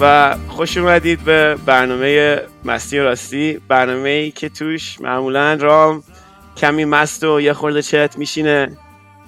و 0.00 0.36
خوش 0.48 0.76
اومدید 0.76 1.24
به 1.24 1.56
برنامه 1.66 2.40
مستی 2.64 2.98
و 2.98 3.04
راستی. 3.04 3.60
برنامه 3.68 4.08
ای 4.08 4.30
که 4.30 4.48
توش 4.48 5.00
معمولا 5.00 5.54
رام 5.54 6.02
کمی 6.56 6.84
مست 6.84 7.24
و 7.24 7.40
یه 7.40 7.52
خورده 7.52 7.82
چت 7.82 8.18
میشینه 8.18 8.76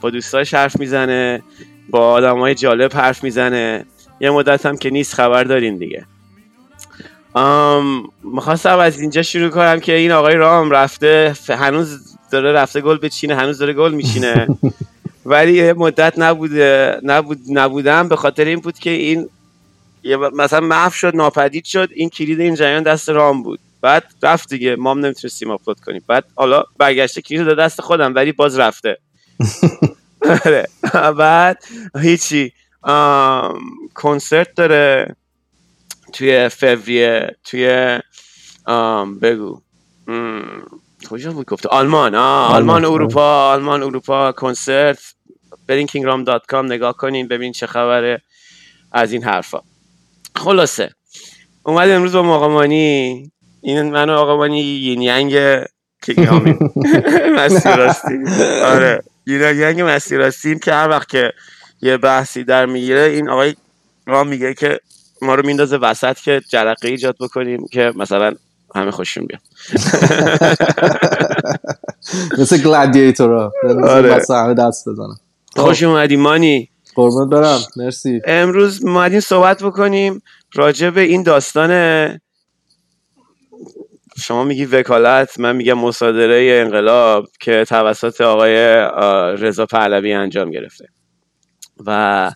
با 0.01 0.11
دوستاش 0.11 0.55
حرف 0.55 0.81
می‌زنه 0.81 1.43
با 1.91 2.11
آدم 2.11 2.39
های 2.39 2.55
جالب 2.55 2.95
حرف 2.95 3.25
می‌زنه. 3.25 3.87
یه 4.21 4.31
مدت 4.31 4.67
هم 4.67 4.77
که 4.77 4.91
نیست 4.91 5.15
خبر 5.15 5.45
دارین 5.45 5.77
دیگه. 5.77 6.07
می‌خواستم 8.25 8.79
از 8.79 9.01
اینجا 9.01 9.23
شروع 9.23 9.51
کنم 9.51 9.81
که 9.81 9.93
این 9.93 10.13
آقای 10.13 10.35
رام 10.35 10.71
رفته 10.71 11.35
هنوز 11.49 12.17
داره 12.31 12.53
رفته 12.53 12.81
گل 12.81 12.99
بچینه 12.99 13.37
هنوز 13.37 13.59
داره 13.59 13.73
گل 13.73 13.95
میچینه. 13.95 14.47
ولی 15.27 15.53
یه 15.53 15.73
مدت 15.73 16.15
نبوده 16.19 16.97
نبود 17.03 17.39
نبودم 17.49 18.09
به 18.09 18.17
خاطر 18.17 18.45
این 18.45 18.61
بود 18.61 18.79
که 18.79 18.91
این 18.91 19.29
مثلا 20.15 20.61
محو 20.61 20.91
شد 20.91 21.17
ناپدید 21.17 21.65
شد 21.65 21.89
این 21.95 22.09
کلید 22.11 22.41
این 22.41 22.55
جریان 22.55 22.83
دست 22.83 23.09
رام 23.09 23.43
بود. 23.43 23.61
بعد 23.81 24.05
رفت 24.23 24.49
دیگه 24.49 24.77
ما 24.77 24.91
هم 24.91 24.99
نمی‌تونستیم 24.99 25.51
آپلود 25.51 25.81
کنیم. 25.81 26.03
بعد 26.07 26.25
حالا 26.35 26.65
برگشته 26.79 27.23
کلید 27.23 27.47
داد 27.47 27.59
دست 27.59 27.81
خودم 27.81 28.15
ولی 28.15 28.33
باز 28.33 28.59
رفته. 28.59 28.99
آره. 30.45 30.69
بعد 31.19 31.65
هیچی. 32.01 32.53
کنسرت 33.95 34.55
داره 34.55 35.17
توی 36.13 36.49
فوریه 36.49 37.37
توی 37.45 37.99
بگو. 39.23 39.61
کجا 41.11 41.33
بود 41.33 41.47
گفته؟ 41.47 41.69
آلمان. 41.69 42.15
آلمان 42.15 42.85
اروپا 42.85 43.51
آلمان 43.53 43.83
اروپا 43.83 44.33
کنسرت. 44.33 44.99
برین 45.67 45.87
کینگرام 45.87 46.25
دات 46.25 46.47
کام 46.47 46.67
نگاه 46.67 46.97
کنین 46.97 47.29
ببین 47.29 47.53
چه 47.53 47.67
خبره. 47.67 48.23
از 48.93 49.13
این 49.13 49.25
حرفا. 49.25 49.61
خلاصه. 50.37 50.91
اومد 51.63 51.91
امروز 51.91 52.13
با 52.13 52.23
مقامانی. 52.23 53.31
این 53.63 53.83
من 53.83 54.11
آقامانی 54.11 54.61
یین 54.61 55.03
ینگ 55.03 55.35
راستی 57.67 58.15
آره. 58.65 59.03
یین 59.27 59.43
ینگ 59.43 59.83
مستی 59.83 60.17
راستیم 60.17 60.59
که 60.59 60.73
هر 60.73 60.89
وقت 60.89 61.09
که 61.09 61.33
یه 61.83 61.97
بحثی 61.97 62.45
در 62.45 62.67
می‌گیره 62.67 63.01
این 63.01 63.29
آقای 63.29 63.55
را 64.07 64.25
میگه 64.25 64.55
که 64.55 64.81
ما 65.23 65.35
رو 65.35 65.47
میندازه 65.47 65.77
وسط 65.77 66.17
که 66.17 66.41
جرقه 66.49 66.89
ایجاد 66.89 67.17
بکنیم 67.21 67.67
که 67.73 67.93
مثلا 67.97 68.33
همه 68.75 68.91
خوششون 68.91 69.27
بیاد. 69.27 69.43
مثل 72.39 72.59
گلادیتورا. 72.59 73.53
آره. 73.85 74.23
همه 74.31 74.55
دست 74.55 74.89
بزنم 74.89 75.19
خوش 75.57 75.83
اومدی 75.83 76.17
مانی. 76.17 76.71
قربونت 76.97 77.31
برم. 77.31 77.61
مرسی. 77.77 78.21
امروز 78.25 78.85
ما 78.85 78.91
اومدیم 78.91 79.21
صحبت 79.21 79.63
بکنیم 79.63 80.23
راجع 80.55 80.91
به 80.91 81.01
این 81.01 81.23
داستان 81.23 82.21
شما 84.25 84.45
میگی 84.45 84.65
وکالت 84.65 85.41
من 85.41 85.57
میگم 85.57 85.75
مصادره 85.75 86.63
انقلاب 86.65 87.27
که 87.41 87.65
توسط 87.69 88.21
آقای 88.21 88.57
رضا 89.37 89.67
پهلوی 89.67 90.13
انجام 90.13 90.51
گرفته. 90.51 90.89
و 91.87 92.31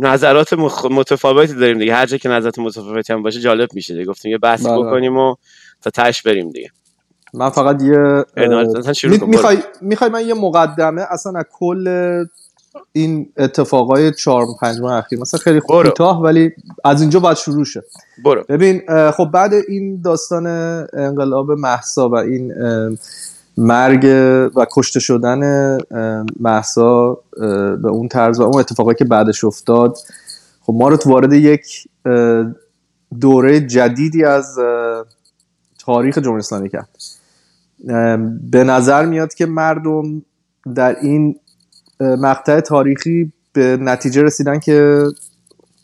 نظرات 0.00 0.52
متفاوتی 0.90 1.54
داریم 1.54 1.78
دیگه. 1.78 1.94
هر 1.94 2.06
جا 2.06 2.16
که 2.16 2.28
نظرات 2.28 2.58
متفاوتی 2.58 3.12
هم 3.12 3.22
باشه 3.22 3.40
جالب 3.40 3.68
میشه 3.74 3.94
دیگه. 3.94 4.06
گفتیم 4.06 4.30
یه 4.30 4.38
بحث 4.38 4.66
بله. 4.66 4.78
بکنیم 4.78 5.16
و 5.16 5.34
تا 5.82 5.90
تش 5.90 6.22
بریم 6.22 6.50
دیگه. 6.50 6.70
من 7.34 7.50
فقط 7.50 7.82
یه. 7.82 8.24
می‌خوای 9.26 9.58
می‌خوای 9.80 10.10
من 10.10 10.26
یه 10.26 10.34
مقدمه 10.34 11.02
اصلا 11.10 11.32
از 11.38 11.44
کل 11.52 11.88
این 12.92 13.32
اتفاقای 13.36 14.12
چهار 14.12 14.46
پنج 14.60 14.80
ماه 14.80 14.92
اخیر. 14.92 15.20
مثلا 15.20 15.38
خیلی. 15.38 15.60
کوتاه 15.60 16.22
ولی 16.22 16.50
از 16.84 17.00
اینجا 17.00 17.20
باید 17.20 17.36
شروع 17.36 17.64
شه. 17.64 17.82
برو. 18.24 18.44
ببین 18.48 18.82
خب 19.10 19.24
بعد 19.24 19.52
این 19.68 20.00
داستان 20.00 20.46
انقلاب 20.92 21.50
محسا 21.50 22.08
و 22.08 22.14
این 22.14 22.52
مرگ 23.56 24.04
و 24.56 24.66
کشته 24.72 25.00
شدن 25.00 25.42
اه، 25.90 26.24
به 27.76 27.88
اون 27.88 28.08
طرز 28.08 28.40
و 28.40 28.42
اون 28.42 28.60
اتفاقایی 28.60 28.96
که 28.96 29.04
بعدش 29.04 29.44
افتاد 29.44 29.96
خب 30.60 30.74
ما 30.76 30.88
رو 30.88 30.96
تو 30.96 31.10
وارد 31.10 31.32
یک 31.32 31.88
دوره 33.20 33.60
جدیدی 33.60 34.24
از 34.24 34.58
تاریخ 35.78 36.18
جمهوری 36.18 36.38
اسلامی 36.38 36.68
کرد. 36.68 36.88
به 38.50 38.64
نظر 38.64 39.06
میاد 39.06 39.34
که 39.34 39.46
مردم 39.46 40.22
در 40.74 40.96
این 41.02 41.36
مقطع 42.00 42.60
تاریخی 42.60 43.32
به 43.52 43.76
نتیجه 43.80 44.22
رسیدن 44.22 44.58
که 44.58 45.04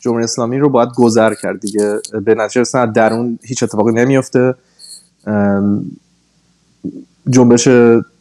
جمهوری 0.00 0.24
اسلامی 0.24 0.58
رو 0.58 0.68
باید 0.68 0.88
گذر 0.96 1.34
کرد 1.34 1.60
دیگه. 1.60 1.98
به 2.24 2.34
نتیجه 2.34 2.60
رسیدن 2.60 2.88
از 2.88 2.92
درون 2.92 3.38
هیچ 3.42 3.62
اتفاقی 3.62 3.92
نمیفته 3.92 4.54
جنبش 7.30 7.68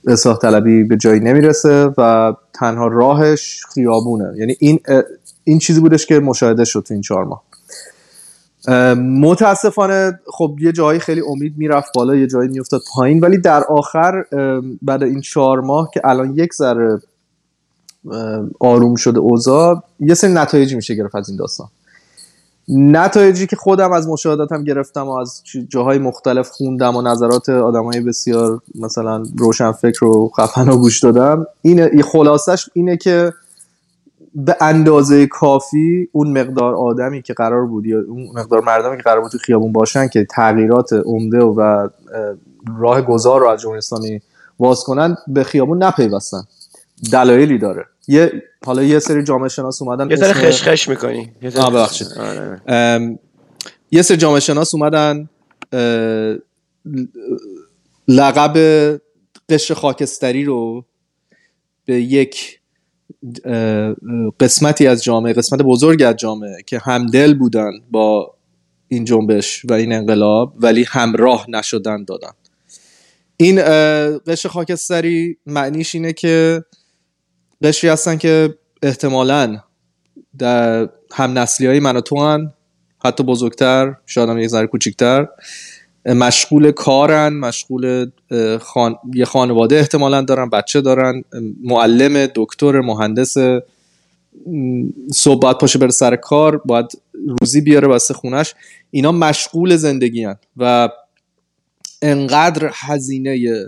اصلاح 0.07 0.38
طلبی 0.38 0.83
به 0.83 0.97
جایی 0.97 1.19
نمی‌رسه 1.19 1.89
و 1.97 2.33
تنها 2.53 2.88
راهش 2.88 3.61
خیابونه. 3.73 4.33
یعنی 4.38 4.56
این 4.59 4.79
این 5.44 5.59
چیزی 5.59 5.79
بودش 5.79 6.06
که 6.06 6.19
مشاهده 6.19 6.66
شد 6.66 6.83
تو 6.88 6.94
این 6.94 7.01
چهار 7.01 7.23
ماه. 7.25 7.44
متاسفانه 8.97 10.19
خب 10.27 10.56
یه 10.59 10.72
جایی 10.72 11.00
خیلی 11.00 11.22
امید 11.27 11.53
می‌رفت 11.57 11.94
بالا 11.95 12.16
یه 12.16 12.27
جایی 12.27 12.50
میافتاد 12.50 12.81
پایین 12.94 13.19
ولی 13.19 13.38
در 13.38 13.63
آخر 13.63 14.25
بعد 14.81 15.03
این 15.03 15.22
چهار 15.22 15.62
ماه 15.62 15.89
که 15.94 16.01
الان 16.03 16.33
یک 16.35 16.53
ذره 16.53 17.01
آروم 18.60 18.96
شده 18.96 19.20
اوضاع. 19.20 19.84
یه 20.00 20.14
سری 20.14 20.34
نتایجی 20.34 20.76
میشه 20.76 20.96
گرفت 20.96 21.16
از 21.16 21.30
این 21.30 21.38
داستان. 21.38 21.68
نتایجی 22.68 23.48
که 23.48 23.56
خودم 23.56 23.92
از 23.92 24.08
مشاهداتم 24.08 24.64
گرفتم 24.64 25.08
و 25.08 25.12
از 25.12 25.42
جاهای 25.70 25.98
مختلف 25.98 26.50
خوندم 26.50 26.96
و 26.96 27.02
نظرات 27.02 27.50
آدمای 27.50 28.00
بسیار 28.00 28.62
مثلا 28.76 29.24
روشن 29.38 29.72
فکر 29.72 30.06
و 30.06 30.32
خفن 30.38 30.70
و 30.70 30.78
گوش 30.78 31.00
دادم 31.00 31.48
این 31.62 32.02
خلاصش 32.02 32.70
اینه 32.74 32.98
که 32.98 33.34
به 34.36 34.56
اندازه 34.62 35.28
کافی 35.28 36.10
اون 36.12 36.40
مقدار 36.42 36.76
آدمی 36.76 37.22
که 37.22 37.34
قرار 37.34 37.66
بود 37.66 37.86
یا 37.86 38.02
اون 38.08 38.28
مقدار 38.36 38.62
مردمی 38.62 38.98
که 38.98 39.04
قرار 39.04 39.22
بود 39.22 39.32
تو 39.32 39.38
خیابون 39.38 39.72
باشن 39.72 40.08
که 40.08 40.28
تغییرات 40.32 40.94
عمده 40.94 41.44
و 41.44 41.60
اه، 41.60 41.90
راه 42.80 43.02
گذار 43.02 43.42
رو 43.42 43.48
از 43.48 43.62
جمهوری 43.62 43.78
اسلامی 43.78 44.22
باز 44.58 44.84
کنن 44.84 45.18
به 45.28 45.44
خیابون 45.44 45.84
نپیوستن. 45.84 46.44
دلایلی 47.12 47.58
داره. 47.58 47.86
یه 48.08 48.44
حالا 48.66 48.84
یه 48.84 49.00
سری 49.00 49.24
جامعه 49.24 49.50
شناس 49.50 49.82
اومدن 49.82 50.10
یه 50.10 50.16
ذره 50.16 50.30
اسم- 50.30 50.40
خشخش 50.48 50.90
می‌کنی 50.90 51.32
آه، 51.58 51.72
ببخشید. 51.72 52.08
آره. 52.18 52.62
ام، 52.68 53.20
یه 53.92 54.02
سری 54.02 54.18
جامعه 54.18 54.40
شناس 54.40 54.74
اومدن 54.76 55.30
اه، 55.74 56.36
لقب 58.08 58.58
قشر 59.50 59.74
خاکستری 59.74 60.44
رو 60.44 60.86
به 61.86 62.02
یک 62.02 62.60
قسمتی 64.40 64.88
از 64.88 65.04
جامعه 65.04 65.34
قسمت 65.34 65.62
بزرگی 65.62 66.04
از 66.04 66.16
جامعه 66.16 66.58
که 66.66 66.80
همدل 66.80 67.34
بودن 67.34 67.72
با 67.92 68.36
این 68.88 69.06
جنبش 69.06 69.66
و 69.69 69.74
این 69.74 69.94
انقلاب 69.94 70.54
ولی 70.60 70.86
همراه 70.88 71.46
نشدن 71.50 72.04
دادن 72.04 72.31
این 73.38 73.62
قشر 74.28 74.50
خاکستری 74.50 75.38
معنیش 75.46 75.96
اینه 75.96 76.13
که 76.13 76.63
قشری 77.63 77.90
هستن 77.90 78.18
که 78.18 78.57
احتمالاً 78.84 79.60
در 80.38 80.90
هم 81.13 81.40
نسلی 81.40 81.68
های 81.68 81.80
من 81.80 81.98
و 81.98 82.02
تو 82.02 82.24
هن، 82.24 82.54
حتی 83.06 83.24
بزرگتر 83.24 83.96
شاید 84.06 84.30
هم 84.30 84.38
یه 84.38 84.48
ذره 84.48 84.68
کوچیکتر. 84.68 85.28
مشغول 86.06 86.72
کارن 86.72 87.34
مشغول 87.34 88.12
خان... 88.62 88.96
یه 89.13 89.25
خانواده 89.25 89.75
احتمالا 89.75 90.22
دارن 90.22 90.50
بچه 90.50 90.81
دارن 90.81 91.24
معلم 91.63 92.31
دکتر 92.36 92.81
مهندس. 92.81 93.38
صبح 95.13 95.40
باید 95.42 95.58
پاشه 95.58 95.80
بره 95.80 95.90
سر 95.90 96.16
کار 96.16 96.58
باید 96.58 96.86
روزی 97.42 97.62
بیاره 97.62 97.88
واسه 97.88 98.13
خونش. 98.13 98.54
اینا 98.92 99.12
مشغول 99.12 99.75
زندگی 99.75 100.24
هن 100.24 100.36
و 100.58 100.90
انقدر 102.01 102.72
هزینه 102.74 103.66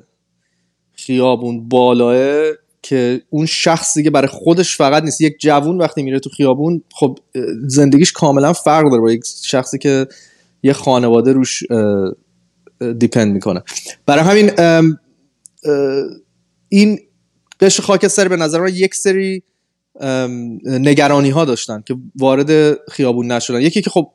خیابون 0.93 1.69
بالاه 1.69 2.51
که 2.81 3.21
اون 3.29 3.45
شخص 3.45 3.97
دیگه 3.97 4.09
برای 4.09 4.27
خودش 4.27 4.77
فقط 4.77 5.03
نیست 5.03 5.21
یک 5.21 5.37
جوون 5.39 5.77
وقتی 5.77 6.03
میره 6.03 6.19
تو 6.19 6.29
خیابون 6.29 6.83
خب 6.93 7.19
زندگیش 7.67 8.11
کاملا 8.11 8.53
فرق 8.53 8.89
داره 8.89 9.01
با 9.01 9.11
یک 9.11 9.21
شخصی 9.43 9.77
که 9.77 10.07
یه 10.63 10.73
خانواده 10.73 11.33
روش 11.33 11.63
دیپند 12.97 13.33
می‌کنه. 13.33 13.63
برای 14.05 14.23
همین 14.23 14.51
این 16.69 16.99
قشر 17.59 17.83
خاکستری 17.83 18.29
به 18.29 18.35
نظر 18.35 18.59
من 18.59 18.71
یک 18.73 18.95
سری 18.95 19.43
نگرانی 20.65 21.29
ها 21.29 21.45
داشتن 21.45 21.83
که 21.85 21.95
وارد 22.15 22.77
خیابون 22.89 23.31
نشدن. 23.31 23.61
یکی 23.61 23.81
که 23.81 23.89
خب 23.89 24.11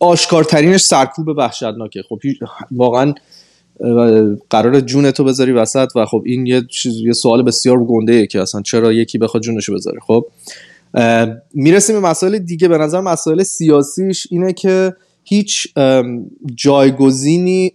آشکارترینش 0.00 0.80
سرکوب 0.80 1.28
وحشتناکه. 1.28 2.02
خب 2.08 2.18
واقعا 2.70 3.14
قرار 4.50 4.80
جون 4.80 5.10
تو 5.10 5.24
بذاری 5.24 5.52
وسط 5.52 5.88
و 5.96 6.06
خب 6.06 6.22
این 6.26 6.46
یه 6.46 6.62
یه 6.84 7.12
سوال 7.12 7.42
بسیار 7.42 7.84
گنده 7.84 8.12
ای 8.12 8.26
که 8.26 8.40
اصلا 8.40 8.62
چرا 8.62 8.92
یکی 8.92 9.18
بخواد 9.18 9.42
جونشو 9.42 9.74
بذاره 9.74 9.98
خب؟ 10.06 10.26
می‌رسیم 11.54 12.00
به 12.00 12.08
مسائل 12.08 12.38
دیگه. 12.38 12.68
به 12.68 12.78
نظر 12.78 13.00
مسائل 13.00 13.42
سیاسیش 13.42 14.26
اینه 14.30 14.52
که 14.52 14.94
هیچ 15.24 15.68
جایگزینی 16.54 17.72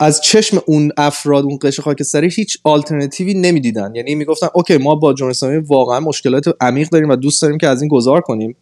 از 0.00 0.20
چشم 0.20 0.62
اون 0.66 0.92
افراد 0.96 1.44
اون 1.44 1.58
قشر 1.62 1.82
خاکستری 1.82 2.28
هیچ 2.28 2.58
آلترناتیوی 2.64 3.34
نمی‌دیدن. 3.34 3.94
یعنی 3.94 4.14
می‌گفتن 4.14 4.48
اوکی 4.54 4.76
ما 4.76 4.94
با 4.94 5.14
جمهوری 5.14 5.58
واقعا 5.58 6.00
مشکلات 6.00 6.44
عمیق 6.60 6.88
داریم 6.88 7.08
و 7.08 7.16
دوست 7.16 7.42
داریم 7.42 7.58
که 7.58 7.68
از 7.68 7.82
این 7.82 7.88
گذار 7.88 8.20
کنیم. 8.20 8.56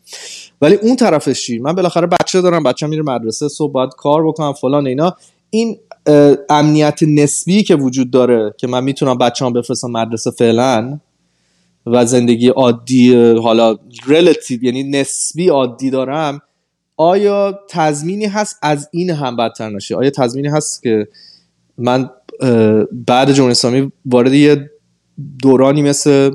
ولی 0.60 0.74
اون 0.74 0.96
طرفش 0.96 1.46
چی؟ 1.46 1.58
من 1.58 1.72
بالاخره 1.72 2.06
بچه 2.06 2.40
دارم 2.40 2.62
بچه 2.62 2.86
میره 2.86 3.02
مدرسه 3.02 3.48
صبح 3.48 3.72
باید 3.72 3.90
کار 3.96 4.26
بکنم 4.26 4.52
فلان 4.52 4.86
اینا. 4.86 5.16
این 5.50 5.78
امنیت 6.48 7.02
نسبی 7.02 7.62
که 7.62 7.74
وجود 7.74 8.10
داره 8.10 8.54
که 8.58 8.66
من 8.66 8.84
می‌تونم 8.84 9.18
بچه‌ام 9.18 9.52
بفرستم 9.52 9.90
مدرسه 9.90 10.30
فعلا 10.30 11.00
و 11.86 12.06
زندگی 12.06 12.48
عادی 12.48 13.14
حالا 13.34 13.76
ریلیتیو 14.06 14.64
یعنی 14.64 14.82
نسبی 14.82 15.48
عادی 15.48 15.90
دارم 15.90 16.40
آیا 16.96 17.60
تضمینی 17.68 18.26
هست 18.26 18.56
از 18.62 18.88
این 18.92 19.10
هم 19.10 19.36
بدتر 19.36 19.70
نشه؟ 19.70 19.96
آیا 19.96 20.10
تضمینی 20.10 20.48
هست 20.48 20.82
که 20.82 21.08
من 21.78 22.10
بعد 23.06 23.32
جمهوری 23.32 23.50
اسلامی 23.50 23.92
وارد 24.06 24.32
یه 24.32 24.70
دورانی 25.42 25.82
مثل 25.82 26.30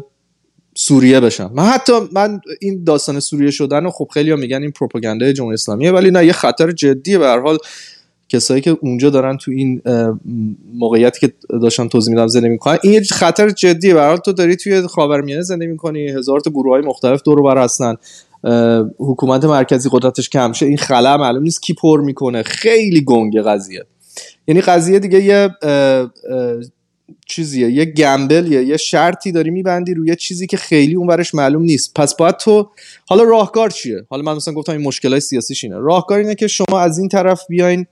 سوریه 0.75 1.19
بشم؟ 1.19 1.51
من 1.53 1.63
حتی 1.63 1.93
من 2.11 2.41
این 2.61 2.83
داستان 2.83 3.19
سوریه 3.19 3.51
شدن 3.51 3.85
و 3.85 3.89
خب 3.89 4.07
خیلی 4.13 4.35
میگن 4.35 4.61
این 4.61 4.71
پروپاگانده 4.71 5.33
جمهوری 5.33 5.53
اسلامیه 5.53 5.91
ولی 5.91 6.11
نه 6.11 6.25
یه 6.25 6.33
خطر 6.33 6.71
جدیه. 6.71 7.17
به 7.17 7.25
هر 7.25 7.39
حال 7.39 7.57
کسایی 8.29 8.61
که 8.61 8.77
اونجا 8.81 9.09
دارن 9.09 9.37
تو 9.37 9.51
این 9.51 9.81
موقعیتی 10.73 11.19
که 11.27 11.33
داشتم 11.61 11.87
توضیح 11.87 12.13
میدم 12.13 12.27
زندگی 12.27 12.49
می‌کنن. 12.49 12.77
این 12.83 12.93
یه 12.93 13.01
خطر 13.01 13.49
جدیه. 13.49 13.93
به 13.93 14.17
تو 14.25 14.33
داری 14.33 14.55
توی 14.55 14.81
خاورمیانه 14.81 15.41
زندگی 15.41 15.67
می‌کنی. 15.67 16.07
هزار 16.07 16.39
تا 16.39 16.51
گروه 16.51 16.73
های 16.73 16.81
مختلف 16.81 17.21
دور 17.21 17.41
بر 17.41 17.63
هستن. 17.63 17.95
حکومت 18.99 19.45
مرکزی 19.45 19.89
قدرتش 19.91 20.29
کم 20.29 20.51
شه. 20.51 20.65
این 20.65 20.77
خلا 20.77 21.17
معلوم 21.17 21.43
نیست 21.43 21.61
کی 21.61 21.73
پر 21.73 22.01
می‌کنه. 22.01 22.43
خیلی 22.43 23.01
گنگ 23.01 23.41
قضیه. 23.41 23.83
یعنی 24.47 24.61
قضیه 24.61 24.99
دیگه 24.99 25.23
یه 25.23 25.49
چیزیه. 27.27 27.71
یه 27.71 27.85
گمبل 27.85 28.51
یه 28.51 28.77
شرطی 28.77 29.31
داری 29.31 29.49
میبندی 29.51 29.93
روی 29.93 30.15
چیزی 30.15 30.47
که 30.47 30.57
خیلی 30.57 30.95
اون 30.95 31.07
برش 31.07 31.35
معلوم 31.35 31.61
نیست. 31.61 31.91
پس 31.95 32.15
باید 32.15 32.37
تو 32.37 32.69
حالا 33.07 33.23
راهکار 33.23 33.69
چیه؟ 33.69 34.05
حالا 34.09 34.23
من 34.23 34.35
مثلا 34.35 34.53
گفتم 34.53 34.71
این 34.71 34.81
مشکلات 34.81 35.19
سیاسیش 35.19 35.63
اینه. 35.63 35.77
راهکار 35.79 36.19
اینه 36.19 36.35
که 36.35 36.47
شما 36.47 36.79
از 36.79 36.97
این 36.97 37.09
طرف 37.09 37.41
بیاین 37.49 37.85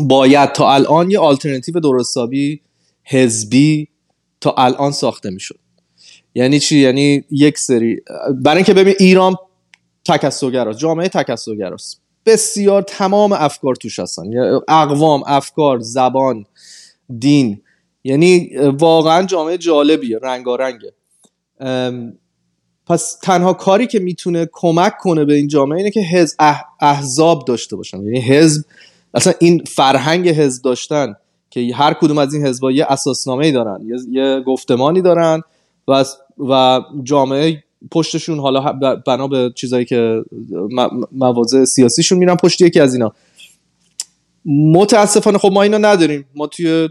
باید 0.00 0.52
تا 0.52 0.72
الان 0.74 1.10
یه 1.10 1.18
آلترناتیو 1.18 1.80
درستابی 1.80 2.60
حزبی 3.04 3.88
تا 4.40 4.54
الان 4.58 4.92
ساخته 4.92 5.30
می‌شد. 5.30 5.58
یعنی 6.34 6.60
چی؟ 6.60 6.78
یعنی 6.78 7.24
یک 7.30 7.58
سری 7.58 8.00
برای 8.42 8.56
اینکه 8.56 8.74
ببین 8.74 8.94
ایران 8.98 9.36
تکسوگراست 10.04 10.78
جامعه 10.78 11.08
تکسوگراست 11.08 12.00
بسیار 12.26 12.82
تمام 12.82 13.32
افکار 13.32 13.74
توش 13.74 13.98
هستن. 13.98 14.22
اقوام 14.68 15.22
افکار 15.26 15.78
زبان 15.78 16.46
دین. 17.18 17.60
یعنی 18.04 18.50
واقعا 18.78 19.26
جامعه 19.26 19.58
جالبیه 19.58 20.18
رنگارنگه. 20.22 20.92
پس 22.86 23.18
تنها 23.22 23.52
کاری 23.52 23.86
که 23.86 23.98
می‌تونه 23.98 24.48
کمک 24.52 24.92
کنه 24.98 25.24
به 25.24 25.34
این 25.34 25.48
جامعه 25.48 25.78
اینه 25.78 25.90
که 25.90 26.00
حزب 26.00 26.36
احزاب 26.80 27.44
داشته 27.44 27.76
باشن. 27.76 28.02
یعنی 28.02 28.20
حزب 28.20 28.64
اصلا 29.14 29.32
این 29.38 29.64
فرهنگ 29.64 30.28
حزب 30.28 30.62
داشتن 30.62 31.14
که 31.50 31.70
هر 31.74 31.94
کدوم 31.94 32.18
از 32.18 32.34
این 32.34 32.46
حزبها 32.46 32.70
یه 32.70 32.86
اساسنامه 32.88 33.52
دارن 33.52 33.80
یه, 34.10 34.40
گفتمانی 34.40 35.02
دارن 35.02 35.42
و 35.88 36.04
و 36.38 36.80
جامعه 37.02 37.62
پشتشون 37.90 38.38
حالا 38.38 38.72
بنا 39.06 39.28
به 39.28 39.52
چیزایی 39.54 39.84
که 39.84 40.22
مواضع 41.12 41.64
سیاسیشون 41.64 42.18
میرن 42.18 42.36
پشت 42.36 42.60
یکی 42.60 42.80
از 42.80 42.94
اینا. 42.94 43.12
متاسفانه 44.46 45.38
خب 45.38 45.50
ما 45.52 45.62
اینا 45.62 45.78
نداریم. 45.78 46.24
ما 46.34 46.46
توی 46.46 46.88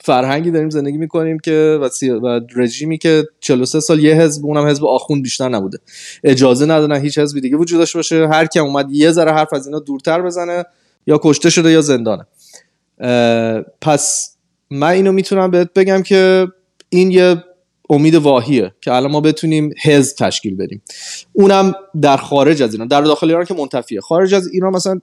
فرهنگی 0.00 0.50
داریم 0.50 0.70
زندگی 0.70 0.96
می‌کنیم 0.96 1.38
که 1.38 1.78
و, 1.82 1.88
و 2.22 2.40
رژیمی 2.56 2.98
که 2.98 3.24
43 3.40 3.80
سال 3.80 4.04
یه 4.04 4.14
حزب 4.14 4.46
اونم 4.46 4.66
حزب 4.66 4.84
آخوند 4.84 5.22
بیشتر 5.22 5.48
نبوده. 5.48 5.78
اجازه 6.24 6.66
ندادن 6.66 7.00
هیچ 7.00 7.18
حزبی 7.18 7.40
دیگه 7.40 7.56
وجود 7.56 7.78
داشته 7.78 7.98
باشه. 7.98 8.28
هر 8.28 8.46
کی 8.46 8.58
اومد 8.58 8.92
یه 8.92 9.12
ذره 9.12 9.32
حرف 9.32 9.52
از 9.52 9.66
اینا 9.66 9.78
دورتر 9.78 10.22
بزنه. 10.22 10.64
یا 11.06 11.20
کشته 11.22 11.50
شده 11.50 11.70
یا 11.70 11.80
زندانه. 11.80 12.26
پس 13.80 14.36
من 14.70 14.88
اینو 14.88 15.12
می‌تونم 15.12 15.50
بهت 15.50 15.72
بگم 15.72 16.02
که 16.02 16.46
این 16.88 17.10
یه 17.10 17.44
امید 17.90 18.14
واهیه 18.14 18.72
که 18.80 18.92
الان 18.92 19.10
ما 19.10 19.20
بتونیم 19.20 19.70
حزب 19.82 20.16
تشکیل 20.16 20.56
بدیم. 20.56 20.82
اونم 21.32 21.74
در 22.00 22.16
خارج 22.16 22.62
از 22.62 22.72
ایران 22.72 22.88
در 22.88 23.00
داخل 23.00 23.26
ایران 23.26 23.44
که 23.44 23.54
منتفیه. 23.54 24.00
خارج 24.00 24.34
از 24.34 24.48
ایران 24.52 24.72
مثلا 24.72 25.00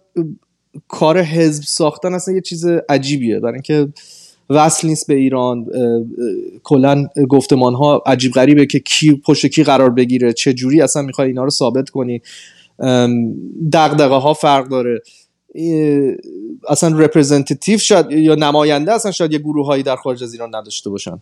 کار 0.88 1.22
حزب 1.22 1.64
ساختن 1.64 2.14
اصلا 2.14 2.34
یه 2.34 2.42
چیز 2.42 2.66
عجیبیه. 2.90 3.40
برای 3.40 3.54
اینکه 3.54 3.88
وصل 4.50 4.88
نیست 4.88 5.08
به 5.08 5.14
ایران. 5.14 5.66
کلا 6.64 7.08
گفتمان 7.30 7.74
ها 7.74 8.04
عجیب 8.06 8.32
غریبه 8.32 8.66
که 8.66 8.80
کی 8.80 9.22
پشت 9.26 9.46
کی 9.46 9.64
قرار 9.64 9.90
بگیره 9.90 10.34
چه 10.34 10.54
جوری 10.54 10.82
اصلا 10.82 11.02
می‌خوای 11.02 11.28
اینا 11.28 11.44
رو 11.44 11.50
ثابت 11.50 11.90
کنی. 11.90 12.22
دغدغه 13.74 14.16
ها 14.16 14.34
فرق 14.34 14.68
داره. 14.68 15.02
اصلا 16.70 17.00
رپرزنتیتیو 17.00 17.78
شاید 17.78 18.12
یا 18.12 18.36
نماینده 18.36 18.94
اصلا 18.94 19.12
شاید 19.12 19.34
یه 19.34 19.40
گروه 19.40 19.66
هایی 19.66 19.84
در 19.84 19.96
خارج 19.96 20.24
از 20.24 20.34
ایران 20.34 20.56
نداشته 20.56 20.90
باشن. 20.90 21.22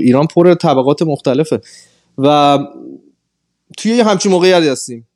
ایران 0.00 0.26
پر 0.26 0.54
طبقات 0.54 1.02
مختلفه. 1.02 1.60
و 2.18 2.58
توی 3.78 3.92
یه 3.92 4.04
همچین 4.04 4.32
موقعیتی 4.32 4.68
هستیم. 4.68 5.06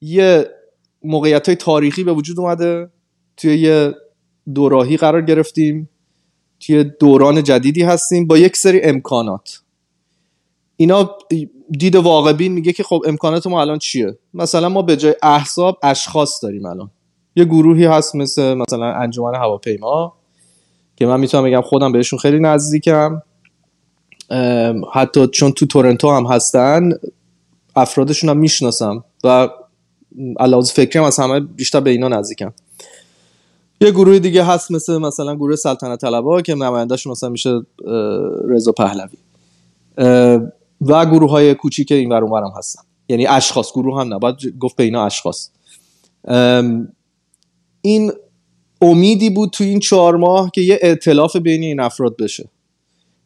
یه 0.00 0.46
موقعیت 1.04 1.46
های 1.46 1.56
تاریخی 1.56 2.04
به 2.04 2.12
وجود 2.12 2.40
اومده. 2.40 2.90
توی 3.36 3.58
یه 3.58 3.94
دوراهی 4.54 4.96
قرار 4.96 5.22
گرفتیم. 5.22 5.88
توی 6.60 6.84
دوران 6.84 7.42
جدیدی 7.42 7.82
هستیم. 7.82 8.26
با 8.26 8.38
یک 8.38 8.56
سری 8.56 8.82
امکانات. 8.82 9.60
اینا 10.76 11.16
دید 11.78 11.96
واقع 11.96 12.48
میگه 12.48 12.72
که 12.72 12.82
خب 12.82 13.02
امکانات 13.06 13.46
ما 13.46 13.60
الان 13.60 13.78
چیه؟ 13.78 14.18
مثلا 14.34 14.68
ما 14.68 14.82
به 14.82 14.96
جای 14.96 15.14
احزاب 15.22 15.78
اشخاص 15.82 16.42
داریم 16.42 16.66
الان. 16.66 16.90
یه 17.38 17.44
گروهی 17.44 17.84
هست 17.84 18.14
مثل 18.14 18.54
مثلا 18.54 18.92
انجمن 18.92 19.34
هواپیما 19.34 20.12
که 20.96 21.06
من 21.06 21.20
می‌تونم 21.20 21.44
بگم 21.44 21.60
خودم 21.60 21.92
بهشون 21.92 22.18
خیلی 22.18 22.38
نزدیکم. 22.40 23.22
حتی 24.92 25.26
چون 25.26 25.52
تو 25.52 25.66
تورنتو 25.66 26.10
هم 26.10 26.26
هستن 26.26 26.90
افرادشون 27.76 28.30
هم 28.30 28.36
می‌شناسم 28.36 29.04
و 29.24 29.48
علاوه 30.40 30.64
فکرم 30.64 31.04
از 31.04 31.18
همه 31.18 31.40
بیشتر 31.40 31.80
به 31.80 31.90
اینا 31.90 32.08
نزدیکم. 32.08 32.52
یه 33.80 33.90
گروه 33.90 34.18
دیگه 34.18 34.44
هست 34.44 34.70
مثل 34.70 34.98
مثلا 34.98 35.34
گروه 35.34 35.56
سلطنت 35.56 36.00
طلبا 36.00 36.42
که 36.42 36.54
نمایندهشون 36.54 37.12
مثلا 37.12 37.28
میشه 37.28 37.60
رضا 38.48 38.72
پهلوی. 38.72 39.18
و 40.80 41.06
گروه 41.06 41.30
های 41.30 41.54
کوچیک 41.54 41.92
این 41.92 42.12
ور 42.12 42.42
هستن. 42.58 42.82
یعنی 43.08 43.26
اشخاص 43.26 43.72
گروه 43.72 44.00
هم 44.00 44.14
نباید 44.14 44.36
گفت 44.60 44.76
به 44.76 44.84
اینا 44.84 45.06
اشخاص. 45.06 45.50
این 47.82 48.12
امیدی 48.80 49.30
بود 49.30 49.50
تو 49.50 49.64
این 49.64 49.78
چهار 49.80 50.16
ماه 50.16 50.50
که 50.54 50.60
یه 50.60 50.78
اعتلاف 50.82 51.36
بین 51.36 51.62
این 51.62 51.80
افراد 51.80 52.16
بشه. 52.16 52.48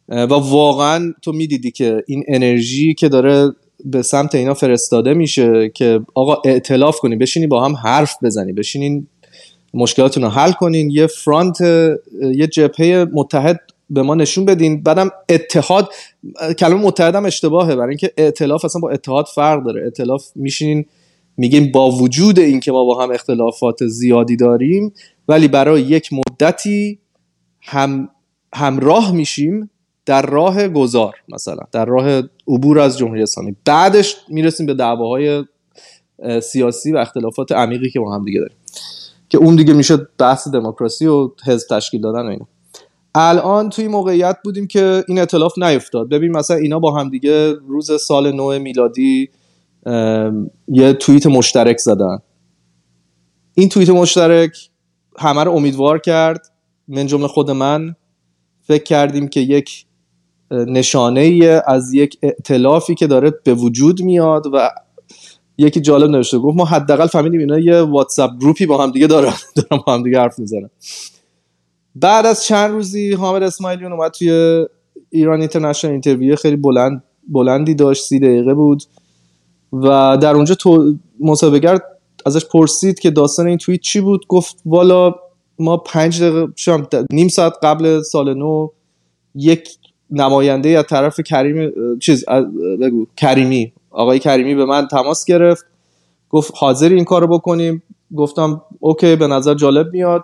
و 0.09 0.33
واقعا 0.33 1.13
تو 1.21 1.31
می‌دیدی 1.31 1.71
که 1.71 2.03
این 2.07 2.23
انرژی 2.27 2.93
که 2.93 3.09
داره 3.09 3.51
به 3.85 4.01
سمت 4.01 4.35
اینا 4.35 4.53
فرستاده 4.53 5.13
میشه 5.13 5.71
که 5.75 5.99
آقا 6.15 6.41
اعتلاف 6.45 6.97
کنی 6.99 7.15
بشینی 7.15 7.47
با 7.47 7.65
هم 7.65 7.75
حرف 7.75 8.15
بزنی 8.23 8.53
بشینین 8.53 9.07
مشکلاتون 9.73 10.23
رو 10.23 10.29
حل 10.29 10.51
کنین 10.51 10.89
یه 10.91 11.07
فرانت 11.07 11.61
یه 12.35 12.47
جبهه 12.47 13.05
متحد 13.13 13.59
به 13.89 14.01
ما 14.01 14.15
نشون 14.15 14.45
بدین. 14.45 14.83
بعدم 14.83 15.09
اتحاد 15.29 15.89
کلمه 16.59 16.81
متحد 16.81 17.15
هم 17.15 17.25
اشتباهه 17.25 17.75
برای 17.75 17.89
اینکه 17.89 18.11
ائتلاف 18.17 18.65
اصلا 18.65 18.81
با 18.81 18.89
اتحاد 18.89 19.25
فرق 19.35 19.63
داره. 19.63 19.83
ائتلاف 19.83 20.27
میشینین 20.35 20.85
میگیم 21.37 21.71
با 21.71 21.91
وجود 21.91 22.39
اینکه 22.39 22.71
ما 22.71 22.85
با 22.85 23.03
هم 23.03 23.11
اختلافات 23.11 23.85
زیادی 23.85 24.35
داریم 24.35 24.93
ولی 25.27 25.47
برای 25.47 25.81
یک 25.81 26.09
مدتی 26.13 26.99
هم 27.61 28.09
همراه 28.53 29.11
میشیم 29.11 29.69
در 30.05 30.21
راه 30.21 30.67
گذار 30.67 31.13
مثلا 31.29 31.63
در 31.71 31.85
راه 31.85 32.21
عبور 32.47 32.79
از 32.79 32.97
جمهوری 32.97 33.23
اسلامی. 33.23 33.55
بعدش 33.65 34.15
می‌رسیم 34.29 34.65
به 34.65 34.73
دعواهای 34.73 35.43
سیاسی 36.43 36.91
و 36.91 36.97
اختلافات 36.97 37.51
عمیقی 37.51 37.89
که 37.89 37.99
با 37.99 38.15
هم 38.15 38.25
دیگه 38.25 38.39
داریم. 38.39 38.57
که 39.29 39.37
اون 39.37 39.55
دیگه 39.55 39.73
میشه 39.73 39.97
بحث 40.17 40.47
دموکراسی 40.47 41.05
و 41.05 41.29
حزب 41.45 41.67
تشکیل 41.69 42.01
دادن 42.01 42.21
و 42.25 42.29
اینا. 42.29 42.47
الان 43.15 43.69
توی 43.69 43.87
موقعیت 43.87 44.37
بودیم 44.43 44.67
که 44.67 45.03
این 45.07 45.19
اطلاف 45.19 45.57
نیفتاد. 45.57 46.09
ببین 46.09 46.31
مثلا 46.31 46.57
اینا 46.57 46.79
با 46.79 46.99
هم 46.99 47.09
دیگه 47.09 47.53
روز 47.53 48.01
سال 48.01 48.31
نو 48.31 48.59
میلادی 48.59 49.29
یه 50.67 50.93
توییت 50.93 51.27
مشترک 51.27 51.77
زدن. 51.77 52.17
این 53.53 53.69
توییت 53.69 53.89
مشترک 53.89 54.69
همه 55.19 55.43
رو 55.43 55.51
امیدوار 55.51 55.99
کرد. 55.99 56.51
من 56.87 57.07
جمله 57.07 57.27
خود 57.27 57.51
من 57.51 57.95
فکر 58.61 58.83
کردیم 58.83 59.27
که 59.27 59.39
یک 59.39 59.85
نشانه 60.51 61.61
از 61.67 61.93
یک 61.93 62.17
ائتلافی 62.23 62.95
که 62.95 63.07
داره 63.07 63.33
به 63.43 63.53
وجود 63.53 64.01
میاد 64.01 64.45
و 64.53 64.69
یکی 65.57 65.81
جالب 65.81 66.09
نوشته 66.09 66.37
گفت 66.37 66.57
ما 66.57 66.65
حداقل 66.65 67.07
فهمیدیم 67.07 67.39
اینا 67.39 67.59
یه 67.59 67.81
واتساپ 67.81 68.31
group 68.39 68.61
ی 68.61 68.65
با 68.65 68.83
هم 68.83 68.91
دیگه 68.91 69.07
دارن 69.07 69.33
دارن 69.55 69.83
با 69.85 69.93
هم 69.93 70.03
دیگه 70.03 70.19
حرف 70.19 70.39
می‌زنن. 70.39 70.69
بعد 71.95 72.25
از 72.25 72.43
چند 72.43 72.71
روزی 72.71 73.13
حامد 73.13 73.43
اسماعیلیون 73.43 73.91
اومد 73.91 74.11
توی 74.11 74.65
ایران 75.09 75.39
اینترنشنال 75.39 75.91
interview 75.91 76.35
خیلی 76.35 76.55
بلند 76.55 77.03
بلندی 77.27 77.75
داشت 77.75 78.03
سی 78.03 78.19
دقیقه 78.19 78.53
بود. 78.53 78.83
و 79.73 80.17
در 80.21 80.35
اونجا 80.35 80.55
تو 80.55 80.95
مصاحبه 81.19 81.79
ازش 82.25 82.45
پرسید 82.45 82.99
که 82.99 83.11
داستان 83.11 83.47
این 83.47 83.57
توییت 83.57 83.81
چی 83.81 84.01
بود 84.01 84.27
گفت 84.27 84.55
والا 84.65 85.15
ما 85.59 85.77
پنج 85.77 86.23
دقیقه 86.23 87.05
نیم 87.11 87.27
ساعت 87.27 87.53
قبل 87.63 88.01
سال 88.01 88.33
نو 88.33 88.67
یک 89.35 89.69
نماینده 90.11 90.69
از 90.69 90.85
طرف 90.89 91.19
کریم 91.19 91.71
چیز 91.99 92.25
بگو 92.81 93.05
کریمی 93.17 93.73
آقای 93.89 94.19
کریمی 94.19 94.55
به 94.55 94.65
من 94.65 94.87
تماس 94.87 95.25
گرفت 95.25 95.65
گفت 96.33 96.53
حاضر 96.55 96.89
این 96.89 97.03
کارو 97.03 97.27
بکنیم. 97.27 97.83
گفتم 98.15 98.61
اوکی 98.79 99.15
به 99.15 99.27
نظر 99.27 99.53
جالب 99.53 99.93
میاد. 99.93 100.23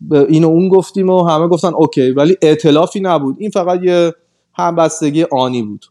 به 0.00 0.26
این 0.28 0.44
و 0.44 0.48
اون 0.48 0.68
گفتیم 0.68 1.10
و 1.10 1.24
همه 1.24 1.48
گفتن 1.48 1.74
اوکی 1.74 2.10
ولی 2.10 2.36
ائتلافی 2.42 3.00
نبود. 3.00 3.36
این 3.38 3.50
فقط 3.50 3.80
یه 3.82 4.12
همبستگی 4.54 5.24
آنی 5.32 5.62
بود. 5.62 5.84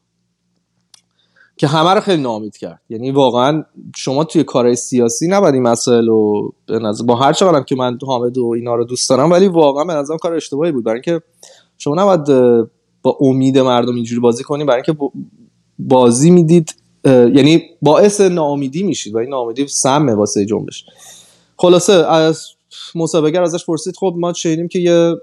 که 1.58 1.68
همه 1.68 1.90
رو 1.90 2.00
خیلی 2.00 2.22
نامید 2.22 2.58
کرد. 2.58 2.82
یعنی 2.90 3.12
واقعا 3.12 3.64
شما 3.96 4.24
توی 4.24 4.44
کارهای 4.44 4.76
سیاسی 4.76 5.28
نباید 5.28 5.54
این 5.54 5.64
مسائل 5.64 6.10
و 6.10 6.50
به 6.68 6.80
نظر 6.80 7.04
با 7.04 7.16
هر 7.16 7.34
چقدرم 7.34 7.64
که 7.64 7.76
من 7.76 7.98
حامد 8.08 8.38
و 8.38 8.46
اینا 8.46 8.76
رو 8.76 8.86
دوست 8.86 9.10
دارم 9.10 9.32
ولی 9.32 9.48
واقعا 9.48 9.84
به 9.84 9.94
نظرم 9.94 10.18
کار 10.18 10.34
اشتباهی 10.34 10.72
بود. 10.72 10.84
برای 10.84 11.02
اینکه 11.06 11.26
شما 11.78 11.96
نباید 11.96 12.26
با 13.02 13.18
امید 13.22 13.58
مردم 13.58 13.96
اینجوری 13.96 14.22
بازی 14.22 14.44
کنید 14.44 14.68
برای 14.68 14.84
اینکه 14.88 15.04
بازی 15.80 16.32
می‌دید 16.32 16.76
یعنی 17.06 17.64
باعث 17.82 18.22
ناامیدی 18.22 18.84
میشید 18.84 19.16
و 19.16 19.18
این 19.18 19.30
ناامیدی 19.30 19.68
سمه 19.68 20.14
واسه 20.14 20.46
جنبش. 20.46 20.86
خلاصه 21.58 21.94
از 21.94 22.48
مسابقه 22.96 23.40
ازش 23.40 23.66
پرسید 23.66 23.96
خب 23.98 24.14
ما 24.18 24.34
شنیدیم 24.34 24.68
که 24.68 24.80
یه 24.80 25.14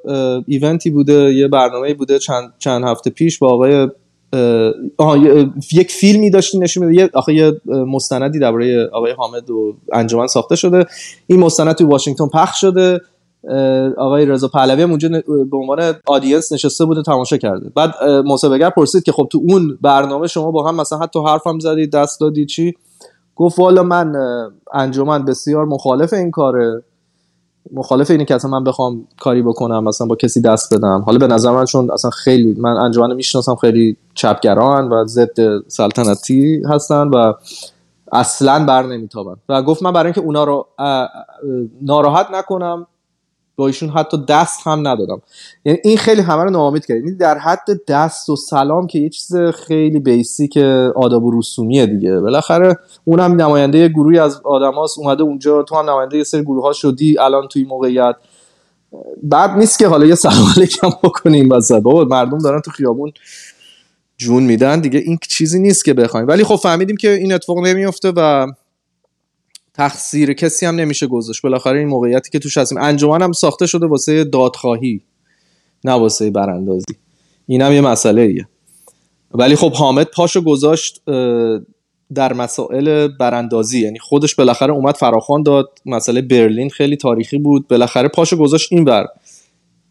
ایونتی 0.46 0.90
بوده 0.90 1.34
یه 1.34 1.48
برنامه 1.48 1.94
بوده 1.94 2.18
چند, 2.18 2.54
چند 2.58 2.84
هفته 2.84 3.10
پیش 3.10 3.38
با 3.38 3.48
آقای 3.48 3.88
آه 4.96 5.18
یک 5.72 5.90
فیلمی 5.90 6.30
داشتین 6.30 6.62
نشون 6.62 6.86
میده 6.86 7.10
آخه 7.14 7.34
یه 7.34 7.52
مستندی 7.66 8.38
درباره 8.38 8.86
آقای 8.92 9.12
حامد 9.12 9.50
و 9.50 9.74
انجمن 9.92 10.26
ساخته 10.26 10.56
شده. 10.56 10.86
این 11.26 11.40
مستند 11.40 11.72
تو 11.72 11.86
واشنگتن 11.86 12.28
پخش 12.28 12.60
شده. 12.60 13.00
آقای 13.98 14.26
رضا 14.26 14.48
پهلوی 14.48 14.82
هم 14.82 14.90
اونجا 14.90 15.08
به 15.50 15.56
عنوان 15.56 15.94
آدینس 16.06 16.52
نشسته 16.52 16.84
بوده 16.84 17.02
تماشا 17.02 17.36
کرده. 17.36 17.70
بعد 17.74 17.94
مسابقه 18.04 18.70
پرسید 18.70 19.02
که 19.02 19.12
خب 19.12 19.28
تو 19.32 19.40
اون 19.48 19.78
برنامه 19.80 20.26
شما 20.26 20.50
با 20.50 20.68
هم 20.68 20.76
مثلا 20.76 20.98
حتی 20.98 21.18
حرف 21.26 21.46
هم 21.46 21.58
زدید 21.58 21.92
دست 21.92 22.20
دادی 22.20 22.46
چی؟ 22.46 22.74
گفت 23.36 23.58
والا 23.58 23.82
من 23.82 24.12
انجمن 24.72 25.24
بسیار 25.24 25.64
مخالف 25.64 26.12
این 26.12 26.30
کاره. 26.30 26.82
مخالف 27.72 28.10
اینه 28.10 28.24
که 28.24 28.34
اصلا 28.34 28.50
من 28.50 28.64
بخوام 28.64 29.06
کاری 29.20 29.42
بکنم 29.42 29.84
مثلا 29.84 30.06
با 30.06 30.16
کسی 30.16 30.40
دست 30.40 30.74
بدم. 30.74 31.02
حالا 31.06 31.18
به 31.18 31.26
نظر 31.26 31.50
من 31.50 31.64
چون 31.64 31.90
اصلا 31.90 32.10
خیلی 32.10 32.54
من 32.58 32.76
انجمن 32.76 33.14
می‌شناسم 33.14 33.54
خیلی 33.54 33.96
چپگران 34.14 34.88
و 34.88 35.04
ضد 35.06 35.68
سلطنتی 35.68 36.62
هستن 36.68 37.08
و 37.08 37.32
اصلا 38.12 38.64
بر 38.64 38.82
نمیتابن. 38.82 39.36
و 39.48 39.62
گفت 39.62 39.82
من 39.82 39.92
برای 39.92 40.06
اینکه 40.06 40.20
اونا 40.20 40.44
رو 40.44 40.66
ناراحت 41.82 42.26
نکنم 42.30 42.86
با 43.56 43.66
ایشون 43.66 43.88
حتی 43.88 44.16
دست 44.28 44.60
هم 44.64 44.88
ندادم. 44.88 45.22
یعنی 45.64 45.78
این 45.84 45.96
خیلی 45.96 46.20
همه 46.22 46.42
رو 46.42 46.50
ناامید 46.50 46.86
کرد. 46.86 46.96
یعنی 46.96 47.12
در 47.12 47.38
حد 47.38 47.66
دست 47.88 48.30
و 48.30 48.36
سلام 48.36 48.86
که 48.86 48.98
یه 48.98 49.08
چیز 49.08 49.36
خیلی 49.36 49.98
بیسیک 49.98 50.56
آداب 50.96 51.24
و 51.24 51.38
رسومیه 51.38 51.86
دیگه. 51.86 52.20
بالاخره 52.20 52.76
اونم 53.04 53.32
نماینده 53.32 53.88
گروهی 53.88 54.18
از 54.18 54.40
آدماست. 54.44 54.98
اومده 54.98 55.22
اونجا 55.22 55.62
تو 55.62 55.76
هم 55.76 55.90
نماینده 55.90 56.16
یه 56.16 56.24
سری 56.24 56.42
گروه 56.42 56.62
ها 56.62 56.72
شدی 56.72 57.18
الان 57.18 57.48
توی 57.48 57.64
موقعیت. 57.64 58.16
بعد 59.22 59.50
نیست 59.50 59.78
که 59.78 59.88
حالا 59.88 60.06
یه 60.06 60.14
سلام 60.14 60.52
علیکم 60.56 60.88
بکنیم 61.02 61.50
وسط. 61.50 61.82
بابا 61.82 62.04
مردم 62.04 62.38
دارن 62.38 62.60
تو 62.60 62.70
خیابون 62.70 63.12
جون 64.16 64.42
میدن. 64.42 64.80
دیگه 64.80 64.98
این 64.98 65.18
چیزی 65.28 65.60
نیست 65.60 65.84
که 65.84 65.94
بخوایم. 65.94 66.28
ولی 66.28 66.44
خب 66.44 66.56
فهمیدیم 66.56 66.96
که 66.96 67.10
این 67.10 67.32
اتفاق 67.32 67.58
نمیفته 67.58 68.12
و 68.16 68.46
تقصیر 69.74 70.32
کسی 70.32 70.66
هم 70.66 70.74
نمیشه 70.74 71.06
گذاشت. 71.06 71.42
بالاخره 71.42 71.78
این 71.78 71.88
موقعیتی 71.88 72.30
که 72.30 72.38
توش 72.38 72.56
هستیم. 72.56 72.78
انجمن 72.78 73.22
هم 73.22 73.32
ساخته 73.32 73.66
شده 73.66 73.86
واسه 73.86 74.24
دادخواهی 74.24 75.00
نه 75.84 75.92
واسه 75.92 76.30
براندازی. 76.30 76.94
اینم 77.46 77.72
یه 77.72 77.80
مسئله 77.80 78.22
ایه. 78.22 78.48
ولی 79.34 79.56
خب 79.56 79.72
حامد 79.72 80.06
پاشو 80.06 80.40
گذاشت 80.40 81.02
در 82.14 82.32
مسائل 82.32 83.08
براندازی. 83.08 83.80
یعنی 83.80 83.98
خودش 83.98 84.34
بالاخره 84.34 84.72
اومد 84.72 84.94
فراخوان 84.94 85.42
داد. 85.42 85.78
مسئله 85.86 86.22
برلین 86.22 86.70
خیلی 86.70 86.96
تاریخی 86.96 87.38
بود. 87.38 87.68
بالاخره 87.68 88.08
پاشو 88.08 88.36
گذاشت 88.36 88.72
این 88.72 88.84
بر 88.84 89.06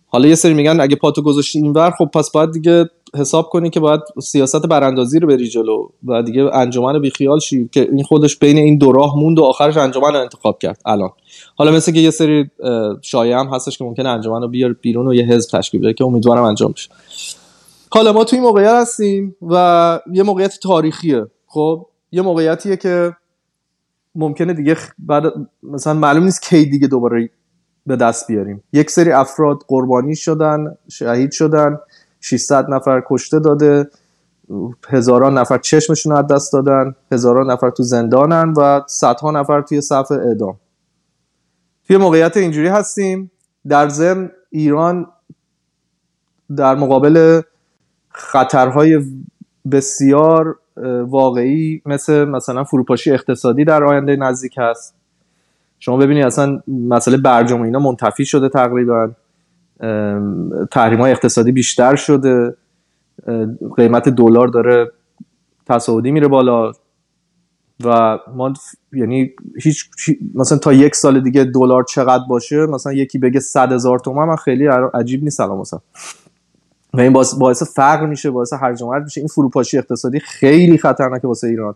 حالا 0.05 0.27
یه 0.27 0.35
سری 0.35 0.53
میگن 0.53 0.79
اگه 0.79 0.95
پاتو 0.95 1.21
گذاشتی 1.21 1.59
اینور 1.59 1.91
خب 1.91 2.09
پس 2.13 2.31
باید 2.31 2.51
دیگه 2.51 2.89
حساب 3.15 3.49
کنی 3.49 3.69
که 3.69 3.79
باید 3.79 4.01
سیاست 4.23 4.61
براندازی 4.65 5.19
رو 5.19 5.27
بری 5.27 5.47
جلو 5.47 5.87
و 6.05 6.23
دیگه 6.23 6.43
انجمن 6.53 7.01
بیخیال 7.01 7.39
شی 7.39 7.69
که 7.71 7.81
این 7.91 8.03
خودش 8.03 8.37
بین 8.37 8.57
این 8.57 8.77
دو 8.77 8.91
راه 8.91 9.19
موند 9.19 9.39
و 9.39 9.43
آخرش 9.43 9.77
انجمن 9.77 10.13
رو 10.13 10.19
انتخاب 10.19 10.59
کرد 10.59 10.81
الان. 10.85 11.09
حالا 11.55 11.71
مثل 11.71 11.91
که 11.91 11.99
یه 11.99 12.11
سری 12.11 12.49
شایعه 13.01 13.37
هم 13.37 13.47
هستش 13.47 13.77
که 13.77 13.83
ممکنه 13.83 14.09
انجمن 14.09 14.41
رو 14.41 14.47
بیار 14.47 14.73
بیرون 14.73 15.07
و 15.07 15.13
یه 15.13 15.25
حزب 15.25 15.57
تشکیل 15.57 15.81
بده 15.81 15.93
که 15.93 16.03
امیدوارم 16.03 16.43
انجام 16.43 16.71
بشه. 16.71 16.89
حالا 17.91 18.13
ما 18.13 18.23
توی 18.23 18.39
موقعیت 18.39 18.73
هستیم 18.73 19.35
و 19.41 19.99
یه 20.13 20.23
موقعیت 20.23 20.59
تاریخیه. 20.63 21.25
خب 21.47 21.85
یه 22.11 22.21
موقعیتیه 22.21 22.77
که 22.77 23.15
ممکنه 24.15 24.53
دیگه 24.53 24.77
بعد 24.99 25.23
مثلا 25.63 25.93
معلوم 25.93 26.23
نیست 26.23 26.41
کی 26.41 26.65
دیگه 26.65 26.87
دوباره 26.87 27.29
به 27.85 27.95
دست 27.95 28.27
بیاریم. 28.27 28.63
یک 28.73 28.89
سری 28.89 29.11
افراد 29.11 29.59
قربانی 29.67 30.15
شدن 30.15 30.77
شهید 30.91 31.31
شدن. 31.31 31.77
600 32.23 32.69
نفر 32.69 33.03
کشته 33.09 33.39
داده. 33.39 33.89
هزاران 34.89 35.37
نفر 35.37 35.57
چشمشون 35.57 36.15
از 36.15 36.27
دست 36.27 36.53
دادن. 36.53 36.95
هزاران 37.11 37.51
نفر 37.51 37.69
تو 37.69 37.83
زندانن 37.83 38.53
و 38.57 38.81
صدها 38.87 39.31
نفر 39.31 39.61
توی 39.61 39.81
صف 39.81 40.11
اعدام. 40.11 40.59
توی 41.87 41.97
موقعیت 41.97 42.37
اینجوری 42.37 42.67
هستیم. 42.67 43.31
در 43.67 43.89
ضمن 43.89 44.31
ایران 44.49 45.07
در 46.57 46.75
مقابل 46.75 47.41
خطرهای 48.09 48.99
بسیار 49.71 50.59
واقعی 51.07 51.81
مثل 51.85 52.23
مثلا 52.25 52.63
فروپاشی 52.63 53.11
اقتصادی 53.11 53.65
در 53.65 53.83
آینده 53.83 54.15
نزدیک 54.15 54.55
هست. 54.57 54.95
شما 55.79 55.97
ببینید 55.97 56.25
اصلا 56.25 56.61
مسئله 56.67 57.17
برجام 57.17 57.61
اینا 57.61 57.79
منتفی 57.79 58.25
شده 58.25 58.49
تقریبا. 58.49 59.11
تحریم 60.71 61.01
های 61.01 61.11
اقتصادی 61.11 61.51
بیشتر 61.51 61.95
شده. 61.95 62.55
قیمت 63.77 64.09
دلار 64.09 64.47
داره 64.47 64.91
تصاعدی 65.67 66.11
میره 66.11 66.27
بالا 66.27 66.71
و 67.85 68.19
ما 68.35 68.53
یعنی 68.93 69.31
هیچ 69.61 69.89
مثلا 70.35 70.57
تا 70.57 70.73
یک 70.73 70.95
سال 70.95 71.19
دیگه 71.19 71.43
دلار 71.43 71.83
چقدر 71.83 72.23
باشه 72.29 72.65
مثلا 72.65 72.93
یکی 72.93 73.17
بگه 73.17 73.39
صد 73.39 73.71
هزار 73.71 73.99
تومن 73.99 74.25
من 74.25 74.35
خیلی 74.35 74.67
عجیب 74.67 75.23
نیست 75.23 75.37
سلام 75.37 75.59
مثلا 75.59 75.79
و 76.93 76.99
این 76.99 77.13
باعث 77.13 77.63
فقر 77.75 78.05
میشه 78.05 78.31
باعث 78.31 78.53
هرج 78.53 78.81
و 78.81 78.99
میشه. 79.03 79.21
این 79.21 79.27
فروپاشی 79.27 79.77
اقتصادی 79.77 80.19
خیلی 80.19 80.77
خطرناکه 80.77 81.27
واسه 81.27 81.47
ایران. 81.47 81.75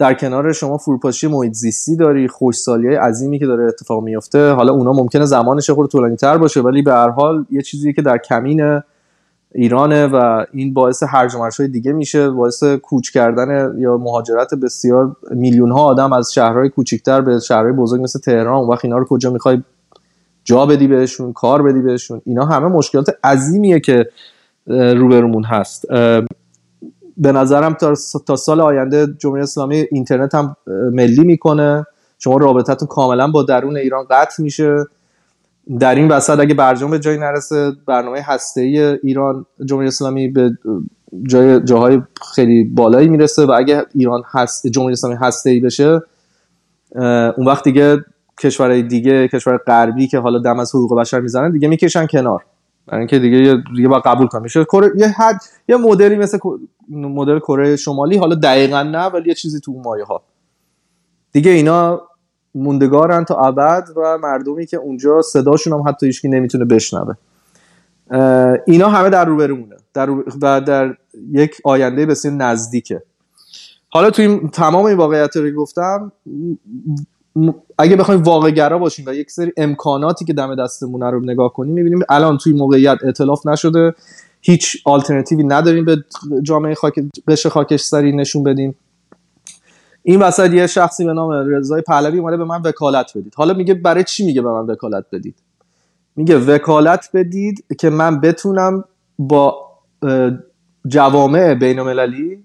در 0.00 0.14
کنار 0.14 0.52
شما 0.52 0.78
فروپاشی 0.78 1.26
محیط 1.26 1.52
زیستی 1.52 1.96
داری 1.96 2.28
خوشسالی 2.28 2.86
های 2.86 2.96
عظیمی 2.96 3.38
که 3.38 3.46
داره 3.46 3.64
اتفاق 3.64 4.02
میفته 4.02 4.50
حالا 4.50 4.72
اونا 4.72 4.92
ممکنه 4.92 5.24
زمانش 5.24 5.70
خود 5.70 5.90
طولانی 5.90 6.16
تر 6.16 6.38
باشه 6.38 6.60
ولی 6.60 6.82
به 6.82 6.92
هر 6.92 7.08
حال 7.08 7.44
یه 7.50 7.62
چیزی 7.62 7.92
که 7.92 8.02
در 8.02 8.18
کمین 8.18 8.80
ایرانه 9.54 10.06
و 10.06 10.44
این 10.52 10.74
باعث 10.74 11.02
هرج 11.02 11.34
و 11.34 11.38
های 11.58 11.68
دیگه 11.68 11.92
میشه 11.92 12.30
باعث 12.30 12.64
کوچ 12.64 13.10
کردن 13.10 13.74
یا 13.78 13.96
مهاجرت 13.96 14.54
بسیار 14.54 15.16
میلیون 15.30 15.70
ها 15.70 15.84
آدم 15.84 16.12
از 16.12 16.32
شهرهای 16.32 16.68
کوچیکتر 16.68 17.20
به 17.20 17.38
شهرهای 17.38 17.72
بزرگ 17.72 18.02
مثل 18.02 18.20
تهران. 18.20 18.54
اون 18.54 18.68
وقت 18.68 18.84
اینا 18.84 18.98
رو 18.98 19.04
کجا 19.04 19.30
می‌خوای 19.30 19.62
جا 20.44 20.66
بدی 20.66 20.86
بهشون 20.86 21.32
کار 21.32 21.62
بدی 21.62 21.80
بهشون؟ 21.80 22.22
اینا 22.24 22.44
همه 22.44 22.66
مشکلات 22.68 23.16
عظیمیه 23.24 23.80
که 23.80 24.06
روبرومون 24.66 25.44
هست. 25.44 25.84
به 27.20 27.32
نظرم 27.32 27.76
تا, 28.26 28.36
سال 28.36 28.60
آینده 28.60 29.06
جمهوری 29.18 29.42
اسلامی 29.42 29.84
اینترنت 29.90 30.34
هم 30.34 30.56
ملی 30.92 31.24
می‌کنه. 31.24 31.86
شما 32.18 32.36
رابطتون 32.36 32.88
کاملا 32.88 33.30
با 33.30 33.42
درون 33.42 33.76
ایران 33.76 34.04
قطع 34.10 34.42
میشه. 34.42 34.84
در 35.80 35.94
این 35.94 36.08
وسط 36.08 36.40
اگه 36.40 36.54
برجام 36.54 36.90
به 36.90 36.98
جایی 36.98 37.18
نرسه 37.18 37.72
برنامه 37.86 38.20
هسته 38.20 38.60
ای 38.60 38.78
ایران 38.78 39.46
جمهوری 39.64 39.88
اسلامی 39.88 40.28
به 40.28 40.50
جای 41.28 41.64
جاهای 41.64 42.02
خیلی 42.34 42.64
بالایی 42.64 43.08
می‌رسه 43.08 43.46
و 43.46 43.50
اگه 43.50 43.82
ایران 43.94 44.22
هست 44.32 44.66
جمهوری 44.66 44.92
اسلامی 44.92 45.16
هسته 45.20 45.50
ای 45.50 45.60
بشه 45.60 46.00
اون 47.36 47.46
وقت 47.46 47.64
دیگه 47.64 48.04
کشورهای 48.40 48.82
دیگه 48.82 49.28
کشور 49.28 49.56
غربی 49.56 50.06
که 50.06 50.18
حالا 50.18 50.38
دم 50.38 50.60
از 50.60 50.74
حقوق 50.74 51.00
بشر 51.00 51.20
می‌زنن 51.20 51.50
دیگه 51.50 51.68
می‌کشن 51.68 52.06
کنار. 52.06 52.44
اینکه 52.92 53.18
دیگه 53.18 53.62
دیگه 53.76 53.88
با 53.88 54.00
قبول 54.00 54.26
کنم. 54.26 54.42
میشه 54.42 54.66
یه 54.96 55.08
حد 55.08 55.40
یه 55.68 55.76
مدلی 55.76 56.16
مثل 56.16 56.38
مدل 56.90 57.38
کره 57.38 57.76
شمالی 57.76 58.16
حالا 58.16 58.34
دقیقا 58.34 58.82
نه 58.82 59.04
ولی 59.04 59.28
یه 59.28 59.34
چیزی 59.34 59.60
تو 59.60 59.72
مایه 59.72 60.04
ها. 60.04 60.22
دیگه 61.32 61.50
اینا 61.50 62.02
موندگارن 62.54 63.24
تا 63.24 63.34
ابد 63.34 63.88
و 63.96 64.18
مردمی 64.18 64.66
که 64.66 64.76
اونجا 64.76 65.22
صداشون 65.22 65.72
هم 65.72 65.88
حتی 65.88 66.06
هیچکی 66.06 66.28
نمی‌تونه 66.28 66.64
بشنوه. 66.64 67.14
اینا 68.66 68.88
همه 68.88 69.10
در 69.10 69.24
روبرومونه. 69.24 69.76
در 69.94 70.10
و 70.42 70.60
در 70.60 70.96
یک 71.30 71.56
آینده 71.64 72.06
بسیار 72.06 72.34
نزدیکه. 72.34 73.02
حالا 73.88 74.10
توی 74.10 74.40
تمام 74.52 74.84
این 74.84 74.96
واقعیت 74.96 75.36
رو 75.36 75.50
گفتم 75.50 76.12
اگه 77.78 77.96
بخوایم 77.96 78.22
واقع 78.22 78.50
گرا 78.50 78.78
باشیم 78.78 79.04
و 79.08 79.14
یک 79.14 79.30
سری 79.30 79.52
امکاناتی 79.56 80.24
که 80.24 80.32
دم 80.32 80.54
دستمونه 80.54 81.10
رو 81.10 81.20
نگاه 81.20 81.52
کنیم 81.52 81.74
می‌بینیم 81.74 82.00
الان 82.08 82.38
توی 82.38 82.52
موقعیت 82.52 82.98
اطلاف 83.04 83.46
نشده 83.46 83.94
هیچ 84.40 84.76
آلترنتیوی 84.84 85.44
نداریم 85.44 85.84
به 85.84 86.04
جامعه 86.42 86.74
خاک 86.74 87.00
قش 87.28 87.46
خاکستری 87.46 88.12
نشون 88.12 88.42
بدیم. 88.42 88.74
این 90.02 90.22
وسط 90.22 90.52
یه 90.52 90.66
شخصی 90.66 91.04
به 91.04 91.12
نام 91.12 91.30
رضای 91.30 91.82
پهلوی 91.82 92.18
اومده 92.18 92.36
به 92.36 92.44
من 92.44 92.62
وکالت 92.62 93.12
بدید. 93.16 93.34
حالا 93.36 93.54
میگه 93.54 93.74
برای 93.74 94.04
چی 94.04 94.26
میگه 94.26 94.42
به 94.42 94.50
من 94.50 94.66
وکالت 94.66 95.04
بدید؟ 95.12 95.34
میگه 96.16 96.38
وکالت 96.38 97.10
بدید 97.14 97.64
که 97.78 97.90
من 97.90 98.20
بتونم 98.20 98.84
با 99.18 99.70
جوامع 100.86 101.54
بین 101.54 101.78
المللی 101.78 102.44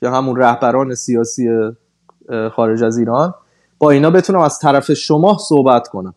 که 0.00 0.08
همون 0.08 0.36
رهبران 0.36 0.94
سیاسی 0.94 1.48
خارج 2.52 2.82
از 2.82 2.98
ایران 2.98 3.34
با 3.80 3.90
اینا 3.90 4.10
بتونم 4.10 4.38
از 4.38 4.58
طرف 4.58 4.92
شما 4.92 5.38
صحبت 5.48 5.88
کنم. 5.88 6.14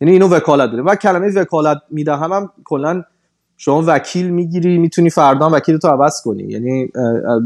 یعنی 0.00 0.12
اینو 0.12 0.28
وکالت 0.28 0.70
بده 0.70 0.82
و 0.82 0.94
کلمه 0.94 1.32
وکالت 1.34 1.78
می‌دهم 1.90 2.32
هم 2.32 2.52
کلا 2.64 3.02
شما 3.56 3.84
وکیل 3.86 4.30
می‌گیری 4.30 4.78
می‌تونی 4.78 5.10
فردا 5.10 5.50
وکیل 5.52 5.78
تو 5.78 5.88
عوض 5.88 6.22
کنی. 6.22 6.42
یعنی 6.42 6.90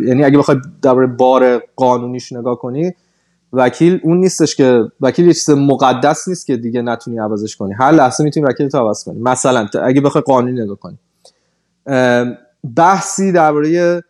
یعنی 0.07 0.25
اگه 0.25 0.39
بخوای 0.39 0.57
درباره 0.83 1.07
بار 1.07 1.63
قانونیش 1.77 2.33
نگاه 2.33 2.59
کنی 2.59 2.93
وکیل 3.53 4.01
اون 4.03 4.17
نیستش 4.17 4.57
که 4.57 4.85
وکیل 5.01 5.27
یه 5.27 5.33
چیز 5.33 5.51
مقدس 5.51 6.29
نیست 6.29 6.47
که 6.47 6.57
دیگه 6.57 6.83
نتونی 6.83 7.19
عوضش 7.19 7.57
کنی. 7.57 7.73
هر 7.73 7.93
لحظه 7.93 8.25
می‌تونی 8.25 8.47
وکیل 8.47 8.69
تو 8.69 8.79
عوض 8.79 9.05
کنی. 9.05 9.21
مثلا 9.21 9.69
اگه 9.83 10.01
بخوای 10.01 10.23
قانونی 10.23 10.61
نگاه 10.63 10.77
کنی. 10.77 10.99
بحثی 12.77 13.33
درباره 13.33 14.03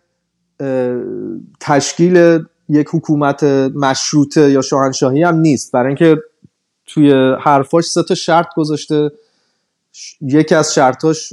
تشکیل 1.60 2.44
یک 2.68 2.88
حکومت 2.92 3.44
مشروطه 3.74 4.50
یا 4.50 4.60
شاهنشاهی 4.60 5.22
هم 5.22 5.36
نیست. 5.36 5.72
برای 5.72 5.86
اینکه 5.86 6.22
توی 6.86 7.34
حرفاش 7.40 7.84
سه 7.84 8.02
تا 8.02 8.14
شرط 8.14 8.46
گذاشته. 8.56 9.10
یکی 10.20 10.54
از 10.54 10.74
شرطاش 10.74 11.32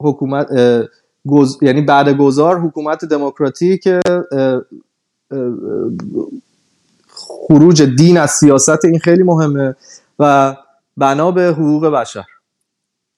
حکومت 0.00 0.48
یعنی 1.62 1.82
بعد 1.82 2.08
گذار 2.16 2.60
حکومت 2.60 3.04
دموکراتیک 3.04 3.88
خروج 7.08 7.82
دین 7.82 8.18
از 8.18 8.30
سیاست 8.30 8.84
این 8.84 8.98
خیلی 8.98 9.22
مهمه 9.22 9.74
و 10.18 10.56
بنا 10.96 11.30
به 11.30 11.42
حقوق 11.42 11.86
بشر. 11.86 12.24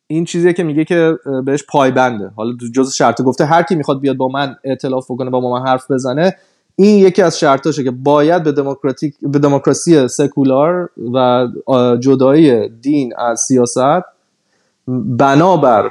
این 0.07 0.24
چیزیه 0.24 0.53
که 0.53 0.62
میگه 0.62 0.85
که 0.85 1.18
بهش 1.44 1.64
پایبنده. 1.68 2.31
حالا 2.37 2.53
جز 2.74 2.92
شرط 2.92 3.22
گفته 3.22 3.44
هر 3.44 3.62
کی 3.62 3.74
می‌خواد 3.74 4.00
بیاد 4.00 4.16
با 4.16 4.29
من 4.29 4.57
ائتلاف 4.64 5.11
بکنه 5.11 5.31
با 5.31 5.59
من 5.59 5.66
حرف 5.66 5.90
بزنه 5.90 6.37
این 6.82 7.06
یکی 7.06 7.22
از 7.22 7.38
شرطاشه 7.38 7.84
که 7.84 7.90
باید 7.90 8.42
به 8.42 8.52
دموکراتیک 8.52 9.14
به 9.22 9.38
دموکراسی 9.38 10.08
سکولار 10.08 10.90
و 11.14 11.46
جدایی 12.00 12.68
دین 12.68 13.12
از 13.18 13.40
سیاست 13.40 14.02
بنابر 14.88 15.90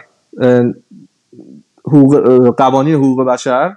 قوانین 2.57 2.95
حقوق 2.95 3.23
بشر 3.23 3.75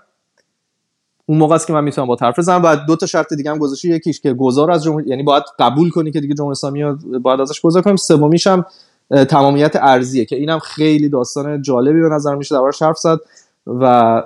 اون 1.27 1.39
موقع 1.39 1.55
است 1.55 1.67
که 1.67 1.73
من 1.73 1.85
می‌تونم 1.85 2.07
با 2.07 2.17
طرف 2.17 2.39
بزنم. 2.39 2.63
و 2.65 2.77
دو 2.77 2.97
تا 2.97 3.07
شرط 3.07 3.33
دیگه 3.33 3.51
هم 3.51 3.59
گذاشته 3.59 3.89
یکیش 3.89 4.21
که 4.21 4.33
گذار 4.33 4.71
از 4.71 4.85
جمهوری 4.85 5.09
یعنی 5.09 5.23
باید 5.23 5.43
قبول 5.59 5.91
کنی 5.91 6.11
که 6.11 6.21
دیگه 6.21 6.35
جمهوری 6.35 6.53
اسلامی 6.53 6.85
باید 7.19 7.41
ازش 7.41 7.61
گذار 7.61 7.83
کنیم. 7.83 7.97
سومیش 7.97 8.47
هم 8.47 8.65
تمامیت 9.11 9.77
ارزیه 9.77 10.25
که 10.25 10.37
اینم 10.37 10.59
خیلی 10.59 11.09
داستان 11.09 11.63
جالبی 11.63 12.01
به 12.01 12.09
نظر 12.09 12.35
میشه 12.35 12.55
دربارش 12.55 12.83
حرف 12.83 12.99
زد 12.99 13.19
و 13.67 14.23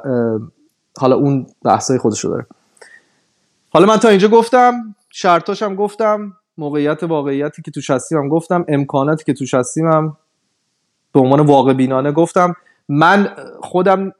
حالا 0.99 1.16
اون 1.16 1.46
بحثای 1.64 1.99
خودشو 1.99 2.29
داره. 2.29 2.46
حالا 3.77 3.87
من 3.87 3.97
تا 3.97 4.09
اینجا 4.09 4.29
گفتم 4.29 4.95
شرطاش 5.11 5.62
هم 5.62 5.75
گفتم 5.75 6.37
موقعیت 6.59 7.03
واقعیتی 7.03 7.62
که 7.62 7.71
توش 7.71 7.91
هستیم 7.91 8.19
هم 8.19 8.29
گفتم 8.29 8.65
امکاناتی 8.69 9.25
که 9.25 9.33
توش 9.33 9.55
هستیم 9.55 9.87
هم 9.87 10.17
به 11.12 11.21
عنوان 11.21 11.41
واقع 11.41 11.73
بینانه 11.73 12.12
گفتم. 12.12 12.55
من 12.89 13.37
خودم 13.61 14.12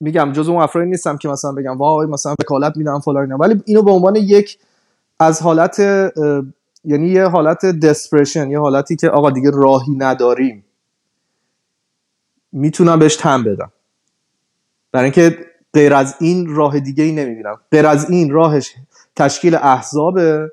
میگم 0.00 0.32
جز 0.32 0.48
اون 0.48 0.62
افرادی 0.62 0.90
نیستم 0.90 1.16
که 1.16 1.28
مثلا 1.28 1.52
بگم 1.52 1.78
وای 1.78 2.06
مثلا 2.06 2.34
وکالت 2.40 2.76
میدم 2.76 3.00
فلان 3.00 3.32
ولی 3.32 3.62
اینو 3.66 3.82
به 3.82 3.90
عنوان 3.90 4.16
یک 4.16 4.58
از 5.20 5.42
حالت 5.42 5.78
یعنی 6.84 7.08
یه 7.08 7.24
حالت 7.24 7.66
دسپرشن 7.66 8.50
یه 8.50 8.60
حالتی 8.60 8.96
که 8.96 9.08
آقا 9.08 9.30
دیگه 9.30 9.50
راهی 9.50 9.92
نداریم. 9.96 10.64
می‌تونم 12.52 12.98
بهش 12.98 13.16
تن 13.16 13.44
بدم. 13.44 13.72
برای 14.92 15.04
اینکه 15.04 15.38
غیر 15.74 15.94
از 15.94 16.14
این 16.20 16.54
راه 16.54 16.80
دیگه 16.80 17.04
ای 17.04 17.12
نمی‌بینم. 17.12 17.56
غیر 17.72 17.86
از 17.86 18.10
این 18.10 18.30
راهش 18.30 18.74
تشکیل 19.16 19.54
احزابه 19.54 20.52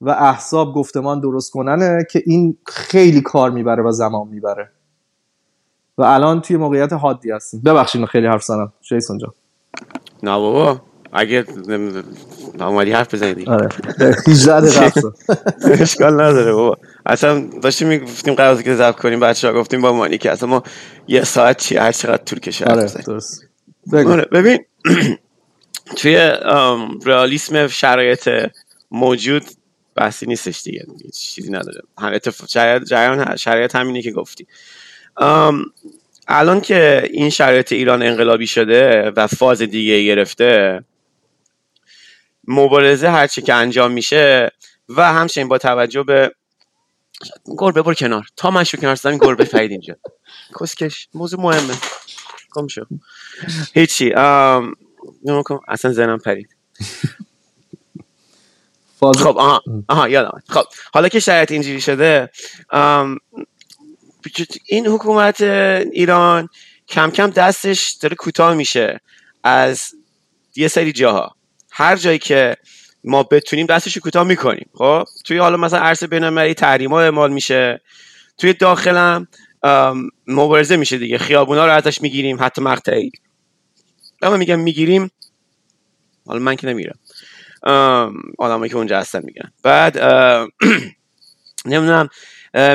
و 0.00 0.10
احزاب 0.10 0.74
گفتمان 0.74 1.20
درست 1.20 1.50
کننه 1.50 2.06
که 2.10 2.22
این 2.26 2.56
خیلی 2.66 3.20
کار 3.20 3.50
می‌بره 3.50 3.82
و 3.82 3.92
زمان 3.92 4.28
می‌بره. 4.28 4.70
و 5.98 6.02
الان 6.02 6.40
توی 6.40 6.56
موقعیت 6.56 6.92
حادی 6.92 7.30
هستیم. 7.30 7.60
ببخشید 7.60 8.04
خیلی 8.04 8.26
حرف 8.26 8.42
زنم 8.44 8.72
جیسون 8.80 9.18
جان. 9.18 9.32
نه 10.22 10.30
بابا 10.38 10.80
اگه 11.12 11.44
اومدی 12.60 12.92
حرف 12.92 13.14
بزنید 13.14 13.48
آره. 13.48 13.68
18 14.28 14.92
اشکال 15.82 16.14
نداره 16.14 16.52
بابا. 16.52 16.76
اصلا 17.06 17.46
داشتیم 17.62 17.88
می‌گفتیم 17.88 18.34
قرار 18.34 18.62
که 18.62 18.74
ضبط 18.74 18.96
کنیم 18.96 19.20
بچه‌ها 19.20 19.54
گفتیم 19.60 19.80
با 19.82 19.92
مانی 19.92 20.18
که 20.18 20.30
اصلا 20.30 20.48
ما 20.48 20.62
یه 21.08 21.24
ساعت 21.24 21.56
چی 21.56 21.76
هر 21.76 21.92
چقدر 21.92 22.24
طول 22.24 22.38
کشه 22.38 22.64
آره 22.64 22.90
درست. 23.06 23.47
آره 23.92 24.24
ببین 24.24 24.64
توی 25.98 26.16
رئالیسم 27.06 27.68
شرایط 27.68 28.30
موجود 28.90 29.44
بحثی 29.94 30.26
نیستش 30.26 30.62
دیگه 30.62 30.86
چیزی 31.14 31.50
نداره. 31.50 31.80
جریان 32.84 33.36
شرایط 33.36 33.76
همینه 33.76 34.02
که 34.02 34.12
گفتی. 34.12 34.46
الان 36.28 36.60
که 36.60 37.08
این 37.12 37.30
شرایط 37.30 37.72
ایران 37.72 38.02
انقلابی 38.02 38.46
شده 38.46 39.10
و 39.10 39.26
فاز 39.26 39.62
دیگه 39.62 40.04
گرفته 40.04 40.84
مبارزه 42.48 43.10
هرچی 43.10 43.42
که 43.42 43.54
انجام 43.54 43.92
میشه 43.92 44.50
و 44.88 45.12
همچنین 45.12 45.48
با 45.48 45.58
توجه 45.58 46.02
به 46.02 46.32
گربه 47.58 47.82
بر 47.82 47.94
کنار. 47.94 48.26
تا 48.36 48.50
من 48.50 48.64
شو 48.64 48.76
کنار 48.76 48.94
زدم 48.94 49.18
گربه 49.18 49.44
فرید 49.44 49.70
اینجا. 49.70 49.96
کسکش 50.60 51.08
موضوع 51.14 51.40
مهمه. 51.40 51.74
کم 52.60 52.66
شو 52.66 52.84
هیچی 53.74 54.12
اصلا 55.68 55.92
زنم 55.92 56.18
پرید. 56.18 56.48
خب 59.00 59.38
آها 59.38 59.62
آها 59.88 60.08
یادم 60.08 60.42
خب 60.48 60.64
حالا 60.94 61.08
که 61.08 61.20
شرایط 61.20 61.52
اینجوری 61.52 61.80
شده 61.80 62.30
این 64.66 64.86
حکومت 64.86 65.40
ایران 65.92 66.48
کم 66.88 67.10
کم 67.10 67.30
دستش 67.30 67.92
داره 67.92 68.16
کوتاه 68.16 68.54
میشه 68.54 69.00
از 69.44 69.82
یه 70.56 70.68
سری 70.68 70.92
جاها. 70.92 71.36
هر 71.70 71.96
جایی 71.96 72.18
که 72.18 72.56
ما 73.04 73.22
بتونیم 73.22 73.66
دستش 73.66 73.98
کوتاه 73.98 74.24
می‌کنیم. 74.24 74.70
خب 74.74 75.04
توی 75.24 75.38
حالا 75.38 75.56
مثلا 75.56 75.78
عرصه 75.80 76.06
بینالمللی 76.06 76.54
تحریم 76.54 76.90
ها 76.90 77.00
اعمال 77.00 77.32
میشه. 77.32 77.80
توی 78.38 78.52
داخلم 78.52 79.28
مبارزه 80.26 80.76
میشه 80.76 80.98
دیگه. 80.98 81.18
خیابونا 81.18 81.66
رو 81.66 81.72
ازش 81.72 82.02
می‌گیریم 82.02 82.36
حتی 82.40 82.62
مقطعی 82.62 83.10
اما 84.22 84.36
میگم 84.36 84.60
می‌گیریم 84.60 85.10
حالا 86.26 86.38
من 86.40 86.56
که 86.56 86.66
نمیرم. 86.66 86.98
آدمایی 88.38 88.70
که 88.70 88.76
اونجا 88.76 88.98
هستن 88.98 89.20
میگن. 89.24 89.52
بعد 89.62 89.98
نمی‌دونم 91.64 92.08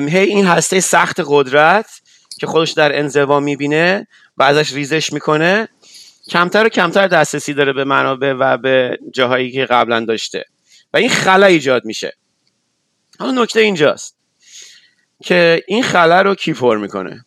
هی 0.09 0.17
این 0.19 0.45
هسته 0.45 0.79
سخت 0.79 1.21
قدرت 1.25 2.01
که 2.39 2.47
خودش 2.47 2.71
در 2.71 2.99
انزوا 2.99 3.39
می‌بینه 3.39 4.07
و 4.37 4.43
ازش 4.43 4.73
ریزش 4.73 5.13
می‌کنه 5.13 5.67
کمتر 6.29 6.65
و 6.65 6.69
کمتر 6.69 7.07
دسترسی 7.07 7.53
داره 7.53 7.73
به 7.73 7.83
منابع 7.83 8.33
و 8.33 8.57
به 8.57 8.97
جاهایی 9.13 9.51
که 9.51 9.65
قبلا 9.65 10.05
داشته. 10.05 10.43
و 10.93 10.97
این 10.97 11.09
خلا 11.09 11.45
ایجاد 11.45 11.85
میشه. 11.85 12.13
حالا 13.19 13.43
نکته 13.43 13.59
اینجاست. 13.59 14.17
که 15.23 15.63
این 15.67 15.83
خلا 15.83 16.21
رو 16.21 16.35
کی 16.35 16.53
پر 16.53 16.77
می‌کنه؟ 16.77 17.25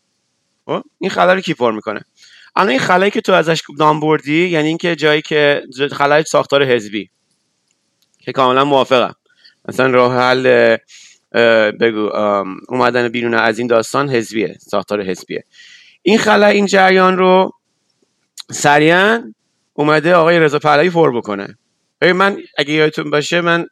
خب؟ 0.66 0.83
این 0.99 1.11
خلا 1.11 1.35
رو 1.35 1.40
کی 1.40 1.55
پر 1.55 1.72
می‌کنه؟ 1.72 2.01
الان 2.57 2.70
این 2.70 2.79
خلایی 2.79 3.11
که 3.11 3.20
تو 3.20 3.33
ازش 3.33 3.62
نام 3.79 4.01
بردی 4.01 4.49
یعنی 4.49 4.68
اینکه 4.68 4.96
جایی 4.96 5.22
که 5.22 5.62
خلای 5.92 6.22
ساختار 6.22 6.64
حزبی 6.64 7.11
که 8.18 8.33
کاملا 8.33 8.64
موافقم. 8.64 9.14
مثلا 9.68 9.87
راه 9.87 10.14
حل 10.14 10.77
بگو 11.81 12.11
اومدن 12.68 13.09
بیرون 13.09 13.35
از 13.35 13.59
این 13.59 13.66
داستان 13.66 14.11
حزبیه 14.11 14.57
ساختار 14.61 15.03
حزبیه. 15.03 15.44
این 16.03 16.18
خلا 16.18 16.46
این 16.46 16.66
جریان 16.66 17.16
رو 17.16 17.53
سریعا 18.51 19.33
اومده 19.75 20.14
آقای 20.14 20.38
رضا 20.38 20.59
پهلوی 20.59 20.90
پر 20.90 21.16
بکنه. 21.16 21.59
من 22.03 22.38
اگه 22.59 22.72
یادتون 22.72 23.11
باشه 23.11 23.40
من 23.40 23.66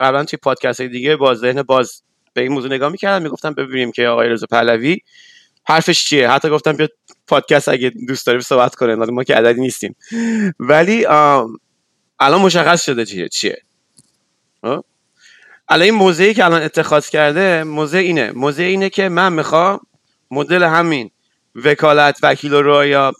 قبلا 0.00 0.24
توی 0.24 0.38
پادکست 0.42 0.80
دیگه 0.80 1.16
باز 1.16 1.38
ذهن 1.38 1.62
باز 1.62 2.02
به 2.40 2.44
این 2.44 2.52
موضوع 2.52 2.70
نگاه 2.72 2.92
می‌کردم 2.92 3.22
می‌گفتم 3.22 3.54
ببینیم 3.54 3.92
که 3.92 4.06
آقای 4.06 4.28
رضا 4.28 4.46
پهلوی 4.50 4.98
حرفش 5.64 6.04
چیه. 6.04 6.30
حتی 6.30 6.50
گفتم 6.50 6.72
بیا 6.72 6.88
پادکست 7.26 7.68
اگه 7.68 7.92
دوست 8.08 8.26
داری 8.26 8.40
صحبت 8.40 8.74
کنه 8.74 8.94
ما 8.94 9.24
که 9.24 9.34
عددی 9.34 9.60
نیستیم. 9.60 9.96
ولی 10.60 11.06
الان 12.20 12.40
مشخص 12.40 12.84
شده 12.84 13.06
چیه 13.06 13.28
چیه؟ 13.28 13.62
الان 15.68 15.82
این 15.82 15.94
موضعی 15.94 16.34
که 16.34 16.44
الان 16.44 16.62
اتخاذ 16.62 17.08
کرده 17.08 17.64
موضع 17.64 17.98
اینه. 17.98 18.32
موضع 18.32 18.62
اینه 18.62 18.90
که 18.90 19.08
من 19.08 19.32
می‌خوام 19.32 19.80
مدل 20.30 20.62
همین 20.62 21.10
وکالت 21.54 22.18
وکیل 22.22 22.52
و 22.52 22.62
رویا 22.62 23.12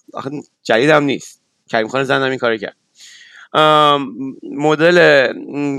جدید 0.63 0.91
هم 0.91 1.03
نیست. 1.03 1.43
کریم 1.71 1.89
خان 1.89 2.05
زندم 2.05 2.31
این 2.31 2.39
کار 2.39 2.57
کرد. 2.57 2.77
مدل 4.43 4.99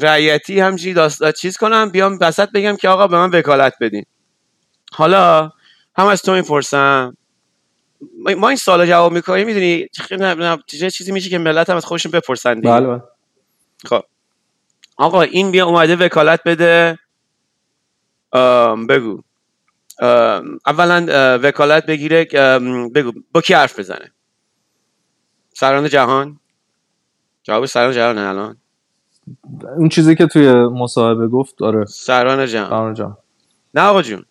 رعیتی 0.02 0.60
همچی 0.60 0.94
داست 0.94 1.32
چیز 1.32 1.58
کنم 1.58 1.90
بیام 1.90 2.18
بسط 2.18 2.50
بگم 2.52 2.76
که 2.76 2.90
آقا 2.90 3.08
به 3.08 3.18
من 3.18 3.30
وکالت 3.30 3.74
بدین. 3.82 4.06
حالا 4.92 5.52
هم 5.96 6.08
از 6.08 6.22
تو 6.22 6.34
می‌پرسم. 6.34 7.18
ما 8.38 8.48
این 8.48 8.58
سال 8.58 8.86
جواب 8.86 9.14
می‌کنیم 9.14 9.48
می‌دونی؟ 9.48 9.88
چیزی 10.68 11.12
میشه 11.12 11.30
که 11.30 11.38
ملت 11.38 11.70
هم 11.70 11.78
از 11.78 11.86
خودشون 11.86 12.12
بپرسن 12.12 12.54
دیگه. 12.54 12.70
بله, 12.70 12.88
بله. 12.88 13.02
خب. 13.86 14.04
آقا 14.98 15.22
این 15.22 15.52
بیا 15.52 15.66
اومده 15.66 15.96
وکالت 15.96 16.40
بده. 16.46 17.00
بگو. 18.90 19.22
اولا 20.66 21.06
وکالت 21.44 21.86
بگیره 21.86 22.26
بگو. 22.96 23.12
با 23.32 23.42
کی 23.42 23.54
حرف 23.54 23.80
بزنه؟ 23.80 24.12
سران 25.54 25.90
جهان؟ 25.90 26.40
جواب 27.44 27.66
سران 27.66 27.94
جهان 27.94 28.18
الان. 28.18 28.58
اون 29.78 29.90
چیزی 29.90 30.16
که 30.16 30.28
توی 30.28 30.54
مصاحبه 30.54 31.28
گفت 31.28 31.58
داره 31.58 31.86
سران 31.86 32.48
جهان 32.48 32.70
سران 32.70 32.94
جهان 32.94 33.18
نه 33.74 33.82
آقا 33.82 34.02
جون. 34.02 34.26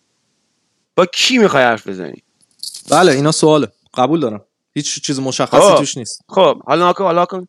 با 0.95 1.05
کی 1.05 1.37
می‌خوای 1.37 1.63
حرف 1.63 1.87
بزنی؟ 1.87 2.23
بله 2.91 3.11
اینا 3.11 3.31
سواله. 3.31 3.67
قبول 3.93 4.19
دارم. 4.19 4.41
هیچ 4.73 5.01
چیز 5.01 5.19
مشخصی 5.19 5.61
خب. 5.61 5.77
توش 5.77 5.97
نیست. 5.97 6.21
خب 6.29 6.63
حالا 6.63 6.93
کن 6.93 7.03
حالا 7.03 7.25
کن 7.25 7.47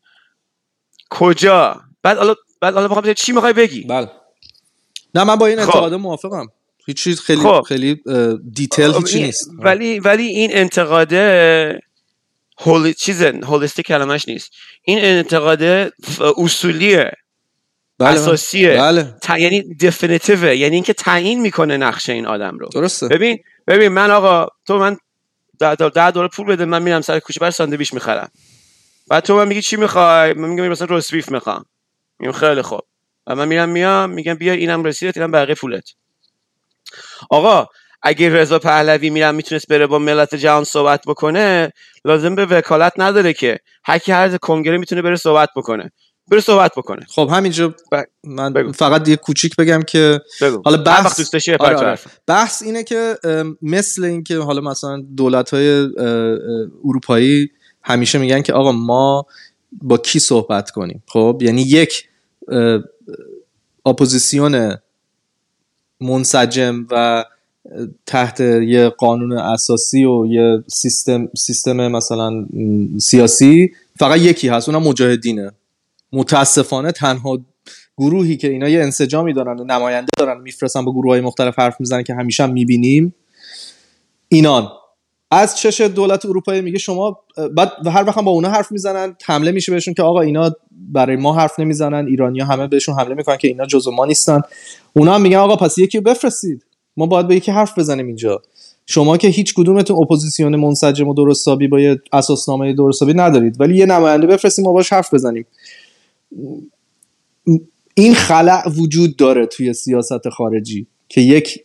کجا؟ 1.10 1.80
بعد 2.02 2.18
حالا 2.18 2.34
بعد 2.60 2.74
حالا 2.74 2.88
بخوام 2.88 3.12
چی 3.12 3.32
می‌خوای 3.32 3.52
بگی. 3.52 3.84
بله. 3.84 4.10
نه 5.14 5.24
من 5.24 5.36
با 5.36 5.46
این 5.46 5.56
خب. 5.56 5.66
انتقاد 5.66 5.94
موافقم. 5.94 6.46
هیچ 6.86 7.02
چیز 7.02 7.20
خیلی 7.20 7.40
خب. 7.40 7.62
خیلی 7.68 8.02
دیتیل 8.52 8.94
هیچی 8.94 9.22
نیست. 9.22 9.50
ولی 9.58 10.00
ولی 10.00 10.26
این 10.26 10.50
انتقاده 10.52 11.80
هول 12.62 12.92
چیز 12.92 13.22
هولستیک 13.22 13.86
کلمش 13.86 14.28
نیست. 14.28 14.50
این 14.82 14.98
انتقاده 15.04 15.92
اصولیه 16.36 17.12
بله 17.98 18.10
اساسیه. 18.10 18.76
بله. 18.76 19.14
یعنی 19.38 19.74
دفینیتیوه 19.74 20.56
یعنی 20.56 20.74
اینکه 20.74 20.92
تعیین 20.92 21.40
می‌کنه 21.40 21.76
نقشه 21.76 22.12
این 22.12 22.26
آدم 22.26 22.58
رو. 22.58 22.68
درسته. 22.68 23.08
ببین 23.08 23.38
ببین 23.66 23.88
من 23.88 24.10
آقا 24.10 24.46
تو 24.66 24.78
من 24.78 24.96
ده, 25.58 25.74
ده 25.74 26.10
دلار 26.10 26.28
پول 26.28 26.46
بده 26.46 26.64
من 26.64 26.82
میرم 26.82 27.00
سر 27.00 27.20
کوچه 27.20 27.40
بر 27.40 27.50
ساندویچ 27.50 27.94
می‌خرم. 27.94 28.30
بعد 29.08 29.22
تو 29.22 29.36
من 29.36 29.48
میگی 29.48 29.62
چی 29.62 29.76
می‌خوای؟ 29.76 30.32
من 30.32 30.48
میگم 30.48 30.68
مثلا 30.68 30.86
روسبیف 30.86 31.30
می‌خوام. 31.30 31.64
میگم 32.18 32.32
خیلی 32.32 32.62
خوب. 32.62 32.80
و 33.26 33.34
من 33.34 33.48
میرم 33.48 33.68
میام 33.68 34.10
میگم 34.10 34.34
بیا 34.34 34.52
اینم 34.52 34.84
رسیدت 34.84 35.16
اینم 35.16 35.30
بقیه 35.30 35.54
پولت. 35.54 35.84
آقا 37.30 37.68
اگه 38.02 38.28
رضا 38.28 38.58
پهلوی 38.58 39.10
میرم 39.10 39.34
می‌تونست 39.34 39.68
بره 39.68 39.86
با 39.86 39.98
ملت 39.98 40.34
جهان 40.34 40.64
صحبت 40.64 41.02
بکنه 41.06 41.72
لازم 42.04 42.34
به 42.34 42.46
وکالت 42.46 42.92
نداره 42.96 43.32
که 43.32 43.58
هر 43.84 43.98
کی 43.98 44.12
هر 44.12 44.36
کنگره 44.36 44.78
می‌تونه 44.78 45.02
بره 45.02 45.16
صحبت 45.16 45.48
بکنه 45.56 45.92
بره 46.28 46.40
صحبت 46.40 46.72
بکنه 46.76 47.06
خب 47.08 47.30
همینجا 47.32 47.74
من 48.24 48.52
بگو. 48.52 48.72
فقط 48.72 49.08
یه 49.08 49.16
کوچیک 49.16 49.56
بگم 49.56 49.82
که 49.82 50.20
بگو. 50.40 50.62
حالا 50.64 50.76
بحث 50.76 51.34
آره 51.60 51.76
آره. 51.76 51.98
بحث 52.26 52.62
اینه 52.62 52.84
که 52.84 53.16
مثل 53.62 54.04
اینکه 54.04 54.38
حالا 54.38 54.60
مثلا 54.60 55.02
دولت 55.16 55.50
های 55.50 55.88
اروپایی 56.84 57.50
همیشه 57.82 58.18
میگن 58.18 58.42
که 58.42 58.52
آقا 58.52 58.72
ما 58.72 59.26
با 59.72 59.98
کی 59.98 60.18
صحبت 60.18 60.70
کنیم 60.70 61.02
خب 61.06 61.38
یعنی 61.42 61.62
یک 61.62 62.08
اپوزیسیون 63.86 64.76
منسجم 66.00 66.86
و 66.90 67.24
تحت 68.06 68.40
یه 68.40 68.88
قانون 68.88 69.32
اساسی 69.32 70.04
و 70.04 70.26
یه 70.26 70.64
سیستم 70.68 71.28
سیستم 71.36 71.88
مثلا 71.88 72.46
سیاسی 72.98 73.72
فقط 73.98 74.20
یکی 74.20 74.48
هست 74.48 74.68
اونم 74.68 74.82
مجاهدینه. 74.82 75.52
متاسفانه 76.12 76.92
تنها 76.92 77.38
گروهی 77.98 78.36
که 78.36 78.50
اینا 78.50 78.68
یه 78.68 78.82
انسجامی 78.82 79.32
دارن 79.32 79.60
و 79.60 79.64
نماینده 79.64 80.08
دارن 80.18 80.40
میفرستن 80.40 80.84
با 80.84 80.92
گروه 80.92 81.12
های 81.12 81.20
مختلف 81.20 81.58
حرف 81.58 81.80
می‌زنن 81.80 82.02
که 82.02 82.14
همیشه 82.14 82.42
هم 82.42 82.52
می‌بینیم 82.52 83.14
اینان. 84.28 84.68
از 85.30 85.56
چش 85.56 85.80
دولت 85.80 86.26
اروپایی 86.26 86.60
میگه 86.60 86.78
شما 86.78 87.20
بعد 87.56 87.72
هر 87.86 88.04
وقت 88.04 88.18
با 88.18 88.30
اونا 88.30 88.50
حرف 88.50 88.72
می‌زنن 88.72 89.16
حمله 89.24 89.50
میشه 89.50 89.72
بهشون 89.72 89.94
که 89.94 90.02
آقا 90.02 90.20
اینا 90.20 90.50
برای 90.70 91.16
ما 91.16 91.34
حرف 91.34 91.60
نمی‌زنن 91.60 92.06
ایرانیا 92.06 92.44
همه 92.44 92.66
بهشون 92.66 92.94
حمله 92.94 93.14
می‌کنن 93.14 93.36
که 93.36 93.48
اینا 93.48 93.66
جزو 93.66 93.90
ما 93.90 94.04
نیستن. 94.04 94.40
اونا 94.92 95.14
هم 95.14 95.22
میگن 95.22 95.36
آقا 95.36 95.56
پس 95.56 95.78
یکی 95.78 96.00
بفرستید. 96.00 96.64
ما 96.96 97.06
باید 97.06 97.28
به 97.28 97.36
یکی 97.36 97.50
حرف 97.50 97.78
بزنیم 97.78 98.06
اینجا. 98.06 98.42
شما 98.86 99.16
که 99.16 99.28
هیچ 99.28 99.54
کدومتون 99.54 99.96
اپوزیسیون 99.96 100.56
منسجم 100.56 101.08
و 101.08 101.14
درست 101.14 101.41
حسابی 101.41 101.68
با 101.68 101.80
یه 101.80 102.00
اساسنامه 102.12 102.72
درست 102.72 102.93
حسابی 102.93 103.14
ندارید 103.14 103.60
ولی 103.60 103.76
یه 103.76 103.86
نماینده 103.86 104.26
بفرستیم 104.26 104.64
ما 104.64 104.72
باش 104.72 104.92
حرف 104.92 105.14
بزنیم. 105.14 105.46
این 107.94 108.14
خلأ 108.14 108.68
وجود 108.68 109.16
داره 109.16 109.46
توی 109.46 109.72
سیاست 109.72 110.28
خارجی 110.28 110.86
که 111.08 111.20
یک 111.20 111.64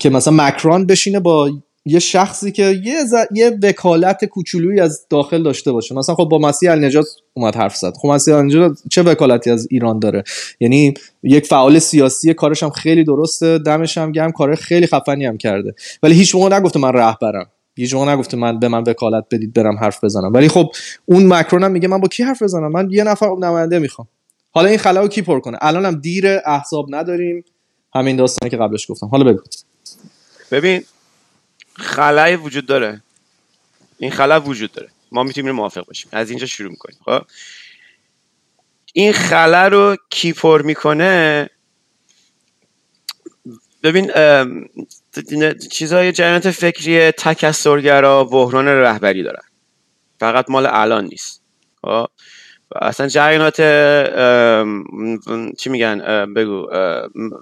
که 0.00 0.10
مثلا 0.10 0.34
مکرون 0.36 0.86
بشینه 0.86 1.20
با 1.20 1.50
یه 1.86 1.98
شخصی 1.98 2.52
که 2.52 2.62
یه, 2.62 2.96
یه 3.34 3.58
وکالت 3.62 4.24
کوچولویی 4.24 4.80
از 4.80 5.06
داخل 5.10 5.42
داشته 5.42 5.72
باشه. 5.72 5.94
مثلا 5.94 6.14
خب 6.14 6.24
با 6.24 6.38
مسیح 6.38 6.70
علینژاد 6.70 7.06
اومد 7.34 7.56
حرف 7.56 7.76
زد. 7.76 7.92
خب 8.02 8.08
مسیح 8.08 8.34
علینژاد 8.36 8.78
چه 8.90 9.02
وکالتی 9.02 9.50
از 9.50 9.68
ایران 9.70 9.98
داره؟ 9.98 10.24
یعنی 10.60 10.94
یک 11.22 11.46
فعال 11.46 11.78
سیاسی 11.78 12.34
کارش 12.34 12.62
هم 12.62 12.70
خیلی 12.70 13.04
درسته 13.04 13.58
دمش 13.58 13.98
هم 13.98 14.12
گرم 14.12 14.32
کار 14.32 14.54
خیلی 14.54 14.86
خفنی 14.86 15.26
هم 15.26 15.36
کرده. 15.36 15.74
ولی 16.02 16.14
هیچ 16.14 16.34
موقع 16.34 16.56
نگفته 16.56 16.78
من 16.78 16.92
رهبرم. 16.92 17.46
هیچ 17.76 17.94
موقع 17.94 18.12
نگفته 18.12 18.36
من 18.36 18.58
به 18.58 18.68
من 18.68 18.82
وکالت 18.86 19.24
بدید 19.30 19.52
برم 19.52 19.76
حرف 19.78 20.04
بزنم. 20.04 20.32
ولی 20.32 20.48
خب 20.48 20.72
اون 21.04 21.26
مکرون 21.26 21.64
هم 21.64 21.70
میگه 21.70 21.88
من 21.88 22.00
با 22.00 22.08
کی 22.08 22.22
حرف 22.22 22.42
بزنم؟ 22.42 22.72
من 22.72 22.90
یه 22.90 23.04
نفر 23.04 23.26
نماینده 23.26 23.78
می‌خوام. 23.78 24.08
حالا 24.50 24.68
این 24.68 24.78
خلاو 24.78 25.08
کی 25.08 25.22
پر 25.22 25.40
کنه؟ 25.40 25.58
الان 25.60 25.84
هم 25.84 25.94
دیر 25.94 26.26
احزاب 26.46 26.86
نداریم. 26.88 27.44
همین 27.94 28.16
داستانی 28.16 28.50
که 28.50 28.56
قبلش 28.56 28.90
گفتم. 28.90 29.06
حالا 29.06 29.24
بگو. 29.24 29.40
ببین 30.50 30.82
خلای 31.76 32.36
وجود 32.36 32.66
داره. 32.66 33.02
این 33.98 34.10
خلا 34.10 34.40
وجود 34.40 34.72
داره. 34.72 34.90
ما 35.12 35.22
می‌تونیم 35.22 35.52
موافق 35.52 35.86
باشیم. 35.86 36.08
از 36.12 36.30
اینجا 36.30 36.46
شروع 36.46 36.70
می‌کنیم 36.70 36.98
خب؟ 37.04 37.22
این 38.92 39.12
خلا 39.12 39.68
رو 39.68 39.96
کی 40.10 40.32
پر 40.32 40.62
می‌کنه؟ 40.62 41.50
ببین 43.82 44.12
چیزهای 45.70 46.12
جریانات 46.12 46.50
فکری 46.50 47.10
تکسرگرا 47.10 48.24
بحران 48.24 48.68
رهبری 48.68 49.22
دارن. 49.22 49.42
فقط 50.20 50.50
مال 50.50 50.66
الان 50.66 51.04
نیست. 51.04 51.42
خب؟ 51.82 52.06
اصلا 52.82 53.06
جریانات 53.06 53.56
چی 55.58 55.70
میگن 55.70 56.26
بگو 56.34 56.66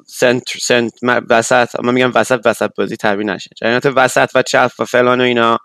سنت 0.06 0.42
سنت 0.60 0.92
وسط 1.30 1.80
من 1.80 1.94
میگم 1.94 2.10
وسط 2.14 2.40
وسط 2.44 2.70
بازی 2.76 2.96
تعبیر 2.96 3.26
نشه. 3.26 3.50
جریانات 3.56 3.86
وسط 3.96 4.30
و 4.34 4.42
چپ 4.42 4.70
و 4.78 4.84
فلان 4.84 5.20
و 5.20 5.24
اینا 5.24 5.58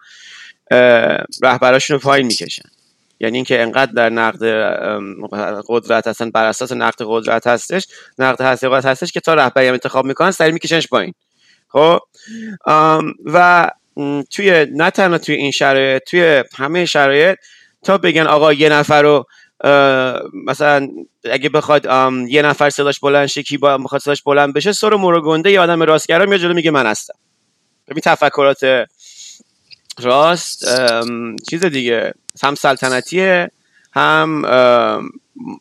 رهبراشون 1.42 1.94
رو 1.94 2.00
پایین 2.00 2.28
می‌کشن. 2.28 2.70
یعنی 3.20 3.38
اینکه 3.38 3.62
انقدر 3.62 3.92
در 3.92 4.10
نقد 4.10 4.44
قدرت 5.68 6.08
هستن 6.08 6.32
بر 6.32 6.46
اساس 6.46 6.72
نقد 6.72 7.02
قدرت 7.06 7.48
هستش 7.48 7.88
نقد 8.18 8.42
قدرت 8.42 8.86
هستش 8.86 9.12
که 9.12 9.20
تا 9.20 9.34
رهبری 9.34 9.68
انتخاب 9.68 10.06
می‌کنن 10.06 10.32
سری 10.32 10.52
میکشنش 10.52 10.88
پایین. 10.88 11.14
خب؟ 11.70 12.00
و 13.26 13.72
توی 14.32 14.68
نه 14.76 14.90
تنها 14.90 15.18
توی 15.18 15.36
این 15.36 15.52
شرایط 15.52 16.04
توی 16.04 16.44
همه 16.58 16.86
شرایط 16.86 17.38
تا 17.84 17.98
بگن 17.98 18.28
آقا 18.28 18.54
یه 18.54 18.70
نفر 18.70 19.02
رو 19.02 19.26
مثلا 20.46 20.90
اگه 21.32 21.50
بخواد 21.50 21.86
یه 22.28 22.42
نفر 22.42 22.70
صداش 22.70 23.00
بلند 23.00 23.26
شه 23.26 23.44
کی 23.44 23.58
با 23.58 23.78
بخواد 23.78 24.02
صداش 24.02 24.22
بلند 24.22 24.54
بشه 24.54 24.72
سر 24.72 24.94
مورو 24.94 25.22
گنده 25.22 25.52
یه 25.52 25.60
آدم 25.60 25.84
راستگرا 25.84 26.26
میاد 26.26 26.40
جلو 26.40 26.54
میگه 26.54 26.72
من 26.72 26.86
هستم. 26.86 27.14
ببین 27.88 28.02
تفکرات 28.02 28.86
راست 30.00 30.66
چیز 31.50 31.64
دیگه 31.66 32.14
هم 32.44 32.56
سلطنتیه 32.56 33.52
هم 33.94 34.42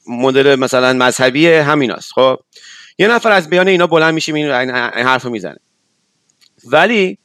مدل 0.09 0.54
مثلا 0.54 0.92
مذهبی 0.92 1.46
همیناست 1.48 2.12
خب 2.12 2.38
یه 2.98 3.09
نفر 3.09 3.32
از 3.32 3.50
بیان 3.50 3.68
اینا 3.68 3.87
بلند 3.87 4.14
میشه 4.14 4.35
این 4.35 4.50
حرف 5.06 5.24
می‌زنه. 5.24 5.59
ولی 6.64 7.18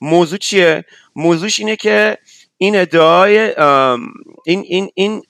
موضوع 0.00 0.38
چیه؟ 0.38 0.84
موضوعش 1.16 1.60
اینه 1.60 1.76
که 1.76 2.18
این 2.58 2.76
ادعای 2.76 3.38
این 4.44 4.64
این 4.68 4.90
این 4.94 5.22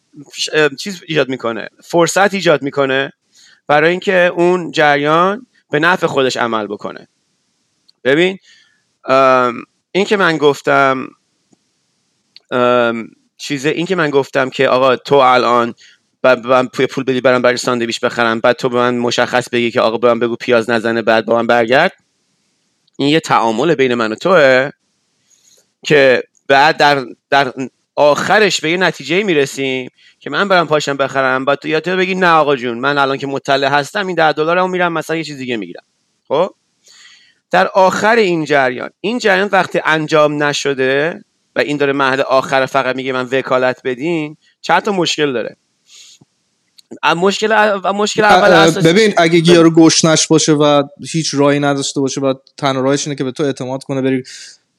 چیز 0.79 1.03
ایجاد 1.07 1.29
می‌کنه 1.29 1.69
فرصت 1.85 2.35
ایجاد 2.35 2.63
می‌کنه 2.63 3.13
برای 3.67 3.91
اینکه 3.91 4.33
اون 4.37 4.71
جریان 4.71 5.47
به 5.71 5.79
نفع 5.79 6.07
خودش 6.07 6.37
عمل 6.37 6.67
بکنه. 6.67 7.09
ببین 8.05 8.39
این 9.93 10.05
که 10.05 10.17
من 10.17 10.37
گفتم 10.37 11.09
چیزه 13.37 13.69
این 13.69 13.87
که 13.87 13.97
من 13.97 14.11
گفتم 14.11 14.51
که 14.51 14.69
آقا 14.69 14.97
تو 14.97 15.15
الان 15.15 15.75
من 16.25 16.67
پول 16.67 17.05
بدی 17.05 17.21
برم 17.21 17.43
برای 17.43 17.57
ساندویچ 17.57 18.01
بخرم 18.01 18.41
بعد 18.41 18.57
تو 18.57 18.69
به 18.69 18.77
من 18.77 18.97
مشخص 18.97 19.49
بگی 19.49 19.71
که 19.71 19.81
آقا 19.81 19.99
به 19.99 20.09
من 20.09 20.19
بگو 20.19 20.37
پیاز 20.37 20.71
نزنه 20.71 21.03
بعد 21.03 21.27
با 21.27 21.37
من 21.37 21.47
برگرد. 21.47 21.93
این 22.97 23.09
یه 23.09 23.21
تعامل 23.21 23.75
بین 23.75 23.95
من 23.95 24.13
و 24.13 24.15
توه 24.15 24.71
که 25.83 26.23
بعد 26.49 26.77
در, 26.77 27.07
در 27.31 27.53
آخرش 27.97 28.61
به 28.61 28.71
یه 28.71 28.77
نتیجه 28.77 29.23
می‌رسیم 29.23 29.91
که 30.21 30.31
من 30.31 30.49
برم 30.49 30.67
پاشم 30.67 30.97
بخرم. 30.97 31.45
بعد 31.45 31.59
تو 31.59 31.69
یا 31.69 31.81
تو 31.81 31.97
بگی 31.97 32.15
نه 32.15 32.31
آقا 32.31 32.57
جون 32.57 32.79
من 32.79 32.99
الان 32.99 33.19
که 33.19 33.27
مطلع 33.27 33.69
هستم 33.69 34.07
این 34.07 34.17
ده 34.17 34.33
دلار 34.33 34.69
میرم 34.69 34.93
مثلا 34.93 35.17
یه 35.17 35.25
چیز 35.25 35.39
دیگه 35.39 35.57
می‌گیرم. 35.57 35.85
خب؟ 36.29 36.51
در 37.51 37.69
آخر 37.69 38.17
این 38.17 38.45
جریان 38.45 38.91
این 39.01 39.19
جریان 39.19 39.49
وقتی 39.53 39.81
انجام 39.85 40.43
نشده 40.43 41.25
و 41.57 41.61
این 41.61 41.77
داره 41.77 41.93
مهد 41.93 42.21
آخر 42.21 42.67
فقط 42.67 42.97
میگه 42.97 43.13
من 43.13 43.25
وکالت 43.33 43.81
بدین 43.85 44.37
چند 44.61 44.83
تا 44.83 44.93
مشکل 44.93 45.33
داره؟ 45.33 45.57
مشکل 47.17 47.79
مشکل 47.95 48.25
اول 48.25 48.83
ببین 48.83 49.15
اگه 49.17 49.39
یارو 49.39 49.71
گشنش 49.71 50.27
باشه 50.27 50.53
و 50.53 50.83
هیچ 51.13 51.35
راهی 51.35 51.61
نداشته 51.61 52.01
باشه 52.01 52.21
و 52.21 52.35
تنها 52.57 52.83
راهش 52.83 53.07
اینه 53.07 53.17
که 53.17 53.25
به 53.25 53.33
تو 53.33 53.43
اعتماد 53.43 53.85
کنه 53.85 54.03
بری 54.03 54.23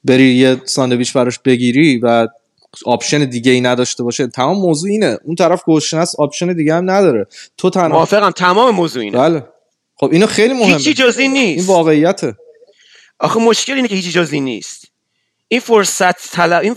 بری 0.04 0.34
یه 0.34 0.60
ساندویچ 0.64 1.12
براش 1.12 1.38
بگیری 1.38 1.98
و 1.98 2.26
option 2.86 3.24
دیگه 3.24 3.52
ای 3.52 3.60
نداشته 3.60 4.02
باشه. 4.02 4.26
تمام 4.26 4.58
موضوع 4.58 4.90
اینه. 4.90 5.18
اون 5.24 5.34
طرف 5.34 5.62
گشنه 5.68 6.00
است 6.00 6.20
option 6.20 6.52
دیگه 6.52 6.74
هم 6.74 6.90
نداره. 6.90 7.26
تو 7.56 7.70
تنها 7.70 7.88
موافقم 7.88 8.30
تمام 8.30 8.74
موضوع 8.74 9.02
اینه. 9.02 9.18
بله. 9.18 9.42
خب 9.96 10.08
اینو 10.12 10.26
خیلی 10.26 10.54
مهمه. 10.54 10.76
هیچی 10.76 10.94
جزی 10.94 11.28
نیست. 11.28 11.58
این 11.58 11.66
واقعیته. 11.66 12.36
آخه 13.18 13.40
مشکل 13.40 13.72
اینه 13.72 13.88
که 13.88 13.94
هیچی 13.94 14.10
جزی 14.10 14.40
نیست. 14.40 14.84
این 15.48 15.60
فرصت 15.60 16.30
طلب 16.32 16.62
این, 16.62 16.76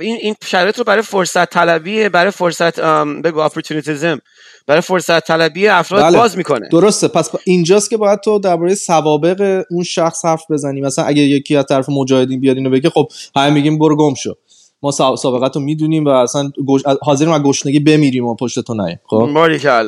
این 0.00 0.16
این 0.20 0.34
شرایط 0.44 0.78
رو 0.78 0.84
برای 0.84 1.02
فرصت 1.02 1.50
طلبی 1.50 2.08
برای 2.08 2.30
فرصت 2.30 2.80
بگو 3.24 3.38
اپورتونیتیزم 3.38 4.20
برای 4.66 4.80
فرصت 4.80 5.26
طلبی 5.26 5.68
افراد 5.68 6.02
بله. 6.02 6.18
باز 6.18 6.36
می‌کنه. 6.36 6.68
درسته. 6.68 7.08
پس 7.08 7.30
اینجاست 7.44 7.90
که 7.90 7.96
باید 7.96 8.20
تو 8.20 8.38
درباره 8.38 8.74
سوابق 8.74 9.64
اون 9.70 9.84
شخص 9.84 10.24
حرف 10.24 10.50
بزنی. 10.50 10.80
مثلا 10.80 11.04
اگه 11.04 11.22
یکی 11.22 11.56
از 11.56 11.64
طرف 11.68 11.88
مجاهدین 11.88 12.40
بیاد 12.40 12.56
اینو 12.56 12.70
بگه 12.70 12.90
خب 12.90 13.08
همه 13.36 13.50
میگیم 13.50 13.78
برو 13.78 13.96
گم 13.96 14.14
شو. 14.14 14.34
ما 14.82 14.90
سابقت 14.90 15.56
رو 15.56 15.62
می‌دونیم 15.62 16.04
و 16.04 16.08
اصلا 16.08 16.50
گوش... 16.66 16.82
حاضریم 17.02 17.32
از 17.32 17.42
گشنگی 17.42 17.80
بمیریم 17.80 18.26
و 18.26 18.34
پشت 18.34 18.60
تو 18.60 18.74
نیم 18.74 19.00
خب؟ 19.06 19.16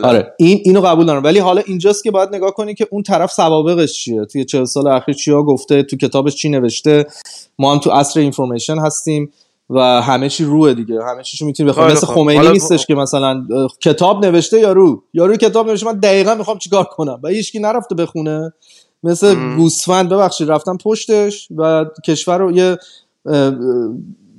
آره 0.05 0.35
این 0.39 0.61
اینو 0.65 0.81
قبول 0.81 1.07
دارم. 1.07 1.25
ولی 1.25 1.39
حالا 1.39 1.63
اینجاست 1.67 2.05
که 2.05 2.11
باید 2.11 2.35
نگاه 2.35 2.51
کنی 2.51 2.75
که 2.75 2.89
اون 2.91 3.03
طرف 3.03 3.33
سوابقش 3.33 3.93
چیه؟ 3.93 4.25
توی 4.25 4.45
40 4.45 4.65
سال 4.65 4.87
اخیر 4.87 5.15
چیا 5.15 5.43
گفته 5.43 5.83
تو 5.83 5.97
کتابش 5.97 6.35
چی 6.35 6.49
نوشته؟ 6.49 7.07
ما 7.59 7.73
هم 7.73 7.79
تو 7.79 7.91
عصر 7.91 8.21
اینفورمیشن 8.21 8.79
هستیم 8.79 9.33
و 9.71 9.81
همه 10.03 10.29
چی 10.29 10.45
روه 10.45 10.75
دیگه. 10.75 11.05
همه 11.05 11.23
چیشو 11.23 11.47
می‌تونی 11.47 11.69
بخوای. 11.69 11.93
مثل 11.93 12.07
خمینی 12.07 12.49
نیستش 12.49 12.87
که 12.87 12.95
مثلا 12.95 13.47
کتاب 13.81 14.25
نوشته 14.25 14.61
یا 14.61 14.73
رو؟ 14.73 15.03
یارو 15.15 15.37
کتاب 15.37 15.69
نوشته 15.69 15.87
من 15.87 15.99
دقیقا 15.99 16.35
می‌خوام 16.35 16.59
چیکار 16.59 16.85
کنم؟ 16.85 17.21
و 17.23 17.29
هیچکی 17.29 17.59
نرفته 17.59 17.95
بخونه. 17.95 18.53
مثل 19.03 19.57
گوسفند 19.57 20.09
ببخشید 20.09 20.51
رفتم 20.51 20.77
پشتش 20.77 21.49
و 21.57 21.85
کشور 22.07 22.39
رو 22.39 22.53
یه 22.53 22.77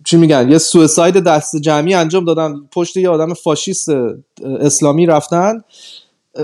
چی 0.06 0.18
میگن 0.18 0.52
یه 0.52 0.58
سویساید 0.58 1.18
دست 1.18 1.56
جمعی 1.56 1.94
انجام 1.94 2.26
دادن 2.26 2.56
پشت 2.72 2.98
یه 2.98 3.10
آدم 3.10 3.34
فاشیست 3.34 3.90
اسلامی 4.60 5.06
رفتن. 5.06 5.62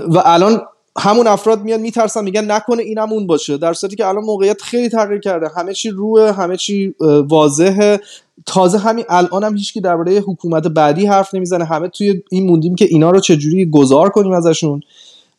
و 0.08 0.22
الان 0.24 0.60
همون 0.98 1.26
افراد 1.26 1.62
میان 1.62 1.80
میترسن 1.80 2.24
میگن 2.24 2.50
نکنه 2.50 2.82
اینم 2.82 3.12
اون 3.12 3.26
باشه. 3.26 3.56
در 3.56 3.72
صورتی 3.72 3.96
که 3.96 4.06
الان 4.06 4.24
موقعیت 4.24 4.62
خیلی 4.62 4.88
تغییر 4.88 5.20
کرده. 5.20 5.48
همه 5.56 5.74
چی 5.74 5.90
روه 5.90 6.32
همه 6.32 6.56
چی 6.56 6.94
واضحه. 7.28 8.00
تازه 8.46 8.78
همین 8.78 9.04
الان 9.08 9.44
هم 9.44 9.56
هیچکی 9.56 9.80
درباره 9.80 10.18
حکومت 10.18 10.66
بعدی 10.66 11.06
حرف 11.06 11.34
نمی‌زنه. 11.34 11.64
همه 11.64 11.88
توی 11.88 12.22
این 12.30 12.46
موندیم 12.46 12.74
که 12.74 12.84
اینا 12.84 13.10
رو 13.10 13.20
چجوری 13.20 13.70
گذار 13.70 14.08
کنیم 14.08 14.32
ازشون. 14.32 14.80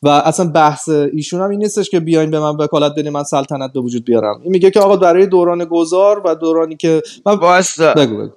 و 0.03 0.07
اصلا 0.09 0.45
بحث 0.45 0.89
ایشون 0.89 1.41
هم 1.41 1.49
این 1.49 1.59
نیستش 1.59 1.89
که 1.89 1.99
بیاین 1.99 2.31
به 2.31 2.39
من 2.39 2.55
وکالت 2.55 2.91
بدین 2.91 3.09
من 3.09 3.23
سلطنت 3.23 3.73
به 3.73 3.79
وجود 3.79 4.05
بیارم. 4.05 4.41
این 4.43 4.51
میگه 4.51 4.71
که 4.71 4.79
آقا 4.79 4.97
برای 4.97 5.25
دوران 5.25 5.65
گذار 5.65 6.21
و 6.25 6.35
دورانی 6.35 6.75
که 6.75 7.01
من 7.25 7.33
واسطه 7.33 7.93
بگو 7.93 8.17
بگو. 8.17 8.29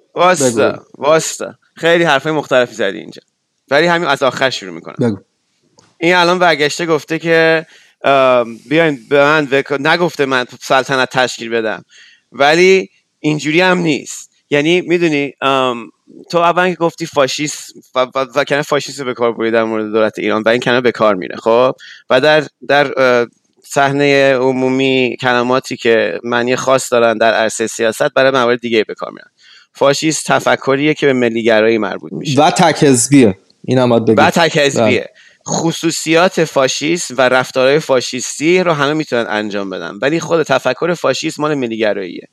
واسطه 0.99 1.55
خیلی 1.75 2.05
حرفای 2.05 2.33
مختلفی 2.33 2.75
زدی 2.75 2.99
اینجا. 2.99 3.23
ولی 3.71 3.87
همین 3.87 4.09
از 4.09 4.23
آخر 4.23 4.51
شروع 4.51 4.75
می‌کنم. 4.75 4.97
بگو. 5.01 5.19
این 5.99 6.15
الان 6.15 6.39
برگشته 6.39 6.87
گفته 6.87 7.19
که 7.19 7.67
بیاین 8.69 8.99
به 9.11 9.25
من 9.25 9.49
نگفته 9.81 10.27
من 10.27 10.47
سلطنت 10.61 11.11
تشکیل 11.11 11.49
بدم. 11.49 11.85
ولی 12.33 12.89
اینجوری 13.21 13.61
هم 13.61 13.79
نیست. 13.79 14.26
یعنی 14.51 14.81
می‌دونی 14.81 15.33
تو 16.31 16.39
اول 16.39 16.71
که 16.71 16.77
گفتی 16.77 17.07
فاشیست 17.07 17.73
و, 17.95 18.07
و, 18.15 18.27
و 18.35 18.45
کنه 18.45 18.63
فاشیست 18.63 19.03
به 19.03 19.15
کار 19.15 19.33
بودی 19.33 19.51
در 19.51 19.65
مورد 19.65 19.93
دولت 19.93 20.19
ایران 20.19 20.43
و 20.43 20.49
این 20.49 20.61
کنه 20.61 20.81
به 20.81 20.93
کار 20.93 21.15
میره 21.15 21.37
خب؟ 21.37 21.73
و 22.11 22.21
در 22.21 22.45
در 22.69 22.95
صحنه 23.65 24.35
عمومی 24.35 25.17
کلماتی 25.21 25.77
که 25.77 26.21
معنی 26.25 26.57
خاص 26.57 26.93
دارن 26.93 27.19
در 27.19 27.35
عرصه 27.35 27.67
سیاست 27.67 28.09
برای 28.15 28.31
موارد 28.31 28.61
دیگه 28.61 28.85
به 28.85 28.95
کار 28.95 29.11
میرن. 29.11 29.31
فاشیست 29.73 30.27
تفکریه 30.27 30.95
که 30.95 31.07
به 31.07 31.13
ملیگرایی 31.13 31.79
مربوط 31.79 32.13
میشه. 32.13 32.43
و 32.43 32.51
تکذبیه 32.51 33.39
این 33.65 33.79
هم 33.79 33.93
و 33.93 34.31
تکذبیه 34.31 35.01
بله. 35.01 35.11
خصوصیات 35.49 36.45
فاشیست 36.45 37.11
و 37.19 37.29
رفتارهای 37.29 37.79
فاشیستی 37.79 38.63
رو 38.63 38.73
همه 38.73 38.93
می‌تونن 38.93 39.27
انجام 39.29 39.71
بدن. 39.71 39.99
ولی 40.03 40.21
خود 40.21 40.43
تفکر 40.43 40.95
فاشیست 40.95 41.41
مال 41.41 41.55
ملیگراییه. 41.55 42.29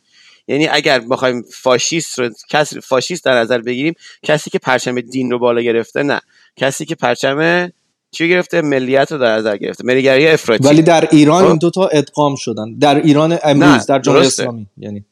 یعنی 0.47 0.67
اگر 0.67 0.99
بخوایم 0.99 1.43
فاشیست 1.53 2.19
رو 2.19 2.29
کسی 2.49 2.81
فاشیست 2.81 3.25
در 3.25 3.35
نظر 3.39 3.57
بگیریم 3.57 3.93
کسی 4.23 4.49
که 4.49 4.59
پرچم 4.59 5.01
دین 5.01 5.31
رو 5.31 5.39
بالا 5.39 5.61
گرفته 5.61 6.03
نه. 6.03 6.21
کسی 6.55 6.85
که 6.85 6.95
پرچم 6.95 7.69
چی 8.11 8.29
گرفته؟ 8.29 8.61
ملیت 8.61 9.11
رو 9.11 9.17
در 9.17 9.35
نظر 9.35 9.57
گرفته. 9.57 9.85
ملیگرایی 9.85 10.27
افراطی. 10.27 10.67
ولی 10.67 10.81
در 10.81 11.07
ایران 11.11 11.43
خب؟ 11.43 11.49
این 11.49 11.57
دو 11.57 11.69
تا 11.69 11.87
ادغام 11.87 12.35
شدن. 12.35 12.77
در 12.79 12.95
ایران 12.95 13.39
امروز 13.43 13.85
در 13.85 13.99
جمهوری 13.99 14.27
اسلامی 14.27 14.67
یعنی. 14.77 15.05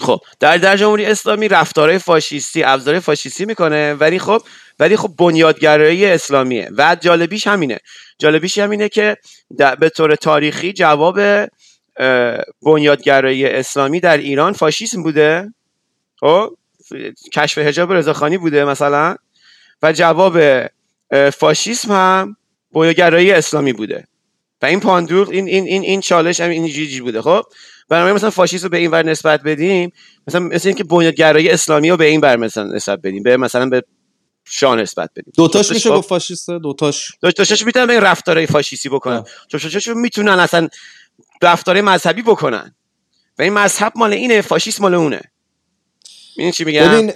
خب 0.00 0.20
در 0.40 0.56
در 0.56 0.76
جمهوری 0.76 1.04
اسلامی 1.06 1.48
رفتارهای 1.48 1.98
فاشیستی 1.98 2.62
ابزار 2.62 3.00
فاشیستی 3.00 3.44
می‌کنه. 3.44 3.94
ولی 3.94 4.18
خب 4.18 4.42
ولی 4.78 4.96
خب 4.96 5.10
بنیادگرایی 5.18 6.06
اسلامیه. 6.06 6.70
و 6.78 6.96
جالبیش 7.00 7.46
همینه. 7.46 7.78
جالبیش 8.18 8.58
همینه 8.58 8.88
که 8.88 9.16
به 9.80 9.88
طور 9.88 10.14
تاریخی 10.14 10.72
جواب 10.72 11.18
بنیادگرایی 12.62 13.46
اسلامی 13.46 14.00
در 14.00 14.16
ایران 14.16 14.52
فاشیسم 14.52 15.02
بوده؟ 15.02 15.54
خب 16.20 16.56
کشف 17.34 17.58
حجاب 17.58 17.92
رضاخانی 17.92 18.38
بوده 18.38 18.64
مثلا؟ 18.64 19.16
و 19.82 19.92
جواب 19.92 20.40
فاشیسم 21.30 21.92
هم 21.92 22.36
بنیادگرایی 22.72 23.32
اسلامی 23.32 23.72
بوده. 23.72 24.06
و 24.62 24.66
این 24.66 24.80
پاندور 24.80 25.30
این 25.30 25.48
این 25.48 25.64
این 25.64 25.82
این 25.82 26.00
چالش 26.00 26.40
هم 26.40 26.50
این 26.50 26.66
جیجی 26.66 27.00
بوده. 27.00 27.22
خب 27.22 27.42
برای 27.88 28.12
مثلا 28.12 28.30
فاشیست 28.30 28.64
رو 28.64 28.70
به 28.70 28.76
این 28.78 28.90
ور 28.90 29.02
نسبت 29.02 29.42
بدیم 29.42 29.92
مثلا 30.26 30.40
مثل 30.40 30.68
اینکه 30.68 30.84
بنیادگرایی 30.84 31.50
اسلامی 31.50 31.90
رو 31.90 31.96
به 31.96 32.04
این 32.04 32.20
ور 32.20 32.36
مثلا 32.36 32.64
نسبت 32.64 32.98
بدیم 32.98 33.22
به 33.22 33.36
مثلا 33.36 33.66
به 33.66 33.82
شاه 34.44 34.76
نسبت 34.76 35.10
بدیم. 35.16 35.32
دوتاش 35.36 35.72
میشه 35.72 35.90
گفت 35.90 36.08
فاشیسته؟ 36.08 36.58
دوتاش. 36.58 37.12
دوتاش 37.22 37.66
می‌تونن 37.66 37.86
به 37.86 37.92
این 37.92 38.02
رفتارهای 38.02 38.46
فاشیستی 38.46 38.88
بکنن. 38.88 39.24
دوتاش 39.50 39.88
می‌تونن 39.88 40.32
اصلا 40.32 40.68
رفتار 41.42 41.80
مذهبی 41.80 42.22
بکنن. 42.22 42.74
و 43.38 43.42
این 43.42 43.52
مذهب 43.52 43.92
مال 43.96 44.12
اینه 44.12 44.40
فاشیست 44.40 44.80
مال 44.80 44.94
اونه. 44.94 45.20
این 46.38 46.50
چی 46.50 46.64
میگم؟ 46.64 46.88
ببین 46.88 47.10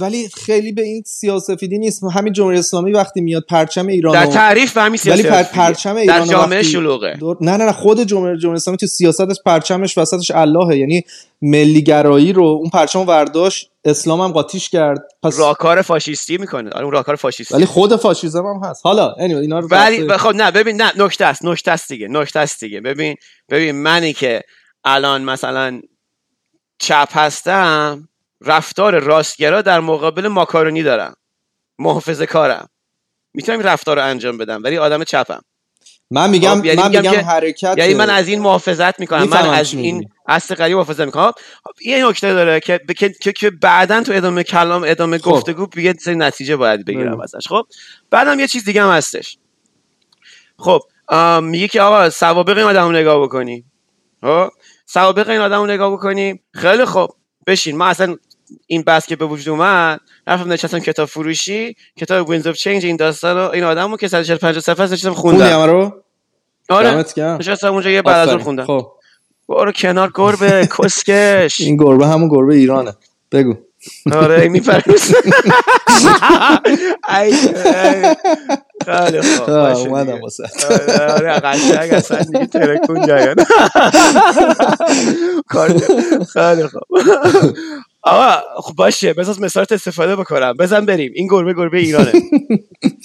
ولی 0.00 0.28
خیلی 0.28 0.72
به 0.72 0.82
این 0.82 1.02
سیاسفیدی 1.06 1.78
نیست. 1.78 2.04
همین 2.14 2.32
جمهوری 2.32 2.58
اسلامی 2.58 2.92
وقتی 2.92 3.20
میاد 3.20 3.44
پرچم 3.48 3.86
ایران 3.86 4.12
در 4.14 4.26
تعریف 4.26 4.72
به 4.72 4.82
همین 4.82 5.00
ولی 5.06 5.22
پر 5.22 5.42
پرچم 5.42 5.96
ایران 5.96 6.20
در 6.20 6.26
جامعه 6.26 6.62
شلوغه. 6.62 7.18
نه 7.40 7.56
نه 7.56 7.64
نه 7.64 7.72
خود 7.72 8.02
جمهوری 8.02 8.38
جمهوری 8.38 8.56
اسلامی 8.56 8.76
تو 8.76 8.86
سیاستش 8.86 9.36
پرچمش 9.46 9.98
وسطش 9.98 10.30
اللهه. 10.30 10.76
یعنی 10.78 11.02
ملیگرایی 11.42 12.32
رو 12.32 12.44
اون 12.44 12.70
پرچم 12.70 13.00
ورداشت 13.00 13.70
اسلام 13.84 14.20
هم 14.20 14.32
قاطیش 14.32 14.68
کرد. 14.68 14.98
پس 15.22 15.38
راکار 15.38 15.82
فاشیستی 15.82 16.38
می‌کنه. 16.38 16.70
آره 16.70 16.84
اون 16.84 16.92
راکار 16.92 17.16
فاشیستی. 17.16 17.54
ولی 17.54 17.66
خود 17.66 17.96
فاشیسم 17.96 18.46
هم 18.46 18.60
هست. 18.64 18.86
حالا 18.86 19.14
anyway 19.14 19.20
اینا 19.20 19.58
رو 19.58 19.68
ولی 19.68 20.08
خب 20.08 20.34
نه 20.34 20.50
ببین 20.50 20.82
نه 20.82 20.92
نکته 20.96 21.24
است 21.24 21.44
نکته 21.44 21.70
است 21.70 21.88
دیگه 21.88 22.08
نکته 22.08 22.40
است 22.40 22.60
دیگه. 22.60 22.80
ببین 22.80 23.16
ببین 23.48 23.82
منی 23.82 24.12
که 24.12 24.42
الان 24.84 25.22
مثلا 25.22 25.80
چپ 26.78 27.08
هستم 27.12 28.08
رفتار 28.40 28.98
راستگرا 28.98 29.62
در 29.62 29.80
مقابل 29.80 30.28
ماکارونی 30.28 30.82
دارم. 30.82 31.16
محافظه 31.78 32.26
کارم. 32.26 32.68
می‌تونم 33.34 33.58
این 33.58 33.68
رفتار 33.68 33.96
رو 33.96 34.04
انجام 34.04 34.38
بدم 34.38 34.62
ولی 34.62 34.78
آدم 34.78 35.04
چپم. 35.04 35.40
من 36.10 36.30
میگم 36.30 36.58
خب، 36.58 36.64
یعنی 36.64 36.82
من 36.82 36.88
میگم 36.88 37.10
میگم 37.10 37.24
حرکت 37.24 37.74
یعنی 37.78 37.94
من 37.94 38.10
از 38.10 38.28
این 38.28 38.40
محافظت 38.40 39.00
می‌کنم. 39.00 39.28
من 39.28 39.46
از 39.46 39.74
این. 39.74 40.08
اصل 40.26 40.54
قریب 40.54 40.76
محافظت 40.76 41.00
می‌کنم. 41.00 41.32
خب، 41.64 41.82
یه 41.82 42.08
نکته 42.08 42.34
داره 42.34 42.60
که 42.60 42.80
که, 43.20 43.32
که, 43.32 43.50
بعدا 43.50 44.02
تو 44.02 44.12
ادامه 44.12 44.42
کلام 44.42 44.84
ادامه 44.86 45.18
خب. 45.18 45.30
گفتگو 45.30 45.80
یه 45.80 45.92
سری 45.92 46.16
نتیجه 46.16 46.56
باید 46.56 46.84
بگیرم. 46.84 47.20
ازش. 47.20 47.48
خب 47.48 47.66
بعدم 48.10 48.40
یه 48.40 48.46
چیز 48.46 48.64
دیگه 48.64 48.82
هم 48.82 48.90
هستش. 48.90 49.38
خب 50.58 50.80
میگه 51.42 51.68
که 51.68 51.82
آقا 51.82 52.10
سوابق 52.10 52.58
این 52.58 52.66
آدم 52.66 52.84
رو 52.84 52.92
نگاه 52.92 53.22
بکنیم 53.22 53.72
خب 54.20 54.48
سوابق 54.86 55.28
این 55.28 55.40
آدم 55.40 55.60
رو 55.60 55.66
نگاه 55.66 55.92
بکنیم 55.92 56.40
خیلی 56.54 56.84
خوب 56.84 57.10
بشین. 57.46 57.76
من 57.76 57.86
اصلا 57.86 58.16
این 58.66 58.82
بحث 58.82 59.06
که 59.06 59.16
به 59.16 59.26
وجود 59.26 59.48
اومد 59.48 60.00
رفتم 60.26 60.52
نشستم 60.52 60.78
کتاب 60.78 61.08
فروشی 61.08 61.76
کتاب 61.96 62.28
Winds 62.28 62.46
of 62.46 62.56
Change 62.56 62.86
این 62.86 62.96
داستان 62.96 63.36
رو 63.36 63.50
این 63.50 63.64
آدم 63.64 63.90
رو 63.90 63.96
که 63.96 64.08
145 64.08 64.58
صفحه 64.58 64.86
نشستم 64.86 65.14
خوندم. 65.14 65.60
رو؟ 65.60 66.02
آره. 66.68 67.04
نشستم 67.18 67.72
اونجا 67.72 67.90
یه 67.90 68.02
بعد 68.02 68.28
از 68.28 68.34
اون. 68.34 68.42
خوندم. 68.42 68.64
خب. 68.64 68.92
برو 69.48 69.72
کنار 69.72 70.10
گربه 70.14 70.68
کسکش. 70.78 71.60
این 71.60 71.76
گربه 71.76 72.06
همون 72.06 72.28
گربه 72.28 72.54
ایرانه. 72.54 72.94
بگو. 73.32 73.54
آره 74.12 74.40
ای. 77.20 77.32
خیلی 78.84 79.22
خوب 79.22 79.50
اومدم. 79.50 80.20
واسه 80.20 80.44
آره 80.70 81.12
آره، 81.12 81.30
قشنگ 81.30 81.92
اصلا 81.94 82.22
دیگه 82.22 82.46
ترکون 82.46 83.06
جایان 83.06 83.34
خیلی 86.34 86.66
خوب. 86.68 86.82
آقا 88.02 88.60
خب 88.62 88.74
باشه 88.76 89.12
بذار 89.12 89.36
مثالت 89.40 89.72
استفاده 89.72 90.16
بکنم. 90.16 90.52
بزن 90.52 90.86
بریم. 90.86 91.12
این 91.14 91.26
گربه 91.26 91.54
گربه 91.54 91.78
ایرانه. 91.78 92.12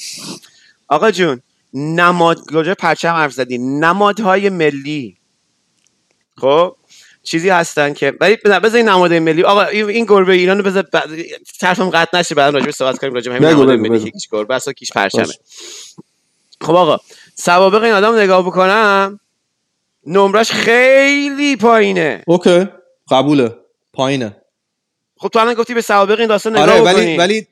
آقا 0.87 1.11
جون 1.11 1.41
نماد 1.73 2.39
راجع 2.51 2.69
به 2.69 2.73
پرچم 2.75 3.13
حرف 3.13 3.33
زدی. 3.33 3.57
نمادهای 3.57 4.49
ملی. 4.49 5.18
خب 6.41 6.75
چیزی 7.23 7.49
هستن 7.49 7.93
که 7.93 8.13
ولی 8.21 8.35
بذار 8.45 8.75
این 8.75 8.89
نماد 8.89 9.13
ملی 9.13 9.43
آقا 9.43 9.63
این 9.63 10.05
گربه 10.05 10.33
ایران 10.33 10.57
رو 10.57 10.63
بذار 10.63 10.83
بعد- 10.93 11.09
طرفم 11.59 11.89
قطع 11.89 12.19
نشه 12.19 12.35
بعدا 12.35 12.57
راجع 12.59 12.71
صحبت 12.71 12.97
کنیم 12.97 13.13
راجع 13.13 13.31
همین 13.31 13.49
نماد 13.49 13.69
ملی 13.69 14.11
کیش 14.11 14.27
گربه 14.31 14.55
است 14.55 14.67
و 14.67 14.73
کیش 14.73 14.91
پرچمه. 14.91 15.33
خب 16.61 16.75
آقا 16.75 16.97
سوابق 17.35 17.83
این 17.83 17.93
آدم 17.93 18.15
نگاه 18.15 18.45
بکنم. 18.45 19.19
نمرش 20.05 20.51
خیلی 20.51 21.55
پایینه. 21.55 22.23
اوکی. 22.27 22.67
قبوله. 23.11 23.55
پایینه. 23.93 24.38
خب 25.21 25.27
تو 25.27 25.39
الان 25.39 25.53
گفتی 25.53 25.73
به 25.73 25.81
سوابق 25.81 26.19
این 26.19 26.27
داستان 26.27 26.57
نگاه 26.57 26.69
آره 26.69 26.81
ولی 26.81 27.17
ولی 27.17 27.47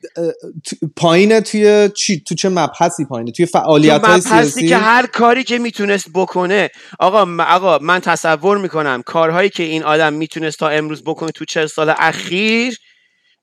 پایینه 0.96 1.40
توی 1.40 1.90
چی؟ 1.94 2.20
تو 2.20 2.34
چه 2.34 2.48
مبحثی 2.48 3.04
پایینه؟ 3.04 3.32
توی 3.32 3.46
فعالیت 3.46 4.00
تو 4.00 4.06
های 4.06 4.20
سیاسی؟ 4.20 4.68
که 4.68 4.76
هر 4.76 5.06
کاری 5.06 5.44
که 5.44 5.58
می‌تونست 5.58 6.06
بکنه. 6.14 6.70
آقا 6.98 7.24
م- 7.24 7.40
آقا 7.40 7.78
من 7.78 8.00
تصور 8.00 8.58
می‌کنم 8.58 9.02
کارهایی 9.06 9.50
که 9.50 9.62
این 9.62 9.82
آدم 9.82 10.12
می‌تونست 10.12 10.58
تا 10.58 10.68
امروز 10.68 11.02
بکنه 11.04 11.30
تو 11.30 11.44
چه 11.44 11.66
سال 11.66 11.94
اخیر 11.96 12.78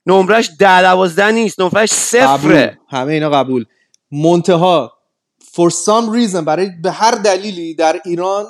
نمرش 0.05 0.49
ده 0.59 0.81
دوازده 0.81 1.31
نیست 1.31 1.59
نمرش 1.59 1.91
قبول. 2.15 2.37
صفره 2.37 2.77
همه 2.89 3.13
اینا 3.13 3.29
قبول. 3.29 3.65
منتها 4.11 4.91
for 5.43 5.69
some 5.71 6.15
reason 6.17 6.35
برای 6.43 6.69
به 6.83 6.91
هر 6.91 7.11
دلیلی 7.11 7.75
در 7.75 8.01
ایران 8.05 8.45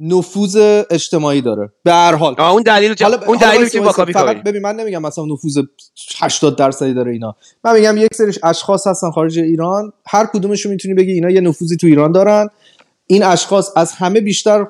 نفوذ 0.00 0.56
اجتماعی 0.90 1.40
داره. 1.40 1.72
به 1.84 1.92
هر 1.92 2.14
حال. 2.14 2.40
اون 2.40 2.62
دلیل 2.62 2.94
حالا 3.02 3.18
اون 3.26 3.36
دلیل 3.36 3.68
که. 3.68 3.80
کاپی 3.80 4.12
فقط 4.12 4.42
ببین 4.42 4.62
من 4.62 4.76
نمیگم 4.76 5.02
مثلا 5.02 5.24
نفوذ 5.24 5.58
80 6.18 6.56
درصدی 6.56 6.94
داره 6.94 7.12
اینا. 7.12 7.36
من 7.64 7.74
میگم 7.74 7.96
یک 7.96 8.14
سریش 8.14 8.38
اشخاص 8.42 8.86
هستن 8.86 9.10
خارج 9.10 9.38
ایران. 9.38 9.92
هر 10.06 10.26
کدومشون 10.26 10.72
می‌تونی 10.72 10.94
بگی 10.94 11.12
اینا 11.12 11.30
یه 11.30 11.40
نفوذی 11.40 11.76
تو 11.76 11.86
ایران 11.86 12.12
دارن. 12.12 12.48
این 13.06 13.22
اشخاص 13.22 13.70
از 13.76 13.92
همه 13.92 14.20
بیشتر 14.20 14.66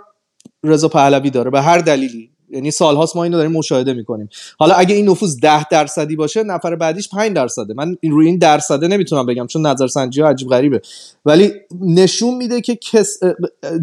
رضا 0.65 0.89
پهلوی 0.89 1.31
داره 1.31 1.51
به 1.51 1.63
هر 1.63 1.79
دلیلی. 1.79 2.31
یعنی 2.51 2.71
سالهاست 2.71 3.17
ما 3.17 3.25
اینو 3.25 3.37
داریم 3.37 3.53
مشاهده 3.53 3.93
می‌کنیم. 3.93 4.29
حالا 4.59 4.75
اگه 4.75 4.95
این 4.95 5.09
نفوذ 5.09 5.41
10 5.41 5.69
درصدی 5.69 6.17
باشه 6.17 6.43
نفر 6.43 6.77
بعدیش 6.77 7.09
5 7.09 7.33
درصده. 7.33 7.75
من 7.75 7.97
این 8.01 8.13
روی 8.13 8.27
این 8.27 8.39
درصده 8.39 8.89
نمی‌تونم 8.89 9.27
بگم 9.27 9.47
چون 9.47 9.67
نظرسنجی 9.67 10.21
ها 10.21 10.29
عجیب 10.29 10.49
غریبه. 10.49 10.81
ولی 11.25 11.53
نشون 11.81 12.35
میده 12.35 12.61
که 12.61 12.77
کس 12.77 13.19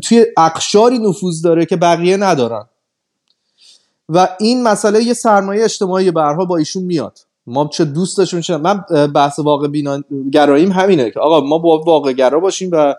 توی 0.04 0.26
اقشاری 0.38 1.00
نفوذ 1.00 1.42
داره 1.42 1.66
که 1.66 1.76
بقیه 1.76 2.18
ندارن. 2.18 2.66
و 4.10 4.30
این 4.40 4.64
مسئله 4.64 5.04
یه 5.04 5.14
سرمایه 5.14 5.64
اجتماعی 5.64 6.10
حال 6.10 6.46
با 6.46 6.58
ایشون 6.58 6.84
میاد. 6.84 7.20
ما 7.48 7.70
چه 7.74 7.86
دوست 7.86 8.18
داشتیم 8.18 8.56
من 8.56 8.84
بحث 9.08 9.40
واقع 9.40 9.68
بینا 9.68 10.04
گراییم 10.32 10.72
همینه 10.72 11.12
که 11.12 11.20
آقا 11.20 11.42
ما 11.42 11.58
با 11.58 11.82
واقع 11.82 12.14
گرا 12.14 12.40
باشیم 12.40 12.70
و 12.72 12.96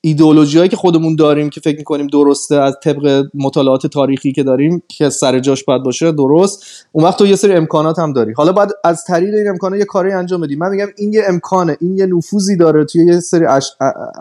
ایدئولوژی 0.00 0.58
هایی 0.58 0.70
که 0.70 0.76
خودمون 0.76 1.16
داریم 1.16 1.50
که 1.50 1.60
فکر 1.60 1.78
می‌کنیم 1.78 2.06
درسته 2.06 2.54
از 2.56 2.76
طبق 2.84 3.24
مطالعات 3.34 3.86
تاریخی 3.86 4.32
که 4.32 4.42
داریم 4.42 4.82
که 4.88 5.10
سر 5.10 5.38
جاش 5.38 5.64
باید 5.64 5.82
باشه 5.82 6.12
درست. 6.12 6.64
اون 6.92 7.04
وقت 7.04 7.18
تو 7.18 7.26
یه 7.26 7.36
سری 7.36 7.52
امکانات 7.52 7.98
هم 7.98 8.12
داری. 8.12 8.32
حالا 8.32 8.52
باید 8.52 8.70
از 8.84 9.04
طریق 9.04 9.34
این 9.34 9.48
امکانات 9.48 9.78
یه 9.78 9.84
کاری 9.84 10.12
انجام 10.12 10.40
بدیم 10.40 10.58
من 10.58 10.70
میگم 10.70 10.86
این 10.96 11.12
یه 11.12 11.22
امکانه 11.28 11.76
این 11.80 11.96
یه 11.96 12.06
نفوذی 12.06 12.56
داره 12.56 12.84
توی 12.84 13.06
یه 13.06 13.20
سری 13.20 13.46
اش... 13.46 13.72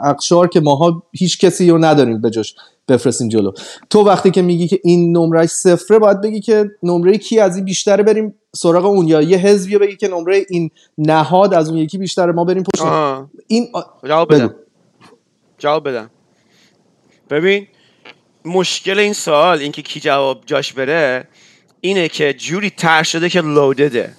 اقشار 0.04 0.48
که 0.48 0.60
ماها 0.60 1.04
هیچ 1.12 1.40
کسی 1.40 1.70
رو 1.70 1.78
نداریم 1.78 2.22
به 2.22 2.30
جاش 2.30 2.56
بفرستیم 2.88 3.28
جلو. 3.28 3.52
تو 3.90 4.00
وقتی 4.04 4.32
که 4.32 4.42
میگی 4.42 4.68
که 4.68 4.80
این 4.84 5.18
نمرش 5.18 5.50
صفره 5.50 6.00
باید 6.00 6.22
بگی 6.22 6.40
که 6.40 6.66
نمره 6.84 7.18
کی 7.18 7.40
از 7.40 7.56
این 7.56 7.66
بیشتره 7.66 8.04
بریم 8.04 8.36
سراغ 8.56 8.86
اون 8.86 9.08
یا 9.08 9.22
یه 9.22 9.38
حزبی 9.38 9.78
بگی 9.78 9.96
که 9.96 10.08
نمره 10.08 10.46
این 10.50 10.70
نهاد 10.98 11.54
از 11.54 11.70
اون 11.70 11.78
یکی 11.78 11.98
بیشتره 11.98 12.32
ما 12.32 12.44
بریم 12.44 12.64
پشت. 12.64 12.84
این 13.48 13.68
آ- 13.74 13.82
جواب. 15.60 15.90
بدم. 15.90 16.10
ببین 17.30 17.68
مشکل 18.46 19.00
این 19.00 19.14
سوال 19.14 19.60
اینکه 19.60 19.82
کی 19.82 20.00
جواب 20.00 20.44
جاش 20.46 20.74
بره 20.74 21.28
اینه 21.82 22.10
که 22.10 22.34
جوری 22.34 22.70
تر 22.70 23.04
شده 23.04 23.30
که 23.30 23.42
لودده 23.42 24.14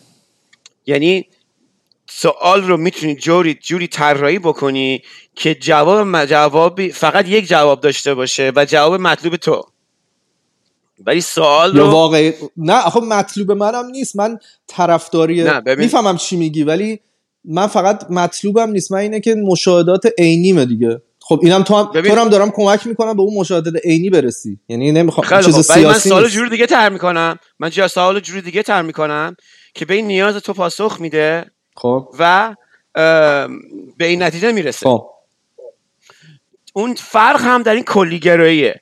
یعنی 0.86 1.26
سوال 2.06 2.62
رو 2.62 2.76
می‌تونی 2.76 3.14
جوری 3.14 3.54
جوری 3.54 3.86
طراحی 3.86 4.38
بکنی 4.38 5.02
که 5.34 5.54
جواب 5.54 6.24
جوابی 6.24 6.92
فقط 6.92 7.28
یک 7.28 7.46
جواب 7.46 7.80
داشته 7.80 8.14
باشه 8.14 8.52
و 8.56 8.64
جواب 8.64 9.00
مطلوب 9.00 9.36
تو. 9.36 9.64
ولی 11.06 11.20
سوال 11.20 11.76
رو 11.76 11.90
واقعی 11.90 12.32
نه 12.56 12.80
آخه 12.82 13.00
مطلوب 13.00 13.52
منم 13.52 13.86
نیست. 13.86 14.16
من 14.16 14.38
طرفداری 14.66 15.50
می‌فهمم 15.76 16.16
چی 16.16 16.36
میگی 16.36 16.62
ولی 16.62 17.00
من 17.44 17.66
فقط 17.66 18.10
مطلوبم 18.10 18.70
نیست. 18.70 18.92
من 18.92 18.98
اینه 18.98 19.20
که 19.20 19.34
مشاهدات 19.34 20.06
عینیمه 20.18 20.64
دیگه. 20.64 21.02
خب 21.30 21.40
اینم 21.42 21.62
تو 21.62 21.76
هم 21.76 21.92
ببین- 21.92 22.14
تو 22.14 22.20
هم 22.20 22.28
دارم 22.28 22.50
کمک 22.50 22.86
می‌کنم 22.86 23.16
به 23.16 23.22
اون 23.22 23.34
مشاهدات 23.34 23.74
عینی 23.84 24.10
برسی. 24.10 24.58
یعنی 24.68 24.92
نمی‌خوام 24.92 25.42
چیز 25.42 25.54
خوب 25.54 25.64
ولی 25.70 25.84
من 25.84 25.92
سیاسی 25.92 26.08
سوال. 26.08 26.28
جور 26.28 26.48
دیگه 26.48 26.66
تر 26.66 26.88
می‌کنم. 26.88 27.38
من 27.58 27.70
جا 27.70 27.88
سوال 27.88 28.20
جور 28.20 28.40
دیگه 28.40 28.62
تر 28.62 28.82
می‌کنم 28.82 29.36
که 29.74 29.84
به 29.84 29.94
این 29.94 30.06
نیاز 30.06 30.36
تو 30.36 30.52
پاسخ 30.52 31.00
میده 31.00 31.50
خب. 31.76 32.08
و 32.18 32.54
به 33.96 34.06
این 34.06 34.22
نتیجه 34.22 34.52
می‌رسه. 34.52 34.86
خب. 34.86 35.10
اون 36.72 36.94
فرق 36.94 37.40
هم 37.40 37.62
در 37.62 37.74
این 37.74 37.84
کلیگراییه. 37.84 38.80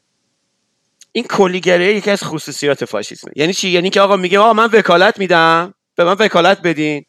این 1.12 1.24
کلیگرایی 1.24 1.96
یکی 1.96 2.10
از 2.10 2.22
خصوصیات 2.22 2.84
فاشیسمه. 2.84 3.32
یعنی 3.36 3.52
چی؟ 3.52 3.68
یعنی 3.68 3.90
که 3.90 4.00
آقا 4.00 4.16
میگه 4.16 4.38
آقا 4.38 4.52
من 4.52 4.70
وکالت 4.72 5.18
میدم. 5.18 5.74
به 5.96 6.04
من 6.04 6.16
وکالت 6.18 6.62
بدین. 6.62 7.04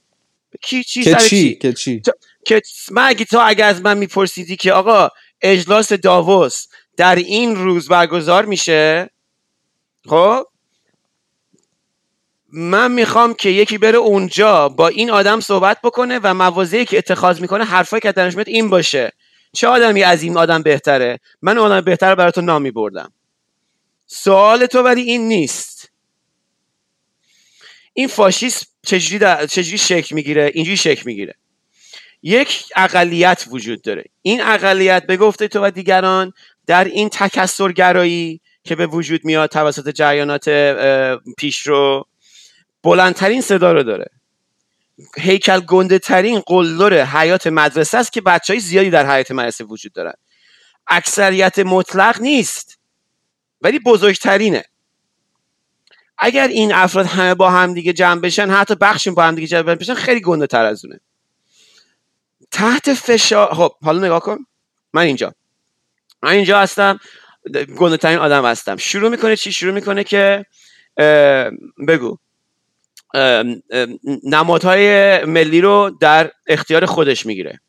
کی 0.62 0.84
چی 0.84 1.04
که 1.04 1.16
چی؟ 1.16 1.28
چی؟ 1.30 1.56
که 1.56 1.74
چی؟ 1.74 2.02
که 2.46 2.62
من 2.92 3.08
اگه 3.08 3.26
تو 3.26 3.40
اگه 3.46 3.66
از 3.66 3.82
من 3.82 3.98
میپرسیدی 3.98 4.56
که 4.56 4.74
آقا 4.74 5.10
اجلاس 5.42 5.94
داووس 5.94 6.68
در 6.98 7.16
این 7.16 7.56
روز 7.56 7.88
برگزار 7.88 8.46
میشه؟ 8.46 9.10
خب؟ 10.06 10.44
من 12.54 12.92
می‌خوام 12.92 13.34
که 13.34 13.50
یکی 13.50 13.78
بره 13.78 13.98
اونجا 13.98 14.70
با 14.70 14.88
این 14.88 15.12
آدم 15.12 15.40
صحبت 15.40 15.78
بکنه 15.84 16.20
و 16.24 16.34
موازی 16.34 16.86
که 16.86 16.98
اتخاذ 16.98 17.42
می‌کنه 17.42 17.64
حرفایی 17.64 18.02
که 18.02 18.14
میاد 18.18 18.50
این 18.50 18.70
باشه. 18.70 19.12
چه 19.54 19.68
آدمی 19.68 20.04
از 20.04 20.24
این 20.24 20.38
آدم 20.38 20.62
بهتره؟ 20.62 21.20
من 21.42 21.58
آدم 21.58 21.82
بهتر 21.82 22.16
برای 22.16 22.32
تو 22.32 22.42
نامی 22.42 22.72
بردم. 22.72 23.14
سوال 24.06 24.66
تو 24.66 24.82
ولی 24.82 25.02
این 25.02 25.28
نیست. 25.28 25.92
این 27.94 28.08
فاشیسم 28.08 28.66
چجوری. 28.86 29.48
چجوری 29.48 29.78
شکل 29.78 30.16
می‌گیره؟ 30.16 30.52
اینجوری 30.54 30.78
شکل 30.78 31.04
می‌گیره. 31.06 31.36
یک 32.24 32.64
اقلیت 32.76 33.46
وجود 33.50 33.82
داره. 33.82 34.04
این 34.22 34.42
اقلیت 34.42 35.06
به 35.08 35.18
گفته 35.18 35.48
تو 35.48 35.66
و 35.66 35.72
دیگران 35.72 36.34
در 36.68 36.84
این 36.84 37.10
تکسرگرایی 37.10 38.42
که 38.64 38.76
به 38.76 38.88
وجود 38.88 39.26
میاد 39.26 39.50
توسط 39.50 39.90
جریانات 39.90 40.50
پیشرو 41.38 42.06
بلندترین 42.84 43.42
صدا 43.42 43.72
رو 43.72 43.84
داره. 43.84 44.06
هیکل 45.18 45.60
گنده 45.60 46.00
ترین 46.00 46.40
قلدر 46.40 47.06
حیات 47.06 47.48
مدرسه 47.48 47.98
است 47.98 48.14
که 48.14 48.22
بچه 48.22 48.54
های 48.54 48.60
زیادی 48.60 48.90
در 48.90 49.12
حیات 49.12 49.32
مدرسه 49.32 49.64
وجود 49.64 49.94
دارن. 49.94 50.14
اکثریت 50.88 51.60
مطلق 51.60 52.22
نیست 52.22 52.80
ولی 53.62 53.80
بزرگترینه. 53.80 54.64
اگر 56.18 56.48
این 56.48 56.74
افراد 56.74 57.06
همه 57.06 57.36
با 57.36 57.52
هم 57.52 57.74
دیگه 57.74 57.94
جمع 57.94 58.22
بشن 58.22 58.50
حتی 58.50 58.76
بخشیم 58.76 59.14
با 59.14 59.24
هم 59.24 59.36
دیگه 59.36 59.48
جمع 59.48 59.76
بشن 59.76 59.94
خیلی 59.94 60.22
گنده 60.22 60.48
تر 60.48 60.66
از 60.66 60.86
اونه. 60.86 61.00
تحت 62.52 62.94
فشار 62.94 63.54
خب 63.54 63.72
حالا 63.84 64.06
نگاه 64.06 64.20
کن. 64.20 64.38
من 64.94 65.02
اینجا. 65.02 65.34
من 66.24 66.32
اینجا 66.32 66.60
هستم. 66.60 67.00
گنده 67.78 67.98
ترین 67.98 68.18
آدم 68.18 68.46
هستم. 68.46 68.78
شروع 68.78 69.10
می‌کنه 69.10 69.36
چی؟ 69.36 69.52
شروع 69.52 69.74
می‌کنه 69.74 70.04
که 70.04 70.46
بگو. 71.88 72.18
نمادهای 74.24 75.18
ملی 75.26 75.62
رو 75.62 75.98
در 76.02 76.32
اختیار 76.48 76.86
خودش 76.86 77.26
می‌گیره. 77.26 77.60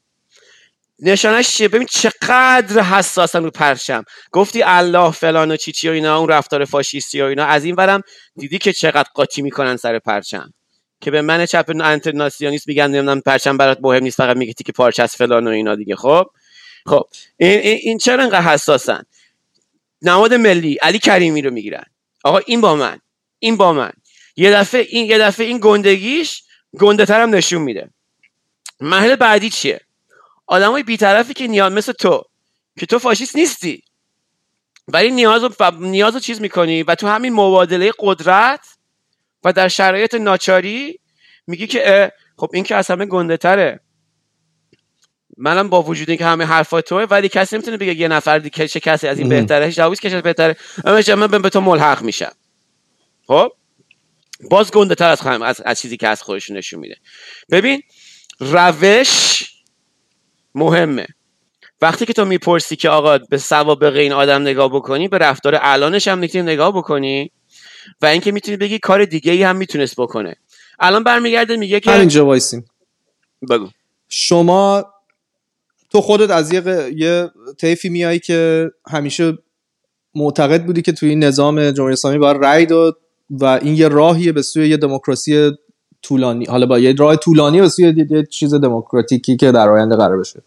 نشانش 1.02 1.48
چیه؟ 1.48 1.68
ببین 1.68 1.86
چقدر 1.86 2.82
حساسم 2.82 3.44
رو 3.44 3.50
پرچم. 3.50 4.04
گفتی 4.32 4.62
الله 4.62 5.10
فلان 5.10 5.50
و 5.50 5.56
چی 5.56 5.72
چی 5.72 5.88
و 5.88 5.92
اینا 5.92 6.18
اون 6.18 6.28
رفتار 6.28 6.64
فاشیستی 6.64 7.22
و 7.22 7.24
اینا. 7.24 7.44
از 7.44 7.64
این 7.64 7.74
برم 7.74 8.02
دیدی 8.36 8.58
که 8.58 8.72
چقدر 8.72 9.08
قاطی 9.14 9.42
می‌کنن 9.42 9.76
سر 9.76 9.98
پرچم. 9.98 10.52
که 11.00 11.10
به 11.10 11.22
من 11.22 11.46
چپ 11.46 11.72
انترناسیونیست 11.84 12.68
میگن 12.68 12.86
نمی‌دونم 12.86 13.20
پرچم 13.20 13.56
برات 13.56 13.78
مهم 13.82 14.02
نیست 14.02 14.16
فقط 14.16 14.36
میگی 14.36 14.52
که 14.52 14.72
پارچه 14.72 15.02
از 15.02 15.16
فلان 15.16 15.46
و 15.46 15.50
اینا 15.50 15.74
دیگه 15.74 15.96
خب؟ 15.96 16.26
خب 16.86 17.08
این, 17.36 17.58
این 17.60 17.98
چرا 17.98 18.22
انقدر 18.22 18.42
حساسن؟ 18.42 19.02
نماد 20.02 20.34
ملی 20.34 20.74
علی 20.74 20.98
کریمی 20.98 21.42
رو 21.42 21.50
می‌گیرن. 21.50 21.84
آقا 22.24 22.38
این 22.38 22.60
با 22.60 22.76
من 22.76 22.98
این 23.38 23.56
با 23.56 23.72
من. 23.72 23.92
یه 24.36 24.50
دفعه 24.50 24.86
این 24.88 25.06
یه 25.06 25.18
دفعه 25.18 25.46
این 25.46 25.58
گندگیش 25.62 26.42
گنده 26.78 27.06
ترم 27.06 27.34
نشون 27.34 27.62
میده. 27.62 27.90
محل 28.80 29.16
بعدی 29.16 29.50
چیه؟ 29.50 29.80
آدمای 30.46 30.82
بیطرفی 30.82 31.34
که 31.34 31.46
نیاز 31.46 31.72
مثل 31.72 31.92
تو 31.92 32.24
که 32.78 32.86
تو 32.86 32.98
فاشیست 32.98 33.36
نیستی. 33.36 33.82
ولی 34.88 35.10
نیاز 35.10 35.44
رو, 35.44 35.50
نیاز 35.80 36.14
رو 36.14 36.20
چیز 36.20 36.40
می‌کنی 36.40 36.82
و 36.82 36.94
تو 36.94 37.06
همین 37.06 37.32
مبادله 37.32 37.92
قدرت 37.98 38.60
و 39.44 39.52
در 39.52 39.68
شرایط 39.68 40.14
ناچاری 40.14 41.00
میگی 41.46 41.66
که 41.66 42.12
خب 42.36 42.50
این 42.54 42.64
که 42.64 42.76
از 42.76 42.90
همه 42.90 43.06
گنده 43.06 43.36
تره. 43.36 43.80
منم 45.36 45.68
با 45.68 45.82
وجود 45.82 46.08
اینکه 46.08 46.24
همه 46.24 46.44
حرفا 46.44 46.80
توه 46.80 47.02
ولی 47.10 47.28
کسی 47.28 47.56
نمی‌تونه 47.56 47.76
بگه 47.76 47.94
یه 47.94 48.08
نفر 48.08 48.38
دیگه 48.38 48.68
چه 48.68 48.80
کسی 48.80 49.08
از 49.08 49.18
این 49.18 49.28
بهتره 49.28 49.66
هیچ 49.66 49.76
جوابی 49.76 49.96
کسی 49.96 50.20
بهتره. 50.20 50.56
اما 50.84 51.26
من 51.26 51.42
به 51.42 51.50
تو 51.50 51.60
ملحق 51.60 52.02
میشم. 52.02 52.32
خب؟ 53.26 53.52
باز 54.50 54.70
گنده 54.70 54.94
تر 54.94 55.08
از, 55.10 55.26
از, 55.26 55.60
از 55.60 55.80
چیزی 55.80 55.96
که 55.96 56.08
از 56.08 56.22
خودش 56.22 56.50
نشون 56.50 56.80
میده. 56.80 56.96
ببین 57.50 57.82
روش 58.40 59.44
مهمه. 60.54 61.06
وقتی 61.82 62.06
که 62.06 62.12
تو 62.12 62.24
می‌پرسی 62.24 62.76
که 62.76 62.88
آقا 62.88 63.18
به 63.18 63.38
سوابق 63.38 63.96
این 63.96 64.12
آدم 64.12 64.42
نگاه 64.42 64.68
بکنی 64.68 65.08
به 65.08 65.18
رفتار 65.18 65.58
الانش 65.60 66.08
هم 66.08 66.24
نگاه 66.24 66.72
بکنی. 66.72 67.32
و 68.02 68.06
اینکه 68.06 68.32
می‌تونی 68.32 68.56
بگی 68.56 68.78
کار 68.78 69.04
دیگه 69.04 69.32
ای 69.32 69.42
هم 69.42 69.56
می‌تونست 69.56 69.96
بکنه. 69.96 70.36
الان 70.78 71.04
برمیگرده 71.04 71.56
میگه 71.56 71.80
که 71.80 71.90
همینجا 71.90 72.26
وایسیم 72.26 72.64
بگو. 73.50 73.68
شما 74.08 74.84
تو 75.90 76.00
خودت 76.00 76.30
از 76.30 76.52
یه, 76.52 76.62
یه 76.96 77.30
طیفی 77.58 77.88
میایی 77.88 78.18
که 78.18 78.70
همیشه 78.90 79.38
معتقد 80.14 80.64
بودی 80.66 80.82
که 80.82 80.92
توی 80.92 81.08
این 81.08 81.24
نظام 81.24 81.70
جمهوری 81.70 81.92
اسلامی 81.92 82.18
باید 82.18 82.44
رأی 82.44 82.66
داد 82.66 82.98
و 83.30 83.44
این 83.44 83.76
یه 83.76 83.88
راهیه 83.88 84.32
به 84.32 84.42
سوی 84.42 84.68
یه 84.68 84.76
دموکراسی 84.76 85.50
طولانی 86.02 86.44
حالا 86.44 86.66
با 86.66 86.78
یه 86.78 86.94
راه 86.98 87.16
طولانی 87.16 87.60
به 87.60 87.68
سوی 87.68 88.06
یه 88.10 88.26
چیز 88.26 88.54
دموکراتیکی 88.54 89.36
که 89.36 89.52
در 89.52 89.68
آینده 89.68 89.96
قرار 89.96 90.18
بشه. 90.18 90.42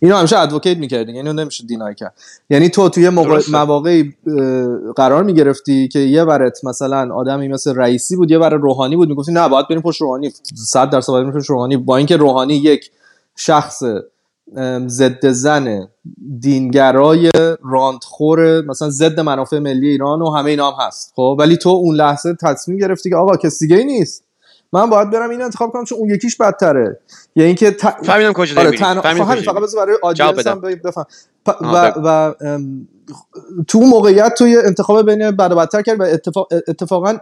اینو 0.00 0.16
همیشه 0.16 0.38
ادوکییت 0.38 0.78
می‌کردی 0.78 1.12
اینو 1.12 1.32
نمیشه 1.32 1.64
دینای 1.66 1.94
کرد. 1.94 2.14
یعنی 2.50 2.68
تو 2.68 2.88
توی 2.88 3.08
مواقعی 3.52 4.14
قرار 4.96 5.22
می‌گرفتی 5.22 5.88
که 5.88 5.98
یه 5.98 6.24
برت 6.24 6.64
مثلا 6.64 7.14
آدمی 7.14 7.48
مثل 7.48 7.74
رئیسی 7.74 8.16
بود 8.16 8.30
یه 8.30 8.38
بر 8.38 8.50
روحانی 8.50 8.96
بود 8.96 9.08
می‌گفتی 9.08 9.32
نه 9.32 9.48
باید 9.48 9.68
بریم 9.68 9.82
پشت 9.82 10.00
روحانی 10.00 10.32
100 10.54 10.90
درصد 10.90 11.12
باید 11.12 11.34
پشت 11.34 11.50
روحانی. 11.50 11.76
با 11.76 11.96
اینکه 11.96 12.16
روحانی 12.16 12.54
یک 12.54 12.90
شخص 13.36 13.82
ضد 14.86 15.28
زن 15.28 15.88
دینگرای 16.40 17.30
راندخور 17.64 18.62
مثلا 18.66 18.90
ضد 18.90 19.20
منافع 19.20 19.58
ملی 19.58 19.88
ایران 19.88 20.22
و 20.22 20.30
همه 20.30 20.50
اینا 20.50 20.70
هم 20.70 20.86
هست 20.86 21.12
خب؟ 21.16 21.36
ولی 21.38 21.56
تو 21.56 21.68
اون 21.68 21.96
لحظه 21.96 22.36
تصمیم 22.42 22.78
گرفتی 22.78 23.10
که 23.10 23.16
آقا 23.16 23.36
کسی 23.36 23.66
دیگه 23.66 23.84
نیست. 23.84 24.25
من 24.76 24.90
باید 24.90 25.10
برم 25.10 25.30
این 25.30 25.42
انتخاب 25.42 25.70
کنم 25.70 25.84
چون 25.84 25.98
اون 25.98 26.10
یکیش 26.10 26.36
بدتره. 26.36 27.00
یعنی 27.36 27.46
اینکه 27.46 27.70
ت... 27.70 27.88
فهمیدم 27.88 28.32
کجا 28.32 28.60
آره 28.60 28.70
تن... 28.70 29.00
فقط 29.00 29.38
فقط 29.38 29.74
برای 29.76 29.96
آدینس 30.02 30.46
هم 30.46 30.60
بفهم. 30.60 31.04
و, 31.46 31.92
و 32.04 32.34
تو 33.68 33.80
موقعیت 33.80 34.34
توی 34.38 34.56
انتخاب 34.56 35.10
بین 35.10 35.30
بد 35.30 35.52
و 35.52 35.56
بدتر 35.56 35.82
کرد 35.82 36.00
و 36.00 36.02
اتفاق... 36.02 36.48
اتفاقا 36.68 37.18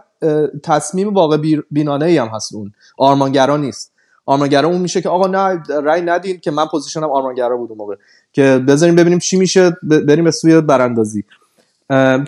تصمیم 0.63 1.13
واقع 1.13 1.37
بینانه 1.71 2.05
ای 2.05 2.17
هم 2.17 2.27
هست 2.27 2.53
اون. 2.53 2.71
آرمانگرا 2.97 3.57
نیست. 3.57 3.91
آرمانگرا 4.25 4.69
اون 4.69 4.81
میشه 4.81 5.01
که 5.01 5.09
آقا 5.09 5.27
نه 5.27 5.63
رای 5.83 6.01
ندین 6.01 6.39
که 6.39 6.51
من 6.51 6.65
پوزیشنم 6.65 7.09
آرمانگرا 7.09 7.57
بود 7.57 7.69
اون 7.69 7.77
موقع. 7.77 7.95
که 8.33 8.63
بذاریم 8.67 8.95
ببینیم 8.95 9.19
چی 9.19 9.37
میشه 9.37 9.77
بریم 9.83 10.23
به 10.23 10.31
سوی 10.31 10.61
براندازی. 10.61 11.23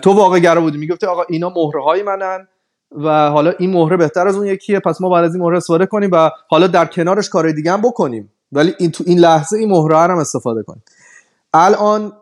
تو 0.02 0.12
واقع 0.12 0.38
گرا 0.38 0.60
بودی. 0.60 0.78
می‌گفتی 0.78 1.06
آقا 1.06 1.22
اینا 1.28 1.52
مهره 1.56 1.82
های 1.84 2.02
منن. 2.02 2.48
و 2.96 3.30
حالا 3.30 3.52
این 3.58 3.72
مهره 3.72 3.96
بهتر 3.96 4.28
از 4.28 4.36
اون 4.36 4.46
یکیه 4.46 4.80
پس 4.80 5.00
ما 5.00 5.08
بعد 5.08 5.24
از 5.24 5.34
این 5.34 5.44
مهره 5.44 5.56
استفاده 5.56 5.86
کنیم 5.86 6.10
و 6.12 6.30
حالا 6.48 6.66
در 6.66 6.86
کنارش 6.86 7.28
کار 7.28 7.50
دیگه 7.50 7.72
هم 7.72 7.80
بکنیم. 7.80 8.30
ولی 8.52 8.74
این 8.78 8.90
تو 8.90 9.04
این 9.06 9.18
لحظه 9.18 9.58
این 9.58 9.70
مهره 9.70 9.96
هم 9.96 10.18
استفاده 10.18 10.62
کنیم. 10.62 10.82
الان 11.54 12.12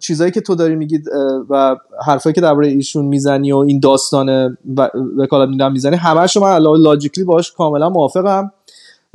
چیزایی 0.00 0.30
که 0.30 0.40
تو 0.40 0.54
داری 0.54 0.76
میگید 0.76 1.08
و 1.50 1.76
حرفایی 2.06 2.34
که 2.34 2.40
درباره 2.40 2.68
ایشون 2.68 3.04
می‌زنی 3.04 3.52
و 3.52 3.56
این 3.56 3.80
داستان 3.80 4.58
وکالت 5.16 5.48
میدن 5.48 5.72
می‌زنی 5.72 5.96
همش 5.96 6.36
من 6.36 6.58
لاجیکلی 6.58 7.24
باش 7.24 7.52
کاملا 7.52 7.88
موافقم. 7.88 8.52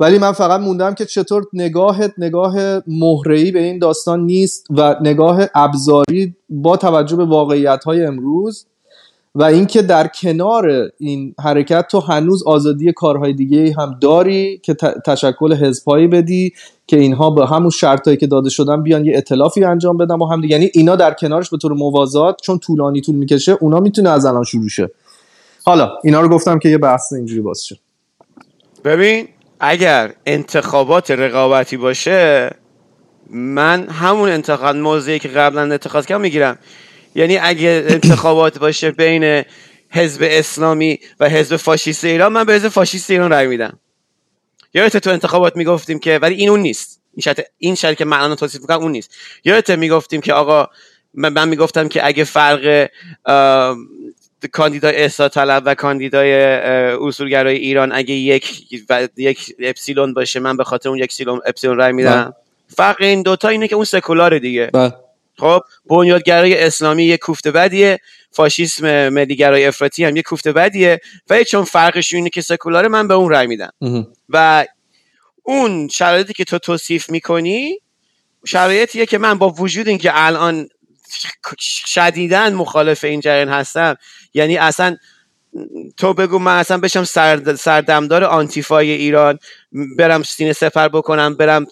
ولی 0.00 0.18
من 0.18 0.32
فقط 0.32 0.60
موندم 0.60 0.94
که 0.94 1.04
چطور 1.04 1.44
نگاهت 1.52 2.12
نگاه 2.18 2.54
مهره‌ای 2.86 3.50
به 3.50 3.58
این 3.58 3.78
داستان 3.78 4.20
نیست 4.20 4.66
و 4.70 4.96
نگاه 5.00 5.42
ابزاری 5.54 6.36
با 6.48 6.76
توجه 6.76 7.16
به 7.16 7.24
واقعیت 7.24 7.84
های 7.84 8.04
امروز 8.04 8.66
و 9.38 9.42
اینکه 9.42 9.82
در 9.82 10.06
کنار 10.06 10.90
این 10.98 11.34
حرکت 11.44 11.88
تو 11.88 12.00
هنوز 12.00 12.42
آزادی 12.46 12.92
کارهای 12.92 13.32
دیگه 13.32 13.74
هم 13.78 13.98
داری 14.00 14.58
که 14.58 14.74
تشکل 15.06 15.54
حزبهایی 15.54 16.06
بدی 16.06 16.52
که 16.86 16.98
اینها 16.98 17.30
به 17.30 17.46
همون 17.46 17.70
شرطایی 17.70 18.16
که 18.16 18.26
داده 18.26 18.50
شدن 18.50 18.82
بیان 18.82 19.04
یه 19.04 19.16
اطلافی 19.16 19.64
انجام 19.64 19.96
بدن 19.96 20.16
با 20.16 20.26
هم 20.26 20.40
دیگه. 20.40 20.52
یعنی 20.52 20.70
اینا 20.74 20.96
در 20.96 21.14
کنارش 21.14 21.50
به 21.50 21.56
طور 21.56 21.72
موازات 21.72 22.40
چون 22.42 22.58
طولانی 22.58 23.00
طول 23.00 23.14
می‌کشه 23.14 23.56
اونا 23.60 23.80
می‌تونه 23.80 24.10
از 24.10 24.26
الان 24.26 24.44
شروع 24.44 24.68
شه. 24.68 24.90
حالا 25.64 25.92
اینا 26.04 26.20
رو 26.20 26.28
گفتم 26.28 26.58
که 26.58 26.68
یه 26.68 26.78
بحث 26.78 27.12
اینجوری 27.12 27.40
باز 27.40 27.66
شه. 27.66 27.78
ببین 28.84 29.28
اگر 29.60 30.12
انتخابات 30.26 31.10
رقابتی 31.10 31.76
باشه 31.76 32.50
من 33.30 33.88
همون 33.88 34.28
انتخاب 34.28 34.76
موضعی 34.76 35.18
که 35.18 35.28
قبلا 35.28 35.74
اتخاذ 35.74 36.06
کردم 36.06 36.20
می‌گیرم. 36.20 36.58
یعنی 37.16 37.38
اگه 37.38 37.84
انتخابات 37.88 38.58
باشه 38.58 38.90
بین 38.90 39.42
حزب 39.90 40.20
اسلامی 40.24 40.98
و 41.20 41.28
حزب 41.28 41.56
فاشیست 41.56 42.04
ایران 42.04 42.32
من 42.32 42.44
به 42.44 42.54
حزب 42.54 42.68
فاشیست 42.68 43.10
ایران 43.10 43.30
رای 43.30 43.46
میدم. 43.46 43.78
یادت 44.74 44.96
تو 44.96 45.10
انتخابات 45.10 45.56
می‌گفتیم 45.56 45.98
که 45.98 46.18
ولی 46.18 46.34
این 46.34 46.48
اون 46.48 46.60
نیست. 46.60 47.00
این 47.14 47.22
شرط 47.22 47.40
این 47.58 47.74
شرط 47.74 47.96
که 47.96 48.06
الان 48.06 48.36
توصیف 48.36 48.60
می‌کنم 48.60 48.78
اون 48.78 48.92
نیست. 48.92 49.14
یادت 49.44 49.70
می‌گفتیم 49.70 50.20
که 50.20 50.32
آقا 50.32 50.66
من 51.14 51.48
می‌گفتم 51.48 51.88
که 51.88 52.06
اگه 52.06 52.24
فرق 52.24 52.88
کاندیدای 54.52 54.96
احسا 54.96 55.28
طلب 55.28 55.62
و 55.66 55.74
کاندیدای 55.74 56.32
اصولگرای 57.00 57.56
ایران 57.56 57.92
اگه 57.92 58.14
یک 58.14 58.62
و 58.88 59.08
یک 59.16 59.54
اپسیلون 59.58 60.14
باشه 60.14 60.40
من 60.40 60.56
به 60.56 60.64
خاطر 60.64 60.88
اون 60.88 60.98
یک 60.98 61.22
اپسیلون 61.46 61.76
رای 61.76 61.92
میدم. 61.92 62.24
بله. 62.24 62.32
فرق 62.76 62.96
این 63.00 63.22
دوتا 63.22 63.48
اینه 63.48 63.68
که 63.68 63.74
اون 63.74 63.84
سکولار 63.84 64.38
دیگه. 64.38 64.70
بله. 64.72 64.92
خب 65.38 65.60
بنیادگرای 65.86 66.64
اسلامی 66.64 67.04
یک 67.04 67.20
کوفته 67.20 67.50
بدیه. 67.50 68.00
فاشیسم 68.30 69.08
ملیگرای 69.08 69.66
افراطی 69.66 70.04
هم 70.04 70.16
یک 70.16 70.24
کوفته 70.24 70.52
بدیه. 70.52 71.00
و 71.30 71.44
چون 71.44 71.64
فرقش 71.64 72.14
اینه 72.14 72.30
که 72.30 72.40
سکولاره 72.40 72.88
من 72.88 73.08
به 73.08 73.14
اون 73.14 73.30
رای 73.30 73.46
میدم. 73.46 73.70
و 74.28 74.66
اون 75.42 75.88
شرایطی 75.88 76.32
که 76.32 76.44
تو 76.44 76.58
توصیف 76.58 77.10
می‌کنی 77.10 77.78
شرایطیه 78.46 79.06
که 79.06 79.18
من 79.18 79.38
با 79.38 79.48
وجود 79.48 79.88
اینکه 79.88 80.10
الان 80.14 80.68
شدیدن 81.60 82.54
مخالف 82.54 83.04
این 83.04 83.20
جریان 83.20 83.48
هستم 83.48 83.96
یعنی 84.34 84.56
اصلا 84.56 84.96
تو 85.96 86.14
بگو 86.14 86.38
من 86.38 86.58
اصلا 86.58 86.78
بشم 86.78 87.04
سرد 87.04 87.54
سردمدار 87.54 88.24
آنتیفای 88.24 88.90
ایران 88.90 89.38
برم 89.98 90.22
سینه 90.22 90.52
سفر 90.52 90.88
بکنم 90.88 91.34
برم 91.34 91.66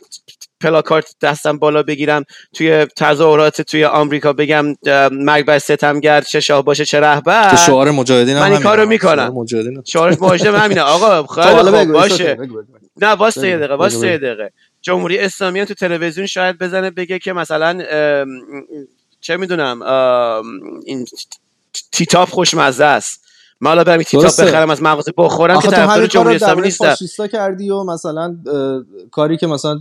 پلاکارت 0.65 1.15
دستم 1.23 1.59
بالا 1.59 1.83
بگیرم 1.83 2.25
توی 2.53 2.87
تظاهرات 2.97 3.63
توی 3.63 3.85
آمریکا 3.85 4.33
بگم 4.33 4.65
مرگ 5.13 5.45
بر 5.45 5.59
ستمگر 5.59 6.21
چه 6.21 6.41
شاه 6.41 6.65
باشه 6.65 6.85
چه 6.85 7.01
رهبر. 7.01 7.57
شعار 7.57 7.91
مجاهدین 7.91 8.39
من 8.39 8.53
این 8.53 8.61
کارو 8.61 8.89
می‌کنم. 8.89 9.45
شعار 9.85 10.17
مجاهدین 10.21 10.61
همینه. 10.61 10.81
آقا 10.81 11.23
خیلی 11.43 11.71
خوب 11.71 11.93
باشه. 11.93 12.37
نه 12.97 13.09
واسه 13.09 13.49
یه 13.49 13.57
دقیقه 13.57 13.75
واسه 13.75 14.07
یه 14.07 14.19
دقیقه. 14.19 14.53
جمهوری 14.83 15.19
اسلامی 15.19 15.65
تو 15.65 15.75
تلویزیون 15.75 16.27
شاید 16.27 16.59
بزنه 16.59 16.91
بگه 16.91 17.19
که 17.19 17.33
مثلا 17.33 17.83
چه 19.21 19.37
می‌دونم 19.37 19.83
این 20.87 21.07
تیتاف 21.93 22.31
خوشمزه 22.31 22.85
است. 22.85 23.25
من 23.61 23.71
حالا 23.71 23.85
برم 23.85 24.03
تیتاپ 24.03 24.41
بخرم 24.41 24.71
از 24.71 24.83
مغازه 24.83 25.13
بخورم 25.17 25.61
که 25.61 25.69
طرفدار 25.69 26.07
جمهوری 26.07 26.37
اسلامی 26.37 26.63
نیستم. 26.63 27.27
کردی 27.33 27.71
و 27.71 27.83
مثلا 27.83 28.37
کاری 29.11 29.37
که 29.37 29.47
مثلا 29.47 29.81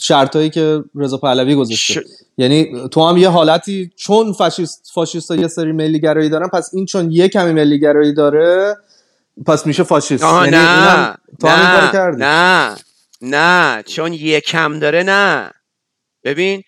شرطایی 0.00 0.50
که 0.50 0.84
رضا 0.94 1.16
پهلوی 1.16 1.54
گذاشته. 1.54 2.04
یعنی 2.38 2.88
تو 2.88 3.08
هم 3.08 3.16
یه 3.16 3.28
حالتی 3.28 3.90
چون 3.96 4.32
فاشیست 4.32 4.90
فاشیستا 4.94 5.36
یه 5.36 5.48
سری 5.48 5.72
ملی 5.72 6.00
گرایی 6.00 6.28
دارن 6.28 6.48
پس 6.48 6.70
این 6.74 6.86
چون 6.86 7.10
یه 7.10 7.28
کمی 7.28 7.52
ملی 7.52 7.80
گرایی 7.80 8.14
داره 8.14 8.76
پس 9.46 9.66
میشه 9.66 9.82
فاشیست. 9.82 10.24
یعنی 10.24 10.50
نه 10.50 11.14
تو 11.40 11.48
نه 11.48 11.92
کردی. 11.92 12.16
نه 12.20 12.76
نه 13.22 13.82
چون 13.82 14.12
یه 14.12 14.40
کم 14.40 14.78
داره 14.78 15.02
نه. 15.02 15.50
ببین 16.24 16.62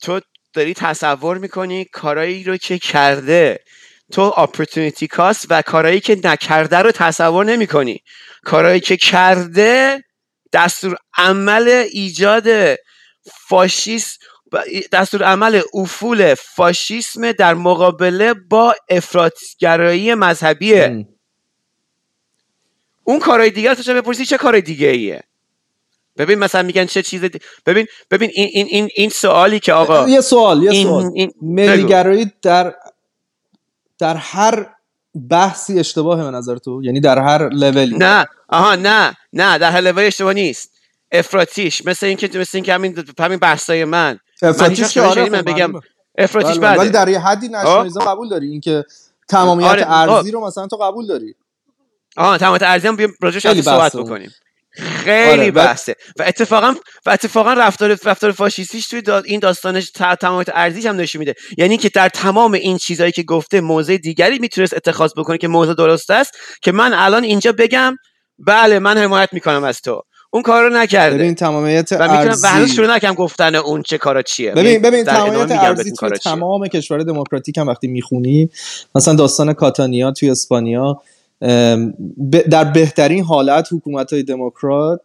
تو 0.00 0.20
داری 0.54 0.74
تصور 0.74 1.38
می‌کنی 1.38 1.84
کارایی 1.84 2.44
رو 2.44 2.56
که 2.56 2.78
کرده 2.78 3.60
تو 4.12 4.34
اپورتونیتی 4.36 5.06
کاست 5.06 5.46
و 5.50 5.62
کارایی 5.62 6.00
که 6.00 6.20
نکرده 6.24 6.76
رو 6.76 6.92
تصور 6.92 7.44
نمی 7.44 7.66
کنی 7.66 8.02
کارایی 8.44 8.80
که 8.80 8.96
کرده 8.96 10.04
دستور 10.52 10.96
عمل 11.16 11.68
ایجاد 11.92 12.76
فاشیست 13.48 14.20
دستور 14.92 15.22
عمل 15.22 15.62
افول 15.74 16.34
فاشیسم 16.34 17.32
در 17.32 17.54
مقابله 17.54 18.34
با 18.34 18.74
افراطگرایی 18.88 20.14
مذهبیه 20.14 21.06
اون 23.04 23.18
کارهای 23.18 23.50
دیگر 23.50 23.74
تو 23.74 23.94
بپرسی؟ 23.94 24.24
چه 24.24 24.36
کارهای 24.36 24.62
دیگه 24.62 24.88
ایه 24.88 25.22
ببین 26.16 26.38
مثلا 26.38 26.62
میگن 26.62 26.84
چه 26.84 27.02
چیز 27.02 27.24
ببین 27.66 27.86
ببین 28.10 28.30
این 28.34 28.48
این 28.52 28.66
این 28.66 28.88
این 28.94 29.08
سوالی 29.08 29.60
که 29.60 29.72
آقا 29.72 30.08
یه 30.08 30.20
سوال 30.20 30.62
یه 30.62 30.82
سوال. 30.82 31.12
ملیگرایی 31.42 32.32
در 32.42 32.74
در 33.98 34.16
هر 34.16 34.66
بحثی 35.30 35.78
اشتباهه 35.78 36.24
به 36.24 36.30
نظر 36.30 36.56
تو؟ 36.56 36.80
یعنی 36.84 37.00
در 37.00 37.18
هر 37.18 37.48
لولی. 37.48 37.98
نه. 37.98 38.26
آها 38.48 38.74
نه. 38.74 39.16
نه 39.32 39.58
در 39.58 39.70
هر 39.70 39.80
لولی 39.80 40.06
اشتباه 40.06 40.32
نیست. 40.32 40.70
افراتیش 41.12 41.86
مثل 41.86 42.06
اینکه 42.06 42.38
مثل 42.38 42.50
اینکه 42.54 42.74
همین 42.74 43.04
همین 43.20 43.38
بحثای 43.38 43.84
من. 43.84 44.18
افراتیش 44.42 44.94
که 44.94 45.02
آره 45.02 45.30
من 45.30 45.38
خب 45.38 45.44
بگم 45.44 45.72
افراتیش 46.18 46.58
بله 46.58 46.78
ولی 46.78 46.90
در 46.90 47.08
یه 47.08 47.18
حدی 47.18 47.48
نشنالیزم 47.48 48.00
قبول 48.00 48.28
داری. 48.28 48.50
اینکه 48.50 48.84
تمامیت 49.28 49.66
آره. 49.66 49.92
ارزی 49.92 50.30
رو 50.30 50.46
مثلا 50.46 50.66
تو 50.66 50.76
قبول 50.76 51.06
داری. 51.06 51.34
آها 52.16 52.38
تمامیت 52.38 52.62
ارزی 52.62 52.88
هم 52.88 52.96
بیام 52.96 53.12
راجعش 53.22 53.60
صحبت 53.60 53.96
بکنیم. 53.96 54.30
خیلی 54.78 55.40
آره 55.40 55.50
بحثه. 55.50 55.94
و 56.18 56.22
اتفاقا 56.26 56.74
و 57.06 57.10
اتفاقا 57.10 57.52
رفتار 57.52 57.98
رفتار 58.04 58.32
فاشیستیش 58.32 58.88
توی 58.88 59.02
این 59.24 59.40
داستانش 59.40 59.90
تمامیت 60.20 60.48
ارزیش 60.54 60.86
هم 60.86 60.96
نشون 60.96 61.18
میده. 61.18 61.34
یعنی 61.58 61.76
که 61.76 61.88
در 61.88 62.08
تمام 62.08 62.52
این 62.52 62.78
چیزهایی 62.78 63.12
که 63.12 63.22
گفته 63.22 63.60
موضع 63.60 63.96
دیگری 63.96 64.38
می‌تونست 64.38 64.74
اتخاذ 64.74 65.10
بکنه 65.16 65.38
که 65.38 65.48
موضع 65.48 65.74
درست 65.74 66.10
است 66.10 66.38
که 66.62 66.72
من 66.72 66.92
الان 66.94 67.24
اینجا 67.24 67.52
بگم 67.52 67.96
بله 68.38 68.78
من 68.78 68.98
حمایت 68.98 69.28
می‌کنم 69.32 69.64
از 69.64 69.80
تو. 69.80 70.02
اون 70.30 70.42
کار 70.42 70.62
رو 70.62 70.76
نکرده. 70.76 71.16
ببین 71.16 71.34
تمامیت 71.34 71.92
و 71.92 72.02
ارزی 72.02 72.46
و 72.46 72.50
هنوز 72.50 72.72
شروع 72.72 72.94
نکردم 72.94 73.14
گفتن 73.14 73.54
اون 73.54 73.82
چه 73.82 73.98
کارا 73.98 74.22
چیه. 74.22 74.52
ببین 74.52 74.82
ببین 74.82 75.04
تمامیت 75.04 75.50
ارزی 75.50 75.92
توی 75.92 76.10
تمام 76.10 76.68
کشور 76.68 76.98
دموکراتیک 76.98 77.58
هم 77.58 77.66
وقتی 77.66 77.88
می‌خونی 77.88 78.50
مثلا 78.94 79.14
داستان 79.14 79.52
کاتانیا 79.52 80.10
توی 80.10 80.30
اسپانیا 80.30 81.00
در 82.50 82.64
بهترین 82.74 83.24
حالت 83.24 83.68
حکومت 83.72 84.12
های 84.12 84.22
دموکرات 84.22 85.00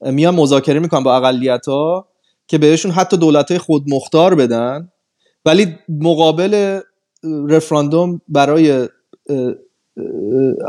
میان 0.00 0.34
مذاکره 0.34 0.80
می‌کنن 0.80 1.02
با 1.02 1.16
اقلیت 1.16 1.68
ها 1.68 2.08
که 2.46 2.58
بهشون 2.58 2.90
حتی 2.90 3.16
دولت 3.16 3.50
های 3.50 3.58
خود 3.58 3.84
مختار 3.88 4.34
بدن 4.34 4.88
ولی 5.44 5.78
مقابل 5.88 6.80
رفراندوم 7.48 8.20
برای 8.28 8.88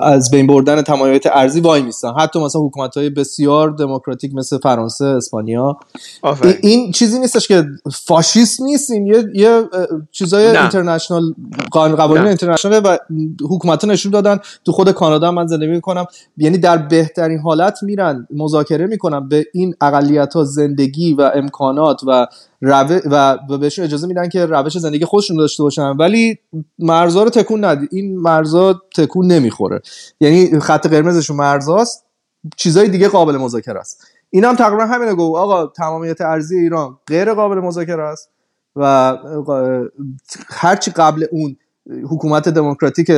از 0.01 0.32
بین 0.32 0.47
بردن 0.47 0.82
تمایلات 0.82 1.26
ارزی 1.26 1.59
وای 1.59 1.82
میستن. 1.82 2.13
حتی 2.19 2.39
مثلا 2.39 2.61
حکومت 2.61 2.97
های 2.97 3.09
بسیار 3.09 3.69
دموکراتیک 3.69 4.36
مثل 4.36 4.57
فرانسه 4.57 5.05
اسپانیا. 5.05 5.78
این 6.61 6.91
چیزی 6.91 7.19
نیستش 7.19 7.47
که 7.47 7.65
فاشیست 7.93 8.61
نیستیم. 8.61 9.07
یه 9.07 9.23
یه 9.34 9.63
چیزای 10.11 10.57
اینترنشنال 10.57 11.34
قوانین 11.71 12.28
اینترنشنال 12.28 12.82
و 12.86 12.97
حکومت 13.49 13.84
ها 13.84 13.91
نشون 13.91 14.11
دادن. 14.11 14.39
تو 14.65 14.71
خود 14.71 14.91
کانادا 14.91 15.32
من 15.32 15.47
زندگی 15.47 15.71
می‌کنم. 15.71 16.05
یعنی 16.38 16.57
در 16.57 16.78
بهترین 16.78 17.39
حالت 17.39 17.84
میرن 17.84 18.28
مذاکره 18.36 18.86
می‌کنن. 18.88 19.30
به 19.30 19.45
این 19.53 19.76
اقلیت 19.82 20.34
ها 20.34 20.43
زندگی 20.43 21.13
و 21.13 21.32
امکانات 21.36 22.01
و 22.07 22.28
و, 22.70 23.38
و 23.49 23.57
بهشون 23.57 23.86
اجازه 23.86 24.07
میدن 24.07 24.30
که 24.30 24.45
روش 24.45 24.78
زندگی 24.78 25.05
خودشون 25.05 25.38
داشته 25.38 25.63
باشن. 25.63 25.88
ولی 25.88 26.39
مرزا 26.80 27.24
رو 27.24 27.30
تکون 27.30 27.66
ندی 27.66 27.88
این 27.91 28.18
مرزا 28.18 28.82
تکون 28.95 29.28
نمی‌خوره. 29.28 29.82
یعنی 30.20 30.59
خط 30.59 30.88
قرمزشون 30.88 31.38
مرزاست. 31.38 32.05
چیزای 32.57 32.89
دیگه 32.89 33.07
قابل 33.07 33.38
مذاکره 33.38 33.80
است. 33.80 34.03
این 34.30 34.43
هم 34.43 34.55
تقریبا 34.55 34.86
همینه. 34.86 35.13
گفت 35.13 35.38
آقا 35.38 35.68
تمامیت 35.68 36.22
ارزی 36.22 36.59
ایران 36.59 36.97
غیر 37.07 37.34
قابل 37.34 37.55
مذاکره 37.55 38.03
است 38.03 38.30
و 38.76 39.18
هرچی 40.49 40.91
قبل 40.91 41.26
اون 41.32 41.57
حکومت 42.09 42.49
دموکراتیک 42.49 43.11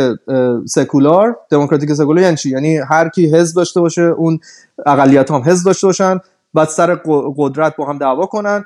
سکولار. 0.66 1.38
دموکراتیک 1.50 1.94
سکولار 1.94 2.24
یعنی 2.24 2.38
چی؟ 2.38 2.50
یعنی 2.50 2.78
هر 2.78 3.10
کی 3.10 3.36
حزب 3.36 3.56
داشته 3.56 3.82
باشه 3.82 4.02
اون 4.02 4.40
اقلیت 4.86 5.32
هم 5.32 5.42
حزب 5.46 5.66
داشته 5.66 5.88
باشن 5.88 6.20
بعد 6.54 6.68
سر 6.68 6.96
قدرت 7.38 7.76
با 7.76 7.86
هم 7.86 7.98
دعوا 7.98 8.26
کنن. 8.26 8.66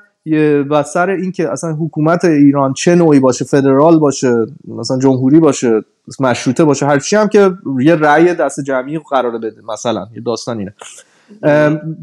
و 0.70 0.82
سر 0.82 1.10
اینکه 1.10 1.48
اصلا 1.48 1.72
حکومت 1.72 2.24
ایران 2.24 2.72
چه 2.72 2.94
نوعی 2.94 3.20
باشه 3.20 3.44
فدرال 3.44 3.98
باشه 3.98 4.46
مثلا 4.64 4.98
جمهوری 4.98 5.40
باشه 5.40 5.80
مشروطه 6.20 6.64
باشه 6.64 6.86
هر 6.86 6.98
چی 6.98 7.16
هم 7.16 7.28
که 7.28 7.50
یه 7.80 7.94
رأی 7.94 8.34
دست 8.34 8.60
جمعی 8.60 8.98
قراره 9.10 9.38
بده 9.38 9.62
مثلا 9.68 10.08
یه 10.14 10.20
داستان 10.20 10.58
اینه. 10.58 10.74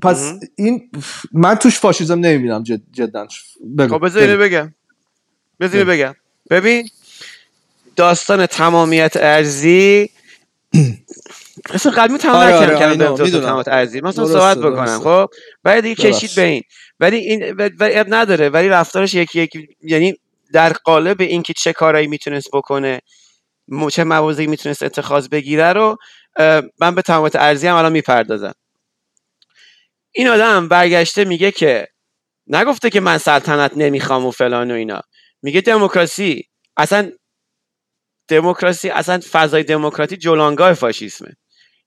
پس 0.02 0.34
این 0.56 0.90
من 1.34 1.56
توش 1.56 1.80
فاشیزم 1.80 2.20
نمی‌بینم 2.20 2.64
جد 2.64 2.82
جدا. 2.92 3.28
خب 3.80 4.06
بذار 4.06 4.38
بگم. 4.38 4.74
بذار 5.60 5.84
بگم. 5.84 6.16
ببین 6.50 6.90
داستان 7.96 8.46
تمامیت 8.46 9.14
ارزی 9.16 10.10
اصلا 11.70 11.92
قدمی 11.92 12.18
تمام 12.18 12.36
آره 12.36 12.76
نکردم 12.76 13.06
آره 13.06 13.32
تمامیت 13.32 13.68
ارزی 13.68 14.02
مثلا 14.02 14.26
صحبت 14.26 14.58
بکنم 14.58 15.00
خب؟ 15.00 15.30
بعد 15.64 15.84
دیگه 15.84 15.96
کشید 15.96 16.36
به 16.36 16.42
این. 16.42 16.64
ولی 17.00 17.18
این 17.18 17.54
ولی 17.54 17.96
نداره. 18.08 18.50
ولی 18.50 18.70
رفتارش 18.70 19.14
یکی 19.14 19.42
یکی 19.42 19.68
یعنی 19.82 20.14
در 20.54 20.74
قالب 20.74 21.22
اینکه 21.22 21.54
چه 21.54 21.74
کارایی 21.74 22.08
می‌تونست 22.08 22.50
بکنه 22.54 23.00
چه 23.92 24.04
موازی 24.04 24.48
می‌تونست 24.48 24.84
اتخاذ 24.84 25.28
بگیره 25.28 25.74
رو 25.74 25.98
من 26.80 26.96
به 26.96 27.02
تمامت 27.02 27.36
ارزی 27.36 27.68
هم 27.68 27.76
الان 27.76 27.92
می‌پردازم. 27.92 28.54
این 30.12 30.28
آدم 30.28 30.68
برگشته 30.68 31.26
میگه 31.26 31.52
که 31.52 31.88
نگفته 32.48 32.90
که 32.90 33.00
من 33.00 33.18
سلطنت 33.18 33.72
نمی‌خوام 33.76 34.26
و 34.26 34.32
فلان 34.32 34.72
و 34.72 34.74
اینا. 34.74 35.02
میگه 35.42 35.62
دموکراسی 35.62 36.44
اصلا 36.78 37.12
دموکراسی 38.28 38.90
اصلا 38.90 39.20
فضای 39.32 39.64
دموکراتی 39.64 40.18
جولانگاه 40.18 40.74
فاشیسمه. 40.74 41.38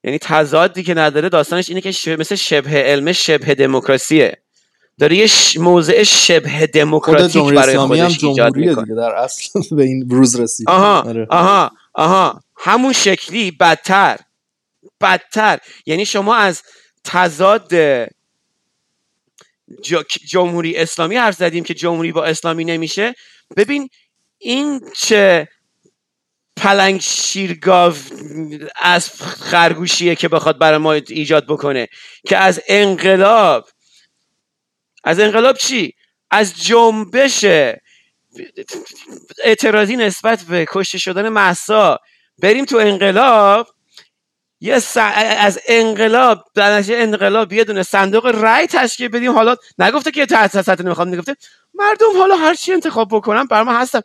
یعنی 0.04 0.18
تضادی 0.18 0.82
که 0.82 0.94
نداره 0.94 1.28
داستانش 1.28 1.68
اینه 1.68 1.80
که 1.80 2.16
مثل 2.16 2.34
شبه 2.34 2.82
علم 2.82 3.12
شبه 3.12 3.54
دموکراسیه. 3.54 4.42
داره 4.98 5.16
یه 5.16 5.28
موضع 5.56 6.02
شبه 6.02 6.66
دموکراتیک 6.66 7.54
برای 7.54 7.78
خودش 7.78 8.24
ایجاد 8.24 8.56
می‌کنه. 8.56 8.82
دیگه 8.82 8.94
در 8.94 9.14
اصل 9.14 9.60
به 9.76 9.82
این 9.82 10.10
روز 10.10 10.40
رسید. 10.40 10.68
آها 10.70 11.00
آره. 11.00 11.26
آها 11.30 11.70
آها. 11.94 12.40
همون 12.56 12.92
شکلی 12.92 13.50
بدتر 13.50 14.16
بدتر. 15.00 15.58
یعنی 15.86 16.06
شما 16.06 16.34
از 16.34 16.62
تضاد 17.04 17.72
جمهوری 20.28 20.76
اسلامی 20.76 21.16
حرف 21.16 21.34
زدیم 21.34 21.64
که 21.64 21.74
جمهوری 21.74 22.12
با 22.12 22.24
اسلامی 22.24 22.64
نمیشه. 22.64 23.14
ببین 23.56 23.88
این 24.38 24.80
چه 24.96 25.48
پلنگ 26.56 27.00
شیرگاو 27.00 27.94
از 28.80 29.10
خرگوشیه 29.22 30.14
که 30.14 30.28
بخواد 30.28 30.58
برای 30.58 30.78
ما 30.78 30.92
ایجاد 30.92 31.46
بکنه 31.46 31.88
که 32.26 32.36
از 32.36 32.60
انقلاب 32.68 33.68
از 35.04 35.20
انقلاب 35.20 35.56
چی؟ 35.56 35.94
از 36.30 36.62
جنبش 36.62 37.44
اعتراضی 39.44 39.96
نسبت 39.96 40.42
به 40.42 40.66
کشته 40.68 40.98
شدن 40.98 41.28
محسا 41.28 41.98
بریم 42.38 42.64
تو 42.64 42.76
انقلاب. 42.76 43.68
یه 44.60 44.78
س... 44.78 44.96
از 44.96 45.60
انقلاب 45.68 46.44
در 46.54 46.84
انقلاب 46.88 47.52
یه 47.52 47.64
دونه 47.64 47.82
صندوق 47.82 48.26
رای 48.26 48.66
تشکیل 48.66 49.08
بدیم. 49.08 49.32
حالا 49.32 49.56
نگفته 49.78 50.10
که 50.10 50.26
تحت 50.26 50.62
سطح 50.62 50.82
نمی‌خوام 50.82 51.08
نگفته 51.08 51.36
مردم 51.74 52.18
حالا 52.18 52.36
هر 52.36 52.54
چی 52.54 52.72
انتخاب 52.72 53.08
بکنم 53.10 53.46
بر 53.46 53.62
ما 53.62 53.78
هستم 53.78 54.02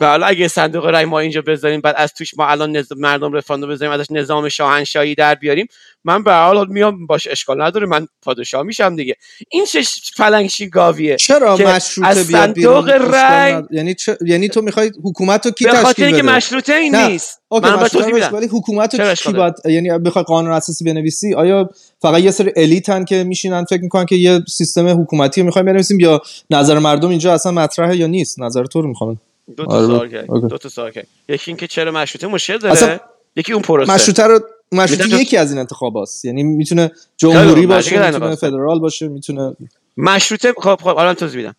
حالا 0.00 0.26
اگه 0.26 0.48
صندوق 0.48 0.86
رای 0.86 1.04
ما 1.04 1.18
اینجا 1.18 1.42
بذاریم 1.42 1.80
بعد 1.80 1.94
از 1.98 2.12
توش 2.14 2.34
ما 2.38 2.46
الان 2.46 2.76
نز... 2.76 2.92
مردم 2.96 3.32
رفراندوم 3.32 3.70
بذاریم 3.70 3.92
ازش 3.92 4.06
نظام 4.10 4.48
شاهنشاهی 4.48 5.14
در 5.14 5.34
بیاریم. 5.34 5.66
من 6.04 6.22
به 6.22 6.32
حال 6.32 6.68
میام 6.68 7.06
باش 7.06 7.26
اشکال 7.30 7.62
نداره 7.62 7.86
من 7.86 8.06
پادشاه 8.22 8.62
میشم 8.62 8.96
دیگه. 8.96 9.16
این 9.48 9.64
چه 9.64 9.82
فلنگشی 10.16 10.68
گاویه 10.68 11.16
چرا 11.16 11.56
مشروطه 11.56 12.08
از 12.08 12.28
بیاد 12.28 12.54
صندوق 12.54 12.88
رای-. 12.88 13.62
یعنی 13.70 13.94
چه... 13.94 14.18
یعنی 14.26 14.48
تو 14.48 14.62
می‌خوای 14.62 14.90
حکومت 15.04 15.46
رو 15.46 15.52
کی 15.52 15.64
به 15.64 15.70
خاطر 15.70 15.88
تشکیل 15.88 16.04
اینکه 16.04 16.22
بده؟ 16.22 16.32
مشروطه 16.32 16.74
این 16.74 16.94
نه. 16.94 17.08
نیست. 17.08 17.40
اوکی 17.48 17.68
من 17.70 17.82
مشروطه 17.82 18.28
ولی 18.28 18.46
حکومت 18.46 19.00
رو 19.00 19.14
کی 19.14 19.32
باید 19.32 19.54
یعنی 19.64 19.98
بخوای 19.98 20.24
قانون 20.24 20.52
اساسی 20.52 20.84
بنویسی؟ 20.84 21.34
آیا 21.34 21.70
فقط 22.02 22.22
یه 22.22 22.30
سری 22.30 22.52
الیتن 22.56 23.04
که 23.04 23.24
میشینن 23.24 23.64
فکر 23.64 23.82
می‌کنن 23.82 24.06
که 24.06 24.16
یه 24.16 24.40
سیستم 24.48 25.02
حکومتی 25.02 25.40
رو 25.40 25.44
می‌خوایم 25.44 25.66
بنویسیم 25.66 26.00
یا 26.00 26.22
نظر 26.50 26.78
مردم 26.78 27.08
اینجا 27.08 27.34
اصلا 27.34 27.52
مطرحه 27.52 27.96
یا 27.96 28.06
نیست؟ 28.06 28.40
نظر 28.40 28.64
تو 28.64 28.82
رو 28.82 28.88
می‌خوام. 28.88 29.20
دو 29.56 29.66
تا 29.66 29.72
آره. 29.72 29.86
سوال 29.86 30.08
کرد. 30.08 30.26
دو 30.26 30.58
تا 30.58 30.68
سوال 30.68 30.90
کرد 30.90 31.06
یکی 31.28 31.50
اینکه 31.50 31.66
چرا 31.66 31.92
مشروطه 31.92 32.26
مشکل 32.26 32.58
داره؟ 32.58 32.72
اصلا 32.72 32.98
یکی 33.36 33.52
اون 33.52 33.62
پروسه. 33.62 33.92
مشروطه 33.92 34.22
رو 34.22 34.40
مشروطه 34.72 35.08
تو- 35.08 35.20
یکی 35.20 35.36
از 35.36 35.50
این 35.50 35.60
انتخاب 35.60 35.96
هست 35.96 36.24
یعنی 36.24 36.42
می‌تونه 36.42 36.90
جمهوری 37.16 37.66
باشه 37.66 38.06
می‌تونه. 38.10 38.34
فدرال 38.34 38.80
باشه 38.80 39.08
می‌تونه 39.08 39.56
مشروطه 39.96 40.54
خب 40.58 40.78
خب 40.82 40.88
الان 40.88 41.14
توضیح 41.14 41.36
میدم. 41.36 41.56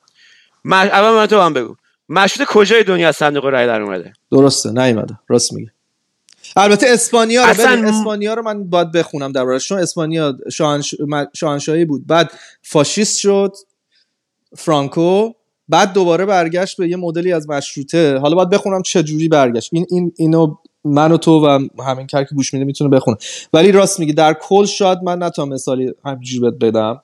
مش... 0.65 0.89
اول 0.89 1.15
من 1.15 1.25
تو 1.25 1.39
هم 1.39 1.53
بگو. 1.53 1.75
مشروطه 2.09 2.51
کجای 2.53 2.83
دنیا 2.83 3.07
از 3.07 3.15
صندوق 3.15 3.45
رای 3.45 3.67
در 3.67 3.81
اومده؟ 3.81 4.13
درسته 4.31 4.71
نیومده. 4.71 5.19
راست 5.27 5.53
میگه 5.53 5.71
البته 6.55 6.87
اسپانیا 6.89 7.43
رو 7.43 7.49
اصلا 7.49 7.89
اسپانیا 7.89 8.33
رو 8.33 8.41
من 8.41 8.69
باید 8.69 8.91
بخونم 8.91 9.31
دربارش 9.31 9.67
چون 9.67 9.79
اسپانیا 9.79 10.37
شاهنش... 10.51 10.95
شاهنشاهی 11.33 11.85
بود. 11.85 12.07
بعد 12.07 12.31
فاشیست 12.61 13.19
شد 13.19 13.53
فرانکو 14.57 15.31
بعد 15.69 15.93
دوباره 15.93 16.25
برگشت 16.25 16.77
به 16.77 16.89
یه 16.89 16.95
مدلی 16.97 17.33
از 17.33 17.49
مشروطه. 17.49 18.17
حالا 18.17 18.35
باید 18.35 18.49
بخونم 18.49 18.81
چه 18.81 19.03
جوری 19.03 19.27
برگشت. 19.27 19.69
این 19.73 19.85
این 19.89 20.13
اینو 20.17 20.55
من 20.85 21.11
و 21.11 21.17
تو 21.17 21.45
و 21.45 21.67
همین 21.83 22.07
کار 22.07 22.23
که 22.23 22.35
گوش 22.35 22.53
میده 22.53 22.65
می‌تونه 22.65 22.89
بخونه. 22.89 23.17
ولی 23.53 23.71
راست 23.71 23.99
میگه 23.99 24.13
در 24.13 24.33
کل 24.33 24.65
شاید 24.65 24.99
من 25.03 25.23
نتونم 25.23 25.49
مثالی 25.49 25.93
همینجوری 26.05 26.39
بهت 26.39 26.53
بدم. 26.53 27.01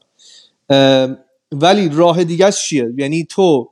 ولی 1.51 1.89
راه 1.89 2.23
دیگه 2.23 2.51
چیه؟ 2.51 2.93
یعنی 2.97 3.25
تو 3.29 3.69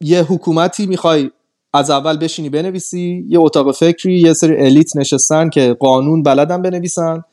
یه 0.00 0.22
حکومتی 0.22 0.86
می‌خوای 0.86 1.30
از 1.72 1.90
اول 1.90 2.16
بشینی 2.16 2.48
بنویسی 2.48 3.24
یه 3.28 3.38
اتاق 3.38 3.74
فکری 3.74 4.20
یه 4.20 4.32
سری 4.32 4.56
الیت 4.56 4.96
نشستن 4.96 5.50
که 5.50 5.76
قانون 5.80 6.22
بلدن 6.22 6.62
بنویسن. 6.62 7.24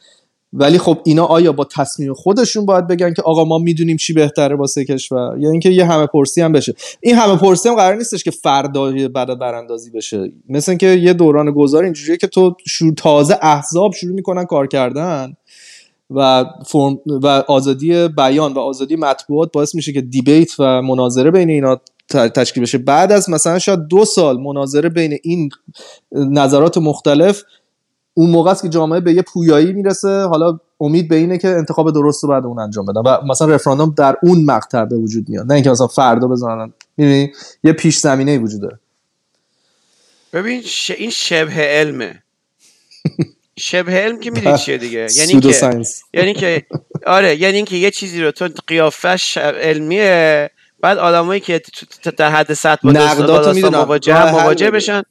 ولی 0.58 0.78
خب 0.78 0.98
اینا 1.04 1.26
آیا 1.26 1.52
با 1.52 1.64
تصمیم 1.64 2.14
خودشون 2.14 2.66
باید 2.66 2.88
بگن 2.88 3.14
که 3.14 3.22
آقا 3.22 3.44
ما 3.44 3.58
می‌دونیم 3.58 3.98
چی 3.98 4.14
بهتره 4.14 4.56
واسه 4.56 4.86
کشور؟ 4.86 5.38
یا 5.40 5.52
اینکه 5.52 5.70
یه 5.70 5.86
همه 5.86 6.06
پرسی 6.06 6.42
هم 6.42 6.52
بشه. 6.52 6.74
این 7.02 7.16
همه 7.16 7.36
پرسی 7.36 7.70
هم 7.70 7.76
قرار 7.76 7.96
نیستش 7.96 8.24
که 8.24 8.32
فردا 8.32 9.08
بعد 9.08 9.40
براندازی 9.40 9.90
بشه. 9.90 10.32
مثل 10.50 10.72
اینکه 10.72 10.88
یه 10.88 11.14
دوران 11.14 11.52
گذار 11.52 11.84
اینجوریه 11.84 12.18
که 12.18 12.28
تو 12.28 12.56
شروع 12.68 12.94
تازه 12.94 13.40
احزاب 13.42 13.94
شروع 13.94 14.14
می‌کنن 14.14 14.46
کار 14.46 14.68
کردن 14.68 15.34
و 16.10 16.46
فرم 16.66 17.00
و 17.08 17.28
آزادی 17.48 18.08
بیان 18.08 18.54
و 18.54 18.60
آزادی 18.60 18.96
مطبوعات 18.96 19.52
باعث 19.52 19.76
میشه 19.76 19.94
که 19.94 20.02
دیبیت 20.02 20.60
و 20.60 20.82
مناظره 20.82 21.32
بین 21.32 21.50
اینا 21.50 21.82
تشکیل 22.10 22.64
بشه. 22.64 22.78
بعد 22.78 23.12
از 23.12 23.30
مثلا 23.30 23.60
شاید 23.60 23.80
دو 23.88 24.06
سال 24.06 24.42
مناظره 24.42 24.90
بین 24.90 25.18
این 25.24 25.50
نظرات 26.12 26.78
مختلف 26.78 27.44
اون 28.18 28.30
موقع 28.30 28.52
است 28.52 28.62
که 28.62 28.70
جامعه 28.70 29.00
به 29.00 29.14
یه 29.14 29.22
پویایی 29.22 29.74
می‌رسه. 29.74 30.24
حالا 30.24 30.60
امید 30.80 31.08
به 31.08 31.16
اینه 31.16 31.38
که 31.38 31.48
انتخاب 31.48 31.92
درست 31.92 32.24
رو 32.24 32.30
بعد 32.30 32.46
اون 32.46 32.60
انجام 32.60 32.86
بدن. 32.86 33.02
و 33.02 33.18
مثلا 33.30 33.48
رفراندوم 33.48 33.94
در 33.98 34.16
اون 34.24 34.46
مقطع 34.46 34.86
به 34.86 34.96
وجود 34.96 35.30
میاد. 35.30 35.46
نه 35.46 35.54
اینکه 35.54 35.70
مثلا 35.70 35.88
فردا 35.88 36.28
بزنن. 36.28 36.74
می‌دونی 36.98 37.32
یه 37.64 37.74
پیش 37.74 37.98
زمینه 37.98 38.38
وجود 38.38 38.62
داره. 38.62 38.80
ببین 40.34 40.62
ش... 40.62 40.92
این 40.92 41.10
شبه 41.10 41.62
علمه. 41.62 42.24
شبه 43.58 43.92
علم 43.92 44.20
که 44.20 44.32
می‌دونی 44.32 44.58
چیه 44.58 44.78
دیگه؟ 44.78 45.08
یعنی 45.20 45.40
که 45.40 45.82
یعنی 46.14 46.34
که 46.34 46.66
آره 47.08 47.36
یعنی 47.36 47.56
اینکه 47.56 47.76
یه 47.76 47.92
چیزی 47.92 48.22
رو 48.22 48.32
تو 48.32 48.50
قیافش 48.68 49.38
علمیه 49.38 50.50
بعد 50.82 50.98
آدمایی 50.98 51.40
که 51.40 51.62
در 52.18 52.32
حد 52.32 52.54
سطح 52.54 52.82
با 52.84 52.92
می‌دونم. 53.54 53.78
مواجه 53.80 54.32
مواجه. 54.32 54.72
بشن. 54.72 55.04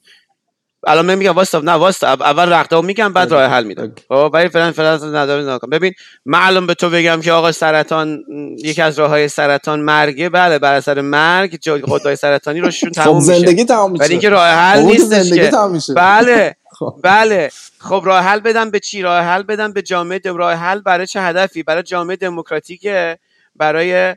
الان 0.87 1.05
من 1.05 1.15
میگم 1.15 1.31
واسه 1.31 1.59
نه 1.59 1.71
واسه 1.71 2.07
اول 2.07 2.53
رقدامو 2.53 2.87
میگم 2.87 3.13
بعد 3.13 3.31
راه 3.31 3.43
حل 3.45 3.63
میدم. 3.63 3.91
خب 4.07 4.29
ولی 4.33 4.49
فعلا 4.49 4.71
فعلا 4.71 4.95
نداره 5.23 5.43
نکن 5.55 5.69
ببین 5.69 5.93
من 6.25 6.39
الان 6.41 6.67
به 6.67 6.73
تو 6.73 6.89
بگم 6.89 7.21
که 7.21 7.31
آقا 7.31 7.51
سرطان 7.51 8.23
یکی 8.63 8.81
از 8.81 8.99
راه 8.99 9.09
های 9.09 9.27
سرطان 9.27 9.79
مرگه. 9.79 10.29
بله 10.29 10.59
بر 10.59 10.73
اثر 10.73 11.01
مرگ 11.01 11.57
غدای 11.81 12.15
سرطانی 12.15 12.59
روشون 12.59 12.89
خب 12.89 12.95
تموم 13.03 13.17
میشه. 13.17 13.39
زندگی 13.39 13.65
تمام 13.65 13.91
میشه 13.91 14.03
ولی 14.03 14.11
اینکه 14.13 14.29
راه 14.29 14.47
حل 14.47 14.79
که 14.81 14.85
نیستش 14.87 15.05
زندگی 15.21 15.39
که. 15.41 15.47
تمام 15.51 15.71
میشه. 15.71 15.93
بله 15.93 16.55
خب. 16.79 16.95
بله. 17.03 17.51
خب 17.79 18.01
راه 18.05 18.23
حل 18.23 18.39
بدم 18.39 18.69
به 18.71 18.79
چی؟ 18.79 19.01
راه 19.01 19.21
حل 19.23 19.43
بدم 19.43 19.71
به 19.73 19.81
جامعه 19.81 20.19
دم- 20.19 20.37
راه 20.37 20.53
حل 20.53 20.79
برای 20.79 21.07
چه 21.07 21.21
هدفی؟ 21.21 21.63
برای 21.63 21.83
جامعه 21.83 22.15
دموکراتیکه؟ 22.15 23.17
برای 23.55 24.15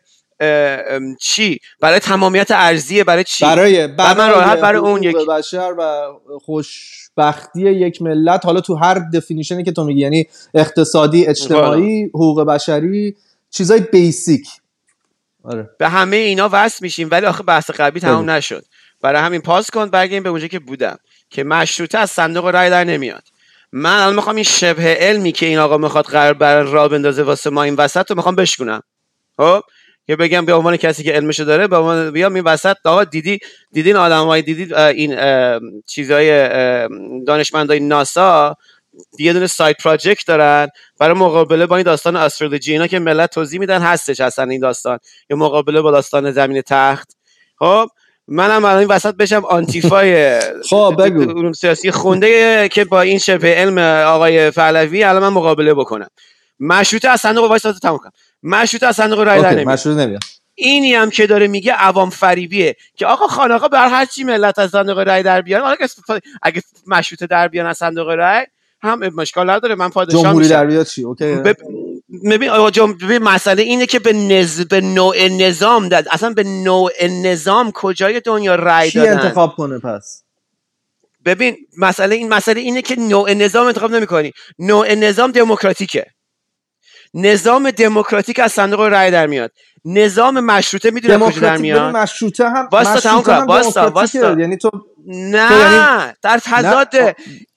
چی؟ 1.21 1.59
برای 1.81 1.99
تمامیت 1.99 2.51
ارزیه 2.51 3.05
برای 3.05 3.25
چی؟ 3.25 3.45
برای 3.45 3.87
من 3.87 4.31
راه 4.31 4.45
حل 4.45 4.49
برای 4.49 4.63
برای 4.63 4.79
اون 4.79 5.03
یکی. 5.03 5.27
بشر 5.29 5.75
و 5.79 6.13
خوشبختی 6.41 7.61
یک 7.61 8.03
ملت 8.03 8.47
حالا 8.47 8.61
تو 8.61 8.75
هر 8.75 9.03
دفینیشنی 9.15 9.65
که 9.65 9.73
تو 9.73 9.85
میگی 9.85 10.01
یعنی 10.01 10.27
اقتصادی 10.55 11.27
اجتماعی 11.27 12.05
حقوق 12.05 12.45
بشری 12.45 13.17
چیزای 13.51 13.81
بیسیک 13.81 14.49
آره. 15.45 15.71
به 15.79 15.89
همه 15.89 16.17
اینا 16.17 16.49
وصل 16.53 16.79
میشیم 16.83 17.09
ولی 17.11 17.27
آخه 17.27 17.43
بحث 17.43 17.71
قبلی 17.71 18.01
تمام. 18.01 18.31
نشد. 18.31 18.65
برای 19.01 19.23
همین 19.23 19.41
پاس 19.41 19.71
کن 19.71 19.87
برگردیم 19.87 20.23
به 20.23 20.29
اونجا 20.29 20.47
که 20.47 20.59
بودم 20.59 20.99
که 21.31 21.45
مشروطه 21.45 21.99
از 21.99 22.11
صندوق 22.11 22.47
رای 22.47 22.71
در 22.71 22.85
نمیاد. 22.85 23.23
من 23.73 24.01
الان 24.01 24.15
می‌خوام 24.15 24.37
این 24.37 24.45
شبه 24.45 24.95
علمی 24.95 25.33
که 25.33 25.47
این 25.47 25.59
آقا 25.59 25.79
می‌خواد 25.79 26.05
قرار 26.05 26.33
بر 26.33 26.63
را 26.63 26.89
بندازه 26.89 27.23
واسه 27.23 27.51
ما 27.51 27.63
این 27.63 27.75
وسط 27.75 28.11
رو 28.11 28.17
می‌خوام 28.17 28.37
بشکنم 28.37 28.83
خب؟ 29.37 29.61
که 30.09 30.17
بگم 30.17 30.45
به 30.45 30.55
عنوان 30.55 30.77
کسی 30.77 31.03
که 31.03 31.13
علمشو 31.13 31.45
داره 31.45 31.67
به 31.67 31.77
عنوان 31.77 32.11
بیام 32.11 32.35
این 32.35 32.45
وسط 32.45 32.77
آقا 32.85 33.05
دیدی 33.05 33.39
دیدین 33.73 33.97
آدمای 33.97 34.43
دیدید 34.43 34.75
این 34.75 35.17
چیزای 35.87 36.29
دانشمندای 37.27 37.81
ناسا؟ 37.81 38.57
یه 39.19 39.33
دونه 39.33 39.47
سایت 39.47 39.83
پراجکت 39.83 40.27
دارن. 40.27 40.69
برای 40.99 41.19
مقابله 41.19 41.67
با 41.67 41.77
این 41.77 41.85
داستان 41.85 42.17
استرولوژی 42.17 42.73
اینا 42.73 42.87
که 42.87 42.99
ملت 42.99 43.31
توضیح 43.31 43.61
میدن 43.61 43.81
هستش 43.83 44.21
اصلا 44.21 44.45
این 44.45 44.61
داستان. 44.61 44.99
یا 45.31 45.37
مقابله 45.37 45.81
با 45.81 45.91
داستان 45.91 46.31
زمین 46.31 46.63
تخت. 46.63 47.17
خب 47.59 47.89
منم 48.29 48.65
الان 48.65 48.79
این 48.79 48.89
وسط 48.89 49.15
بشم 49.15 49.45
آنتیفای 49.45 50.41
خب 50.71 50.95
بگو. 50.99 51.21
علوم 51.23 51.53
سیاسی 51.53 51.91
خونده 51.91 52.69
که 52.69 52.85
با 52.85 53.01
این 53.01 53.19
شبه 53.19 53.55
علم 53.55 53.79
آقای 54.07 54.51
فعلوی 54.51 55.05
الان 55.05 55.23
من 55.23 55.29
مقابله 55.29 55.75
بکنم. 55.75 56.09
مشروطه 56.61 57.09
از 57.09 57.21
صندوق 57.21 57.49
وایس 57.49 57.63
تموم 57.63 57.99
کنم 57.99 58.13
مشروطه 58.43 58.87
از 58.87 58.97
صندوق 58.97 59.21
رای 59.21 59.43
در 59.43 59.49
نمیاد. 59.55 59.67
اینی 60.55 60.95
هم 60.95 61.11
که 61.11 61.27
داره 61.27 61.49
میگه 61.49 61.73
عوام 61.73 62.11
فریبیه 62.11 62.77
که 62.97 63.07
آقا 63.07 63.27
خانقا 63.27 63.69
بر 63.69 63.89
هر 63.89 64.05
چی 64.05 64.25
ملت 64.25 64.59
از 64.59 64.71
صندوق 64.71 64.99
رای 64.99 65.23
در 65.23 65.43
بیان 65.43 65.63
حالا 65.63 65.77
اگه 66.43 66.63
مشروطه 66.87 67.27
در 67.27 67.49
بیان 67.49 67.67
از 67.67 67.77
صندوق 67.77 68.09
رای 68.09 68.47
هم 68.83 68.99
مشکل 69.15 69.51
نداره 69.51 69.75
من 69.75 69.89
پادشاه 69.89 70.23
جمهوری 70.23 70.49
در 70.49 70.67
بیاد 70.67 70.87
چی؟ 70.87 71.03
اوکی. 71.05 71.25
بب- 71.25 71.57
ببین 72.31 72.49
آقا 72.51 72.87
ببین 72.87 73.19
مسئله 73.19 73.63
اینه 73.63 73.87
که 73.87 73.99
به, 73.99 74.13
نز... 74.13 74.61
به 74.61 74.81
نوع 74.81 75.29
نظام 75.29 75.89
داد. 75.89 76.07
اصلا 76.11 76.31
به 76.31 76.43
نوع 76.45 77.07
نظام 77.07 77.73
کجای 77.73 78.21
دنیا 78.21 78.55
رای 78.55 78.91
چی 78.91 78.99
دادن؟ 78.99 79.19
انتخاب 79.19 79.55
کنه 79.55 79.79
پس؟ 79.79 80.23
ببین 81.25 81.57
مسئله 81.79 82.15
این 82.15 82.29
مسئله 82.29 82.61
اینه 82.61 82.83
که 82.83 82.97
نوع 82.97 83.33
نظام 83.33 83.67
انتخاب 83.67 83.91
نمی‌کنی. 83.91 84.33
نوع 84.59 84.95
نظام 84.95 85.33
دموکراتیکه. 85.33 86.07
نظام 87.15 87.71
دموکراتیک 87.71 88.39
از 88.39 88.53
صندوق 88.53 88.81
رای 88.81 89.11
در 89.11 89.27
میاد 89.27 89.53
نظام 89.85 90.41
مشروطه 90.41 90.91
می‌دونه 90.91 91.19
کجا 91.19 91.41
در 91.41 91.57
میاد 91.57 91.97
مشروطه 91.97 92.49
هم 92.49 92.69
تموم 92.71 92.83
مشروطه 92.83 93.23
کن. 93.23 93.93
واستا. 93.93 94.41
یعنی 94.41 94.57
تو 94.57 94.71
نه 95.07 95.49
تو 95.49 95.55
یعنی- 95.55 96.13
در 96.23 96.39
تضاد. 96.45 96.95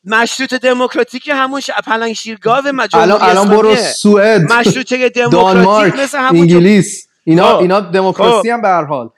مشروط 0.06 0.54
دموکراتیک 0.54 1.30
همون 1.34 1.60
ش... 1.60 1.70
پلنگ 1.86 2.14
شیرگاو 2.14 2.64
الان 2.94 3.22
الان 3.22 3.48
برو. 3.50 3.76
سوئد 3.76 4.54
مشروطه 4.54 5.10
دموکراتیک 5.16 6.00
مثل 6.00 6.18
همون 6.18 6.42
انگلیس 6.42 7.08
اینا 7.24 7.54
خب. 7.56 7.62
اینا 7.62 7.80
دموکراسی 7.80 8.50
هم 8.50 8.62
به 8.62 8.68
هر 8.68 8.84
حال 8.84 9.10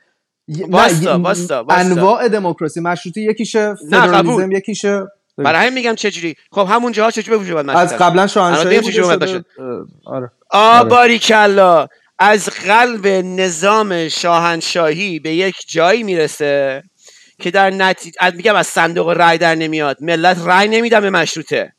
واستا، 0.69 1.19
واستا. 1.19 1.65
انواع 1.69 2.27
دموکراسی 2.27 2.79
مشروطه 2.79 3.21
یکیشه 3.21 3.75
فدرالیسم. 3.91 4.51
یکیشه 4.51 5.03
برای 5.37 5.61
همین 5.61 5.73
میگم 5.73 5.95
چجوری. 5.95 6.35
خب 6.51 6.67
همون 6.71 6.91
جاها 6.91 7.11
چجوری 7.11 7.29
به 7.29 7.37
وجود 7.37 7.57
اومد 7.57 7.75
از؟ 7.75 7.97
قبلا 7.97 8.27
شاهنشاهی 8.27 8.79
بوده 8.79 9.45
آره. 10.05 10.31
آ 10.49 10.83
باریکلا 10.83 11.87
از 12.19 12.49
قلب 12.49 13.07
نظام 13.07 14.09
شاهنشاهی 14.09 15.19
به 15.19 15.29
یک 15.29 15.55
جایی 15.67 16.03
می‌رسه 16.03 16.83
که 17.39 17.51
در 17.51 17.69
نتیجه 17.69 18.31
میگم 18.35 18.55
از 18.55 18.67
صندوق 18.67 19.09
رای 19.09 19.37
در 19.37 19.55
نمیاد. 19.55 19.97
ملت 20.01 20.37
رای 20.45 20.67
نمیدن 20.67 20.99
به 20.99 21.09
مشروطه. 21.09 21.73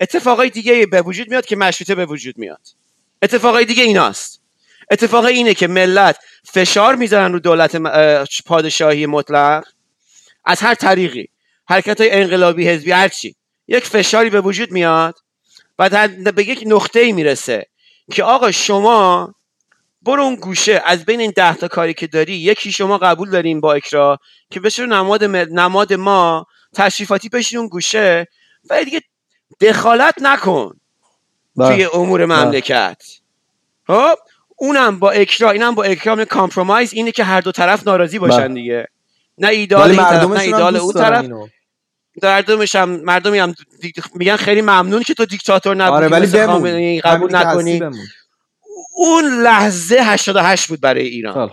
اتفاقای 0.00 0.50
دیگه 0.50 0.86
به 0.86 1.02
وجود 1.02 1.28
میاد 1.30 1.46
که 1.46 1.56
مشروطه 1.56 1.94
به 1.94 2.06
وجود 2.06 2.38
میاد. 2.38 2.60
اتفاقای 3.22 3.64
دیگه 3.64 3.82
ایناست. 3.82 4.40
اتفاق 4.90 5.24
اینه 5.24 5.54
که 5.54 5.66
ملت 5.66 6.16
فشار 6.44 6.94
می‌ذارن 6.94 7.32
رو 7.32 7.38
دولت 7.38 7.76
پادشاهی 8.46 9.06
مطلق. 9.06 9.64
از 10.44 10.60
هر 10.60 10.74
طریقی. 10.74 11.28
حرکت 11.68 12.00
های 12.00 12.10
انقلابی 12.10 12.68
حزبی 12.68 12.90
هرچی 12.90 13.36
یک 13.68 13.84
فشاری 13.84 14.30
به 14.30 14.40
وجود 14.40 14.72
میاد 14.72 15.18
و 15.78 16.06
به 16.32 16.48
یک 16.48 16.62
نقطه 16.66 17.00
ای 17.00 17.12
می‌رسه 17.12 17.66
که 18.12 18.24
آقا 18.24 18.50
شما 18.50 19.34
برو 20.02 20.22
اون 20.22 20.34
گوشه 20.34 20.82
از 20.84 21.04
بین 21.04 21.20
این 21.20 21.32
ده 21.36 21.54
تا 21.54 21.68
کاری 21.68 21.94
که 21.94 22.06
داری 22.06 22.32
یکی 22.32 22.72
شما 22.72 22.98
قبول 22.98 23.30
داریم 23.30 23.60
با 23.60 23.74
اکراه 23.74 24.18
که 24.50 24.60
بشه 24.60 24.86
نماد, 24.86 25.24
نماد 25.24 25.92
ما 25.92 26.46
تشریفاتی 26.74 27.28
بشین 27.28 27.58
اون 27.58 27.68
گوشه 27.68 28.26
و 28.70 28.84
دیگه 28.84 29.00
دخالت 29.60 30.14
نکن 30.22 30.80
بله. 31.56 31.68
توی 31.68 31.84
امور 31.84 32.26
بله. 32.26 32.44
مملکت 32.44 33.02
خب 33.86 34.14
اونم 34.56 34.98
با 34.98 35.10
اکراه 35.10 35.50
اینم 35.50 35.74
با 35.74 35.84
اکراه 35.84 36.24
compromise 36.24 36.92
اینه 36.92 37.12
که 37.12 37.24
هر 37.24 37.40
دو 37.40 37.52
طرف 37.52 37.86
ناراضی 37.86 38.18
باشن 38.18 38.36
بله. 38.36 38.54
دیگه 38.54 38.88
نه 39.38 39.48
ایده‌آل 39.48 39.90
این 39.90 40.00
طرف 40.00 40.30
نه 40.30 40.40
ایده‌آل 40.40 40.76
اون 40.76 40.92
طرف. 40.92 41.26
مردمش 42.22 42.74
هم 42.74 42.88
مردمی 42.88 43.38
هم 43.38 43.54
میگن 44.14 44.36
خیلی 44.36 44.60
ممنون 44.60 45.02
که 45.02 45.14
تو 45.14 45.24
دیکتاتور 45.24 45.76
نبودی 45.76 45.96
آره 45.96 46.08
ولی 46.08 47.00
قبول 47.00 47.36
نکنی. 47.36 47.80
اون 48.94 49.42
لحظه 49.42 49.96
88 50.02 50.68
بود 50.68 50.80
برای 50.80 51.06
ایران. 51.06 51.50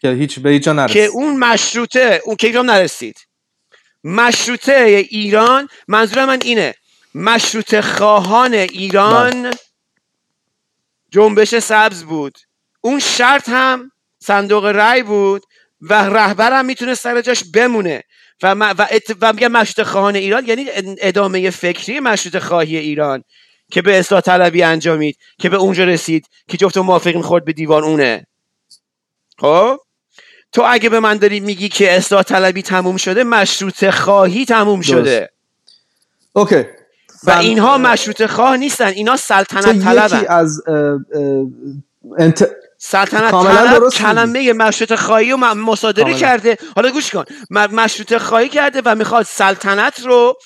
که 0.00 0.08
هیچ 0.08 0.38
به 0.38 0.50
هیچ 0.50 0.68
که 0.68 1.04
اون 1.04 1.36
مشروطه 1.36 2.22
اون 2.24 2.36
که 2.36 2.46
ایران 2.46 2.70
نرسید. 2.70 3.16
مشروطه 4.04 5.06
ایران 5.10 5.68
منظور 5.88 6.24
من 6.24 6.38
اینه. 6.42 6.74
مشروطه 7.14 7.82
خواهان 7.82 8.54
ایران 8.54 9.42
بله. 9.42 9.50
جنبش 11.10 11.54
سبز 11.54 12.02
بود. 12.02 12.38
اون 12.80 12.98
شرط 12.98 13.48
هم 13.48 13.92
صندوق 14.18 14.64
رای 14.64 15.02
بود. 15.02 15.42
و 15.80 15.94
رهبرم 15.94 16.64
می‌تونه 16.64 16.94
سر 16.94 17.20
جاش 17.20 17.44
بمونه. 17.54 18.02
و, 18.42 18.54
و, 18.54 18.86
و 19.20 19.32
میگم 19.32 19.52
مشروط 19.52 19.86
خواهان 19.86 20.16
ایران 20.16 20.46
یعنی 20.46 20.66
ادامه 21.00 21.50
فکری 21.50 22.00
مشروط 22.00 22.38
خواهی 22.38 22.76
ایران 22.76 23.24
که 23.70 23.82
به 23.82 23.98
اصلاح 23.98 24.20
طلبی 24.20 24.62
انجامید 24.62 25.16
که 25.38 25.48
به 25.48 25.56
اونجا 25.56 25.84
رسید 25.84 26.26
که 26.48 26.56
جفت 26.56 26.76
موافقین 26.76 27.22
خورد 27.22 27.44
به 27.44 27.52
دیوان 27.52 27.84
اونه. 27.84 28.26
خب؟ 29.38 29.78
تو 30.52 30.62
اگه 30.68 30.88
به 30.88 31.00
من 31.00 31.16
داری 31.16 31.40
میگی 31.40 31.68
که 31.68 31.96
اصلاح 31.96 32.22
طلبی 32.22 32.62
تموم 32.62 32.96
شده 32.96 33.24
مشروط 33.24 33.90
خواهی 33.90 34.44
تموم 34.44 34.80
شده. 34.80 35.30
اوکی. 36.32 36.64
و 37.24 37.30
اینها 37.30 37.78
مشروط 37.78 38.26
خواه 38.26 38.56
نیستن 38.56 38.86
اینا 38.86 39.16
سلطنت 39.16 39.84
طلبن. 39.84 40.24
از 40.28 40.62
انت... 42.18 42.50
سلطنت 42.82 43.30
طلب 43.30 43.92
کلمه 43.92 44.52
مشروط 44.52 44.94
خواهی 44.94 45.32
و 45.32 45.36
مصادره 45.36 46.14
کرده. 46.14 46.58
حالا 46.76 46.90
گوش 46.90 47.10
کن. 47.10 47.24
مشروط 47.50 48.16
خواهی 48.16 48.48
کرده 48.48 48.82
و 48.84 48.94
می‌خواد 48.94 49.26
سلطنت 49.26 50.00
رو 50.00 50.36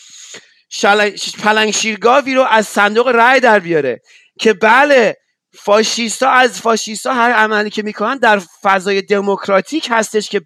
پلنگ 1.43 1.71
شیرگاوی 1.71 2.35
رو 2.35 2.43
از 2.43 2.67
صندوق 2.67 3.09
رای 3.09 3.41
در 3.41 3.59
بیاره. 3.59 4.01
که 4.39 4.53
بله 4.53 5.17
فاشیستا 5.59 6.31
از 6.31 6.61
فاشیستا 6.61 7.15
هر 7.15 7.31
عملی 7.33 7.71
که 7.71 7.83
می‌کنن 7.83 8.19
در 8.19 8.41
فضای 8.63 9.03
دموکراتیک 9.03 9.89
هستش 9.91 10.29
که 10.29 10.41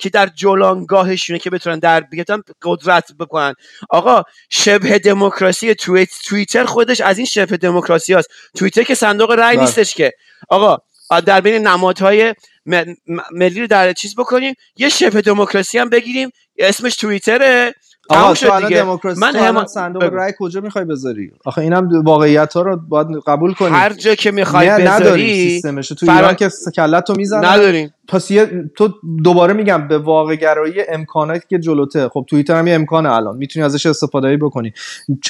که 0.00 0.08
در 0.08 0.26
جولانگاهشونه 0.26 1.38
که 1.38 1.50
بتونن 1.50 1.78
در 1.78 2.00
بیتن 2.00 2.42
قدرت 2.62 3.12
بکنن. 3.18 3.54
آقا 3.90 4.22
شبه 4.50 4.98
دموکراسی 4.98 5.74
تویت 5.74 6.08
توییتر 6.24 6.64
خودش 6.64 7.00
از 7.00 7.18
این 7.18 7.26
شبه 7.26 7.56
دموکراسی 7.56 8.14
هست 8.14 8.28
توییتر 8.56 8.82
که 8.82 8.94
صندوق 8.94 9.30
رای 9.30 9.56
بله. 9.56 9.60
نیستش 9.60 9.94
که. 9.94 10.12
آقا 10.48 10.78
در 11.26 11.40
بین 11.40 11.66
نمادهای 11.66 12.34
ملی 13.30 13.60
رو 13.60 13.66
در 13.66 13.92
چیز 13.92 14.14
بکنیم. 14.14 14.54
یه 14.76 14.88
شبه 14.88 15.20
دموکراسی 15.20 15.78
هم 15.78 15.88
بگیریم. 15.88 16.30
اسمش 16.58 16.96
توییتره. 16.96 17.74
آقا 18.10 18.34
تو 18.34 18.52
الان 18.52 18.70
دموکراسی 18.70 19.20
من 19.20 19.36
هم... 19.36 19.66
صندوق 19.66 20.02
رای 20.02 20.32
کجا 20.38 20.60
می‌خوای 20.60 20.84
بذاری؟ 20.84 21.32
آخه 21.44 21.62
اینم 21.62 22.02
واقعیت 22.04 22.52
ها 22.52 22.62
رو 22.62 22.76
باید 22.76 23.06
قبول 23.26 23.54
کنی. 23.54 23.70
هر 23.70 23.92
جا 23.92 24.14
که 24.14 24.30
می‌خوای 24.30 24.68
بذاری 24.68 24.88
نداری 24.88 25.34
سیستمش 25.34 25.88
تو 25.88 26.06
فرا... 26.06 26.16
ایران 26.16 26.34
که 26.34 26.48
کلت 26.76 27.04
تو 27.04 27.14
می‌زنن. 27.16 27.44
نداریم. 27.44 27.94
پس 28.08 28.30
یه... 28.30 28.70
تو 28.76 28.94
دوباره 29.24 29.52
میگم 29.52 29.88
به 29.88 29.98
واقع 29.98 30.36
گرایی 30.36 30.74
امکاناتی 30.88 31.44
که 31.48 31.58
جلوته. 31.58 32.08
خب 32.08 32.24
توییتر 32.28 32.58
هم 32.58 32.66
یه 32.66 32.74
امکانه 32.74 33.12
الان. 33.12 33.36
می‌تونی 33.36 33.64
ازش 33.64 33.86
استفاده 33.86 34.36
بکنی. 34.36 34.72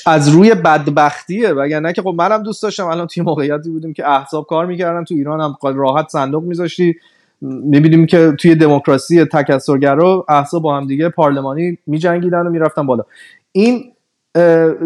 از 0.06 0.28
روی 0.28 0.54
بدبختیه. 0.54 1.48
وگرنه 1.48 1.92
که 1.92 2.02
خب 2.02 2.14
منم 2.18 2.42
دوست 2.42 2.62
داشتم. 2.62 2.86
الان 2.86 3.06
توی 3.06 3.22
موقعیتی 3.22 3.70
بودیم 3.70 3.92
که 3.92 4.08
احزاب 4.08 4.46
کار 4.46 4.66
می‌کردن. 4.66 5.04
تو 5.04 5.14
ایران 5.14 5.40
هم 5.40 5.56
راحت 5.62 6.08
صندوق 6.08 6.44
میذاشتی. 6.44 6.96
می‌بینیم 7.40 8.06
که 8.06 8.32
توی 8.38 8.54
دموکراسی 8.54 9.24
تکثرگرا 9.24 10.24
احزاب 10.28 10.62
با 10.62 10.76
هم 10.76 10.86
دیگه 10.86 11.08
پارلمانی 11.08 11.78
میجنگیدن 11.86 12.46
و 12.46 12.50
می‌رفتن 12.50 12.86
بالا. 12.86 13.04
این 13.52 13.92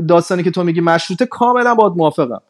داستانی 0.09 0.43
که 0.43 0.51
تو 0.51 0.65
میگی 0.65 0.81
مشروطه 0.81 1.27
کاملا 1.27 1.75
باید 1.75 1.93
موافقم. 1.97 2.41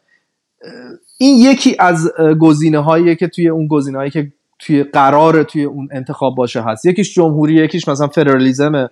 این 1.18 1.36
یکی 1.38 1.76
از 1.78 2.12
گزینه 2.40 2.78
هایی 2.78 3.16
که 3.16 3.28
توی 3.28 3.48
اون 3.48 3.66
گزینه 3.66 3.98
هایی 3.98 4.11
که 4.11 4.32
توی 4.59 4.82
قرار 4.82 5.42
توی 5.42 5.64
اون 5.64 5.88
انتخاب 5.92 6.34
باشه 6.34 6.62
هست. 6.62 6.86
یکیش 6.86 7.14
جمهوری 7.14 7.55
یکیش 7.55 7.88
مثلا 7.88 8.09
فدرالیسم 8.09 8.90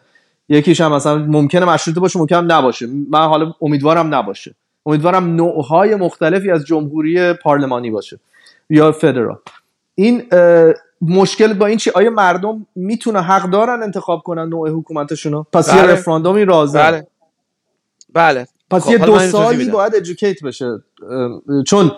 یکیش 0.49 0.81
هم 0.81 0.93
مثلا 0.93 1.19
ممکنه 1.19 1.65
مشروطه 1.65 2.01
باشه 2.01 2.19
ممکنه 2.19 2.41
نباشه. 2.41 2.87
من 3.11 3.27
حالا 3.27 3.55
امیدوارم 3.63 4.15
نباشه. 4.15 4.55
امیدوارم 4.87 5.35
نوعهای 5.35 5.95
مختلفی 5.95 6.51
از 6.51 6.67
جمهوری 6.67 7.33
پارلمانی 7.33 7.91
باشه 7.91 8.19
یا 8.71 8.93
فدرال. 8.93 9.39
این 9.95 10.23
مشکل 11.03 11.55
با 11.55 11.67
این 11.67 11.79
چی؟ 11.79 11.91
آیا 11.95 12.11
مردم 12.11 12.67
می‌تونه 12.75 13.21
حق 13.23 13.51
دارن 13.51 13.83
انتخاب 13.83 14.23
کنن 14.23 14.49
نوع 14.49 14.71
حکومتشونو؟ 14.71 15.45
پس 15.53 15.71
بله. 15.71 15.81
یه 15.81 15.87
رفراندومی 15.87 16.45
رازه 16.45 16.79
بله. 16.79 17.07
بله. 18.15 18.47
پس 18.71 18.85
خب، 18.85 18.91
یه 18.91 18.99
دو 18.99 19.19
سالی 19.19 19.71
باید 19.71 19.95
ادوکیت 19.95 20.45
بشه. 20.45 20.83
چون 21.67 21.91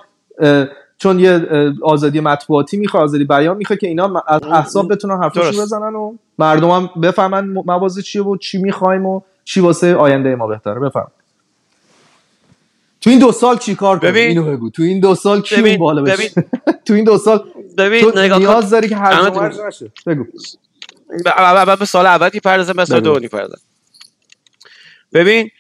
چون 0.99 1.19
یه 1.19 1.47
آزادی 1.83 2.21
مطبوعاتی 2.21 2.77
می‌خواد 2.77 3.03
آزادی 3.03 3.25
بیان 3.25 3.57
می‌خواد 3.57 3.79
که 3.79 3.87
اینا 3.87 4.23
از 4.27 4.43
احساب 4.43 4.93
بتونن 4.93 5.23
حرفشون 5.23 5.65
بزنن 5.65 5.95
و 5.95 6.15
مردم 6.39 6.71
هم 6.71 6.91
بفهمن 7.03 7.47
موازه 7.67 8.03
چیه 8.03 8.23
و 8.23 8.37
چی 8.37 8.59
می‌خوایم 8.59 9.07
و 9.07 9.21
چی 9.45 9.61
واسه 9.61 9.95
آینده 9.95 10.35
ما 10.35 10.47
بهتره. 10.47 10.81
بفهم 10.81 11.11
تو 13.05 13.11
این 13.11 13.19
دو 13.19 13.33
سال 13.33 13.59
چی 13.59 13.75
کار 13.75 13.99
کنیم 13.99 14.15
اینو 14.15 14.45
بگو. 14.45 14.71
تو 14.71 14.83
این 14.83 15.01
دو 15.01 15.15
سال 15.15 15.43
کی 15.43 15.77
بالا 15.77 16.03
بشه 16.03 16.31
تو 16.87 16.95
این 16.95 17.05
دو 17.05 17.19
سال 17.19 17.45
ببین 17.79 18.11
تو 18.11 18.39
نیاز 18.39 18.71
داری 18.71 18.89
که 18.89 18.97
هر 18.97 19.31
نشه. 19.67 19.93
بگو. 20.07 20.25
به 21.79 21.85
سال 21.85 22.07
اول 22.07 22.29
که 22.29 22.41
پردازم 22.41 22.73
به 22.73 22.85
سال 22.85 23.01
دو 23.01 23.29
پردازم. 23.29 23.63
ببین 25.13 25.51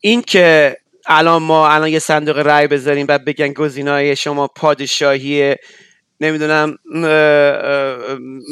این 0.00 0.22
که 0.22 0.76
الان 1.06 1.42
ما 1.42 1.68
الان 1.68 1.88
یه 1.88 1.98
صندوق 1.98 2.38
رای 2.38 2.66
بذاریم 2.66 3.06
و 3.08 3.18
بگن 3.18 3.52
گزینه‌های 3.52 4.16
شما 4.16 4.46
پادشاهی 4.46 5.54
نمی‌دونم 6.20 6.78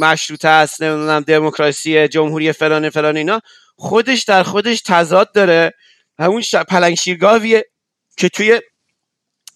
مشروطه 0.00 0.48
است 0.48 0.82
نمی‌دونم 0.82 1.20
دموکراسی 1.20 2.08
جمهوری 2.08 2.52
فلان 2.52 2.90
فلان 2.90 3.16
اینا 3.16 3.40
خودش 3.76 4.24
در 4.24 4.42
خودش 4.42 4.82
تضاد 4.82 5.32
داره. 5.32 5.74
همون 6.18 6.42
پلنگ 6.68 6.94
شیرگاویه. 6.94 7.64
که 8.16 8.28
توی 8.28 8.60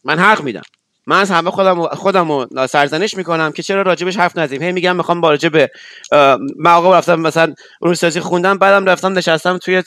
من 0.05 0.19
حق 0.19 0.43
میدم. 0.43 0.63
من 1.07 1.21
از 1.21 1.31
همه 1.31 1.51
خودم 1.51 1.87
خودم 1.87 2.33
رو 2.33 2.67
سرزنش 2.67 3.17
می‌کنم 3.17 3.53
که 3.53 3.63
چرا 3.63 3.83
راجبش 3.83 4.17
حرف 4.17 4.39
نزدیم 4.39 4.63
هی 4.63 4.73
میگم 4.73 4.97
می‌خوام 4.97 5.21
با 5.21 5.37
به 5.37 5.71
من 6.57 6.71
آقا 6.71 6.99
رفتم 6.99 7.21
مثلا 7.21 7.55
اونورسیتی 7.81 8.21
خوندم 8.21 8.59
بعدم 8.59 8.87
رفتم 8.87 9.19
نشستم 9.19 9.59
توی 9.59 9.83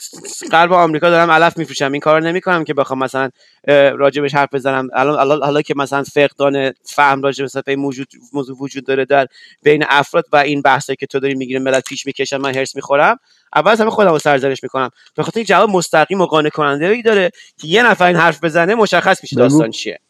غرب 0.52 0.72
آمریکا 0.72 1.10
دارم 1.10 1.30
علف 1.30 1.58
میفروشم. 1.58 1.92
این 1.92 2.00
کارو 2.00 2.24
نمی‌کنم 2.24 2.64
که 2.64 2.74
بخوام 2.74 2.98
مثلا 2.98 3.30
راجبش 3.68 4.34
حرف 4.34 4.48
بزنم. 4.54 4.88
الان 4.94 5.42
حالا 5.42 5.62
که 5.62 5.74
مثلا 5.76 6.02
فقدان 6.02 6.72
فهم 6.84 7.22
راجب 7.22 7.44
مثلا 7.44 7.62
موجود 7.76 8.08
موضوع 8.32 8.56
وجود 8.60 8.86
داره 8.86 9.04
در 9.04 9.26
بین 9.62 9.84
افراد 9.88 10.24
و 10.32 10.36
این 10.36 10.62
بحثی 10.62 10.96
که 10.96 11.06
تو 11.06 11.20
داری 11.20 11.34
می‌گیری 11.34 11.58
ملت 11.58 11.84
پیش 11.84 12.06
می‌کشن 12.06 12.36
من 12.36 12.54
هرس 12.54 12.76
می‌خورم. 12.76 13.18
اول 13.54 13.76
همه 13.80 13.90
خودم 13.90 14.10
رو 14.10 14.18
سرزنش 14.18 14.62
می‌کنم. 14.62 14.90
به 15.14 15.22
خاطر 15.22 15.38
این 15.38 15.46
جواب 15.46 15.70
مستقیم 15.70 16.20
و 16.20 16.26
قانع 16.26 16.48
کننده 16.48 16.86
ای 16.86 17.02
داره 17.02 17.30
که 17.58 17.68
یه 17.68 17.82
نفر 17.82 18.06
این 18.06 18.16
حرف 18.16 18.44
بزنه 18.44 18.74
مشخص 18.74 19.22
میشه 19.22 19.36
داستان 19.36 19.70
چیه. 19.70 20.00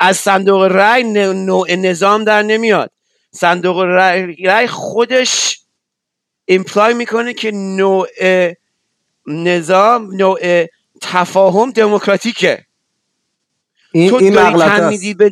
از 0.00 0.16
صندوق 0.16 0.62
رای 0.62 1.04
نوع 1.34 1.74
نظام 1.74 2.24
در 2.24 2.42
نمیاد. 2.42 2.90
صندوق 3.30 3.80
رای, 3.80 4.66
خودش 4.66 5.60
ایمپلای 6.44 6.94
می‌کنه 6.94 7.34
که 7.34 7.50
نوع 7.50 8.08
نظام 9.26 10.14
نوع 10.14 10.66
تفاهم 11.00 11.70
دموکراتیکه. 11.70 12.64
این 13.92 14.10
تو 14.10 14.16
این 14.16 14.32
داری 14.34 15.14
به 15.14 15.30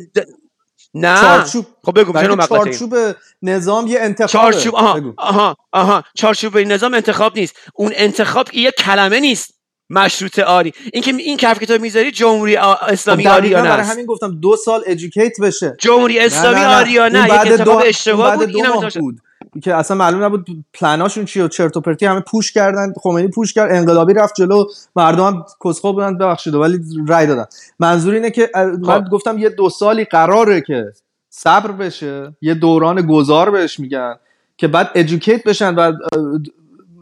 نه. 0.93 1.21
چارچوب. 1.21 1.65
خب 1.83 1.99
بگو 1.99 2.17
اینکه؟ 2.17 2.47
چارچوب 2.47 2.95
نظام 3.41 3.87
یه 3.87 3.99
انتخابه. 4.01 4.31
چارچوب 4.51 4.75
آها 4.75 4.93
بگو. 4.93 5.13
آها 5.17 5.55
آها. 5.71 6.03
چارچوب 6.15 6.57
نظام 6.57 6.93
انتخاب 6.93 7.37
نیست. 7.39 7.55
اون 7.73 7.91
انتخاب 7.95 8.47
یه 8.53 8.71
کلمه 8.71 9.19
نیست. 9.19 9.57
مشروط 9.89 10.39
آری. 10.39 10.73
این 10.93 11.03
که 11.03 11.11
این 11.13 11.39
حرف 11.39 11.59
که 11.59 11.65
تو 11.65 11.77
می‌ذاری 11.77 12.11
جمهوری 12.11 12.57
آ- 12.57 12.73
اسلامی 12.73 13.23
خب 13.23 13.29
دقیقاً 13.29 13.37
آریانه 13.37 13.69
برای 13.69 13.81
است 13.81 13.91
همین 13.91 14.05
گفتم 14.05 14.39
دو 14.39 14.55
سال 14.65 14.83
ادوکییت 14.87 15.41
بشه. 15.41 15.75
جمهوری 15.79 16.19
اسلامی 16.19 16.59
نه. 16.59 16.75
آریانه 16.77 17.23
یک 17.23 17.29
بعد 17.29 17.47
انتخاب 17.51 17.81
دو- 17.81 17.87
اشتباه 17.87 18.35
بود. 18.37 18.55
انتخاب. 18.57 18.93
بود. 18.99 19.15
که 19.63 19.75
اصلا 19.75 19.97
معلوم 19.97 20.23
نبود 20.23 20.47
پلناشون 20.73 21.25
چیه 21.25 21.43
و 21.43 21.47
چرت 21.47 21.77
و 21.77 21.81
پرتی 21.81 22.05
همه 22.05 22.19
پوش 22.19 22.51
کردن 22.51 22.93
خمینی 23.01 23.27
پوش 23.27 23.53
کرد 23.53 23.75
انقلابی 23.75 24.13
رفت 24.13 24.35
جلو 24.35 24.65
مردم 24.95 25.23
هم 25.23 25.45
کسخل 25.65 25.91
بودن 25.91 26.17
ببخشید 26.17 26.55
ولی 26.55 26.79
رای 27.07 27.27
دادن 27.27 27.45
منظور 27.79 28.13
اینه 28.13 28.31
که 28.31 28.51
من 28.55 28.83
خب. 28.83 29.09
گفتم 29.11 29.37
یه 29.37 29.49
دو 29.49 29.69
سالی 29.69 30.05
قراره 30.05 30.61
که 30.61 30.85
صبر 31.29 31.71
بشه 31.71 32.35
یه 32.41 32.53
دوران 32.53 33.01
گذار 33.01 33.51
بهش 33.51 33.79
میگن 33.79 34.15
که 34.57 34.67
بعد 34.67 34.91
ادوکیت 34.95 35.43
بشن 35.43 35.75
و 35.75 35.93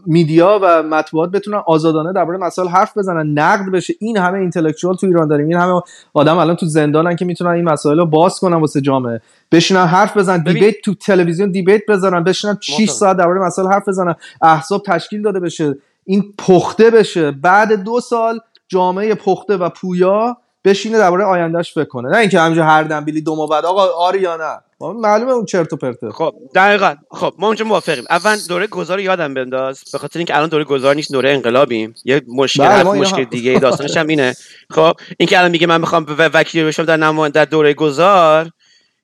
میدیا 0.06 0.60
و 0.62 0.84
مطبوعات 0.84 1.32
بتونن 1.32 1.62
آزادانه 1.68 2.14
درباره 2.14 2.38
مسائل 2.38 2.68
حرف 2.68 2.98
بزنن 2.98 3.40
نقد 3.40 3.72
بشه. 3.72 3.94
این 4.00 4.18
همه 4.18 4.40
اینتלקچوال 4.40 4.96
تو 4.96 5.08
ایران 5.08 5.28
داریم. 5.28 5.48
این 5.48 5.58
همه 5.58 5.82
آدم 6.14 6.38
الان 6.38 6.56
تو 6.56 6.66
زندانن 6.66 7.16
که 7.16 7.26
می‌تونن 7.26 7.52
این 7.52 7.70
مسائل 7.70 7.98
رو 7.98 8.06
باز 8.06 8.40
کنن 8.40 8.58
واسه 8.58 8.82
جامعه. 8.82 9.22
بشینن 9.52 9.86
حرف 9.86 10.18
بزنن 10.18 10.44
دیبیت 10.44 10.76
تو 10.84 10.94
تلویزیون 10.94 11.52
دیبیت 11.52 11.82
بزنن 11.88 12.24
بشینن 12.24 12.58
6 12.62 12.72
محترم. 12.72 12.96
ساعت 12.96 13.18
درباره 13.18 13.42
مسائل 13.42 13.68
حرف 13.68 13.88
بزنن. 13.88 14.16
احزاب 14.42 14.84
تشکیل 14.86 15.22
داده 15.22 15.40
بشه. 15.40 15.78
این 16.06 16.34
پخته 16.38 16.90
بشه. 16.90 17.32
بعد 17.32 17.84
دو 17.84 18.00
سال 18.00 18.40
جامعه 18.68 19.16
پخته 19.16 19.58
و 19.58 19.70
پویا 19.70 20.38
بشینه 20.66 20.98
درباره 20.98 21.24
آیندهش 21.24 21.74
فکر 21.74 21.86
کنه. 21.86 22.10
نه 22.10 22.18
اینکه 22.18 22.40
همینجا 22.40 22.66
هر 22.66 22.84
دنبیلی 22.84 23.22
دو 23.22 23.36
ماه 23.36 23.50
بعد 23.50 23.66
آقا 23.66 23.88
آری 23.98 24.20
یا 24.20 24.38
نه. 24.38 24.60
معلومه 24.82 25.32
اون 25.32 25.46
چرت 25.46 25.74
و 25.74 25.76
پرته. 25.76 26.12
خب 26.12 26.34
دقیقا. 26.56 26.96
خب 27.12 27.34
ما 27.38 27.48
اونجا 27.48 27.66
موافقیم. 27.66 28.04
اول 28.10 28.38
دوره 28.50 28.68
گذار 28.68 29.00
یادم 29.00 29.34
بنداز. 29.34 29.84
به 29.92 29.98
خاطر 29.98 30.20
اینکه 30.20 30.36
الان 30.36 30.50
دوره 30.50 30.64
گذار 30.64 30.96
نیست 30.96 31.12
دوره 31.12 31.30
انقلابیم. 31.30 31.96
یه 32.06 32.22
مشکل 32.28 32.68
بله، 32.68 32.84
مشکل. 32.84 33.24
دیگه 33.24 33.60
داستانش 33.60 33.98
هم 33.98 34.08
اینه. 34.08 34.34
خب 34.70 34.94
اینکه 35.20 35.38
الان 35.38 35.52
میگه 35.52 35.68
من 35.68 35.82
می‌خوام 35.82 36.06
وکیل 36.18 36.66
بشم 36.66 36.84
در 36.84 36.98
نما... 36.98 37.30
در 37.30 37.46
دوره 37.46 37.74
گذار 37.74 38.50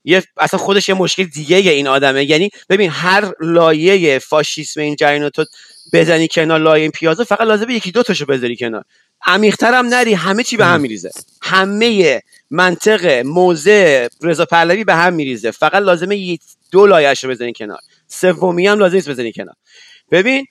یه 0.04 0.24
اصلا 0.38 0.60
خودش 0.60 0.90
یه 0.90 0.96
مشکل 0.96 1.24
دیگه 1.24 1.58
این 1.58 1.88
آدمه. 1.88 2.26
یعنی 2.26 2.50
ببین 2.70 2.90
هر 2.90 3.32
لایه 3.40 4.20
فاشیسم 4.20 4.82
این 4.82 4.96
جریان 4.96 5.24
رو 5.24 5.30
تو 5.30 5.46
بزنی 5.94 6.28
کنار 6.28 6.60
لایه 6.60 6.82
این 6.82 6.92
پیازه 6.92 7.24
فقط 7.24 7.42
لازمه 7.42 7.74
یکی 7.74 7.92
دو 7.92 8.04
تاشو 8.04 8.26
بذاری 8.26 8.58
کنار. 8.58 8.84
عمیق‌تر 9.26 9.74
هم 9.74 9.86
نری 9.86 10.14
همه 10.14 10.44
چی 10.44 10.58
به 10.58 10.66
هم 10.66 10.82
میریزه. 10.82 11.12
همه 11.42 12.22
منطق 12.50 13.06
موزه 13.26 14.10
رضا 14.24 14.46
پهلوی 14.46 14.84
به 14.84 14.96
هم 14.96 15.14
میریزه. 15.14 15.52
فقط 15.52 15.82
لازمه 15.82 16.18
یه 16.18 16.40
دو 16.72 16.88
لایه‌اش 16.88 17.24
رو 17.24 17.30
بزنی 17.30 17.54
کنار. 17.54 17.80
سومی 18.08 18.68
هم 18.68 18.80
لازم 18.80 18.96
نیست 18.96 19.10
بزنی 19.10 19.32
کنار. 19.32 19.56
ببین 20.12 20.46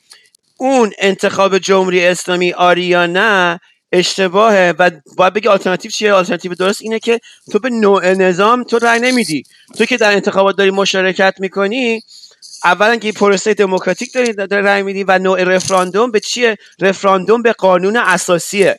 اون 0.57 0.93
انتخاب 0.99 1.59
جمهوری 1.59 2.07
اسلامی 2.07 2.53
آریا 2.53 3.07
نه 3.07 3.61
اشتباهه 3.93 4.75
و 4.79 4.91
باید 5.17 5.35
بگی 5.35 5.49
آلترناتیو 5.49 5.91
چیه؟ 5.91 6.13
آلترناتیو 6.13 6.55
درست 6.55 6.83
اینه 6.83 6.99
که 6.99 7.21
تو 7.53 7.59
به 7.59 7.71
نوع 7.71 8.15
نظام 8.15 8.65
تو 8.65 8.79
رأی 8.79 9.01
نمیدی. 9.01 9.43
تو 9.79 9.85
که 9.85 9.97
در 9.97 10.13
انتخابات 10.13 10.57
داری 10.57 10.71
مشارکت 10.71 11.35
می‌کنی 11.39 12.03
اولا 12.65 12.97
که 12.97 13.13
پروسه 13.13 13.55
دموکراتیک 13.55 14.13
داری 14.13 14.33
داری 14.33 14.63
رأی 14.63 14.83
میدی 14.83 15.05
و 15.05 15.19
نوع 15.19 15.45
رفراندوم 15.45 16.11
به 16.11 16.21
چیه؟ 16.21 16.59
رفراندوم 16.81 17.43
به 17.43 17.53
قانون 17.53 17.97
اساسیه. 17.97 18.79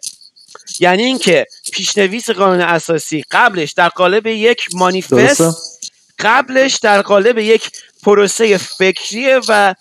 یعنی 0.80 1.04
اینکه 1.04 1.48
پیشنویس 1.74 2.30
قانون 2.30 2.62
اساسی 2.62 3.24
قبلش 3.32 3.72
در 3.72 3.90
قالب 3.90 4.28
یک 4.28 4.68
مانیفست 4.74 5.82
قبلش 6.20 6.76
در 6.76 7.02
قالب 7.02 7.38
یک 7.38 7.72
پروسه 8.04 8.58
فکریه 8.58 9.40
و 9.48 9.76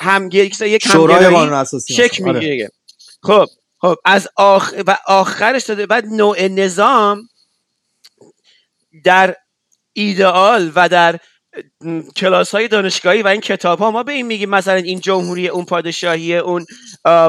هم 0.00 0.28
یک 0.32 0.60
یک 0.60 0.88
شورای 0.88 1.14
همگرایی 1.14 1.36
قانون 1.36 1.52
اساسی. 1.52 1.94
شک 1.94 2.20
آره. 2.22 2.32
می‌گیره. 2.32 2.70
خب 3.22 3.46
خب 3.78 3.96
از 4.04 4.28
آخ... 4.36 4.74
و 4.86 4.98
آخرش 5.06 5.64
داده 5.64 5.86
بعد 5.86 6.06
نوع 6.06 6.48
نظام 6.48 7.28
در 9.04 9.36
ایدئال 9.92 10.72
و 10.74 10.88
در 10.88 11.18
کلاس 12.16 12.50
های 12.50 12.68
دانشگاهی 12.68 13.22
و 13.22 13.26
این 13.26 13.40
کتاب 13.40 13.78
ها 13.78 13.90
ما 13.90 14.02
به 14.02 14.12
این 14.12 14.26
میگیم 14.26 14.50
مثلا 14.50 14.74
این 14.74 15.00
جمهوری 15.00 15.48
اون 15.48 15.64
پادشاهی 15.64 16.36
اون 16.36 16.66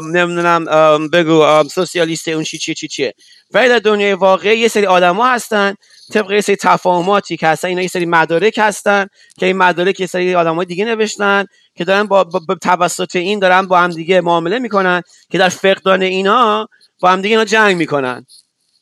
نمی‌دونم 0.04 0.66
بگو 1.10 1.64
سوسیالیست 1.64 2.28
اون 2.28 2.44
چی 2.44 2.58
چی 2.58 2.74
چی 2.74 2.88
چیه. 2.88 3.14
ولی 3.54 3.70
در 3.70 3.80
دنیای 3.80 4.14
واقعی 4.14 4.58
یه 4.58 4.68
سری 4.68 4.86
آدما 4.86 5.28
هستن 5.28 5.76
طبق 6.14 6.32
یه 6.32 6.42
سری 6.42 6.56
تفاهماتی 6.56 7.38
که 7.38 7.48
هستن 7.48 7.68
اینا 7.68 7.82
یه 7.82 7.88
سری 7.88 8.06
مدارک 8.06 8.58
هستن 8.58 9.08
که 9.40 9.46
این 9.46 9.58
مدارک 9.58 10.00
یه 10.00 10.08
سری 10.08 10.36
آدمای 10.36 10.66
دیگه 10.66 10.86
نوشتن 10.86 11.46
که 11.76 11.84
دارن 11.86 12.04
با, 12.04 12.24
با, 12.24 12.40
با 12.48 12.56
توسط 12.56 13.16
این 13.16 13.40
دارن 13.40 13.62
با 13.68 13.80
هم 13.80 13.90
دیگه 13.90 14.22
معامله 14.22 14.60
می‌کنن 14.60 15.02
که 15.32 15.38
در 15.38 15.50
فقدان 15.50 16.02
اینا 16.02 16.68
با 17.00 17.10
هم 17.10 17.22
دیگه 17.22 17.34
اینا 17.34 17.46
جنگ 17.46 17.78
می‌کنن. 17.78 18.26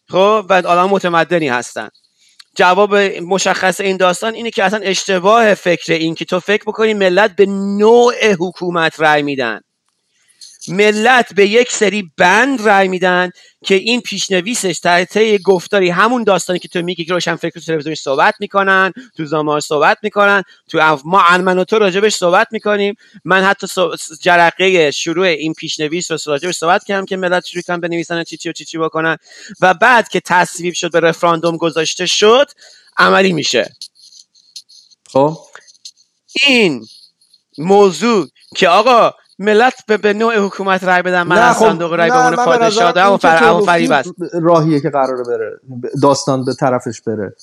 خب؟ 0.10 0.46
و 0.50 0.54
آدم 0.54 0.90
متمدنی 0.90 1.48
هستن. 1.48 1.90
جواب 2.58 2.96
مشخص 3.22 3.82
این 3.82 3.98
داستان 3.98 4.34
اینه 4.34 4.52
که 4.52 4.64
اصلا 4.64 4.80
اشتباه 4.84 5.54
فکر 5.54 5.94
این 5.94 6.16
که 6.16 6.26
تو 6.26 6.40
فکر 6.40 6.64
بکنی 6.68 6.94
ملت 6.94 7.36
به 7.36 7.46
نوع 7.46 8.14
حکومت 8.40 9.00
رأی 9.00 9.24
میدن. 9.24 9.62
ملت 10.70 11.34
به 11.34 11.48
یک 11.48 11.72
سری 11.72 12.12
بند 12.18 12.68
رأی 12.68 12.88
میدن 12.88 13.32
که 13.64 13.76
این 13.76 14.02
پیشنویسش 14.02 14.80
در 14.84 15.06
طی 15.06 15.38
گفتاری 15.38 15.90
همون 15.90 16.24
داستانی 16.24 16.60
که 16.60 16.68
تو 16.68 16.82
میگی 16.82 17.06
که 17.06 17.14
روشن 17.14 17.36
فکر 17.36 17.50
تو 17.50 17.60
تلویزیونش 17.60 18.00
صحبت 18.00 18.36
می‌کنن 18.40 18.94
تو 19.18 19.26
زمار 19.26 19.60
صحبت 19.60 19.98
می‌کنن 20.04 20.44
تو 20.70 20.78
اف- 20.78 21.02
ما 21.06 21.38
من 21.38 21.58
و 21.58 21.64
تو 21.64 21.80
راجبش 21.80 22.16
صحبت 22.16 22.48
می‌کنیم. 22.52 22.96
من 23.26 23.44
حتی 23.44 23.68
جرقه 24.22 24.92
شروع 24.92 25.26
این 25.26 25.54
پیشنویس 25.54 26.12
رو 26.12 26.18
راجبش 26.26 26.58
صحبت 26.58 26.84
کردم 26.84 27.06
که 27.06 27.18
ملت 27.18 27.46
شروع 27.46 27.64
کنن 27.64 27.80
بنویسن 27.80 28.24
چی 28.24 28.38
چی 28.38 28.50
و 28.50 28.52
چی 28.52 28.66
چی 28.66 28.78
بکنن. 28.78 29.18
و 29.62 29.74
بعد 29.74 30.08
که 30.08 30.20
تصویب 30.20 30.74
شد 30.74 30.92
به 30.92 31.00
رفراندوم 31.00 31.58
گذاشته 31.58 32.06
شد 32.06 32.48
عملی 32.98 33.34
میشه. 33.34 33.76
خب؟ 35.10 35.38
این 36.48 36.88
موضوع 37.58 38.28
که 38.56 38.70
آقا 38.70 39.14
ملت 39.40 39.74
به, 39.88 39.98
به 39.98 40.14
نوع 40.14 40.38
حکومت 40.38 40.84
رای 40.84 41.02
بدن 41.02 41.24
من 41.24 41.38
از 41.38 41.58
صندوق 41.58 41.94
رای 41.94 42.10
به 42.10 42.16
عنوان 42.16 42.46
پادشاه 42.46 42.92
دارم 42.92 43.14
و 43.14 43.66
فریب 43.66 43.92
است 43.92 44.10
راهیه 44.34 44.80
که 44.80 44.90
قراره 44.90 45.24
بره 45.24 45.60
داستان 46.02 46.46
به 46.46 46.54
طرفش 46.54 47.02
بره. 47.02 47.36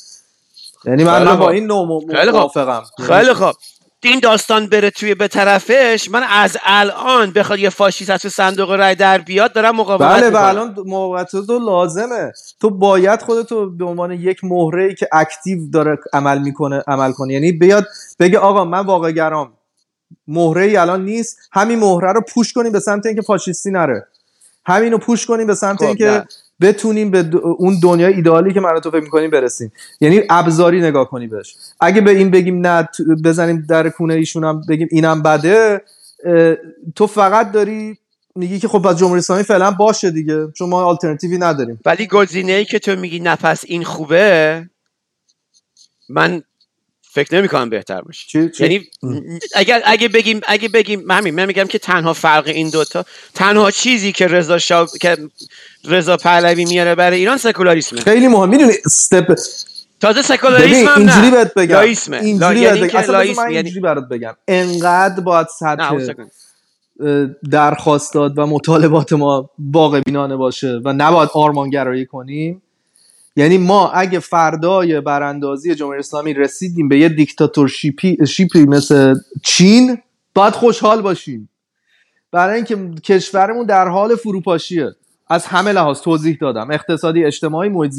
یعنی 0.84 1.04
من, 1.04 1.36
با. 1.36 1.50
این 1.50 1.66
نوع 1.66 2.00
خیلی 2.14 2.30
خوب. 2.30 2.40
موافقم. 2.40 2.82
خیلی 3.06 3.34
خوب. 3.34 3.54
این 4.02 4.20
داستان 4.20 4.66
بره 4.66 4.90
توی 4.90 5.14
به 5.14 5.28
طرفش 5.28 6.08
من 6.10 6.22
از 6.22 6.56
الان 6.64 7.30
بخواد 7.30 7.58
یه 7.58 7.70
فاشیست 7.70 8.10
از 8.10 8.20
صندوق 8.20 8.70
رای 8.70 8.94
در 8.94 9.18
بیاد 9.18 9.52
دارم 9.52 9.76
مقاومت 9.76 10.10
بله 10.10 10.30
و 10.30 10.36
الان 10.36 10.74
موقعیت 10.86 11.30
تو 11.30 11.58
لازمه. 11.58 12.32
تو 12.60 12.70
باید 12.70 13.22
خودتو 13.22 13.70
به 13.70 13.84
عنوان 13.84 14.12
یک 14.12 14.44
مهره 14.44 14.84
ای 14.84 14.94
که 14.94 15.08
اکتیو 15.12 15.70
داره 15.70 15.98
عمل 16.12 16.38
می‌کنه 16.38 16.82
عمل 16.86 17.12
کنی. 17.12 17.34
یعنی 17.34 17.52
بیاد 17.52 17.86
بگه 18.20 18.38
آقا 18.38 18.64
من 18.64 18.86
واقع 18.86 19.12
گرام 19.12 19.52
مهره 20.28 20.62
ای 20.62 20.76
الان 20.76 21.04
نیست. 21.04 21.38
همین 21.52 21.78
مهره 21.78 22.12
رو 22.12 22.20
پوش 22.20 22.52
کنیم 22.52 22.72
به 22.72 22.80
سمت 22.80 23.06
اینکه 23.06 23.22
فاشیستی 23.22 23.70
نره. 23.70 24.06
همینو 24.66 24.98
پوش 24.98 25.26
کنیم 25.26 25.46
به 25.46 25.54
سمت 25.54 25.78
خب، 25.78 25.84
اینکه. 25.84 26.24
بتونیم 26.60 27.10
به 27.10 27.36
اون 27.36 27.80
دنیای 27.82 28.14
ایدئالی 28.14 28.52
که 28.52 28.60
من 28.60 28.74
و 28.76 28.80
تو 28.80 28.90
فکر 28.90 29.00
می‌کنیم 29.00 29.30
برسیم. 29.30 29.72
یعنی 30.00 30.22
ابزاری 30.30 30.80
نگاه 30.80 31.10
کنی 31.10 31.26
بهش. 31.26 31.56
اگه 31.80 32.00
به 32.00 32.10
این 32.10 32.30
بگیم 32.30 32.66
نه 32.66 32.88
بزنیم 33.24 33.66
در 33.68 33.88
کونه 33.88 34.14
ایشون 34.14 34.44
هم 34.44 34.62
بگیم 34.68 34.88
اینم 34.90 35.22
بده 35.22 35.82
تو 36.94 37.06
فقط 37.06 37.52
داری 37.52 37.98
میگی 38.34 38.58
که 38.58 38.68
خب 38.68 38.78
پس 38.78 38.96
جمهوری 38.96 39.18
اسلامی 39.18 39.42
فعلا 39.42 39.70
باشه 39.70 40.10
دیگه. 40.10 40.48
چون 40.52 40.68
ما 40.68 40.84
آلترناتیوی 40.84 41.38
نداریم. 41.38 41.80
ولی 41.84 42.06
گزینه 42.06 42.52
ای 42.52 42.64
که 42.64 42.78
تو 42.78 42.96
میگی 42.96 43.20
نفس 43.20 43.64
این 43.66 43.84
خوبه 43.84 44.64
من 46.08 46.42
فکر 47.14 47.34
نمی 47.34 47.48
کنم 47.48 47.70
بهتر 47.70 48.00
باشه؟ 48.00 48.50
یعنی 48.60 48.86
اگر 49.54 49.82
اگه 49.84 50.08
بگیم 50.08 50.40
اگه 50.46 50.68
بگیم 50.68 51.10
همین 51.10 51.34
من 51.34 51.46
میگم 51.46 51.64
که 51.64 51.78
تنها 51.78 52.12
فرق 52.12 52.46
این 52.46 52.70
دوتا 52.70 53.04
تنها 53.34 53.70
چیزی 53.70 54.12
که 54.12 54.26
رضا 54.26 54.58
شاب 54.58 54.88
که 55.00 55.16
رضا 55.84 56.16
پهلوی 56.16 56.64
میاره 56.64 56.94
برای 56.94 57.18
ایران 57.18 57.36
سکولاریسمه. 57.36 58.00
خیلی 58.00 58.28
مهم. 58.28 58.48
می‌دونی 58.48 58.72
استپ 58.86 59.34
تازه 60.00 60.22
سکولاریسم 60.22 60.86
هم 60.88 60.98
اینجوری 60.98 61.30
بهت 61.30 61.54
بگم. 61.54 61.74
لایسمه. 61.74 62.16
لا- 62.16 62.24
اینجوری 62.24 62.60
یعنی 62.60 62.64
بهت 62.64 62.72
بگم. 62.72 62.82
اینکه 62.82 62.98
اصلا 62.98 63.12
بذار 63.12 63.16
لایسم 63.24 63.42
من 63.42 63.50
یعنی 63.50 63.56
اینجوری 63.56 63.80
برات 63.80 64.08
بگم. 64.08 64.36
انقدر 64.48 65.20
باید 65.20 65.46
سطح 65.58 66.14
درخواستات 67.50 68.32
و 68.36 68.46
مطالبات 68.46 69.12
ما 69.12 69.50
واقع 69.58 70.00
بینانه 70.00 70.36
باشه 70.36 70.80
و 70.84 70.92
نباید 70.92 71.30
آرمانگرایی 71.34 72.06
کنیم. 72.06 72.62
یعنی 73.36 73.58
ما 73.58 73.90
اگه 73.90 74.18
فردای 74.18 75.00
براندازی 75.00 75.74
جمهوری 75.74 75.98
اسلامی 75.98 76.34
رسیدیم 76.34 76.88
به 76.88 76.98
یه 76.98 77.08
دیکتاتور 77.08 77.68
شیپی, 77.68 78.26
شیپی 78.26 78.64
مثل 78.64 79.14
چین 79.42 79.98
باید 80.34 80.52
خوشحال 80.52 81.02
باشیم. 81.02 81.48
برای 82.32 82.54
اینکه 82.54 83.00
کشورمون 83.00 83.66
در 83.66 83.88
حال 83.88 84.16
فروپاشیه. 84.16 84.88
از 85.28 85.46
همه 85.46 85.72
لحاظ 85.72 86.00
توضیح 86.00 86.38
دادم. 86.40 86.70
اقتصادی 86.70 87.24
اجتماعی 87.24 87.68
محیط 87.68 87.92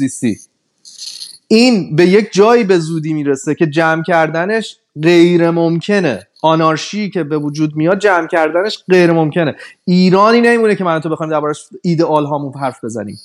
این 1.48 1.96
به 1.96 2.06
یک 2.06 2.28
جایی 2.32 2.64
به 2.64 2.78
زودی 2.78 3.12
می‌رسه 3.12 3.54
که 3.54 3.66
جمع 3.66 4.02
کردنش 4.02 4.76
غیر 5.02 5.50
ممکنه 5.50 6.26
آنارشی 6.42 7.10
که 7.10 7.24
به 7.24 7.38
وجود 7.38 7.76
میاد 7.76 7.98
جمع 7.98 8.26
کردنش 8.26 8.84
غیر 8.90 9.12
ممکنه 9.12 9.56
ایرانی 9.84 10.40
نمیمونه 10.40 10.74
که 10.74 10.84
من 10.84 11.00
تو 11.00 11.08
بخوایم 11.08 11.30
دربارش 11.30 11.66
ایدئال 11.82 12.24
هامون 12.24 12.52
حرف 12.60 12.84
بزنیم. 12.84 13.18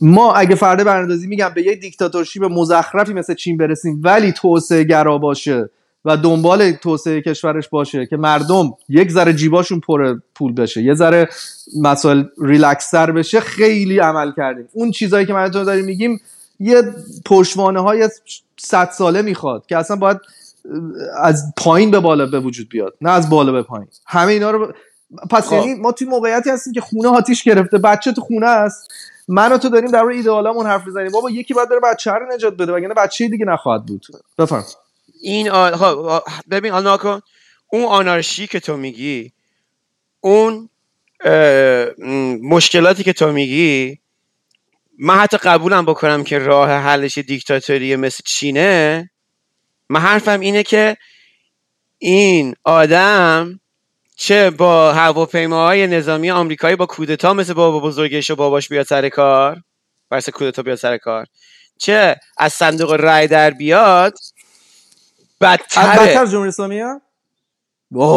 ما 0.00 0.34
اگه 0.34 0.54
فردا 0.54 0.84
براندازی 0.84 1.26
میگم 1.26 1.50
به 1.54 1.62
یک 1.62 1.80
دیکتاتورشی 1.80 2.38
به 2.38 2.48
مزخرفی 2.48 3.12
مثل 3.12 3.34
چین 3.34 3.56
برسیم 3.56 4.00
ولی 4.04 4.32
توسعه 4.32 4.84
گرا 4.84 5.18
باشه 5.18 5.70
و 6.04 6.16
دنبال 6.16 6.72
توسعه 6.72 7.22
کشورش 7.22 7.68
باشه 7.68 8.06
که 8.06 8.16
مردم 8.16 8.74
یک 8.88 9.10
ذره 9.10 9.32
جیباشون 9.32 9.80
پر 9.80 10.18
پول 10.34 10.52
بشه 10.52 10.82
یه 10.82 10.94
ذره 10.94 11.28
مسائل 11.80 12.24
ریلکستر 12.42 13.12
بشه 13.12 13.40
خیلی 13.40 13.98
عمل 13.98 14.32
کردیم. 14.36 14.68
اون 14.72 14.90
چیزایی 14.90 15.26
که 15.26 15.32
من 15.32 15.50
تو 15.50 15.64
داریم 15.64 15.84
میگیم 15.84 16.20
یه 16.60 16.82
پشوانه 17.26 17.80
های 17.80 18.08
صد 18.56 18.90
ساله 18.90 19.22
می‌خواد 19.22 19.66
که 19.66 19.76
اصلا 19.76 19.96
باید 19.96 20.18
از 21.22 21.52
پایین 21.56 21.90
به 21.90 22.00
بالا 22.00 22.26
به 22.26 22.40
وجود 22.40 22.68
بیاد 22.68 22.94
نه 23.00 23.10
از 23.10 23.30
بالا 23.30 23.52
به 23.52 23.62
پایین. 23.62 23.88
همه 24.06 24.32
اینا 24.32 24.50
رو 24.50 24.72
پس 25.30 25.48
خب. 25.48 25.52
یعنی 25.52 25.74
ما 25.74 25.92
توی 25.92 26.06
موقعیتی 26.06 26.50
هستیم 26.50 26.72
که 26.72 26.80
خونه 26.80 27.08
آتیش 27.08 27.42
گرفته 27.42 27.78
بچه 27.78 28.12
تو 28.12 28.20
خونه 28.20 28.46
است. 28.46 28.92
من 29.28 29.52
و 29.52 29.58
تو 29.58 29.68
داریم 29.68 29.90
در 29.90 30.02
مورد 30.02 30.16
ایدئالمون 30.16 30.66
حرف 30.66 30.86
بزنیم 30.86 31.12
بابا 31.12 31.30
یکی 31.30 31.54
باید 31.54 31.68
بره 31.68 31.80
بچه 31.80 32.10
رو 32.10 32.34
نجات 32.34 32.56
بده 32.56 32.72
وگرنه 32.72 32.94
بچه 32.94 33.28
دیگه 33.28 33.44
نخواهد 33.44 33.86
بود. 33.86 34.06
بفرم. 34.38 34.64
این 35.22 35.50
آ... 35.50 35.76
خب 35.76 36.22
ببین 36.50 36.72
آن 36.72 36.86
اون 37.68 37.84
آنارشی 37.84 38.46
که 38.46 38.60
تو 38.60 38.76
میگی 38.76 39.32
اون 40.20 40.68
مشکلاتی 42.42 43.02
که 43.02 43.12
تو 43.12 43.32
میگی 43.32 43.98
من 44.98 45.14
حتی 45.14 45.36
قبولم 45.36 45.84
بکنم 45.84 46.24
که 46.24 46.38
راه 46.38 46.70
حلش 46.70 47.18
دیکتاتوری 47.18 47.96
مثل 47.96 48.22
چینه. 48.26 49.10
من 49.88 50.00
حرفم 50.00 50.40
اینه 50.40 50.62
که 50.62 50.96
این 51.98 52.54
آدم 52.64 53.60
چه 54.16 54.50
با 54.50 54.92
هواپیماهای 54.92 55.86
نظامی 55.86 56.30
آمریکایی 56.30 56.76
با 56.76 56.86
کودتا 56.86 57.34
مثل 57.34 57.52
بابا 57.52 57.80
بزرگش 57.80 58.30
و 58.30 58.36
باباش 58.36 58.68
بیاد 58.68 58.86
سر 58.86 59.08
کار؟ 59.08 59.60
برسه 60.10 60.32
کودتا 60.32 60.62
بیاد 60.62 60.78
سر 60.78 60.98
کار. 60.98 61.26
چه 61.78 62.16
از 62.38 62.52
صندوق 62.52 62.92
رای 62.92 63.26
در 63.26 63.50
بیاد؟ 63.50 64.18
بدتره. 65.40 65.98
بدتر 65.98 66.26
جمهوری 66.26 66.48
اسلامی 66.48 66.82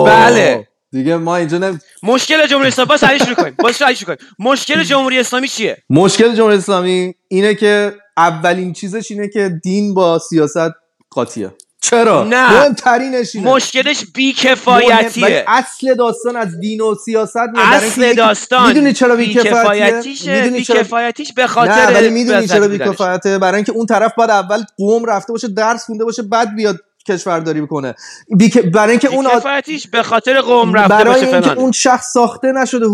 بله. 0.05 0.67
دیگه 0.91 1.17
ما 1.17 1.35
اینجا 1.35 1.57
نم... 1.57 1.79
مشکل 2.03 2.47
جمهوری 2.47 2.67
اسلامی 2.67 2.87
با 2.87 2.97
سریع 2.97 3.17
شروع 3.17 3.35
کنیم 3.35 3.55
با 3.59 3.71
شروع 3.71 3.93
کنیم 3.93 4.29
مشکل 4.39 4.83
جمهوری 4.83 5.19
اسلامی 5.19 5.47
چیه؟ 5.47 5.83
مشکل 5.89 6.35
جمهوری 6.35 6.57
اسلامی 6.57 7.15
اینه 7.27 7.55
که 7.55 7.93
اولین 8.17 8.73
چیزش 8.73 9.11
اینه 9.11 9.27
که 9.27 9.59
دین 9.63 9.93
با 9.93 10.19
سیاست 10.19 10.71
قاطیه. 11.09 11.51
چرا؟ 11.81 12.23
نه. 12.23 12.51
مهمترینش 12.51 13.35
اینه. 13.35 13.51
مشکلش 13.51 14.05
بیکفایتیه 14.13 15.45
اصل 15.47 15.93
داستان 15.93 16.35
از 16.35 16.59
دین 16.59 16.81
و 16.81 16.95
سیاست 17.05 17.37
اصل 17.55 18.13
داستان 18.13 18.67
می‌دونی 18.67 18.93
چرا 18.93 19.15
بیکفایتیه 19.15 20.49
بیکفایتیش 20.49 21.33
به 21.33 21.47
خاطر 21.47 21.71
نه 21.71 21.93
ولی 21.93 22.09
می‌دونی 22.09 22.47
چرا 22.47 22.67
بیکفایته 22.67 23.37
برای 23.37 23.55
اینکه 23.55 23.71
اون 23.71 23.85
طرف 23.85 24.13
باید 24.15 24.29
اول 24.29 24.63
قوم 24.77 25.05
رفته 25.05 25.33
باشه 25.33 25.47
درس 25.47 25.85
خونده 25.85 26.05
باشه 26.05 26.21
بعد 26.21 26.55
بیاد 26.55 26.79
کشورداری 27.07 27.61
بکنه. 27.61 27.95
بیک... 28.37 28.57
برای 28.57 28.91
اینکه 28.91 29.07
اون 29.07 29.29
کفایتیش 29.29 29.87
به 29.87 30.03
خاطر 30.03 30.41
قوم 30.41 30.73
رفته 30.73 30.89
برای 30.89 31.13
باشه 31.21 31.33
اینکه 31.33 31.59
اون 31.59 31.71
شخص 31.71 32.11
ساخته 32.13 32.51
نشده 32.51 32.85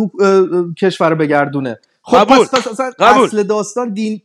کشور 0.81 1.09
رو 1.09 1.15
بگردونه. 1.15 1.79
خب 2.01 2.17
قبول. 2.17 2.45
پس, 2.45 2.67
پس 2.67 2.79
اصل 2.99 3.43
داستان 3.43 3.93
دین 3.93 4.21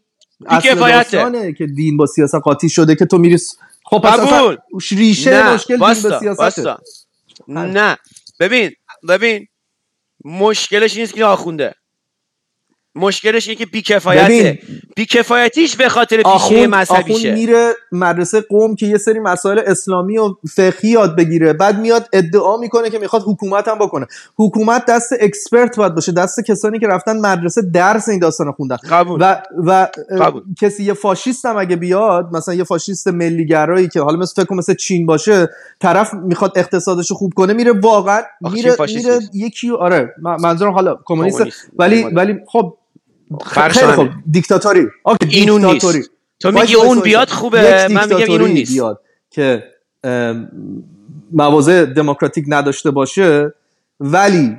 اصل 0.47 0.75
داستانه 0.75 1.53
که 1.53 1.67
دین 1.67 1.97
با 1.97 2.07
سیاست 2.07 2.35
قاطی 2.35 2.69
شده 2.69 2.95
که 2.95 3.07
تو 3.07 3.19
میری 3.19 3.39
خب 3.91 3.99
پس 3.99 4.21
قبول. 4.21 4.57
ریشه 4.91 5.31
نه. 5.31 5.55
مشکل 5.55 5.77
باستا. 5.77 6.09
به 6.09 6.19
سیاست 6.19 6.41
باستا. 6.41 6.81
نه 7.49 7.97
ببین 8.41 8.71
ببین 9.09 9.47
مشکلش 10.25 10.97
نیست 10.97 11.15
که 11.15 11.25
آخونده 11.25 11.75
مشکلش 12.95 13.49
اینه 13.49 13.59
که 13.59 13.67
بیکفایته. 13.67 14.59
بیکفایتیش 14.97 15.77
به 15.77 15.89
خاطر 15.89 16.23
پیشه 16.23 16.67
مذهبیشه 16.67 17.35
میره 17.35 17.73
مدرسه 17.93 18.41
قوم 18.41 18.75
که 18.75 18.87
یه 18.87 18.99
سری 18.99 19.19
مسائل 19.19 19.59
اسلامی 19.67 20.19
و 20.19 20.35
فقهی 20.55 20.91
یاد 20.91 21.17
بگیره 21.17 21.53
بعد 21.53 21.79
میاد 21.81 22.09
ادعا 22.13 22.57
می‌کنه 22.57 22.91
که 22.91 22.99
می‌خواد 22.99 23.23
حکومت 23.27 23.69
هم 23.69 23.79
بکنه 23.79 24.07
حکومت 24.37 24.87
دست 24.87 25.13
اکسپرت 25.21 25.77
باید 25.77 25.95
باشه 25.95 26.13
دست 26.13 26.45
کسانی 26.47 26.79
که 26.79 26.87
رفتن 26.87 27.17
مدرسه 27.17 27.63
درس 27.63 28.09
این 28.09 28.19
داستان 28.19 28.53
خوندن 28.53 28.77
قبول. 28.77 29.19
و, 29.21 29.43
و 29.67 29.89
قبول. 30.21 30.43
کسی 30.61 30.85
یه 30.85 30.95
فاشیست 30.95 31.47
هم 31.47 31.57
اگه 31.57 31.77
بیاد 31.77 32.29
مثلا 32.33 32.55
یه 32.55 32.65
فاشیست 32.65 33.09
ملیگرایی 33.09 33.89
که 33.89 34.01
حالا 34.01 34.19
مثل 34.19 34.43
فکر 34.43 34.55
مثل 34.55 34.75
چین 34.75 35.07
باشه 35.07 35.49
طرف 35.81 36.15
می‌خواد 36.15 36.53
اقتصادش 36.57 37.11
رو 37.11 37.17
خوب 37.17 37.35
کنه 37.35 37.53
میره 37.53 37.73
واقعا 37.73 38.23
میره 38.41 38.77
میره. 38.87 39.21
یکی 39.35 39.71
آره 39.71 40.15
من- 40.23 40.37
منظورم 40.41 40.73
حالا 40.73 40.99
کمونیست. 41.05 41.43
ولی. 41.79 42.05
ولی 42.05 42.35
خب 42.47 42.75
خیلی. 43.47 43.93
خب 43.93 44.09
دیکتاتوری 44.31 44.87
اوکی 45.03 45.27
این 45.37 45.51
اون 45.51 45.65
نیست. 45.65 45.73
دیکتاتوری. 45.75 46.05
تو 46.41 46.51
میگی 46.53 46.75
اون. 46.75 47.01
بیاد 47.01 47.29
خوبه 47.29 47.61
من 47.61 47.89
میگم 47.89 47.99
این 47.99 47.99
اون 47.99 48.19
دیکتاتوری 48.19 48.53
نیست 48.53 48.73
بیاد 48.73 49.01
که 49.31 49.65
مواضع 51.33 51.85
دموکراتیک 51.85 52.45
نداشته 52.49 52.91
باشه 52.91 53.55
ولی 54.01 54.57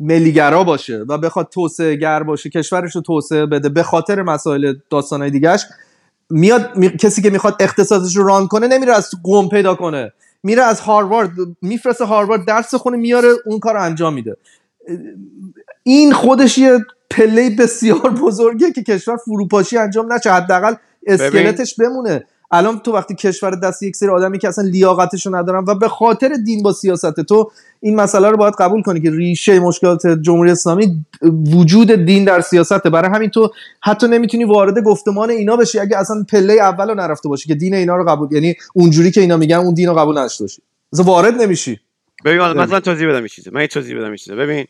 ملیگرا 0.00 0.64
باشه 0.64 1.04
و 1.08 1.18
بخواد 1.18 1.48
توسعه 1.48 1.96
گر 1.96 2.22
باشه 2.22 2.50
کشورش 2.50 2.96
رو 2.96 3.00
توسعه 3.02 3.46
بده 3.46 3.68
به 3.68 3.82
خاطر 3.82 4.22
مسائل 4.22 4.74
داستانهای 4.90 5.30
دیگهش 5.30 5.64
میاد 6.30 6.76
می- 6.76 6.96
کسی 6.96 7.22
که 7.22 7.30
می‌خواد 7.30 7.56
اقتصادش 7.60 8.16
رو 8.16 8.26
ران 8.26 8.46
کنه 8.46 8.66
نمیره 8.68 8.92
از 8.92 9.10
قوم 9.24 9.48
پیدا 9.48 9.74
کنه 9.74 10.12
میره 10.42 10.62
از 10.62 10.80
هاروارد 10.80 11.30
میفرسته 11.62 12.04
هاروارد 12.04 12.44
درس 12.46 12.74
خونه 12.74 12.96
میاره 12.96 13.28
اون 13.46 13.58
کار 13.58 13.74
رو 13.74 13.82
انجام 13.82 14.14
میده 14.14 14.36
این 15.82 16.12
خودش 16.12 16.58
یه 16.58 16.78
پله 17.10 17.50
بسیار 17.50 18.10
بزرگه 18.10 18.72
که 18.72 18.82
کشور 18.82 19.16
فروپاشی 19.16 19.78
انجام 19.78 20.12
نشه. 20.12 20.32
حداقل 20.32 20.74
اسکلتش 21.06 21.74
بمونه. 21.74 22.24
الان 22.50 22.78
تو 22.78 22.92
وقتی 22.92 23.14
کشور 23.14 23.50
دست 23.50 23.82
یک 23.82 23.96
سری 23.96 24.08
آدمی 24.08 24.38
که 24.38 24.48
اصلا 24.48 24.64
لیاقتش 24.64 25.26
رو 25.26 25.36
ندارن 25.36 25.64
و 25.68 25.74
به 25.74 25.88
خاطر 25.88 26.28
دین 26.44 26.62
با 26.62 26.72
سیاست 26.72 27.20
تو 27.20 27.50
این 27.80 27.96
مسئله 27.96 28.30
رو 28.30 28.36
باید 28.36 28.54
قبول 28.58 28.82
کنی 28.82 29.00
که 29.00 29.10
ریشه 29.10 29.60
مشکلات 29.60 30.06
جمهوری 30.06 30.50
اسلامی 30.50 31.04
وجود 31.54 31.90
دین 31.90 32.24
در 32.24 32.40
سیاسته. 32.40 32.90
برای 32.90 33.10
همین 33.10 33.30
تو 33.30 33.50
حتی 33.82 34.08
نمی‌تونی 34.08 34.44
وارد 34.44 34.84
گفتمان 34.84 35.30
اینا 35.30 35.56
بشی 35.56 35.78
اگه 35.78 35.96
اصلا 35.96 36.24
پله 36.32 36.52
اول 36.52 36.88
رو 36.88 36.94
نرفته 36.94 37.28
باشی 37.28 37.48
که 37.48 37.54
دین 37.54 37.74
اینا 37.74 37.96
رو 37.96 38.04
قبول 38.04 38.32
یعنی 38.32 38.54
اونجوری 38.74 39.10
که 39.10 39.20
اینا 39.20 39.36
میگن 39.36 39.56
اون 39.56 39.74
دین 39.74 39.88
رو 39.88 39.94
قبول 39.94 40.18
نداشته 40.18 40.44
باشی. 40.44 40.62
وارد 40.92 41.42
نمیشی. 41.42 41.80
ببین 42.24 42.38
من 42.38 42.56
مثلا 42.56 42.80
توضیح 42.80 43.08
بدم 43.08 43.18
این 43.18 43.26
چیزه 43.26 43.50
من 43.50 43.60
یه 43.60 43.66
توضیح 43.66 43.96
بدم 43.96 44.06
این 44.06 44.16
چیزه 44.16 44.34
ببین 44.34 44.66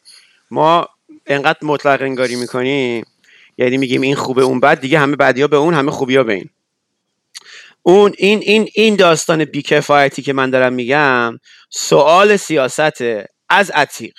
ما 0.51 0.89
انقدر 1.29 1.59
مطلق 1.63 2.03
انگاری 2.03 2.37
می‌کنیم 2.37 3.05
یعنی 3.59 3.77
میگیم 3.77 4.01
این 4.01 4.15
خوبه 4.15 4.43
اون 4.43 4.61
بد 4.61 4.81
دیگه 4.81 4.99
همه 4.99 5.17
بدیا 5.17 5.49
به 5.49 5.57
اون 5.57 5.75
همه 5.75 5.91
خوبیا 5.91 6.25
به 6.25 6.33
این. 6.33 6.51
اون 7.83 8.15
این 8.19 8.39
این 8.43 8.69
این 8.75 8.97
داستان 8.97 9.45
بیکفایتی 9.45 10.23
که 10.23 10.33
من 10.33 10.51
دارم 10.51 10.73
میگم 10.73 11.39
سوال 11.71 12.37
سیاست 12.37 13.03
از 13.49 13.71
عتیق. 13.71 14.15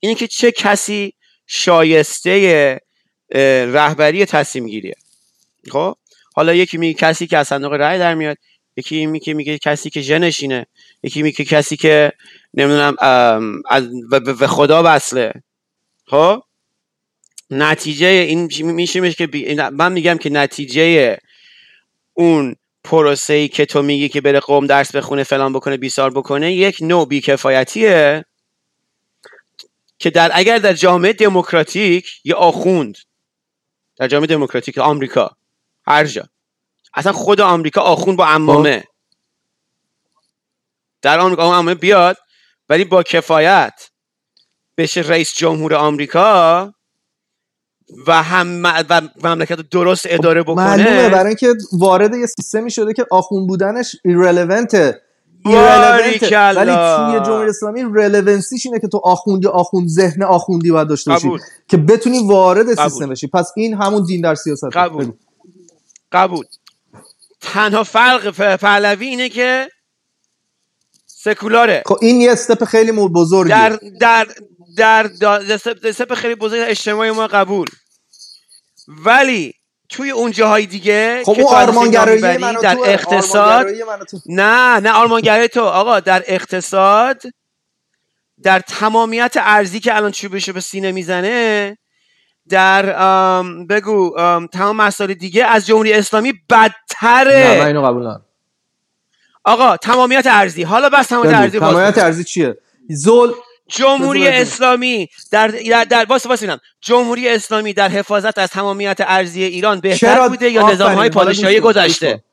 اینه 0.00 0.14
که 0.14 0.26
چه 0.26 0.52
کسی 0.52 1.12
شایسته 1.46 2.80
رهبری 3.72 4.24
تصمیم 4.24 4.66
گیریه. 4.66 4.94
خب؟ 5.70 5.96
حالا 6.34 6.54
یکی 6.54 6.78
میگه 6.78 6.94
کسی 6.94 7.26
که 7.26 7.38
از 7.38 7.48
صندوق 7.48 7.72
رأی 7.72 7.98
در 7.98 8.14
میاد 8.14 8.36
یکی 8.76 9.06
میگه 9.06 9.34
میگه 9.34 9.58
کسی 9.58 9.90
که 9.90 10.00
ژنش 10.00 10.44
یکی 11.02 11.22
میگه 11.22 11.44
کسی 11.44 11.76
که 11.76 12.12
نمی‌دونم 12.54 12.96
از 13.68 13.88
به 14.38 14.46
خدا 14.46 14.82
وصله. 14.84 15.32
خب؟ 16.06 16.42
نتیجه 17.50 18.06
این 18.06 18.48
میشه 18.62 19.00
میشه 19.00 19.16
که 19.16 19.26
بی- 19.26 19.54
من 19.54 19.92
میگم 19.92 20.18
که 20.18 20.30
نتیجه 20.30 21.18
اون 22.14 22.56
پروسه 22.84 23.32
ای 23.34 23.48
که 23.48 23.66
تو 23.66 23.82
میگی 23.82 24.08
که 24.08 24.20
بره 24.20 24.40
قوم 24.40 24.66
درس 24.66 24.96
بخونه 24.96 25.24
فلان 25.24 25.52
بکنه 25.52 25.76
بیسار 25.76 26.10
بکنه 26.10 26.52
یک 26.52 26.78
نوع 26.80 27.08
بیکفایتیه 27.08 28.24
که 29.98 30.10
در 30.10 30.30
اگر 30.34 30.58
در 30.58 30.72
جامعه 30.72 31.12
دموکراتیک 31.12 32.20
یه 32.24 32.34
آخوند 32.34 32.98
در 33.96 34.08
جامعه 34.08 34.26
دموکراتیک 34.26 34.78
آمریکا 34.78 35.36
هر 35.86 36.04
جا 36.04 36.28
اصلا 36.94 37.12
خود 37.12 37.40
آمریکا 37.40 37.80
آخوند 37.80 38.16
با 38.16 38.26
امامه 38.26 38.84
در 41.02 41.18
آمریکا 41.20 41.44
اون 41.44 41.52
امامه 41.52 41.74
بیاد 41.74 42.16
ولی 42.68 42.84
با 42.84 43.02
کفایت 43.02 43.90
بشه 44.76 45.00
رئیس 45.00 45.34
جمهور 45.34 45.74
آمریکا 45.74 46.74
و 48.06 48.22
هم 48.22 48.62
و 48.64 49.02
مملکت 49.24 49.70
درست 49.70 50.06
اداره 50.08 50.44
معلومه 50.48 50.84
بکنه 50.84 51.08
برای 51.08 51.26
اینکه 51.26 51.54
وارد 51.72 52.14
یه 52.14 52.26
سیستمی 52.26 52.70
شده 52.70 52.92
که 52.92 53.06
آخون 53.10 53.46
بودنش 53.46 53.96
ایرلونته. 54.04 55.00
ولی 55.44 56.18
توی 56.18 56.28
جمهوری 57.26 57.48
اسلامی 57.48 57.82
رلونسیش 57.94 58.66
اینه 58.66 58.78
که 58.78 58.88
تو 58.88 59.00
آخوندی 59.04 59.46
آخوند 59.46 59.88
ذهن 59.88 60.22
آخوندی 60.22 60.70
باید 60.70 60.88
داشته 60.88 61.10
باشی. 61.10 61.28
که 61.68 61.76
بتونی 61.76 62.26
وارد 62.26 62.72
قبول. 62.72 62.88
سیستم 62.88 63.08
بشی. 63.08 63.26
پس 63.26 63.52
این 63.56 63.74
همون 63.74 64.04
دین 64.04 64.20
در 64.20 64.34
سیاست 64.34 64.64
قبول. 64.64 65.12
قبول. 66.12 66.44
تنها 67.40 67.84
فرق 67.84 68.56
پهلوی 68.56 69.06
اینه 69.06 69.28
که 69.28 69.68
سکولاره. 71.06 71.82
خب 71.86 71.98
این 72.00 72.20
یه 72.20 72.32
استپ 72.32 72.64
خیلی 72.64 72.92
بزرگی 72.92 73.50
در 73.50 73.78
در 74.00 74.26
در, 74.76 75.10
استپ 75.84 76.14
خیلی 76.14 76.34
بزرگ 76.34 76.60
اجتماعی 76.62 77.10
ما 77.10 77.26
قبول. 77.26 77.66
ولی 78.88 79.54
توی 79.88 80.10
اون 80.10 80.30
جاهای 80.30 80.66
دیگه 80.66 81.22
خب 81.24 81.40
اون 81.40 81.54
آرمانگرایی 81.54 82.20
در 82.62 82.78
اقتصاد 82.84 83.66
نه 84.26 84.80
نه 84.80 84.92
آرمانگرایی 84.92 85.48
تو. 85.48 85.60
آقا 85.60 86.00
در 86.00 86.24
اقتصاد 86.26 87.22
در 88.42 88.60
تمامیت 88.60 89.36
ارزی 89.40 89.80
که 89.80 89.96
الان 89.96 90.10
چوبشو 90.10 90.52
به 90.52 90.60
سینه 90.60 90.92
می‌زنه 90.92 91.78
در 92.48 92.82
بگو 93.70 94.14
تمام 94.52 94.76
مسائل 94.76 95.14
دیگه 95.14 95.44
از 95.44 95.66
جمهوری 95.66 95.92
اسلامی 95.92 96.32
بدتره. 96.50 97.48
نه 97.48 97.58
من 97.58 97.66
اینو 97.66 97.86
قبول 97.86 98.02
ندارم. 98.02 98.24
آقا 99.44 99.76
تمامیت 99.76 100.26
ارزی. 100.26 100.62
حالا 100.62 100.88
بس 100.88 101.06
تمامیت 101.06 101.34
ارزی 101.34 101.58
تمامیت 101.58 101.98
ارزی 101.98 102.24
چیه؟ 102.24 102.56
زول 102.90 103.32
جمهوری 103.68 104.28
اسلامی 104.28 105.08
در 105.30 105.48
در 105.90 106.04
باس 106.04 106.26
باس 106.26 106.42
جمهوری 106.80 107.28
اسلامی 107.28 107.72
در 107.72 107.88
حفاظت 107.88 108.38
از 108.38 108.48
تمامیت 108.48 108.96
ارزی 109.00 109.42
ایران 109.42 109.80
بهتر 109.80 110.28
بوده 110.28 110.50
یا 110.50 110.70
نظام 110.70 110.94
های 110.94 111.10
پادشاهی 111.10 111.60
گذشته؟ 111.60 112.24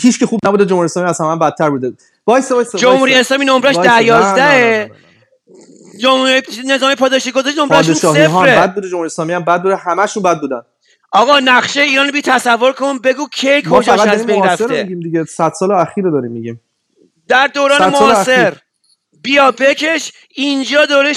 هیچ 0.00 0.18
که 0.18 0.26
خوب 0.26 0.40
نبوده 0.46 0.66
جمهوری 0.66 0.84
اسلامی 0.84 1.08
از 1.08 1.20
همه 1.20 1.36
بدتر 1.36 1.70
بوده. 1.70 1.92
وایسا 2.26 2.52
وایسا 2.52 2.76
جمهوری 2.76 3.14
اسلامی 3.14 3.44
نمرش 3.44 3.76
10 3.76 4.04
11 4.04 4.90
جمهوری 6.00 6.42
نظام 6.66 6.94
پادشاهی 6.94 7.32
گذشته 7.32 7.64
نمرش 7.64 7.92
صفره. 7.92 8.58
بد 8.58 8.74
بوده 8.74 8.88
جمهوری 8.88 9.06
اسلامی 9.06 9.32
هم 9.32 9.44
بد 9.44 9.62
بوده 9.62 9.76
همشون 9.76 10.22
بد 10.22 10.40
بودن. 10.40 10.62
آقا 11.12 11.40
نقشه 11.40 11.80
ایران 11.80 12.10
بی 12.10 12.22
تصور 12.22 12.72
کن 12.72 12.98
بگو 12.98 13.28
کی 13.28 13.62
کجاش 13.70 14.00
از 14.00 14.26
بین 14.26 14.44
رفته؟ 14.44 14.82
دیگه. 14.82 15.24
100 15.24 15.52
سال 15.58 15.72
اخیر 15.72 16.10
داریم 16.10 16.32
میگیم. 16.32 16.60
در 17.28 17.46
دوران 17.46 17.90
معاصر. 17.90 18.56
بیا 19.22 19.50
بکش 19.50 20.12
اینجا 20.34 20.86
دوره 20.86 21.12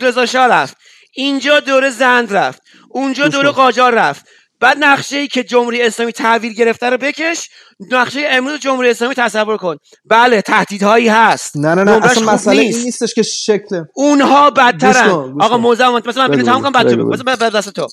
رضا 0.00 0.26
شاه 0.26 0.46
رفت. 0.46 0.76
اینجا 1.12 1.60
دوره 1.60 1.90
زند 1.90 2.32
رفت. 2.32 2.62
اونجا 2.88 3.28
دوره 3.28 3.50
قاجار 3.50 3.94
رفت. 3.94 4.26
بعد 4.60 4.76
نقشه 4.80 5.16
ای 5.16 5.28
که 5.28 5.44
جمهوری 5.44 5.82
اسلامی 5.82 6.12
تحویل 6.12 6.52
گرفته 6.52 6.90
رو 6.90 6.96
بکش 6.96 7.48
نقشه 7.90 8.26
امروز 8.30 8.60
جمهوری 8.60 8.90
اسلامی 8.90 9.14
تصور 9.14 9.56
کن. 9.56 9.76
بله 10.04 10.42
تهدیدهایی 10.42 11.08
هست. 11.08 11.56
نه 11.56 11.74
نه 11.74 11.84
نه 11.84 12.06
اصلا 12.06 12.32
مسئله 12.32 12.62
این 12.62 12.82
نیستش 12.82 13.14
که 13.14 13.22
شکل. 13.22 13.84
اونها 13.94 14.50
بدترن. 14.50 15.10
آقا 15.40 15.58
موزه 15.58 15.88
مثلا 15.88 16.28
من 16.28 16.42
تمام 16.42 16.62
کنم 16.62 16.72
بعد 16.72 16.94
تو. 16.94 16.96
مثلا 16.96 17.24
بعد 17.24 17.38
دست 17.38 17.68
تو. 17.68 17.88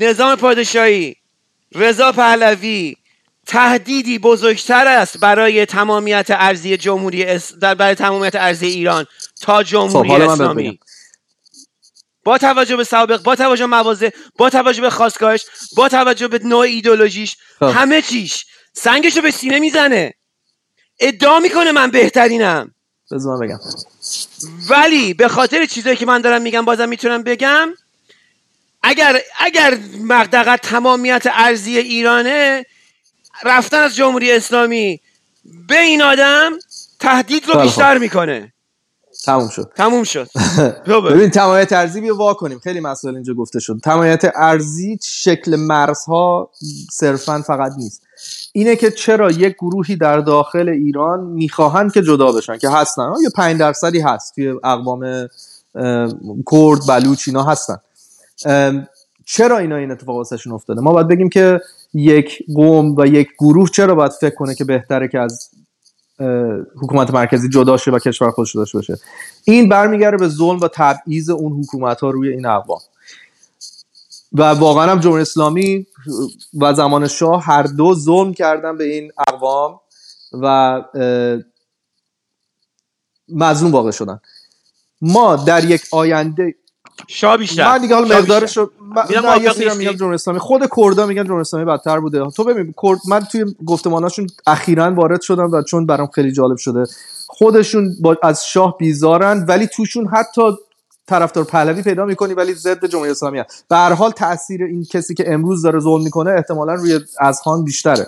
نظام 0.00 0.36
پادشاهی 0.36 1.16
رضا 1.74 2.12
پهلوی 2.12 2.96
تهدیدی 3.48 4.18
بزرگتر 4.18 4.86
است 4.86 5.18
برای 5.18 5.66
تمامیت 5.66 6.26
ارزی 6.30 6.76
جمهوری 6.76 7.24
اس... 7.24 7.52
در 7.54 7.74
برای 7.74 7.94
تمامیت 7.94 8.34
ارزی 8.34 8.66
ایران 8.66 9.06
تا 9.40 9.62
جمهوری 9.62 10.10
خب 10.10 10.20
اسلامی. 10.20 10.80
با 12.24 12.38
توجه 12.38 12.76
به 12.76 12.84
سابق 12.84 13.22
با 13.22 13.36
توجه 13.36 13.66
به 13.66 13.66
موازه 13.66 14.12
با 14.38 14.50
توجه 14.50 14.80
به 14.80 14.90
خواستگاهش 14.90 15.44
با 15.76 15.88
توجه 15.88 16.28
به 16.28 16.40
نوع 16.44 16.60
ایدولوژیش 16.60 17.36
خب. 17.58 17.66
همه 17.66 18.02
چیش 18.02 18.46
سنگشو 18.72 19.20
به 19.20 19.30
سینه 19.30 19.58
می‌زنه. 19.58 20.14
ادعا 21.00 21.40
می‌کنه 21.40 21.72
من 21.72 21.90
بهترینم. 21.90 22.74
بذار 23.12 23.46
بگم. 23.46 23.58
ولی 24.68 25.14
به 25.14 25.28
خاطر 25.28 25.66
چیزایی 25.66 25.96
که 25.96 26.06
من 26.06 26.20
دارم 26.20 26.42
میگم 26.42 26.64
بازم 26.64 26.88
می‌تونم 26.88 27.22
بگم 27.22 27.68
اگر 28.82 29.20
اگر 29.38 29.78
مقدقت 30.00 30.60
تمامیت 30.60 31.26
ارزی 31.26 31.78
ایرانه 31.78 32.66
رفتن 33.44 33.82
از 33.82 33.96
جمهوری 33.96 34.32
اسلامی 34.32 35.00
به 35.68 35.78
این 35.78 36.02
آدم 36.02 36.52
تهدید 37.00 37.44
رو 37.46 37.60
بیشتر 37.60 37.98
می‌کنه. 37.98 38.52
تموم 39.24 39.48
شد. 39.48 39.72
تموم 39.76 40.04
شد. 40.04 40.28
ببین 41.10 41.30
تمایت 41.30 41.72
ارزی 41.72 42.00
بیا 42.00 42.16
وا 42.16 42.34
کنیم. 42.34 42.58
خیلی 42.58 42.80
مسائل 42.80 43.14
اینجا 43.14 43.34
گفته 43.34 43.60
شد. 43.60 43.80
تمایت 43.84 44.32
ارزی 44.34 44.98
شکل 45.02 45.56
مرزها 45.56 46.50
صرفا 46.92 47.42
فقط 47.42 47.72
نیست. 47.78 48.02
اینه 48.52 48.76
که 48.76 48.90
چرا 48.90 49.30
یک 49.30 49.54
گروهی 49.54 49.96
در 49.96 50.18
داخل 50.18 50.68
ایران 50.68 51.20
می‌خواهند 51.20 51.92
که 51.92 52.02
جدا 52.02 52.32
بشن 52.32 52.58
که 52.58 52.70
هستن. 52.70 53.12
یه 53.22 53.30
پنج 53.36 53.58
درصدی 53.58 54.00
هست 54.00 54.34
توی 54.34 54.48
اقوام 54.48 55.28
کرد 56.52 56.86
بلوچ 56.88 57.28
اینا 57.28 57.42
هستن. 57.42 57.78
چرا 59.30 59.58
اینا 59.58 59.76
این 59.76 59.90
اتفاق 59.90 60.16
واسهشون 60.16 60.52
افتاده؟ 60.52 60.80
ما 60.80 60.92
باید 60.92 61.08
بگیم 61.08 61.28
که 61.28 61.60
یک 61.94 62.42
قوم 62.54 62.94
و 62.96 63.06
یک 63.06 63.28
گروه 63.38 63.70
چرا 63.70 63.94
باید 63.94 64.12
فکر 64.12 64.34
کنه 64.34 64.54
که 64.54 64.64
بهتره 64.64 65.08
که 65.08 65.18
از 65.18 65.50
حکومت 66.82 67.10
مرکزی 67.10 67.48
جدا 67.48 67.76
شه 67.76 67.90
و 67.90 67.98
کشور 67.98 68.30
خودش 68.30 68.56
داشته 68.56 68.78
باشه؟ 68.78 68.98
این 69.44 69.68
برمیگرده 69.68 70.16
به 70.16 70.28
ظلم 70.28 70.60
و 70.60 70.68
تبعیض 70.68 71.30
اون 71.30 71.52
حکومت 71.52 72.00
ها 72.00 72.10
روی 72.10 72.28
این 72.28 72.46
اقوام 72.46 72.80
و 74.32 74.42
واقعا 74.42 74.90
هم 74.90 75.00
جمهوری 75.00 75.22
اسلامی 75.22 75.86
و 76.60 76.74
زمان 76.74 77.08
شاه 77.08 77.44
هر 77.44 77.62
دو 77.62 77.94
ظلم 77.94 78.34
کردن 78.34 78.76
به 78.76 78.84
این 78.84 79.12
اقوام 79.28 79.80
و 80.32 80.82
مظلوم 83.28 83.72
واقع 83.72 83.90
شدن. 83.90 84.20
ما 85.00 85.36
در 85.36 85.64
یک 85.64 85.82
آینده 85.92 86.54
شاه 87.06 87.36
بیشتر. 87.36 87.68
من 87.68 87.78
دیگه 87.78 87.94
حالا 87.94 88.18
مقدارش 88.18 88.56
رو 88.56 88.70
من 88.80 89.42
یه 89.42 89.52
سری 89.52 89.76
میگم 89.76 89.92
جمهوری 89.92 90.14
اسلامی 90.14 90.40
خود 90.40 90.62
کردا 90.76 91.06
میگن 91.06 91.24
جمهوری 91.24 91.40
اسلامی 91.40 91.66
بدتر 91.66 92.00
بوده. 92.00 92.30
تو 92.30 92.44
ببین 92.44 92.74
کرد 92.82 92.98
من 93.08 93.20
توی 93.20 93.44
گفتماناشون 93.66 94.26
اخیرا 94.46 94.94
وارد 94.94 95.20
شدم 95.20 95.50
و 95.52 95.62
چون 95.62 95.86
برام 95.86 96.06
خیلی 96.06 96.32
جالب 96.32 96.56
شده. 96.56 96.84
خودشون 97.26 97.96
با 98.00 98.16
از 98.22 98.46
شاه 98.46 98.76
بیزارن 98.78 99.44
ولی 99.48 99.66
توشون 99.66 100.06
حتی 100.06 100.42
طرفدار 101.06 101.44
پهلوی 101.44 101.82
پیدا 101.82 102.04
می‌کنی 102.04 102.34
ولی 102.34 102.54
ضد 102.54 102.86
جمهوری 102.86 103.10
اسلامی 103.10 103.38
هست. 103.38 103.64
به 103.68 103.76
هر 103.76 103.92
حال 103.92 104.10
تاثیر 104.10 104.64
این 104.64 104.84
کسی 104.84 105.14
که 105.14 105.32
امروز 105.32 105.62
داره 105.62 105.80
ظلم 105.80 106.02
می‌کنه 106.02 106.30
احتمالا 106.30 106.74
روی 106.74 107.00
خان 107.44 107.64
بیشتره. 107.64 108.06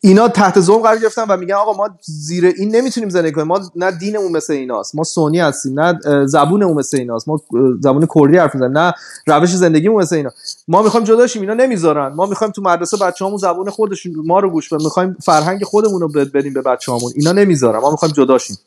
اینا 0.00 0.28
تحت 0.28 0.60
ظلم 0.60 0.78
قرار 0.78 0.98
گرفتن 0.98 1.24
و 1.28 1.36
میگن 1.36 1.54
آقا 1.54 1.72
ما 1.72 1.90
زیر 2.02 2.46
این 2.46 2.76
نمی‌تونیم 2.76 3.10
زندگی 3.10 3.32
کنیم. 3.32 3.46
ما 3.46 3.60
نه 3.76 3.90
دینمون 3.90 4.32
مثل 4.32 4.52
ایناست 4.52 4.94
ما 4.94 5.04
سنی 5.04 5.40
هستیم 5.40 5.80
نه 5.80 5.98
زبونمون 6.26 6.76
مثل 6.76 6.96
ایناست 6.96 7.28
ما 7.28 7.40
زبون 7.80 8.08
کردی 8.14 8.36
حرف 8.36 8.54
می‌زنیم 8.54 8.78
نه 8.78 8.92
روش 9.26 9.50
زندگیمون 9.50 10.02
مثل 10.02 10.16
اینا. 10.16 10.30
ما 10.68 10.82
می‌خوایم 10.82 11.06
جدا 11.06 11.26
شیم 11.26 11.42
اینا 11.42 11.54
نمی‌ذارن. 11.54 12.12
ما 12.12 12.26
می‌خوایم 12.26 12.52
تو 12.52 12.62
مدرسه 12.62 12.96
بچه‌هامون 12.96 13.38
زبون 13.38 13.70
خودشون 13.70 14.12
ما 14.26 14.40
رو 14.40 14.50
گوش 14.50 14.68
بدن. 14.68 14.84
می‌خوایم 14.84 15.16
فرهنگ 15.22 15.64
خودمون 15.64 16.00
رو 16.00 16.08
بدیم 16.08 16.52
به 16.52 16.62
بچه‌هامون. 16.62 17.12
اینا 17.16 17.32
نمی‌ذارن. 17.32 17.78
ما 17.78 17.90
می‌خوایم 17.90 18.14
جدا 18.14 18.38
شیم. 18.38 18.58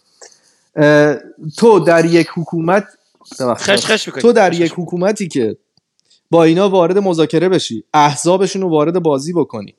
تو 1.58 1.80
در 1.80 2.06
یک 2.06 2.28
حکومت 2.36 2.84
خش 3.42 3.86
خش 3.86 4.04
تو 4.04 4.34
در 4.34 4.54
یک 4.54 4.74
حکومتی 4.78 5.28
که 5.28 5.58
با 6.32 6.44
اینا 6.44 6.70
وارد 6.70 6.98
مذاکره 6.98 7.50
بشی 7.50 7.84
احزابشون 7.94 8.62
رو 8.62 8.70
وارد 8.70 9.04
بازی 9.04 9.34
بکنی. 9.34 9.76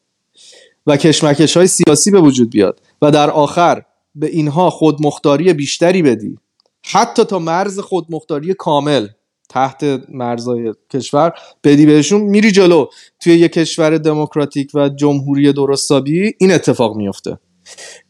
و 0.86 0.96
کشمکش 0.96 1.56
های 1.56 1.66
سیاسی 1.66 2.10
به 2.10 2.20
وجود 2.20 2.50
بیاد 2.50 2.80
و 3.02 3.10
در 3.10 3.30
آخر 3.30 3.82
به 4.14 4.26
اینها 4.26 4.70
خودمختاری 4.70 5.52
بیشتری 5.52 6.02
بدی. 6.02 6.38
حتی 6.86 7.24
تا 7.24 7.38
مرز 7.38 7.78
خودمختاری 7.80 8.54
کامل 8.54 9.08
تحت 9.48 10.00
مرزهای 10.08 10.72
کشور 10.92 11.32
بدی 11.64 11.86
بهشون 11.86 12.20
میری 12.20 12.52
جلو. 12.52 12.86
توی 13.20 13.34
یک 13.34 13.52
کشور 13.52 13.98
دموکراتیک 13.98 14.70
و 14.74 14.88
جمهوری 14.88 15.52
درستابی 15.52 16.32
این 16.38 16.52
اتفاق 16.52 16.96
میفته. 16.96 17.38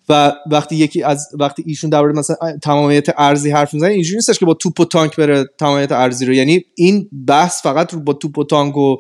و 0.08 0.32
وقتی 0.50 0.76
یکی 0.76 1.02
از 1.02 1.28
وقتی 1.38 1.64
ایشون 1.66 1.90
در 1.90 2.02
مثلا 2.02 2.36
تمامیت 2.62 3.06
ارزی 3.16 3.50
حرف 3.50 3.74
می‌زنه 3.74 3.90
اینجوری 3.90 4.16
نیستش 4.16 4.38
که 4.38 4.46
با 4.46 4.54
توپ 4.54 4.80
و 4.80 4.84
تانک 4.84 5.16
بره 5.16 5.44
تمامیت 5.58 5.92
ارزی 5.92 6.26
رو. 6.26 6.32
یعنی 6.32 6.64
این 6.74 7.08
بحث 7.26 7.62
فقط 7.62 7.94
با 7.94 8.12
توپ 8.12 8.38
و 8.38 8.44
تانک 8.44 8.76
و 8.76 8.96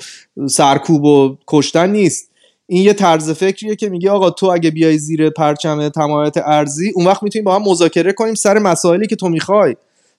سرکوب 0.48 1.04
و 1.04 1.36
کشتن 1.48 1.90
نیست. 1.90 2.33
این 2.66 2.82
یه 2.82 2.92
طرز 2.92 3.30
فکریه 3.30 3.76
که 3.76 3.88
میگه 3.88 4.10
آقا 4.10 4.30
تو 4.30 4.46
اگه 4.46 4.70
بیای 4.70 4.98
زیر 4.98 5.30
پرچم 5.30 5.88
تمایت 5.88 6.36
ارزی 6.36 6.92
اون 6.94 7.06
وقت 7.06 7.22
می‌تونیم 7.22 7.44
با 7.44 7.54
هم 7.54 7.62
مذاکره 7.62 8.12
کنیم 8.12 8.34
سر 8.34 8.58
مسائلی 8.58 9.06
که 9.06 9.16
تو 9.16 9.28
می‌خوای. 9.28 9.76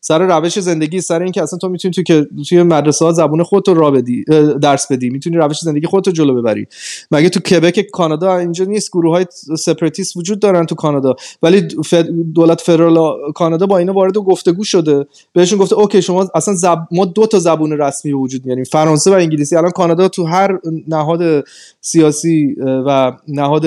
سر 0.07 0.39
روش 0.39 0.59
زندگی 0.59 1.01
سر 1.01 1.21
اینکه 1.21 1.43
اصلا 1.43 1.59
تو 1.59 1.69
می‌تونی 1.69 1.93
تو 1.93 2.03
که 2.03 2.27
توی 2.49 2.63
مدرسه 2.63 3.05
ها 3.05 3.11
زبون 3.11 3.43
خودت 3.43 3.69
را 3.69 3.91
بدی 3.91 4.23
درس 4.61 4.91
بدی 4.91 5.09
می‌تونی 5.09 5.37
روش 5.37 5.59
زندگی 5.59 5.87
خودت 5.87 6.07
رو 6.07 6.13
جلو 6.13 6.41
ببری. 6.41 6.67
مگه 7.11 7.29
تو 7.29 7.39
کبک 7.39 7.85
کانادا 7.93 8.37
اینجا 8.37 8.65
نیست 8.65 8.91
گروه 8.91 9.11
های 9.11 9.25
وجود 10.15 10.39
دارن 10.39 10.65
تو 10.65 10.75
کانادا. 10.75 11.15
ولی 11.43 11.67
دولت 12.35 12.61
فدرال 12.61 13.17
کانادا 13.35 13.65
با 13.65 13.77
اینا 13.77 13.93
وارد 13.93 14.17
گفتگو 14.17 14.63
شده. 14.63 15.05
بهشون 15.33 15.59
گفته 15.59 15.75
اوکی 15.75 16.01
شما 16.01 16.29
اصلا 16.35 16.53
زب... 16.53 16.77
ما 16.91 17.05
دو 17.05 17.27
تا 17.27 17.39
زبون 17.39 17.71
رسمی 17.71 18.13
وجود 18.13 18.45
میاریم 18.45 18.63
فرانسه 18.63 19.11
و 19.11 19.13
انگلیسی. 19.13 19.55
الان 19.55 19.71
کانادا 19.71 20.07
تو 20.07 20.25
هر 20.25 20.59
نهاد 20.87 21.45
سیاسی 21.81 22.55
و 22.63 23.11
نهاد 23.27 23.65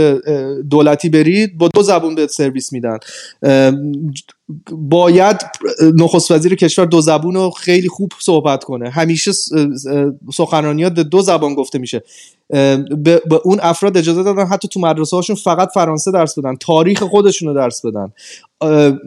دولتی 0.70 1.08
برید 1.08 1.58
با 1.58 1.68
دو 1.74 1.82
زبون 1.82 2.14
به 2.14 2.26
سرویس 2.26 2.72
میدن. 2.72 2.98
باید 4.72 5.36
نخست 5.94 6.30
وزیر 6.30 6.54
کشور 6.54 6.84
دو 6.84 7.00
زبون 7.00 7.34
رو 7.34 7.50
خیلی 7.50 7.88
خوب 7.88 8.12
صحبت 8.20 8.64
کنه. 8.64 8.90
همیشه 8.90 9.32
سخنرانیات 10.32 10.92
دو 10.92 11.22
زبان 11.22 11.54
گفته 11.54 11.78
میشه. 11.78 12.02
به, 12.48 13.22
اون 13.44 13.58
افراد 13.62 13.96
اجازه 13.96 14.22
دادن 14.22 14.46
حتی 14.46 14.68
تو 14.68 14.80
مدرسه 14.80 15.16
هاشون 15.16 15.36
فقط 15.36 15.68
فرانسه 15.74 16.10
درس 16.10 16.38
بدن 16.38 16.56
تاریخ 16.56 17.02
خودشون 17.02 17.48
رو 17.48 17.54
درس 17.54 17.82
بدن. 17.84 18.12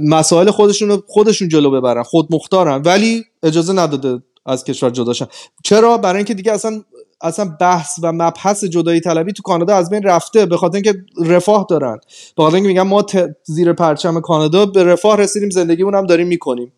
مسائل 0.04 0.52
خودشون 0.52 0.90
رو 0.90 1.04
خودشون 1.08 1.48
جلو 1.48 1.72
ببرن 1.72 2.04
خود 2.04 2.28
مختارن 2.30 2.82
ولی 2.82 3.24
اجازه 3.44 3.74
نداده 3.74 4.22
از 4.46 4.64
کشور 4.64 4.90
جداشن 4.90 5.26
چرا؟ 5.64 5.98
برای 5.98 6.18
اینکه 6.18 6.34
دیگه 6.34 6.52
اصلا 6.52 6.82
اصلا 7.24 7.56
بحث 7.60 8.00
و 8.04 8.12
مبحث 8.12 8.64
جدایی 8.64 9.00
طلبی 9.00 9.34
تو 9.34 9.44
کانادا 9.44 9.76
از 9.76 9.90
بین 9.90 10.04
رفته 10.04 10.46
به 10.46 10.58
خاطر 10.58 10.76
اینکه 10.76 10.94
رفاه 11.26 11.66
دارن. 11.70 11.98
به 12.38 12.44
خاطر 12.44 12.56
اینکه 12.56 12.68
میگن 12.68 12.82
ما 12.82 13.06
زیر 13.44 13.74
پرچم 13.74 14.20
کانادا 14.20 14.66
به 14.66 14.84
رفاه 14.84 15.18
رسیدیم 15.18 15.50
زندگیمون 15.50 15.96
هم 15.96 16.06
داریم 16.06 16.28
می‌کنیم. 16.28 16.74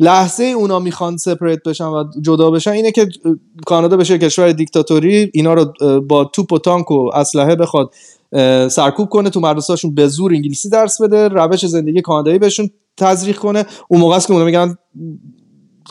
لحظه 0.00 0.44
اونا 0.44 0.78
می‌خوان 0.78 1.16
سپریت 1.16 1.62
بشن 1.62 1.84
و 1.84 2.04
جدا 2.22 2.50
بشن 2.50 2.70
اینه 2.70 2.92
که 2.92 3.08
کانادا 3.66 3.96
بشه 3.96 4.18
کشور 4.18 4.52
دیکتاتوری 4.52 5.30
اینا 5.34 5.54
رو 5.54 5.72
با 6.00 6.24
توپ 6.24 6.52
و 6.52 6.58
تانک 6.58 6.90
و 6.90 7.10
اسلحه 7.14 7.56
بخواد 7.56 7.94
سرکوب 8.70 9.08
کنه 9.08 9.30
تو 9.30 9.40
مدرسهاشون 9.40 9.94
به 9.94 10.08
زور 10.08 10.32
انگلیسی 10.32 10.68
درس 10.68 11.00
بده 11.00 11.28
روش 11.28 11.66
زندگی 11.66 12.02
کانادایی 12.02 12.38
بهشون 12.38 12.70
تزریق 12.96 13.36
کنه. 13.36 13.66
اون 13.88 14.00
موقع 14.00 14.16
است 14.16 14.26
که 14.26 14.32
اونا 14.32 14.44
میگن 14.44 14.76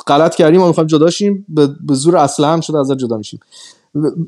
غلط 0.08 0.36
کردیم 0.36 0.60
ما 0.60 0.68
می‌خوایم 0.68 0.88
جدا 0.88 1.10
شیم 1.10 1.46
به 1.88 1.94
زور 1.94 2.18
اصلا 2.18 2.48
هم 2.48 2.62
شده 2.62 2.80
ازت 2.80 2.98
جدا 2.98 3.18
میشیم. 3.18 3.40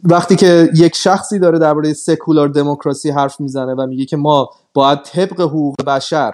وقتی 0.04 0.36
که 0.36 0.70
یک 0.76 0.96
شخصی 0.96 1.40
داره 1.40 1.60
درباره 1.60 1.94
سکولار 1.94 2.48
دموکراسی 2.48 3.10
حرف 3.10 3.40
می‌زنه 3.40 3.74
و 3.74 3.88
میگه 3.88 4.06
که 4.06 4.18
ما 4.18 4.50
باید 4.74 5.02
طبق 5.02 5.42
حقوق 5.42 5.76
بشر 5.88 6.34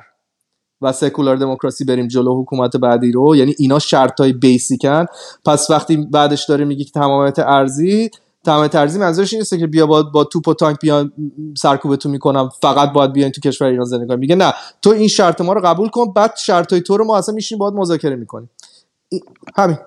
و 0.82 0.92
سکولار 0.92 1.36
دموکراسی 1.36 1.86
بریم 1.86 2.08
جلو 2.08 2.42
حکومت 2.42 2.78
بعدی 2.78 3.12
رو 3.12 3.36
یعنی 3.36 3.56
اینا 3.58 3.80
شرط 3.80 4.20
های 4.20 4.34
بیسیکن. 4.34 5.06
پس 5.46 5.70
وقتی 5.70 5.98
بعدش 5.98 6.46
داره 6.46 6.66
میگه 6.66 6.84
که 6.84 6.92
تمامیت 6.92 7.40
ارزی 7.40 8.10
تمامیت 8.46 8.76
ارزی 8.76 9.00
منظورش 9.00 9.34
این 9.34 9.44
که 9.44 9.68
بیا 9.68 9.88
با, 9.88 10.04
با 10.04 10.24
توپ 10.24 10.48
و 10.48 10.54
تانک 10.54 10.80
بیا 10.80 11.10
سرکوبتون 11.58 12.12
می‌کنم 12.12 12.50
فقط 12.62 12.94
باید 12.94 13.14
بیاین 13.14 13.32
تو 13.32 13.42
کشور 13.42 13.68
ایران 13.68 13.86
زندگی 13.86 14.08
کنیم. 14.08 14.20
میگه 14.20 14.36
نه 14.36 14.54
تو 14.82 14.90
این 14.90 15.08
شرط 15.08 15.42
ما 15.42 15.54
رو 15.54 15.62
قبول 15.62 15.90
کن 15.90 16.14
بعد 16.14 16.36
شرط 16.38 16.74
های 16.74 16.82
تو 16.82 16.98
رو 16.98 17.06
ما 17.06 17.18
اصلا 17.18 17.36
میشیم 17.36 17.58
باید 17.58 17.74
مذاکره 17.74 18.16
می‌کنیم. 18.16 18.50
همین. 19.58 19.78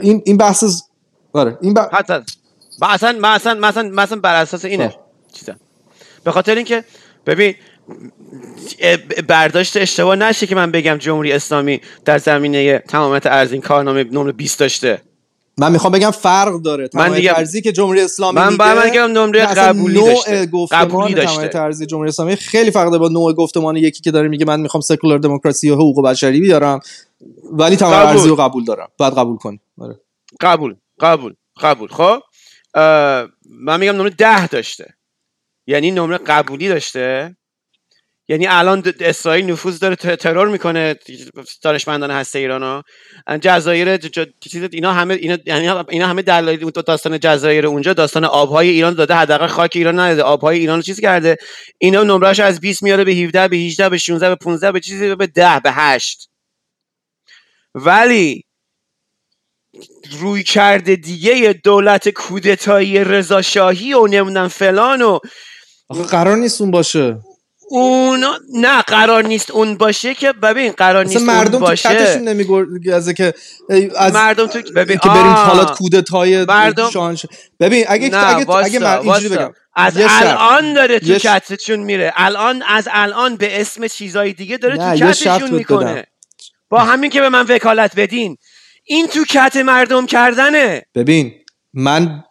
این 0.00 0.22
این 0.24 0.36
بحث 0.36 0.64
آره 1.32 1.58
این 1.60 1.74
بحث 1.74 2.10
مثلا 2.82 3.18
مثلا 3.18 3.54
مثلا 3.54 3.88
مثلا 3.88 4.20
بر 4.20 4.34
اساس 4.34 4.64
اینه. 4.64 4.94
چیزا. 5.32 5.52
به 6.24 6.32
خاطر 6.32 6.54
اینکه 6.54 6.84
ببین 7.26 7.54
برداشت 9.28 9.76
اشتباه 9.76 10.16
نشه 10.16 10.46
که 10.46 10.54
من 10.54 10.70
بگم 10.70 10.96
جمهوری 10.96 11.32
اسلامی 11.32 11.80
در 12.04 12.18
زمینه 12.18 12.78
تمامیت 12.78 13.26
ارزین 13.26 13.60
کارنامه 13.60 14.04
نمره 14.04 14.32
20 14.32 14.60
داشته. 14.60 15.02
من 15.58 15.72
می‌خوام 15.72 15.92
بگم 15.92 16.10
فرق 16.10 16.62
داره. 16.62 16.88
من 16.94 17.14
دیگه 17.14 17.38
ارزی 17.38 17.62
که 17.62 17.72
جمهوری 17.72 18.00
اسلامی 18.00 18.38
من 18.38 18.56
باید 18.56 18.78
من 18.78 18.90
بگم 18.90 19.02
نمره 19.02 19.46
قبولی 19.46 19.94
داشته. 19.94 20.48
قبولی 20.70 21.14
داشته. 21.14 21.58
ارزی 21.58 21.86
جمهوری 21.86 22.08
اسلامی 22.08 22.36
خیلی 22.36 22.70
فرق 22.70 22.86
داره 22.86 22.98
با 22.98 23.08
نوع 23.08 23.32
گفتمان 23.32 23.76
یکی 23.76 24.02
که 24.02 24.10
داره 24.10 24.28
میگه 24.28 24.44
من 24.44 24.60
می‌خوام 24.60 24.80
سکولار 24.80 25.18
دموکراسی 25.18 25.70
و 25.70 25.74
حقوق 25.74 26.04
بشری 26.04 26.40
بیارم. 26.40 26.80
ولی 27.52 27.76
تمام 27.76 28.06
ارزی 28.06 28.28
رو 28.28 28.36
قبول 28.36 28.64
دارم. 28.64 28.88
بعد 28.98 29.18
قبول 29.18 29.36
کن 29.36 29.58
آره. 29.78 30.00
قبول 30.40 30.76
قبول 31.00 31.34
قبول. 31.60 31.88
خب 31.88 32.20
من 33.50 33.80
میگم 33.80 33.96
نمره 33.96 34.10
ده 34.10 34.46
داشته. 34.46 34.94
یعنی 35.66 35.90
نمره 35.90 36.18
قبولی 36.18 36.68
داشته. 36.68 37.36
یعنی 38.28 38.46
الان 38.46 38.82
اسرائیل 39.00 39.50
نفوذ 39.50 39.78
داره 39.78 39.96
ترور 39.96 40.48
می‌کنه 40.48 40.96
دانشمندان 41.62 42.10
هسته 42.10 42.38
ایران 42.38 42.62
ها 42.62 42.84
جزایر 43.40 43.98
اینا 44.72 44.92
همه 44.92 45.14
اینا 45.14 45.38
یعنی 45.46 45.68
اینا 45.88 46.06
همه 46.06 46.22
دلایل 46.22 46.70
داستان 46.70 47.20
جزایر 47.20 47.66
اونجا 47.66 47.92
داستان 47.92 48.24
آبهای 48.24 48.68
ایران 48.68 48.94
داده. 48.94 49.14
حداقل 49.14 49.46
خاک 49.46 49.72
ایران 49.74 49.98
نداده. 49.98 50.22
آبهای 50.22 50.58
ایران 50.58 50.76
رو 50.76 50.82
چیز 50.82 51.00
کرده. 51.00 51.36
اینا 51.78 52.02
نمرهش 52.02 52.40
از 52.40 52.60
20 52.60 52.82
میاره 52.82 53.04
به 53.04 53.12
17 53.12 53.48
به 53.48 53.56
18 53.56 53.88
به 53.88 53.98
16 53.98 54.28
به 54.28 54.34
15 54.34 54.72
به 54.72 54.80
چیزی 54.80 55.14
به 55.14 55.26
10 55.26 55.60
به 55.60 55.72
8 55.72 56.28
ولی 57.78 58.42
روی 60.20 60.42
کرده 60.42 60.96
دیگه 60.96 61.60
دولت 61.64 62.08
کودتایی 62.08 63.04
رضاشاهی 63.04 63.94
و 63.94 64.06
نمی‌دونم 64.06 64.48
فلان 64.48 65.02
و 65.02 65.18
قرار 66.10 66.36
نیست 66.36 66.60
اون 66.60 66.70
باشه. 66.70 67.18
اون 67.68 68.24
نه 68.54 68.82
قرار 68.82 69.24
نیست 69.24 69.50
اون 69.50 69.76
باشه 69.76 70.14
که 70.14 70.32
ببین 70.32 70.72
قرار 70.72 71.04
نیست 71.04 71.22
مردم 71.22 71.54
اون 71.54 71.60
باشه. 71.60 71.88
مردم 72.18 73.02
تو 73.02 73.12
که 73.12 73.34
از 73.96 74.14
مردم 74.14 74.46
تو 74.46 74.62
ببین 74.76 74.98
که 74.98 75.08
بریم 75.08 75.32
حالا 75.32 75.64
کودتای 75.64 76.44
مردم 76.44 76.90
شانش 76.90 77.26
ببین 77.60 77.84
اگه 77.88 78.06
اگه 78.06 78.50
اگه 78.50 78.78
من 78.78 78.98
اینجوری 78.98 79.28
بگم. 79.28 79.52
از 79.76 79.96
الان 79.96 80.74
داره 80.74 80.98
تو 80.98 81.18
کتشون 81.18 81.80
میره. 81.80 82.12
الان 82.16 82.62
از 82.62 82.88
الان 82.92 83.36
به 83.36 83.60
اسم 83.60 83.86
چیزای 83.86 84.32
دیگه 84.32 84.56
داره 84.56 84.76
تو 84.76 85.12
کتشون 85.12 85.50
می‌کنه. 85.50 86.04
با 86.68 86.78
همین 86.78 87.10
که 87.10 87.20
به 87.20 87.28
من 87.28 87.46
وکالت 87.46 87.96
بدین. 87.96 88.36
این 88.84 89.06
تو 89.06 89.24
کت 89.24 89.56
مردم 89.56 90.06
کردنه. 90.06 90.82
ببین 90.94 91.34
من 91.74 92.24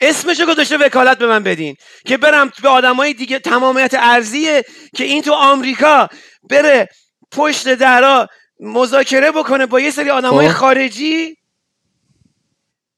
اسمشو 0.00 0.46
گذاشته 0.46 0.76
وکالت 0.76 1.18
به 1.18 1.26
من 1.26 1.42
بدین 1.42 1.76
که 2.06 2.16
برم 2.16 2.52
به 2.62 2.68
آدمای 2.68 3.14
دیگه 3.14 3.38
تمامیت 3.38 3.94
ارزیه 3.98 4.64
که 4.96 5.04
این 5.04 5.22
تو 5.22 5.32
آمریکا 5.32 6.08
بره 6.50 6.88
پشت 7.32 7.74
درا 7.74 8.28
مذاکره 8.60 9.30
بکنه 9.30 9.66
با 9.66 9.80
یه 9.80 9.90
سری 9.90 10.10
آدمای 10.10 10.48
خب. 10.48 10.54
خارجی. 10.54 11.36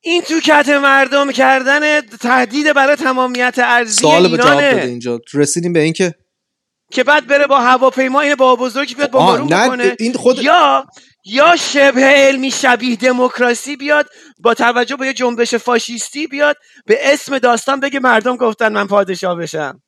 این 0.00 0.22
تو 0.22 0.40
کت 0.40 0.68
مردم 0.68 1.32
کردن 1.32 2.00
تهدید 2.00 2.72
برای 2.72 2.96
تمامیت 2.96 3.54
ارزی 3.58 4.00
سوال 4.00 4.28
به 4.28 4.36
جواب 4.36 4.62
بده 4.62 4.82
اینجا. 4.82 5.20
رسیدیم 5.34 5.72
به 5.72 5.80
اینکه 5.80 6.14
که 6.92 7.04
بعد 7.04 7.26
بره 7.26 7.46
با 7.46 7.60
هواپیما 7.60 8.20
این 8.20 8.34
با 8.34 8.56
بزرگی 8.56 8.94
بیاد 8.94 9.10
با 9.10 9.36
بکنه. 9.36 9.96
این 9.98 10.12
خود... 10.12 10.38
یا 10.38 10.86
یا 11.24 11.56
شبه 11.56 12.00
علمی 12.00 12.50
شبیه 12.50 12.96
دموکراسی 12.96 13.76
بیاد 13.76 14.06
با 14.38 14.54
توجه 14.54 14.96
به 14.96 15.06
یه 15.06 15.12
جنبش 15.12 15.54
فاشیستی 15.54 16.26
بیاد 16.26 16.56
به 16.86 17.12
اسم 17.12 17.38
داستان 17.38 17.80
بگه 17.80 18.00
مردم 18.00 18.36
گفتن 18.36 18.72
من 18.72 18.86
پادشاه 18.86 19.36
بشم. 19.36 19.82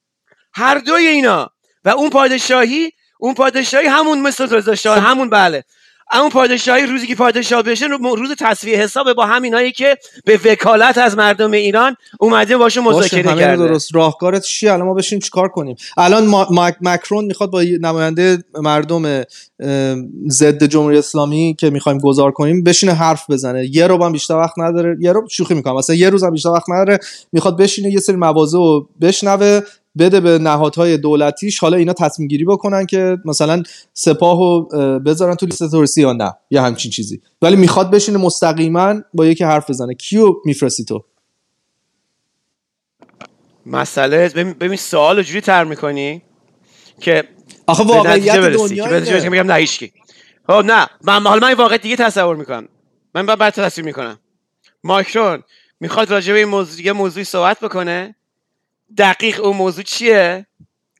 هر 0.54 0.78
دوی 0.78 1.06
اینا. 1.06 1.50
و 1.84 1.88
اون 1.88 2.10
پادشاهی 2.10 2.90
اون 3.20 3.34
پادشاهی 3.34 3.86
همون 3.86 4.20
مثل 4.20 4.48
رضا 4.56 4.74
شاه 4.74 4.98
همون 4.98 5.30
بله. 5.30 5.64
اون 6.12 6.30
پادشاهی 6.30 6.86
روزی 6.86 7.06
که 7.06 7.14
پادشاه 7.14 7.62
بشه 7.62 7.86
روز 7.86 8.30
تصویه 8.40 8.78
حسابه 8.78 9.14
با 9.14 9.26
همینایی 9.26 9.72
که 9.72 9.96
به 10.24 10.40
وکالت 10.44 10.98
از 10.98 11.16
مردم 11.16 11.52
ایران 11.52 11.96
اومده 12.20 12.56
باشه 12.56 12.80
مذاکره 12.80 13.22
کرده. 13.22 13.56
درست. 13.56 13.94
راهکارت 13.94 14.42
چی 14.42 14.68
الان 14.68 14.86
ما 14.86 14.94
بشیم 14.94 15.18
چیکار 15.18 15.48
کنیم؟ 15.48 15.76
الان 15.96 16.46
مکرون 16.80 17.24
می‌خواد 17.24 17.50
با 17.50 17.62
نماینده 17.80 18.38
مردم 18.54 19.22
ضد 20.28 20.64
جمهوری 20.64 20.98
اسلامی 20.98 21.56
که 21.58 21.70
می‌خوایم 21.70 21.98
گذار 21.98 22.30
کنیم 22.30 22.62
بشینه 22.62 22.92
حرف 22.92 23.30
بزنه. 23.30 23.68
یه 23.72 23.86
رو 23.86 24.04
هم 24.04 24.12
بیشتر 24.12 24.34
وقت 24.34 24.58
نداره. 24.58 24.96
یه 25.00 25.12
رو 25.12 25.26
شوخی 25.30 25.54
می‌کنم. 25.54 25.76
مثلا 25.76 25.96
یه 25.96 26.10
روز 26.10 26.24
هم 26.24 26.30
بیشتر 26.30 26.48
وقت 26.48 26.70
نداره. 26.70 26.98
می‌خواد 27.32 27.56
بشینه 27.56 27.92
یه 27.92 28.00
سری 28.00 28.16
مواضع 28.16 28.58
رو 28.58 28.88
بشنوه. 29.00 29.60
بده 29.98 30.20
به 30.20 30.38
نهادهای 30.38 30.98
دولتیش 30.98 31.58
حالا 31.58 31.76
اینا 31.76 31.92
تصمیم 31.92 32.28
گیری 32.28 32.44
بکنن 32.44 32.86
که 32.86 33.16
مثلا 33.24 33.62
سپاه 33.92 34.38
رو 34.38 34.68
بذارن 35.00 35.34
تو 35.34 35.46
لیست 35.46 35.70
تروریستی 35.70 36.00
یا 36.00 36.12
نه 36.12 36.34
یا 36.50 36.62
همچین 36.62 36.90
چیزی. 36.90 37.20
ولی 37.42 37.56
می‌خواد 37.56 37.90
بشینه 37.90 38.18
مستقیما 38.18 38.94
با 39.14 39.26
یکی 39.26 39.44
حرف 39.44 39.70
بزنه. 39.70 39.94
کیو 39.94 40.34
میفرستی 40.44 40.84
تو؟ 40.84 41.04
مسئله 43.66 44.28
ببین 44.28 44.76
سوال 44.76 45.22
جوری 45.22 45.40
تر 45.40 45.64
می‌کنی 45.64 46.22
که 47.00 47.24
آخه 47.66 47.84
واقعیت 47.84 48.36
دنیا 48.36 49.30
میگم 49.30 49.52
نه 49.52 49.54
هیچکی. 49.54 49.92
خب 50.46 50.52
نه. 50.52 50.86
من 51.04 51.22
حالا 51.26 51.48
من 51.48 51.54
واقعیت 51.54 51.82
دیگه 51.82 51.96
تصور 51.96 52.36
می‌کنم. 52.36 52.68
من 53.14 53.26
بعد 53.26 53.54
تصویر 53.54 53.84
می‌کنم. 53.84 54.18
ماکرون 54.84 55.42
می‌خواد 55.80 56.10
راجع 56.10 56.32
به 56.32 56.38
این 56.38 56.48
موضوع 56.48 56.86
یه 56.86 56.92
موضوعی 56.92 57.24
صحبت 57.24 57.60
بکنه. 57.60 58.14
دقیق 58.96 59.44
اون 59.44 59.56
موضوع 59.56 59.84
چیه؟ 59.84 60.46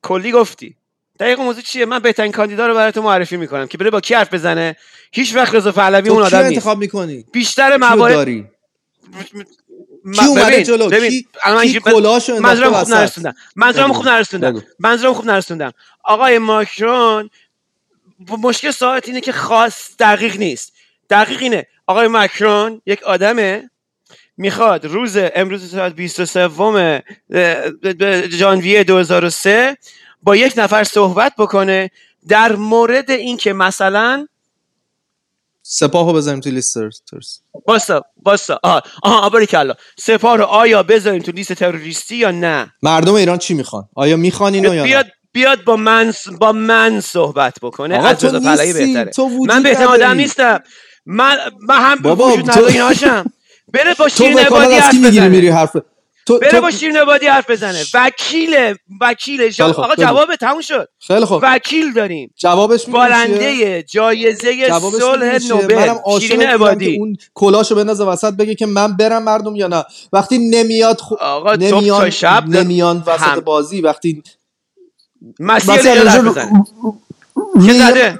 کلی 0.03 0.33
گفتی. 0.33 0.77
دقیق 1.21 1.41
موضوع 1.41 1.63
چیه؟ 1.63 1.85
من 1.85 1.99
بهترین 1.99 2.33
کاندیدا 2.33 2.67
رو 2.67 2.75
برای 2.75 2.93
تو 2.93 3.03
معرفی 3.03 3.37
می‌کنم 3.37 3.67
که 3.67 3.79
بره 3.79 3.91
با 3.91 4.01
کی 4.01 4.15
حرف 4.15 4.35
بزنه. 4.35 4.77
هیچ 5.13 5.35
وقت 5.35 5.55
رضا 5.55 5.73
پهلوی 5.73 6.09
اون 6.09 6.23
آدم 6.23 6.39
نیست. 6.39 6.53
انتخاب 6.53 6.79
می‌کنی؟ 6.79 7.25
بیشتر 7.33 7.77
موارد 7.77 8.27
کی 10.15 10.27
اومده 10.27 10.63
جلو؟ 10.63 10.89
ببین. 10.89 11.11
کی, 11.11 11.73
کی 11.73 11.81
کلاشو 11.81 12.41
منظورم 12.41 12.73
خوب 12.73 12.89
نرسوندم. 12.95 13.35
منظورم 13.57 13.93
خوب 13.93 14.09
نرسوندم. 14.09 14.63
منظورم 14.79 15.15
خوب 15.15 15.27
نرسوندم. 15.27 15.73
آقای 16.05 16.39
ماکرون 16.39 17.31
مشکل 18.39 18.71
ساعت 18.71 19.09
اینه 19.09 19.21
که 19.21 19.33
خاص 19.33 19.91
دقیق 19.99 20.37
نیست. 20.37 20.73
دقیق 21.11 21.43
اینه. 21.43 21.67
آقای 21.87 22.09
ماکرون 22.09 22.83
یک 22.87 23.03
آدمه. 23.03 23.71
می‌خواد 24.39 24.87
روز 24.87 25.17
امروز 25.35 25.71
ساعت 25.71 25.93
23 25.95 26.49
ژانویه 28.31 28.85
2003 28.85 29.77
با 30.23 30.37
یک 30.37 30.55
نفر 30.57 30.85
صحبت 30.85 31.33
بکنه 31.39 31.91
در 32.29 32.57
مورد 32.57 33.11
اینکه 33.11 33.53
مثلا 33.53 34.27
سپاهو 35.63 36.13
بذاریم 36.13 36.41
تو 36.41 36.51
لیست 36.51 36.79
ترس. 37.11 37.41
باسا 37.67 38.03
باسا 38.17 38.61
آها 38.63 38.83
آها 39.03 39.29
باریکلا 39.29 39.75
سپاه 39.99 40.37
رو 40.37 40.45
آیا 40.45 40.83
بذاریم 40.83 41.23
تو 41.23 41.33
لیست 41.33 41.53
تروریستی 41.53 42.17
یا 42.17 42.31
نه؟ 42.31 42.73
مردم 42.83 43.15
ایران 43.15 43.39
چی 43.39 43.55
می‌خوان؟ 43.55 43.89
آیا 43.95 44.17
می‌خوان 44.17 44.55
اینو 44.55 44.75
یا 44.75 44.85
بیاد 44.85 45.07
بیاد 45.33 45.65
با 45.65 45.77
من 45.77 46.13
با 46.41 46.53
من 46.53 47.01
صحبت 47.01 47.55
بکنه. 47.63 48.07
از 48.07 48.19
تو 48.19 48.41
بهتره. 48.41 49.11
من 49.49 49.63
بهترین 49.63 49.89
آدم. 49.89 50.11
نیستم. 50.11 50.63
من 51.07 51.37
من 51.69 51.81
هم 51.81 51.97
بابا، 52.03 52.29
وجود 52.29 52.45
تو- 52.45 52.51
نداری 52.61 52.79
هاشم 52.79 53.25
بره 53.73 53.95
با 53.95 54.09
شیرین 54.09 54.39
عبادی 54.39 54.75
حرف 54.75 54.95
می‌گیری 54.95 55.29
میری 55.29 55.47
بزنه. 55.47 55.59
حرف 55.61 55.77
تو, 56.27 56.39
بره 56.39 56.51
تو... 56.51 56.61
با 56.61 56.71
شیرین 56.71 56.97
عبادی 56.97 57.27
حرف 57.27 57.51
بزنه. 57.51 57.85
وکیل 57.95 58.75
وکیل 59.01 59.49
جا... 59.49 59.67
آقا. 59.67 59.95
جواب 59.95 60.37
تموم 60.37 60.61
شد. 60.61 60.89
خیلی 60.99 61.25
خب 61.25 61.41
وکیل 61.43 61.93
داریم. 61.93 62.35
جوابش؟ 62.37 62.87
بارنده 62.87 63.83
جایزه 63.83 64.69
صلح؟ 64.99 65.39
نوبل. 65.49 66.21
شیرین 66.21 66.43
عبادی 66.43 66.97
اون 66.97 67.17
کلاشو 67.35 67.75
بندازه 67.75 68.05
وسط 68.05 68.33
بگه 68.35 68.55
که 68.55 68.67
من 68.67 68.97
برم 68.97 69.23
مردم 69.23 69.57
یا 69.57 69.67
نه. 69.67 69.85
وقتی 70.13 70.39
نمیاد 70.39 71.01
خو... 71.01 71.15
آقا 71.15 71.55
نمیان 71.55 72.11
شب 72.11 72.45
نمیان 72.47 73.03
وسط 73.07 73.23
هم- 73.23 73.41
بازی 73.41 73.81
وقتی 73.81 74.23
مسیر 75.41 75.95
رو- 75.95 76.31
بزنه 76.31 76.65
روی 77.55 78.13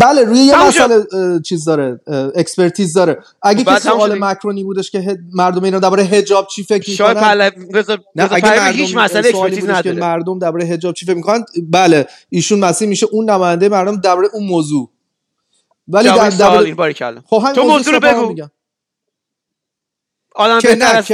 بله 0.00 0.24
روی 0.24 0.38
یه. 0.38 0.66
مسئله 0.66 1.06
چیز 1.44 1.64
داره 1.64 2.00
expertise 2.34 2.92
داره. 2.92 3.18
اگه 3.42 3.64
که 3.64 3.78
سوال. 3.78 4.18
مکرونی 4.18 4.64
بودش 4.64 4.90
که 4.90 5.18
مردم 5.32 5.64
اینا 5.64 5.78
درباره 5.78 6.04
حجاب 6.04 6.46
چی 6.46 6.64
فکر 6.64 6.90
می‌کنن؟ 6.90 7.50
رضا 7.74 7.98
نه 8.16 8.24
رضا 8.24 8.34
اگه 8.34 8.50
مردم 8.50 8.76
هیچ 8.76 8.96
مسئله 8.96 9.28
expertise 9.28 9.60
بودش 9.60 9.82
که 9.82 9.90
نداره. 9.90 10.00
مردم 10.00 10.38
درباره 10.38 10.64
حجاب 10.64 10.94
چی 10.94 11.06
فکر 11.06 11.14
می‌کنن؟ 11.14 11.44
بله 11.70 12.06
ایشون 12.28 12.58
مسیح 12.58 12.88
میشه 12.88 13.06
اون 13.12 13.30
نماینده 13.30 13.68
مردم 13.68 13.96
درباره 13.96 14.28
اون 14.32 14.46
موضوع. 14.46 14.90
ولی 15.88 16.08
در 16.08 16.30
درباره 16.30 16.66
این 16.66 16.74
باری 16.74 16.94
کلا. 16.94 17.22
خب 17.26 17.36
همین 17.36 17.52
تو 17.52 17.64
موضوع 17.64 17.94
رو 17.94 18.00
بگو. 18.00 18.34
آدم 20.34 20.58
بهتر 20.62 20.96
از 20.96 21.12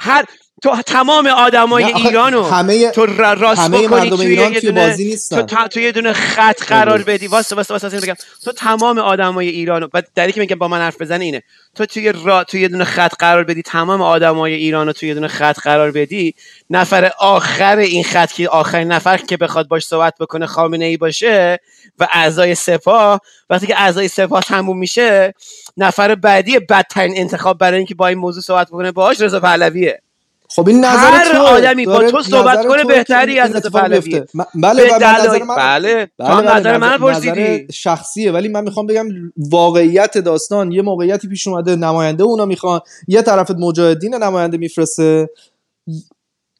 هر 0.00 0.24
تو 0.62 0.82
تمام 0.86 1.26
آدمای 1.26 1.84
ایرانو 1.84 2.42
همه 2.42 2.90
تو 2.90 3.06
راست 3.06 3.60
همه 3.60 3.78
بکنی 3.78 3.86
مردم 3.86 4.16
توی 4.16 4.26
ایران 4.26 4.52
توی 4.54 4.70
بازی 4.70 5.04
تو, 5.04 5.10
نیستن 5.10 5.42
تا- 5.46 5.68
تو 5.68 5.80
یه 5.80 5.92
دونه 5.92 6.12
خط 6.12 6.62
قرار 6.62 7.02
بدی. 7.02 7.26
واسه 7.26 7.56
واسه 7.56 7.74
واسه 7.74 8.00
بگم. 8.00 8.14
تو 8.44 8.52
تمام 8.52 8.98
آدمای 8.98 9.48
ایرانو 9.48 9.88
بعد 9.88 10.08
دلیلی 10.14 10.32
که 10.32 10.40
میگم 10.40 10.56
با 10.58 10.68
من 10.68 10.78
حرف 10.78 11.00
بزنه 11.00 11.24
اینه. 11.24 11.42
تو 11.74 11.86
توی 11.86 12.12
را 12.24 12.44
توی 12.44 12.60
یه 12.60 12.68
دونه 12.68 12.84
خط 12.84 13.14
قرار 13.18 13.44
بدی 13.44 13.62
تمام 13.62 14.02
آدمای 14.02 14.54
ایرانو 14.54 14.92
توی 14.92 15.08
یه 15.08 15.14
دونه 15.14 15.28
خط 15.28 15.58
قرار 15.60 15.90
بدی 15.90 16.34
نفر 16.70 17.10
آخر 17.18 17.76
این 17.76 18.04
خط 18.04 18.32
که 18.32 18.48
آخرین 18.48 18.92
نفر 18.92 19.16
که 19.16 19.36
بخواد 19.36 19.68
باش 19.68 19.84
صحبت 19.86 20.14
بکنه 20.20 20.46
خامنه 20.46 20.84
ای 20.84 20.96
باشه 20.96 21.58
و 21.98 22.08
اعضای 22.12 22.54
سپاه 22.54 23.20
وقتی 23.50 23.66
که 23.66 23.80
اعضای 23.80 24.08
سپاه 24.08 24.42
تموم 24.42 24.78
میشه 24.78 25.34
نفر 25.76 26.14
بعدی 26.14 26.58
بدترین 26.58 27.18
انتخاب 27.18 27.58
برای 27.58 27.76
اینکه 27.78 27.94
با 27.94 28.06
این 28.06 28.18
موضوع 28.18 28.42
صحبت 28.42 28.66
بکنه 28.68 28.92
باهاش 28.92 29.20
رضا 29.20 29.40
پهلویه. 29.40 30.02
خب 30.50 30.68
این 30.68 30.84
نظر 30.84 31.10
هر 31.10 31.32
توه. 31.32 31.40
آدمی 31.40 31.86
با 31.86 32.10
تو 32.10 32.22
صحبت 32.22 32.66
کنه 32.66 32.84
بهتری 32.84 33.38
از. 33.38 33.52
بیفته. 33.88 34.26
م- 34.34 34.42
بله 34.54 34.84
به 34.84 34.90
من 34.92 34.96
نظر 34.96 35.24
دلایل 35.26 35.42
من 35.44 35.56
بله 35.56 36.06
تو 36.06 36.10
بله 36.18 36.42
بله 36.42 36.56
نظر 36.60 36.76
من 36.78 36.98
پرسیدی 36.98 37.66
شخصیه 37.72 38.32
ولی 38.32 38.48
من 38.48 38.64
می‌خوام 38.64 38.86
بگم 38.86 39.08
واقعیت 39.36 40.18
داستان 40.18 40.72
یه 40.72 40.82
موقعیتی 40.82 41.28
پیش 41.28 41.46
اومده 41.46 41.76
نماینده 41.76 42.24
اونا 42.24 42.44
می‌خوان 42.44 42.80
یه 43.08 43.22
طرف 43.22 43.50
مجاهدین 43.50 44.14
نماینده 44.14 44.56
میفرسته 44.56 45.30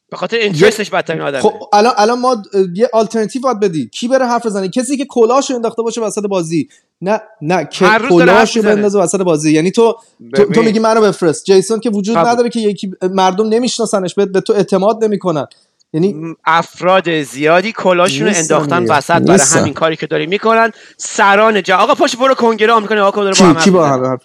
به 0.09 0.17
خاطر 0.17 0.37
اینترستش 0.37 0.89
بدترین 0.89 1.21
آدمه 1.21 1.41
خب 1.41 1.53
الان 1.73 1.93
الان 1.97 2.19
ما 2.19 2.43
یه 2.75 2.89
آلترناتیو 2.93 3.41
باید 3.41 3.59
بدی 3.59 3.87
کی 3.87 4.07
بره 4.07 4.25
حرف 4.25 4.45
بزنه 4.45 4.69
کسی 4.69 4.97
که 4.97 5.05
کلاهشو 5.05 5.55
انداخته 5.55 5.81
باشه 5.81 6.01
وسط 6.01 6.21
بازی 6.21 6.69
نه 7.01 7.21
نه 7.41 7.65
که 7.71 7.85
می‌زنه. 7.85 8.61
بندازه 8.61 8.99
وسط 8.99 9.21
بازی 9.21 9.53
یعنی 9.53 9.71
تو 9.71 9.95
تو, 10.35 10.45
تو. 10.45 10.61
میگی 10.61 10.79
منو 10.79 11.01
بفرست 11.01 11.45
جیسون 11.45 11.79
که 11.79 11.89
وجود 11.89 12.15
قبول. 12.15 12.29
نداره 12.29 12.49
که 12.49 12.59
یکی 12.59 12.91
مردم 13.01 13.49
نمیشناسنش 13.49 14.15
به, 14.15 14.25
به 14.25 14.41
تو 14.41 14.53
اعتماد 14.53 15.03
نمی‌کنن 15.03 15.47
یعنی 15.93 16.35
افراد 16.45 17.21
زیادی 17.21 17.71
کلاشون 17.71 18.27
رو 18.27 18.33
انداختن. 18.35 18.85
وسط 18.85 19.21
برای. 19.21 19.39
همین 19.61 19.73
کاری 19.73 19.95
که 19.95 20.07
داری 20.07 20.27
می‌کنن 20.27 20.71
سران 20.97 21.63
جا 21.63 21.77
آقا 21.77 21.95
پاش 21.95 22.15
برو 22.15 22.35
کنگره 22.35 22.73
آمریکا 22.73 22.95
نگاه 22.95 23.11
کن 23.11 23.23
داره 23.23 23.35
با 23.39 23.45
هم 23.45 23.55
کی 23.55 23.71
با 23.71 23.87
حرف 23.87 24.21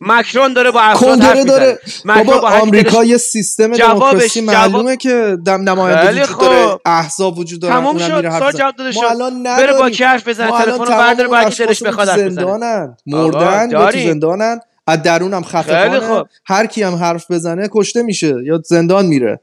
مکرون 0.00 0.52
داره 0.52 0.70
با 0.70 0.80
افراد 0.80 1.20
حرف 1.20 1.44
داره. 1.44 1.78
بابا 2.04 2.32
آمریکا 2.50 3.04
یه 3.04 3.16
سیستم 3.16 3.72
دموکراسی 3.72 4.40
جواب- 4.40 4.56
معلومه 4.56 4.96
که 4.96 5.38
دم 5.46 5.68
نماینده 5.68 6.22
وجود. 6.22 6.38
داره 6.38 6.78
احزاب 6.84 7.38
وجود 7.38 7.60
داره 7.60 7.74
تموم 7.74 7.98
شد. 7.98 8.14
میره 8.14 8.30
حرف 8.30 8.38
سوال 8.38 8.52
بزنه. 8.52 8.58
جواب 8.60 8.76
داده 8.76 8.90
ما 8.98 9.02
شد. 9.02 9.10
الان 9.10 9.42
بره 9.42 9.72
با 9.72 9.90
کی 9.90 10.04
حرف 10.04 10.28
بزنه؟ 10.28 10.50
تلفن 10.50 10.70
رو 10.78 10.84
برداره 10.86 11.30
هر 11.36 11.50
کی 11.50 11.64
دلش 11.66 11.82
بخواد 11.82 12.08
حرف 12.08 12.18
بزنه. 12.18 12.28
زندانن. 12.30 12.96
مردن 13.06 13.70
یا 13.70 13.90
تو. 13.90 13.98
زندانن. 13.98 14.60
از 14.86 15.02
درون 15.02 15.34
هم 15.34 15.42
خیلی 15.42 15.62
خفقانه 15.62 16.00
خوب. 16.00 16.26
هر 16.46 16.66
کی 16.66 16.82
هم 16.82 16.94
حرف 16.94 17.30
بزنه 17.30 17.68
کشته 17.72 18.02
میشه 18.02 18.34
یا 18.44 18.62
زندان 18.64 19.06
میره. 19.06 19.40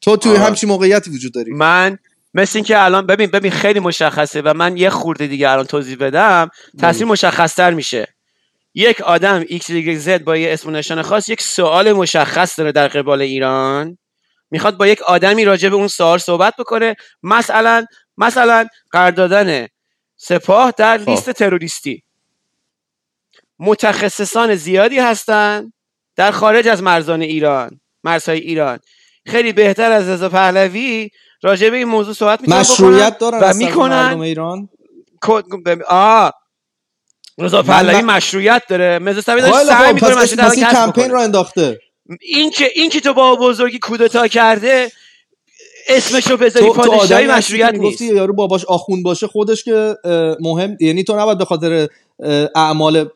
تو 0.00 0.16
توی 0.16 0.32
آه. 0.36 0.38
همچین 0.46 0.68
موقعیتی 0.68 1.10
وجود 1.10 1.32
داری. 1.32 1.52
من 1.52 1.98
مثل 2.34 2.58
اینکه 2.58 2.84
الان 2.84 3.06
ببین 3.06 3.30
ببین 3.30 3.50
خیلی 3.50 3.80
مشخصه 3.80 4.42
و 4.44 4.54
من 4.56 4.76
یه 4.76 4.90
خورده 4.90 5.26
دیگه 5.26 5.50
الان 5.50 5.64
توضیح 5.66 5.96
بدم 6.00 6.50
تصویر 6.80 7.06
مشخصتر 7.06 7.70
میشه. 7.74 8.08
یک 8.74 9.00
آدم 9.00 9.44
X 9.44 9.62
Y 9.62 10.06
Z 10.06 10.08
با 10.08 10.36
یه 10.36 10.52
اسم 10.52 10.68
و 10.68 10.72
نشان 10.72 11.02
خاص 11.02 11.28
یک 11.28 11.42
سوال 11.42 11.92
مشخص 11.92 12.58
داره 12.58 12.72
در 12.72 12.88
قبال 12.88 13.22
ایران. 13.22 13.98
می‌خواد 14.50 14.76
با 14.76 14.86
یک 14.86 15.02
آدمی 15.02 15.44
راجع 15.44 15.68
به 15.68 15.76
اون 15.76 15.88
سوال 15.88 16.18
صحبت 16.18 16.54
بکنه. 16.58 16.96
مثلا 17.22 17.86
مثلا 18.16 18.66
قرار 18.90 19.10
دادن 19.10 19.66
سپاه 20.16 20.72
در 20.76 20.98
خب. 20.98 21.10
لیست 21.10 21.30
تروریستی. 21.30 22.02
متخصصان 23.58 24.54
زیادی 24.54 24.98
هستند 24.98 25.72
در 26.16 26.30
خارج 26.30 26.68
از 26.68 26.82
مرزان 26.82 27.22
ایران 27.22 27.80
مرزهای 28.04 28.38
ایران. 28.38 28.78
خیلی 29.26 29.52
بهتر 29.52 29.92
از 29.92 30.08
رضا 30.08 30.28
پهلوی 30.28 31.10
راجع 31.42 31.70
به 31.70 31.76
این 31.76 31.88
موضوع 31.88 32.14
صحبت 32.14 32.40
می‌تونن 32.40 32.60
مشروعیت 32.60 33.18
دارن 33.18 33.38
و 33.42 33.54
می‌کنن 33.54 34.20
ایران؟ 34.20 34.68
آ 35.88 36.30
رضا 37.40 37.62
پهلوی 37.62 38.02
مشروعیت 38.02 38.62
داره. 38.68 38.98
مزه 38.98 39.20
سمی 39.20 39.40
داره 39.40 39.64
سعی 39.64 39.92
می‌کنه 39.92 40.14
مشروعیت 40.22 40.52
این 40.52 40.66
کمپین 40.66 41.10
رو 41.10 41.20
انداخته. 41.20 41.78
این 42.20 42.50
که 42.50 42.70
این 42.74 42.90
که 42.90 43.00
تو 43.00 43.14
با 43.14 43.36
بزرگی 43.36 43.78
کودتا 43.78 44.28
کرده 44.28 44.92
اسمشو 45.88 46.36
بذاری 46.36 46.70
پادشاهی 46.70 47.26
مشروعیت 47.26 47.74
نیست. 47.74 48.02
یارو 48.02 48.32
باباش 48.32 48.64
آخوند 48.64 49.04
باشه 49.04 49.26
خودش 49.26 49.64
که 49.64 49.96
مهم 50.40 50.76
یعنی 50.80 51.04
تو 51.04 51.16
نباید 51.16 51.38
به 51.38 51.44
خاطر 51.44 51.88
اعمال 52.54 53.08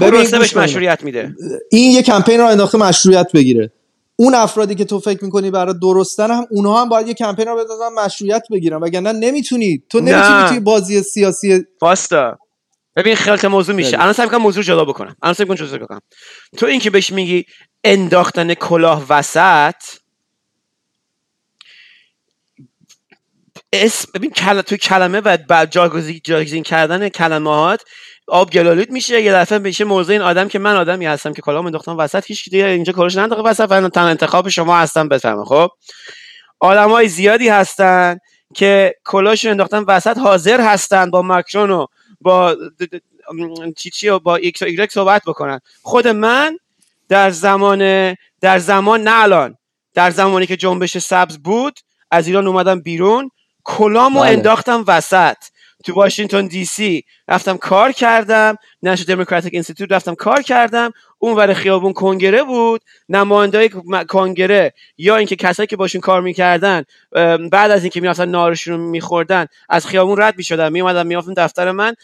بهش. 0.00 0.56
مشروعیت 0.56 1.04
میده. 1.04 1.34
این 1.70 1.92
یه 1.92 2.02
کمپین 2.02 2.40
رو 2.40 2.46
انداخته 2.46 2.78
مشروعیت 2.78 3.32
بگیره. 3.34 3.72
اون 4.16 4.34
افرادی 4.34 4.74
که 4.74 4.84
تو 4.84 5.00
فکر 5.00 5.24
می‌کنی 5.24 5.50
برای 5.50 5.74
درستن 5.82 6.30
هم 6.30 6.46
اونها 6.50 6.80
هم 6.80 6.88
باید 6.88 7.08
یه 7.08 7.14
کمپین 7.14 7.46
رو 7.46 7.56
بندازن 7.56 7.88
مشروعیت 8.04 8.42
بگیرن. 8.50 8.76
وگرنه 8.76 9.12
نمی‌تونی. 9.12 9.82
تو. 9.88 10.00
نمی‌تونی 10.00 10.48
توی 10.48 10.60
بازی 10.60 11.02
سیاسی 11.02 11.64
واستا. 11.80 12.38
ببین 12.96 13.14
خلط 13.14 13.44
موضوع 13.44 13.74
میشه. 13.74 14.00
الان 14.00 14.12
سعی 14.12 14.26
می‌کنم 14.26 14.42
موضوع 14.42 14.62
جدا 14.62 14.84
بکنم. 14.84 15.16
الان 15.22 15.34
سعی 15.34 15.46
می‌کنم 15.48 15.66
جدا 15.68 15.78
بکنم. 15.78 16.00
تو 16.56 16.66
این 16.66 16.80
که 16.80 16.90
بهش 16.90 17.12
میگی 17.12 17.44
انداختن 17.84 18.54
کلاه 18.54 19.06
وسط 19.08 19.74
اسم 23.72 24.08
ببین 24.14 24.30
کل... 24.30 24.60
توی 24.60 24.78
کلمه 24.78 25.20
و 25.20 25.36
بعد 25.48 25.70
جاگزین 25.70 26.20
جاگزین 26.24 26.62
کردن 26.62 27.08
کلمات 27.08 27.82
آب 28.28 28.50
گلالود 28.50 28.90
میشه. 28.90 29.22
یه 29.22 29.32
دفعه 29.32 29.58
میشه 29.58 29.84
موضوع 29.84 30.12
این 30.12 30.22
آدم 30.22 30.48
که 30.48 30.58
من 30.58 30.76
آدمی 30.76 31.06
هستم 31.06 31.32
که 31.32 31.42
کلاه 31.42 31.66
انداختم 31.66 31.98
وسط 31.98 32.24
هیچ 32.26 32.44
دیگه 32.50 32.66
اینجا 32.66 32.92
کلاش 32.92 33.16
ننداخته 33.16 33.44
وسط 33.44 33.66
و 33.70 33.88
تن 33.88 34.00
انتخاب 34.00 34.48
شما 34.48 34.78
هستم 34.78 35.08
بفهمه 35.08 35.44
خب؟ 35.44 35.68
آدمای 36.60 37.08
زیادی 37.08 37.48
هستن 37.48 38.18
که 38.54 38.94
کلاش 39.04 39.44
انداختن 39.44 39.84
وسط 39.88 40.18
حاضر 40.18 40.60
هستن 40.60 41.10
با 41.10 41.22
مکرون 41.22 41.70
و 41.70 41.86
با 42.22 42.54
د- 42.54 42.84
د- 42.84 43.00
م، 43.34 43.72
چی 43.76 43.90
چی 43.90 44.08
و 44.08 44.18
با 44.18 44.36
ایکس 44.36 44.62
و 44.62 44.64
ایگرگ 44.64 44.90
صحبت 44.90 45.22
بکنن. 45.26 45.60
خود 45.82 46.08
من 46.08 46.58
در 47.08 47.30
زمان 47.30 48.14
در 48.40 48.58
زمان 48.58 49.02
نه 49.02 49.22
الان 49.22 49.56
در 49.94 50.10
زمانی 50.10 50.46
که 50.46 50.56
جنبش 50.56 50.98
سبز 50.98 51.38
بود 51.38 51.78
از 52.10 52.26
ایران 52.26 52.46
اومدم 52.46 52.80
بیرون 52.80 53.30
کلامو 53.64 54.20
بله. 54.20 54.30
انداختم 54.30 54.84
وسط. 54.86 55.36
تو 55.84 55.92
واشنگتن 55.94 56.46
دی 56.46 56.64
سی 56.64 57.04
رفتم 57.28 57.56
کار 57.56 57.92
کردم 57.92 58.56
National 58.82 59.04
Democratic 59.04 59.52
Institute 59.54 59.92
رفتم 59.92 60.14
کار 60.14 60.42
کردم. 60.42 60.90
اون 61.22 61.36
ور 61.36 61.52
خیابون 61.52 61.92
کنگره 61.92 62.42
بود 62.42 62.80
نمایندای 63.08 63.70
کنگره 64.08 64.72
یا 64.98 65.16
اینکه 65.16 65.36
کسایی 65.36 65.66
که 65.66 65.76
باشون 65.76 66.00
کار 66.00 66.20
می‌کردن 66.20 66.82
بعد 67.50 67.70
از 67.70 67.82
اینکه 67.82 68.00
می‌رفتن 68.00 68.28
ناهارشون 68.28 68.74
رو 68.74 68.80
میخوردن 68.80 69.46
از 69.68 69.86
خیابون 69.86 70.20
رد 70.20 70.34
می‌شدن. 70.36 70.72
میومدن 70.72 71.06
میافتن 71.06 71.32
دفتر 71.32 71.70
من. 71.70 71.94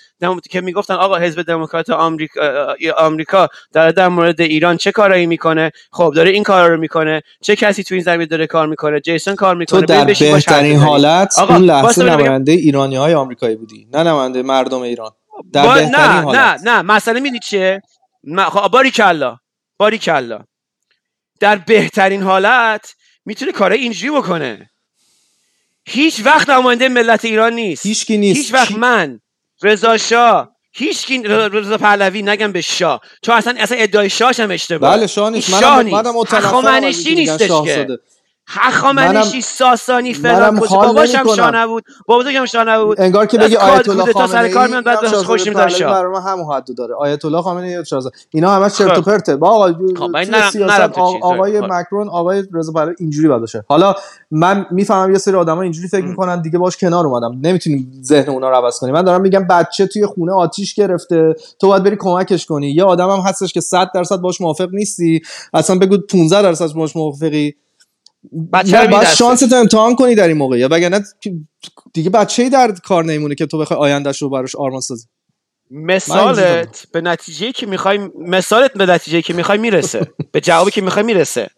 که 0.51 0.61
می‌گفتن 0.61 0.95
آقا 0.95 1.17
حزب 1.17 1.43
دموکرات 1.43 1.91
آمریکا 1.91 2.75
آمریکا 2.99 3.49
داره 3.73 3.93
در 3.93 4.09
مورد 4.09 4.41
ایران 4.41 4.77
چه 4.77 4.93
کارایی 4.93 5.27
می‌کنه؟ 5.27 5.71
خب 5.93 6.13
داره 6.17 6.31
این 6.31 6.43
کارا 6.43 6.67
رو 6.67 6.81
می‌کنه. 6.81 7.23
چه 7.41 7.57
کسی 7.57 7.83
تو 7.83 7.95
این 7.95 8.05
زمینه 8.05 8.27
داره 8.27 8.47
کار 8.47 8.67
می‌کنه؟ 8.67 9.01
جیسون 9.01 9.35
کار 9.35 9.55
تو 9.55 9.59
می‌کنه 9.59 9.81
در 9.81 10.05
باش 10.05 10.23
حرف 10.23 10.33
بهترین. 10.35 10.77
حالت 10.77 11.39
آقا، 11.39 11.55
اون 11.55 11.65
لحظه. 11.65 12.05
نماینده 12.05 12.53
ایرانی 12.53 12.97
های 12.97 13.15
آمریکایی 13.15 13.57
بودی 13.57 13.89
نه 13.93 14.03
نماینده 14.03 14.43
مردم 14.43 14.81
ایران. 14.81 15.11
در 15.53 15.63
با... 15.65 15.75
نه 15.75 15.99
حالت. 15.99 16.39
نه 16.39 16.73
نه. 16.73 16.83
مسئله 16.83 17.21
می‌دونی 17.21 17.39
چیه؟ 17.39 17.83
باری 18.73 18.91
کلا 18.91 19.37
باری 19.79 19.99
کلا 19.99 20.45
در 21.41 21.57
بهترین 21.57 22.23
حالت 22.23 22.95
می‌تونه 23.25 23.53
کارهای 23.53 23.81
اینجوری 23.81 24.19
بکنه. 24.19 24.71
هیچ 25.85 26.21
وقت 26.25 26.51
نماینده 26.51 26.89
ملت 26.89 27.25
ایران 27.25 27.53
نیست. 27.53 27.87
هیچ 27.87 28.07
کی 28.07 28.17
نیست. 28.17 28.39
هیچ 28.41 28.55
وقت 28.55 28.73
من 28.73 29.21
رضا 29.63 29.97
شاه 29.97 30.57
هیچ 30.73 31.07
کی 31.07 31.23
رضا 31.23 31.79
پهلوی 31.79 32.23
نگم 32.23 32.53
به 32.53 32.61
شاه. 32.61 33.01
چون 33.23 33.35
اصلا 33.35 33.55
اصلا 33.59 33.79
ادعای 33.79 34.11
شاهش 34.11 34.41
هم 34.41 34.51
اشتباه. 34.51 34.97
بله 34.97 35.07
شاه 35.07 35.31
نیست. 35.31 35.51
منم 35.51 35.89
منم. 35.91 36.17
متنفرم 36.17 36.85
نیستش 36.85 37.51
که. 37.65 37.99
هخامنشی 38.51 39.41
ساسانی 39.41 40.15
فلان 40.15 40.61
کجا؟ 40.61 40.77
حال 40.77 40.87
باباش 40.87 41.15
هم 41.15 41.21
نمی‌کنم. 41.21 41.37
شاه 41.37 41.57
نبود 41.57 41.85
هم 42.09 42.47
شاه 42.47 42.65
نبود 42.65 43.01
انگار 43.01 43.27
که 43.27 43.39
بگی 43.39 43.57
آیت 43.57 43.89
الله 43.89 44.05
کودتا 44.05 44.27
سر 44.27 44.49
کار 44.49 44.69
میاد، 44.69 44.85
بعد 44.85 45.05
اینم 45.05 45.23
خوش 45.23 45.49
پهلوی 45.49 45.71
شاه. 45.71 45.93
برای 45.93 46.13
من 46.13 46.23
همون 46.23 46.55
حدو 46.55 46.75
داره. 46.75 46.95
آیت 46.95 47.25
الله 47.25 47.43
خامنه 47.43 47.67
ای 47.67 47.85
شاهزاده 47.85 48.17
اینا 48.31 48.51
همش 48.51 48.75
چرت 48.79 48.99
و 48.99 49.03
خب. 49.03 49.11
پرته. 49.11 49.37
با 49.37 49.49
آقا 49.49 49.73
خب، 49.99 50.23
سیاست. 50.51 50.99
آقای 51.23 51.61
خب. 51.61 51.67
مکرون 51.73 52.09
آقای 52.09 52.45
رضا 52.55 52.73
پهلوی 52.73 52.95
اینجوری 52.99 53.29
باید 53.29 53.41
باشه. 53.41 53.65
حالا 53.69 53.95
من 54.31 54.67
می‌فهمم 54.71 55.13
یه 55.13 55.19
سری 55.19 55.35
آدما 55.35 55.63
اینجوری 55.63 55.89
فکر 55.89 56.05
می‌کنن 56.05 56.43
دیگه 56.43 56.59
باش 56.59 56.77
کنار 56.77 57.07
اومدم. 57.07 57.39
نمی‌تونیم 57.43 57.93
ذهن 58.03 58.29
اونا 58.29 58.51
رو 58.51 58.57
عوض 58.57 58.79
کنیم. 58.79 58.95
من 58.95 59.03
دارم 59.03 59.21
میگم 59.21 59.47
بچه 59.47 59.87
توی 59.87 60.07
خونه 60.07 60.33
آتیش 60.33 60.75
گرفته. 60.75 61.35
تو 61.61 61.69
باید 61.69 61.83
بری 61.83 61.97
کمکش 61.97 62.47
کنی. 62.47 62.71
یه 62.71 62.85
آدم 62.85 63.11
هم 63.11 63.21
هستش 63.21 63.53
که 63.53 63.61
100 63.61 63.91
درصد 63.95 64.17
باش 64.17 64.41
موافق 64.41 64.69
نیستی. 64.73 65.21
اصلا 65.55 65.79
بگو 65.79 65.99
15 65.99 66.43
درصد 66.43 66.73
باش 66.73 66.97
موافقی. 66.97 67.55
بچه 68.53 68.73
باید 68.73 68.91
می‌دسته. 68.91 69.17
شانست 69.17 69.53
امتحان 69.53 69.95
کنی 69.95 70.15
در 70.15 70.29
این 70.29 70.37
موقع. 70.37 70.59
یا 70.59 70.69
وگرنه 70.71 71.05
دیگه 71.93 72.11
بچه 72.11 72.43
ای 72.43 72.51
در 72.51 72.73
کار 72.73 73.05
نمیمونه 73.05 73.35
که 73.35 73.47
تو 73.47 73.59
بخوای 73.59 73.79
آیندهش 73.81 74.23
رو 74.23 74.31
براش 74.31 74.57
آرمان 74.57 74.81
سازی. 74.81 75.07
مثالت 75.71 76.87
به 76.93 77.01
نتیجه 77.01 77.53
که 77.53 77.67
می‌خوای 77.67 77.99
مثالت 78.19 78.73
به 78.73 78.87
نتیجه 78.87 79.23
که 79.23 79.35
می‌خوای 79.35 79.59
می‌رسه. 79.59 80.13
به 80.33 80.41
جوابی 80.41 80.71
که 80.71 80.81
می‌خوای 80.81 81.05
می‌رسه. 81.05 81.51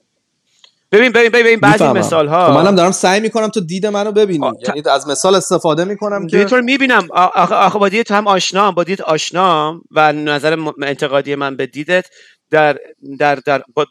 ببین 0.92 1.12
ببین 1.12 1.30
ببین 1.30 1.60
بعضی. 1.60 1.84
مثال 1.84 2.26
خب 2.26 2.32
ها 2.32 2.62
منم 2.62 2.74
دارم 2.74 2.90
سعی 2.90 3.20
می‌کنم 3.20 3.48
تو 3.48 3.60
دید 3.60 3.86
منو 3.86 4.12
ببینی. 4.12 4.46
آ، 4.46 4.52
یعنی 4.68 4.82
از 4.90 5.08
مثال 5.08 5.34
استفاده 5.34 5.84
می‌کنم 5.84 6.26
که 6.26 6.38
اینطور 6.38 6.60
می‌بینم. 6.60 7.08
آخه 7.12 7.54
آخه 7.54 7.78
با 7.78 7.88
دیدت 7.88 8.10
هم 8.10 8.26
آشنام 8.26 8.74
با 8.74 8.84
دیدت 8.84 9.00
آشنام 9.00 9.82
و 9.90 10.12
نظر 10.12 10.58
انتقادی 10.82 11.34
من 11.34 11.56
به 11.56 11.66
دیدت 11.66 12.06
در 12.50 12.78
در 13.18 13.34
در 13.34 13.62
با 13.74 13.86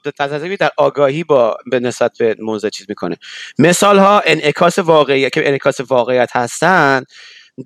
در, 0.60 0.72
آگاهی 0.78 1.24
با 1.24 1.58
به 1.72 1.80
نسبت 1.80 2.18
به 2.18 2.36
موضوع 2.40 2.70
چیز 2.70 2.86
می‌کنه. 2.90 3.18
مثال 3.60 4.00
ها 4.00 4.22
انعکاس 4.26 4.80
واقعیت 4.80 5.34
که 5.34 5.48
انعکاس 5.48 5.82
واقعیت 5.82 6.36
هستن 6.36 7.04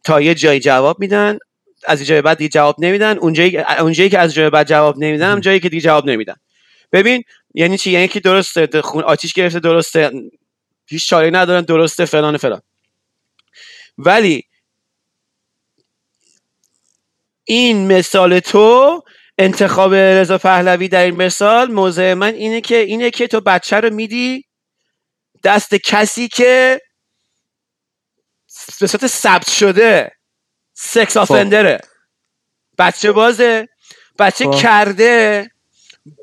تا 0.03 0.21
یه 0.21 0.35
جایی 0.35 0.59
جواب 0.59 0.99
میدن 0.99 1.37
از 1.85 1.99
یه 2.01 2.05
جای 2.05 2.21
بعد 2.21 2.37
دیگه 2.37 2.49
جواب 2.49 2.75
نمیدن 2.79 3.17
اونجایی 3.17 3.57
اونجایی 3.57 4.09
که 4.09 4.19
از 4.19 4.33
جای 4.33 4.49
بعد 4.49 4.67
جواب 4.67 4.97
نمیدن 4.97 5.31
هم 5.31 5.39
جایی 5.39 5.59
که 5.59 5.69
دیگه 5.69 5.81
جواب 5.81 6.09
نمیدن. 6.09 6.35
ببین 6.91 7.23
یعنی 7.53 7.77
چی؟ 7.77 7.91
یعنی 7.91 8.07
که 8.07 8.19
درسته 8.19 8.81
خون 8.81 9.03
آتیش 9.03 9.33
گرفته 9.33 9.59
درسته. 9.59 10.11
هیچ 10.87 11.07
چاره 11.07 11.29
ندارن 11.29 11.61
درسته 11.61 12.05
فلان 12.05 12.37
فلان. 12.37 12.61
ولی 13.97 14.43
این 17.43 17.97
مثال 17.97 18.39
تو 18.39 19.03
انتخاب 19.37 19.93
رضا 19.93 20.37
پهلوی 20.37 20.87
در 20.87 21.03
این 21.03 21.15
مثال 21.15 21.71
موضع 21.71 22.13
من 22.13 22.33
اینه 22.33 22.61
که 22.61 22.77
اینه 22.77 23.11
که 23.11 23.27
تو 23.27 23.41
بچه 23.41 23.79
رو 23.79 23.93
میدی 23.93 24.45
دست 25.43 25.75
کسی 25.75 26.27
که 26.27 26.81
به 28.79 28.87
صورت 28.87 29.07
ثبت 29.07 29.49
شده 29.49 30.11
سکس 30.73 31.17
آفندره 31.17 31.81
بچه 32.77 33.11
بازه. 33.11 33.67
بچه 34.19 34.45
خب. 34.45 34.55
کرده. 34.55 35.49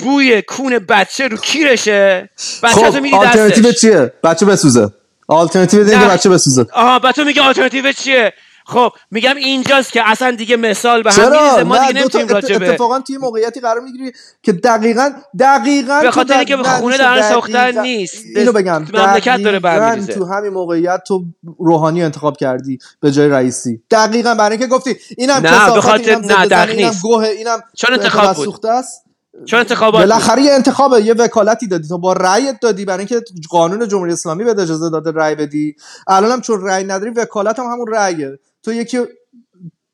بوی 0.01 0.43
کون 0.43 0.78
بچه 0.78 1.28
رو 1.28 1.37
کیرشه. 1.37 2.31
بچه 2.62 2.74
تو 2.74 2.93
خب 2.93 2.99
میدی 2.99 3.16
آلترناتیو 3.16 3.65
دستش. 3.65 3.81
چیه؟ 3.81 4.12
بچه 4.24 4.47
بسوزه. 4.47 4.89
آلترناتیو 5.28 5.81
اینه 5.81 5.93
که 5.93 5.99
نه. 5.99 6.09
بچه 6.09 6.28
بسوزه. 6.28 6.66
آها 6.73 6.99
بچه 6.99 7.24
میگه 7.24 7.43
آلترناتیو 7.43 7.93
چیه؟ 7.93 8.32
خب 8.71 8.93
میگم 9.11 9.37
اینجاست 9.37 9.93
که 9.93 10.11
اصلا 10.11 10.31
دیگه 10.31 10.57
مثال 10.57 11.03
به 11.03 11.13
هم 11.13 11.33
میریزه 11.33 11.63
ما 11.63 11.79
دیگه 11.79 12.01
نمی‌تونیم 12.01 12.27
ات- 12.27 12.33
راجبه 12.33 12.69
اتفاقا 12.71 13.01
توی 13.01 13.17
موقعیتی 13.17 13.61
قرار 13.61 13.81
می‌گیری 13.81 14.13
که 14.43 14.53
دقیقا 14.53 15.11
دقیقا 15.39 16.01
به 16.03 16.11
خاطر 16.11 16.37
اینکه 16.37 16.57
نه، 16.57 16.79
خونه 16.79 16.99
در 16.99 17.23
ساختن 17.23 17.81
نیست. 17.83 18.25
اینو 18.37 18.53
بگم 18.53 18.87
مملکت 18.93 19.43
داره 19.43 19.59
برمی‌ریزه. 19.61 20.13
تو 20.15 20.25
همین 20.25 20.53
موقعیت 20.53 21.01
تو 21.07 21.25
روحانی 21.59 22.03
انتخاب 22.03 22.37
کردی 22.37 22.79
به 23.01 23.13
جای 23.13 23.29
رئیسی 23.29 23.83
دقیقا 23.91 24.35
برای 24.35 24.51
اینکه 24.59 24.67
گفتی 24.67 24.97
اینم 25.19 25.35
نه، 25.35 25.75
به 25.75 25.81
خاطر- 25.81 26.19
نه، 26.19 26.47
دقیق 26.47 26.85
نیست. 26.85 27.03
گوه 27.03 27.25
اینم 27.25 27.59
چون 27.77 27.95
انتخاب 27.95 28.37
بود. 28.37 28.67
است 28.67 29.05
چون 29.47 29.59
انتخابات 29.61 30.01
بود. 30.03 30.11
بالاخره 30.11 30.43
یه 30.43 30.53
انتخابه 30.53 31.03
یه 31.03 31.15
وکالتی 31.15 31.67
دادی 31.67 31.89
تو 31.89 31.99
با 31.99 32.13
رأیت 32.13 32.61
دادی 32.61 32.85
برای 32.85 32.99
اینکه 32.99 33.21
قانون 33.51 33.89
جمهوری 33.89 34.13
اسلامی 34.13 34.45
بده 34.45 34.63
اجازه 34.63 34.91
داده 34.91 35.11
رأی 35.11 35.35
بدی 35.35 35.77
الانم 36.09 36.41
چون 36.41 36.67
رأی 36.67 36.85
نداری 36.85 37.11
وکالت 37.11 37.59
هم 37.59 37.65
همون 37.65 37.87
رأیه 37.93 38.39
تو 38.62 38.73
یکی 38.73 38.99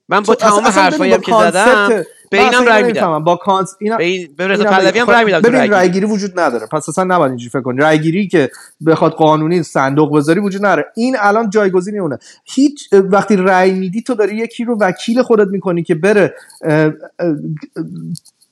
من 0.09 0.21
با 0.23 0.35
تمام 0.35 0.65
حرفایی 0.65 1.19
که 1.19 1.33
زدم 1.33 2.05
به 2.31 2.43
اینم 2.43 2.65
رای 2.65 2.83
میدم. 2.83 3.25
با 3.25 3.37
کانس 3.37 3.75
اینا 3.81 3.97
به, 3.97 4.05
این... 4.05 4.29
به 4.37 4.49
رضا 4.49 4.65
پهلوی. 4.65 4.99
هم 4.99 5.11
رای 5.11 5.25
میدم 5.25 5.41
ببین 5.41 5.59
رای 5.59 5.69
رای 5.69 5.91
گیری. 5.91 6.07
وجود 6.07 6.41
نداره 6.41 6.67
پس 6.67 6.89
اصلا 6.89 7.05
نباید 7.05 7.31
اینجوری 7.31 7.51
فکر 7.51 7.63
کنی 7.63 7.79
رای 7.81 8.01
گیری 8.01 8.29
که 8.29 8.51
بخواد 8.87 9.13
قانونی 9.13 9.63
صندوق 9.63 10.17
بذاری 10.17 10.41
وجود 10.41 10.67
نداره 10.67 10.85
این 10.97 11.17
الان 11.21 11.51
جایگزینی 11.51 11.99
اونه 11.99 12.19
هیچ 12.45 12.89
وقتی 12.93 13.37
رای 13.37 13.73
میدی 13.73 14.03
تو 14.03 14.15
داری 14.15 14.37
یکی 14.37 14.65
رو 14.65 14.79
وکیل 14.81 15.23
خودت 15.23 15.49
می‌کنی 15.49 15.83
که 15.83 15.95
بره 15.95 16.35
اه، 16.65 16.85
اه، 16.85 16.93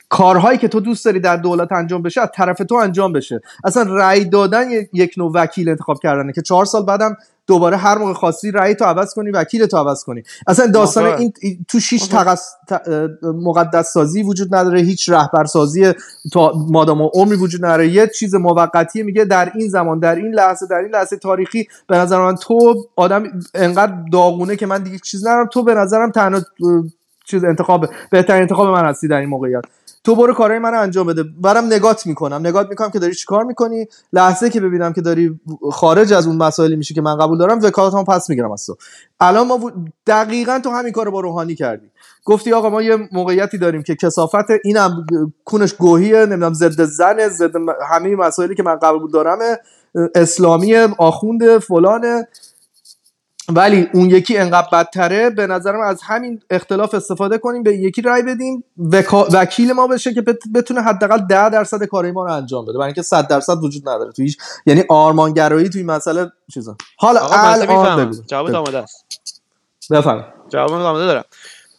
کارهایی 0.09 0.59
که 0.59 0.69
تو 0.69 0.81
دوست 0.81 1.05
داری 1.05 1.21
در 1.21 1.37
دولت 1.37 1.73
انجام 1.73 2.03
بشه 2.03 2.21
از 2.21 2.29
طرف 2.35 2.59
تو 2.59 2.75
انجام 2.75 3.13
بشه 3.13 3.41
اصلا 3.65 3.83
رأی 3.97 4.25
دادن 4.25 4.71
یک- 4.71 4.89
یک 4.93 5.15
نوع 5.17 5.33
وکیل 5.35 5.69
انتخاب 5.69 5.99
کردنه 6.03 6.33
که 6.33 6.43
چهار 6.43 6.65
سال 6.65 6.85
بعدم 6.85 7.17
دوباره 7.47 7.77
هر 7.77 7.99
موقع 7.99 8.13
خواستی 8.13 8.51
رأی 8.51 8.75
تو 8.75 8.85
عوض 8.85 9.15
کنی 9.15 9.31
وکیل 9.31 9.67
تو 9.67 9.77
عوض 9.77 10.05
کنی. 10.05 10.23
اصلا 10.47 10.67
داستان. 10.67 11.05
این 11.05 11.33
تو 11.69 11.81
شیش 11.81 12.07
تقص... 12.07 12.55
مقدس 13.23 13.93
سازی 13.93 14.23
وجود 14.23 14.55
نداره 14.55 14.81
هیچ 14.81 15.09
رهبر 15.09 15.45
سازی 15.45 15.93
تا 16.33 16.53
مادام 16.71 17.01
و 17.01 17.11
عمری 17.15 17.37
وجود 17.37 17.65
نداره. 17.65 17.89
یه 17.89 18.07
چیز 18.07 18.35
موقتی 18.35 19.03
میگه 19.03 19.25
در 19.25 19.53
این 19.55 19.69
زمان 19.69 19.99
در 19.99 20.15
این 20.15 20.35
لحظه 20.35 20.67
در 20.67 20.79
این 20.79 20.91
لحظه 20.91 21.17
تاریخی 21.17 21.69
به 21.87 21.97
نظر 21.97 22.19
من 22.19 22.37
تو 22.37 22.87
آدم 22.97 23.25
انقدر 23.55 23.95
داغونه 24.13 24.57
که 24.57 24.67
من 24.67 24.83
دیگه 24.83 24.99
چیز 24.99 25.27
ندارم. 25.27 25.49
تو 25.53 25.63
به 25.63 25.75
نظرم 25.75 26.11
تنها 26.11 26.41
چیز 27.27 27.45
انتخاب 27.45 27.87
بهترین 28.11 28.43
انتخاب 28.43 28.69
من 28.69 28.85
هستی 28.85 29.09
در 29.09 29.21
این 29.21 29.29
موقعیت. 29.29 29.65
تو 30.05 30.17
برو 30.17 30.35
کارهای 30.35 30.59
من 30.59 30.75
انجام 30.75 31.07
بده. 31.07 31.23
برم 31.41 31.65
نگات 31.67 32.07
می‌کنم. 32.07 32.47
نگات 32.47 32.69
می‌کنم 32.69 32.91
که 32.91 32.99
داری 32.99 33.15
چیکار 33.15 33.45
می‌کنی؟ 33.45 33.87
لحظه 34.13 34.51
که 34.51 34.61
ببینم 34.61 34.93
که 34.93 35.01
داری 35.01 35.41
خارج 35.73 36.13
از 36.13 36.27
اون 36.27 36.37
مسائلی 36.37 36.77
میشه 36.77 36.95
که 36.95 37.01
من 37.01 37.17
قبول 37.17 37.39
دارم 37.39 37.59
وکالتمو 37.63 38.05
پس 38.05 38.31
می‌گیرم 38.31 38.53
از 38.53 38.67
تو. 38.67 38.77
الان 39.21 39.47
ما 39.47 39.73
دقیقا 40.07 40.61
تو 40.65 40.71
همین 40.71 40.93
کارو 40.93 41.11
با 41.11 41.21
روحانی 41.21 41.55
کردی. 41.55 41.87
گفتی 42.25 42.53
آقا 42.53 42.71
ما 42.71 42.83
یه 42.83 43.09
موقعیتی 43.13 43.59
داریم 43.59 43.83
که 43.83 43.95
کسافت 43.95 44.51
اینم 44.65 45.07
کونش 45.45 45.75
گوهیه 45.75 46.27
نمی‌دونم 46.27 46.55
ضد 46.55 46.85
زن 46.85 47.29
ضد 47.29 47.53
همه 47.91 48.17
مسائلی 48.17 48.55
که 48.55 48.63
من 48.63 48.77
قبول 48.77 49.11
دارم 49.11 49.39
اسلامی 50.15 50.75
آخوند 50.75 51.59
فلانه 51.59 52.29
ولی 53.49 53.89
اون 53.93 54.11
یکی 54.11 54.39
انقدر 54.39 54.69
بدتره 54.73 55.31
به 55.31 55.47
نظرم 55.47 55.81
از 55.81 56.03
همین 56.03 56.41
اختلاف 56.51 56.95
استفاده 56.95 57.39
کنیم 57.39 57.63
به 57.63 57.71
این 57.71 57.83
یکی 57.83 58.03
رای 58.03 58.23
بدیم. 58.23 58.65
وکا... 58.93 59.29
وکیل 59.33 59.73
ما 59.73 59.87
بشه 59.87 60.15
که 60.15 60.23
بت- 60.23 60.49
بتونه 60.55 60.83
حداقل 60.83 61.19
10 61.19 61.51
درصد 61.51 61.85
کارهای 61.85 62.13
ما 62.13 62.25
رو 62.25 62.33
انجام 62.33 62.65
بده. 62.65 62.73
برای 62.73 62.87
اینکه 62.87 63.03
100 63.03 63.29
درصد 63.29 63.65
وجود 63.65 63.89
نداره 63.89 64.13
تو 64.13 64.23
هیچ 64.23 64.39
یعنی 64.67 64.85
آرمانگرایی 64.89 65.69
توی 65.69 65.81
این 65.81 65.91
مسئله 65.91 66.33
چیزا. 66.55 66.77
حالا 66.99 67.21
الان 67.21 67.67
بگو. 67.67 67.73
آماده 68.57 68.79
است. 68.79 69.43
بفهم 69.91 70.25
جواب 70.49 70.73
آماده 70.73 71.07
دارم. 71.07 71.25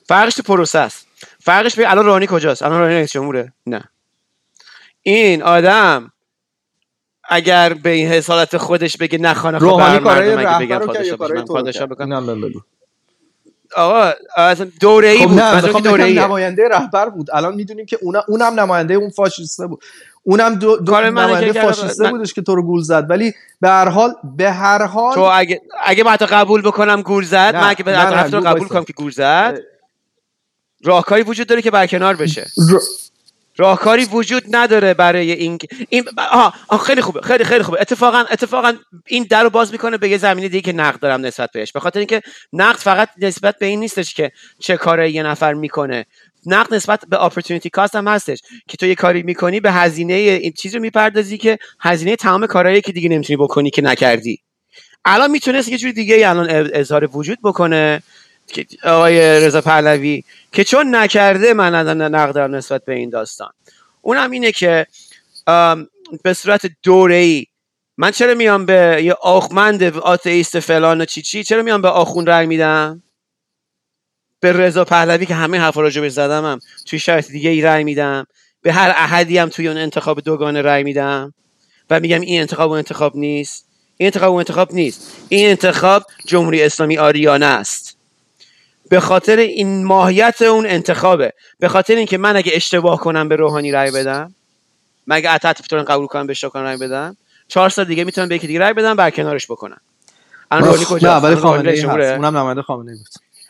فرقش 0.07 0.41
پروسه 0.41 0.79
است 0.79 1.07
فرقش 1.39 1.75
به 1.75 1.91
الان 1.91 2.05
رانی 2.05 2.27
کجاست؟ 2.29 2.63
الان 2.63 2.79
رانی 2.79 2.93
رئیس 2.93 3.11
جمهوره؟ 3.11 3.53
نه. 3.65 3.83
این 5.01 5.43
آدم 5.43 6.11
اگر 7.29 7.73
به 7.73 7.89
این 7.89 8.07
حسالت 8.07 8.57
خودش 8.57 8.97
بگه 8.97 9.17
نه 9.17 9.33
خانه 9.33 9.59
خب 9.59 9.63
روحانی 9.63 9.99
بر 9.99 10.03
کارهای 10.03 10.35
مردم 10.35 10.55
اگه 10.55 10.67
یا 10.67 10.79
پادشاه 10.79 11.03
بشه 11.03 11.17
کارهای 11.17 11.39
من 11.39 11.45
پادشاه 11.45 11.87
کرد 11.87 11.97
بکنم. 11.97 12.51
آقا 13.75 14.11
اصلا 14.37 14.67
دوره 14.79 15.07
ای 15.07 15.17
خب 15.17 15.27
بود 15.27 15.73
که 15.75 15.81
دوره 15.81 16.05
بگم 16.05 16.21
نماینده 16.21 16.67
رهبر 16.67 17.09
بود. 17.09 17.27
الان 17.33 17.55
می‌دونیم 17.55 17.85
که 17.85 17.99
اونم 18.01 18.23
اونم 18.27 18.59
نماینده 18.59 18.93
اون 18.93 19.09
فاشیسته 19.09 19.67
بود. 19.67 19.83
اونم 20.23 20.55
دو, 20.55 20.77
دو 20.77 21.01
نماینده 21.01 21.61
فاشیسته 21.61 22.03
من- 22.03 22.11
بودش 22.11 22.33
که 22.33 22.41
تو 22.41 22.55
رو 22.55 22.63
گول 22.63 22.81
زد. 22.81 23.09
ولی 23.09 23.33
به 23.61 23.69
هر 23.69 23.89
حال 23.89 24.13
به 24.37 24.51
هر 24.51 24.85
حال 24.85 25.13
تو 25.13 25.21
اگه 25.21 25.61
اگه 25.85 26.03
من 26.03 26.11
حتی 26.11 26.25
قبول 26.25 26.61
بکنم 26.61 27.01
گور 27.01 27.23
زد 27.23 27.35
نه، 27.55 27.61
من 27.61 27.69
اگه 27.69 27.95
حتی 27.97 28.39
قبول. 28.39 28.67
کنم 28.67 28.83
که 28.83 28.93
گور 28.93 29.11
زد. 29.11 29.59
راهکاری 30.83 31.23
وجود 31.23 31.47
داره 31.47 31.61
که 31.61 31.71
برکنار 31.71 32.15
بشه. 32.15 32.47
راهکاری 33.57 34.05
وجود 34.05 34.43
نداره 34.51 34.93
برای 34.93 35.31
این 35.31 35.57
این 35.89 36.03
آه, 36.31 36.53
خیلی 36.85 37.01
خوبه 37.01 37.21
خیلی 37.21 37.43
خیلی 37.43 37.63
خوبه. 37.63 37.81
اتفاقا 37.81 38.25
اتفاقا 38.31 38.73
این 39.07 39.27
در 39.29 39.49
باز 39.49 39.71
می‌کنه 39.71 39.97
به 39.97 40.09
یه 40.09 40.17
زمینه 40.17 40.47
دیگه 40.47 40.61
که 40.61 40.77
نقد 40.77 40.99
دارم 40.99 41.25
نسبت 41.25 41.49
بهش. 41.53 41.71
به 41.71 41.79
خاطر 41.79 41.99
اینکه 41.99 42.21
نقد 42.53 42.79
فقط 42.79 43.09
نسبت 43.17 43.59
به 43.59 43.65
این 43.65 43.79
نیستش 43.79 44.13
که 44.13 44.31
چه 44.59 44.77
کاره 44.77 45.11
یه 45.11 45.23
نفر 45.23 45.53
می‌کنه. 45.53 46.05
نقد 46.45 46.73
نسبت 46.73 47.03
به 47.09 47.23
اپورتونتی 47.23 47.69
کاست 47.69 47.95
هم 47.95 48.07
هستش 48.07 48.41
که 48.67 48.77
تو 48.77 48.85
یه 48.85 48.95
کاری 48.95 49.23
می‌کنی 49.23 49.59
به 49.59 49.71
هزینه 49.71 50.13
این 50.13 50.51
چیز 50.51 50.75
رو 50.75 50.81
می‌پردازی 50.81 51.37
که 51.37 51.57
هزینه 51.79 52.15
تمام 52.15 52.47
کارهایی 52.47 52.81
که 52.81 52.91
دیگه 52.91 53.09
نمی‌تونی 53.09 53.37
بکنی 53.37 53.69
که 53.69 53.81
نکردی. 53.81 54.39
الان 55.05 55.31
می‌تونست 55.31 55.69
یه 55.69 55.77
جوری 55.77 55.93
دیگه 55.93 56.29
الان 56.29 56.47
اظهار 56.73 57.09
وجود 57.17 57.37
بکنه. 57.43 58.03
آقای 58.83 59.19
رضا 59.19 59.61
پهلوی 59.61 60.23
که 60.51 60.63
چون 60.63 60.95
نکرده 60.95 61.53
من 61.53 61.75
نقد 62.15 62.37
نسبت 62.37 62.85
به 62.85 62.93
این 62.93 63.09
داستان. 63.09 63.51
اونم 64.01 64.31
اینه 64.31 64.51
که 64.51 64.87
به 66.23 66.33
صورت 66.33 66.71
دوره 66.83 67.15
ای 67.15 67.45
من 67.97 68.11
چرا 68.11 68.35
میام 68.35 68.65
به 68.65 69.01
یه 69.03 69.13
آخمند 69.13 69.83
آتئیست 69.83 70.59
فلان 70.59 71.01
و 71.01 71.05
چی 71.05 71.21
چی 71.21 71.43
چرا 71.43 71.63
میام 71.63 71.81
به 71.81 71.89
آخون 71.89 72.25
رای 72.25 72.45
میدم؟ 72.45 73.03
به 74.39 74.53
رضا 74.53 74.85
پهلوی 74.85 75.25
که 75.25 75.35
همه 75.35 75.59
حرفا 75.59 75.81
راجع 75.81 76.07
زدم 76.07 76.45
هم 76.45 76.59
توی 76.85 76.99
شرط 76.99 77.27
دیگه 77.27 77.49
ای 77.49 77.61
رای 77.61 77.83
میدم. 77.83 78.27
به 78.61 78.73
هر 78.73 78.89
احدی 78.89 79.37
هم 79.37 79.49
توی 79.49 79.67
اون 79.67 79.77
انتخاب 79.77 80.21
دوگانه 80.21 80.61
رای 80.61 80.83
میدم. 80.83 81.33
و 81.89 81.99
میگم 81.99 82.21
این 82.21 82.41
انتخاب 82.41 82.71
و 82.71 82.73
انتخاب 82.73 83.15
نیست. 83.15 83.67
این 83.97 84.07
انتخاب 84.07 84.33
و 84.33 84.35
انتخاب 84.35 84.73
نیست. 84.73 85.11
این 85.29 85.49
انتخاب 85.49 86.03
جمهوری 86.25 86.63
اسلامی 86.63 86.97
آریانه 86.97 87.45
است. 87.45 87.94
به 88.89 88.99
خاطر 88.99 89.37
این 89.37 89.85
ماهیت 89.85 90.41
اون 90.41 90.65
انتخابه. 90.65 91.33
به 91.59 91.67
خاطر 91.67 91.95
اینکه 91.95 92.17
من 92.17 92.35
اگه 92.35 92.51
اشتباه 92.55 92.99
کنم 92.99 93.29
به 93.29 93.35
روحانی 93.35 93.71
رای 93.71 93.91
بدم 93.91 94.35
مگه 95.07 95.29
عطت 95.29 95.61
بتونن 95.61 95.83
قبول 95.83 96.07
کنم 96.07 96.27
به 96.27 96.33
شاکان 96.33 96.63
رای 96.63 96.77
بدم 96.77 97.17
چهار 97.47 97.69
سال 97.69 97.85
دیگه 97.85 98.03
می‌تونم 98.03 98.27
به 98.27 98.35
یکی 98.35 98.47
دیگه 98.47 98.59
رای 98.59 98.73
بدم 98.73 98.95
برکنارش 98.95 99.51
بکنم. 99.51 99.81
الان 100.51 100.65
روحانی 100.65 100.85
کجا 100.89 101.17
نه 101.17 101.23
ولی 101.23 101.35
خامنه 101.35 101.71
ای 101.71 101.83
اونم 101.83 102.37
نماینده 102.37 102.61
خامنه 102.61 102.91
ای 102.91 102.97
بود. 102.97 103.07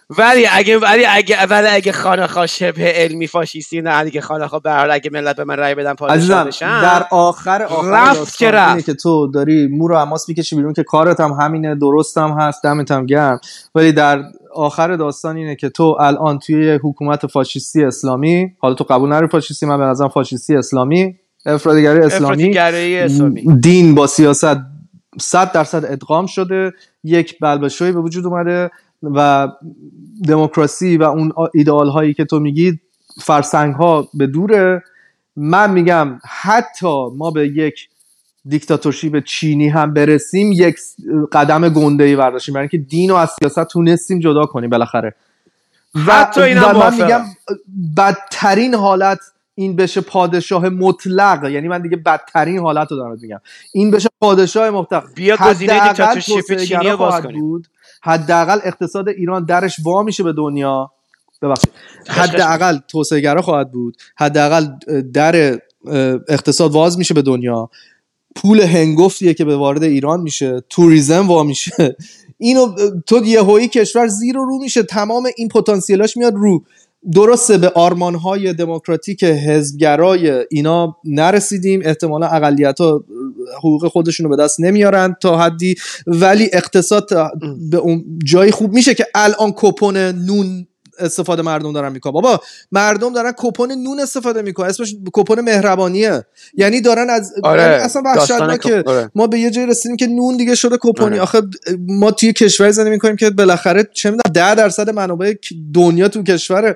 ولی 0.10 0.48
اگه 0.52 0.78
ولی 0.78 1.06
اگه 1.06 1.45
ولی 1.45 1.68
اگه 1.68 1.91
خانه 1.91 2.48
شبه 2.48 2.91
علمی 2.91 3.28
فاشیستی 3.28 3.82
نه 3.82 3.98
اگه 3.98 4.22
خانه 4.22 4.49
به 4.64 4.72
هر 4.72 4.90
اگه 4.90 5.10
ملت 5.10 5.36
به 5.36 5.44
من 5.44 5.57
رای 5.57 5.76
بدن 5.76 5.94
پادشاه 5.94 6.49
در 6.60 7.06
آخر 7.12 7.64
آخر 7.64 7.90
رفت 7.91 8.38
که 8.38 8.52
رفت. 8.52 8.86
که 8.86 8.94
تو 8.94 9.28
داری 9.28 9.68
مو 9.68 9.88
رو 9.88 9.98
حماس 9.98 10.30
می‌کشی 10.30 10.56
بیرون 10.56 10.74
که 10.74 10.84
کارت 10.84 11.20
هم 11.20 11.32
همینه 11.32 11.76
درست 11.76 12.18
هم 12.18 12.30
هست 12.40 12.64
دمت 12.64 12.91
هم 12.91 13.06
گرم. 13.06 13.40
ولی 13.76 13.91
در 13.91 14.24
آخر 14.56 14.95
داستان 14.95 15.36
اینه 15.38 15.56
که 15.56 15.69
تو 15.69 15.98
الان 15.99 16.40
توی 16.40 16.80
حکومت 16.84 17.27
فاشیستی 17.27 17.84
اسلامی 17.84 18.52
حالا 18.60 18.73
تو 18.73 18.84
قبول 18.84 19.10
نری 19.10 19.27
فاشیستی 19.27 19.65
من 19.65 19.77
به 19.77 19.84
نظرم 19.84 20.10
فاشیستی 20.10 20.56
اسلامی 20.56 21.15
افرادیگری 21.45 21.99
اسلامی 21.99 22.56
اسلامی. 22.98 23.60
دین 23.61 23.95
با 23.95 24.07
سیاست 24.07 24.57
صد 25.19 25.52
درصد 25.52 25.86
ادغام 25.86 26.26
شده 26.26 26.73
یک 27.03 27.40
بلبشوی 27.40 27.91
به 27.91 27.99
وجود 27.99 28.26
اومده 28.26 28.72
و 29.03 29.48
دموکراسی 30.27 30.98
و 30.98 31.03
اون 31.03 31.32
ایدئال 31.53 31.90
هایی 31.90 32.14
که 32.14 32.26
تو 32.26 32.40
میگی 32.40 32.80
فرسنگ 33.22 33.76
ها 33.76 34.07
به 34.14 34.27
دوره. 34.27 34.84
من 35.36 35.72
میگم 35.72 36.19
حتی 36.23 37.10
ما 37.18 37.32
به 37.32 37.48
یک 37.48 37.90
دیکتاتورشیپ 38.48 39.24
چینی 39.24 39.70
هم 39.70 39.94
برسیم 39.94 40.52
یک 40.52 40.76
قدم 41.32 41.70
گنده 41.70 42.04
ای 42.04 42.16
برداشتیم. 42.16 42.54
برای 42.54 42.64
اینکه 42.72 42.78
دین 42.90 43.12
و 43.12 43.16
از 43.16 43.30
سیاست 43.40 43.64
تونستیم 43.64 44.20
جدا 44.20 44.46
کنیم 44.46 44.70
بالاخره. 44.70 45.16
حتی 46.08 46.42
این 46.42 46.60
و 46.60 46.78
من 46.78 46.94
میگم 46.94 47.22
بدترین 47.98 48.76
حالت 48.76 49.20
این 49.56 49.76
بشه 49.76 50.02
پادشاه 50.02 50.70
مطلق. 50.70 51.44
یعنی 51.44 51.68
من 51.68 51.82
دیگه 51.82 51.98
بدترین 51.98 52.60
حالت 52.60 52.92
رو 52.92 52.98
دارم 52.98 53.18
میگم. 53.22 53.42
این 53.74 53.92
بشه 53.92 54.10
پادشاه 54.22 54.70
مطلق. 54.70 55.04
بیا 55.16 55.38
گزینه 55.38 55.88
دیکتاتورشیپ 55.88 56.56
چینی 56.56 56.96
باز 56.96 57.24
کنیم. 57.24 57.40
بود. 57.40 57.68
حداقل 58.04 58.60
اقتصاد 58.64 59.10
ایران 59.10 59.46
درش 59.46 59.76
وا 59.84 60.04
میشه 60.04 60.24
به 60.24 60.34
دنیا. 60.34 60.92
ببخشید. 61.42 61.72
حداقل 62.08 62.78
توسعه 62.88 63.42
خواهد 63.42 63.72
بود. 63.72 63.98
حداقل 64.16 64.68
در 65.14 65.60
اقتصاد 66.28 66.72
واز 66.72 66.98
میشه 66.98 67.14
به 67.14 67.22
دنیا. 67.22 67.70
پول 68.36 68.60
هنگفتیه 68.60 69.34
که 69.34 69.45
به 69.45 69.56
وارد 69.56 69.84
ایران 69.84 70.22
میشه 70.22 70.64
توریزم 70.70 71.28
وا 71.28 71.44
میشه. 71.44 71.95
اینو 72.38 72.76
تو 73.07 73.26
یهویی 73.26 73.68
کشور 73.68 74.07
زیر 74.07 74.38
و 74.38 74.45
رو 74.45 74.60
میشه 74.60 74.84
تمام 74.84 75.28
این 75.38 75.48
پتانسیلاش 75.48 76.18
میاد 76.18 76.34
رو. 76.36 76.64
درسته 77.14 77.57
به 77.57 77.70
آرمان 77.70 78.16
های 78.16 78.53
دموکراتیک 78.53 79.24
حزبگرای 79.24 80.45
اینا 80.49 80.98
نرسیدیم 81.03 81.82
احتمالا 81.86 82.28
اقلیت 82.28 82.82
ها 82.82 83.03
حقوق 83.57 83.88
خودشون 83.88 84.24
رو 84.24 84.36
به 84.36 84.44
دست 84.44 84.60
نمیارن 84.60 85.16
تا 85.22 85.38
حدی 85.38 85.76
ولی 86.07 86.49
اقتصاد 86.53 87.10
به 87.72 87.78
اون 87.78 88.06
جایی 88.26 88.52
خوب 88.52 88.74
میشه 88.74 88.94
که 88.94 89.06
الان 89.16 89.53
کپون 89.56 89.98
نون 89.98 90.68
استفاده 91.00 91.42
مردم 91.42 91.74
دارن 91.74 91.92
می‌کنن. 91.92 92.14
بابا 92.14 92.42
مردم 92.72 93.14
دارن 93.14 93.34
کپون 93.38 93.72
نون 93.72 94.00
استفاده 94.00 94.42
می‌کنن. 94.42 94.68
اسمش 94.68 94.96
کپون 95.14 95.42
مهربانیه. 95.42 96.26
یعنی 96.54 96.82
دارن 96.82 97.10
از 97.10 97.34
آره. 97.44 97.62
یعنی 97.62 97.74
اصلا 97.74 98.02
وحشتناک 98.06 98.62
که 98.62 98.84
آره. 98.86 99.12
ما 99.16 99.28
به 99.28 99.40
یه 99.40 99.52
جایی 99.52 99.68
رسیدیم 99.68 99.98
که 99.98 100.08
نون 100.08 100.38
دیگه 100.38 100.56
شده 100.56 100.78
کپونی 100.82 101.16
آره. 101.16 101.22
آخه 101.22 101.42
ما 101.88 102.12
توی 102.12 102.34
کشوری 102.34 102.72
زندگی 102.72 102.92
می‌کنیم 102.92 103.16
که 103.16 103.30
بالاخره 103.30 103.90
چه 103.94 104.12
می‌دونم 104.12 104.34
10 104.34 104.56
درصد 104.56 104.90
منابع 104.90 105.34
دنیا 105.74 106.08
تو 106.08 106.24
کشور 106.24 106.76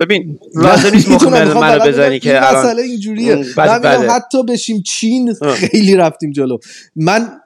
ببین 0.00 0.38
لازم 0.54 0.94
نیست 0.94 1.08
مخمل 1.08 1.52
منو 1.52 1.84
بزنی 1.84 2.20
که 2.20 2.48
الان 2.48 2.64
مسئله 2.64 2.82
اینجوریه. 2.82 3.36
بله 3.56 3.78
بله. 3.78 4.10
حتی 4.10 4.42
بشیم 4.42 4.82
چین 4.82 5.34
خیلی 5.54 5.96
رفتیم 5.96 6.30
جلو. 6.30 6.58
من 6.96 7.40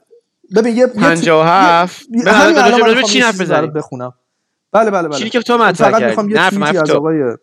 ببین 0.56 0.76
یه 0.76 0.86
57 0.86 2.06
همین 2.26 2.94
به 2.94 3.02
چین 3.02 3.22
حرف 3.22 3.40
بزنیم. 3.40 3.72
بخونم. 3.72 4.12
بله 4.76 4.90
بله 4.90 5.08
بله. 5.08 5.30
که 5.30 5.42
تو 5.42 5.58
مطرح 5.58 5.90
فقط 5.90 6.02
می‌خوام 6.02 6.30
یه 6.30 6.38
چیزی 6.50 6.78
از 6.78 6.90
آقای 6.90 7.36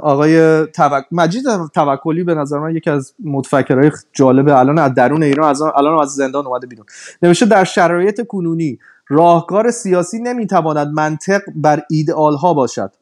آقای 0.00 0.66
توک... 0.66 1.04
مجید 1.12 1.44
توکلی 1.74 2.24
به 2.24 2.34
نظر 2.34 2.58
من 2.58 2.76
یکی 2.76 2.90
از 2.90 3.14
متفکرهای 3.24 3.90
جالب 4.12 4.48
الان 4.48 4.78
از 4.78 4.94
درون 4.94 5.22
ایران 5.22 5.50
از 5.50 5.62
الان 5.62 6.02
از 6.02 6.08
زندان 6.08 6.46
اومده 6.46 6.66
بیرون. 6.66 6.86
نوشته 7.22 7.46
در 7.46 7.64
شرایط 7.64 8.26
کنونی 8.26 8.78
راهکار 9.08 9.70
سیاسی 9.70 10.18
نمی‌تواند 10.18 10.88
منطق 10.88 11.42
بر 11.54 11.82
ایدئال 11.90 12.36
ها 12.36 12.54
باشد. 12.54 12.92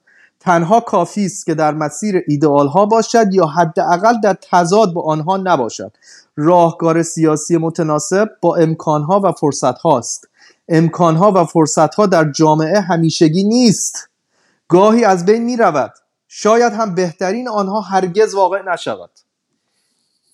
تنها 0.41 0.81
کافی 0.81 1.25
است 1.25 1.47
که 1.47 1.55
در 1.55 1.75
مسیر 1.75 2.23
ایدئال 2.29 2.67
ها 2.67 2.87
باشد 2.87 3.35
یا 3.35 3.47
حداقل 3.47 4.15
در 4.23 4.37
تضاد 4.51 4.93
با 4.93 5.03
آنها 5.03 5.37
نباشد. 5.37 5.93
راهکار 6.37 7.03
سیاسی 7.03 7.57
متناسب 7.57 8.31
با 8.41 8.57
امکانها 8.57 9.21
و 9.25 9.33
فرصت 9.33 9.79
هاست 9.79 10.29
امکانها 10.69 11.33
و 11.33 11.45
فرصت 11.45 11.95
ها 11.95 12.07
در 12.07 12.31
جامعه 12.31 12.81
همیشگی 12.81 13.45
نیست. 13.45 14.09
گاهی 14.69 15.05
از 15.05 15.27
بین 15.27 15.45
می 15.45 15.57
رود 15.57 15.93
شاید 16.29 16.73
هم 16.73 16.95
بهترین 16.95 17.49
آنها 17.49 17.81
هرگز 17.81 18.35
واقع 18.35 18.63
نشود. 18.63 19.11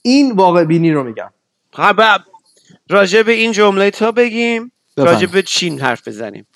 این 0.02 0.32
واقع 0.32 0.64
بینی 0.64 0.92
رو 0.92 1.04
میگم. 1.04 1.30
خب، 1.72 2.00
راجع 2.88 3.22
به 3.22 3.32
این 3.32 3.52
جمله 3.52 3.90
تا 3.90 4.12
بگیم 4.12 4.72
راجع 4.96 5.26
به 5.26 5.42
چین 5.42 5.80
حرف 5.80 6.08
بزنیم. 6.08 6.46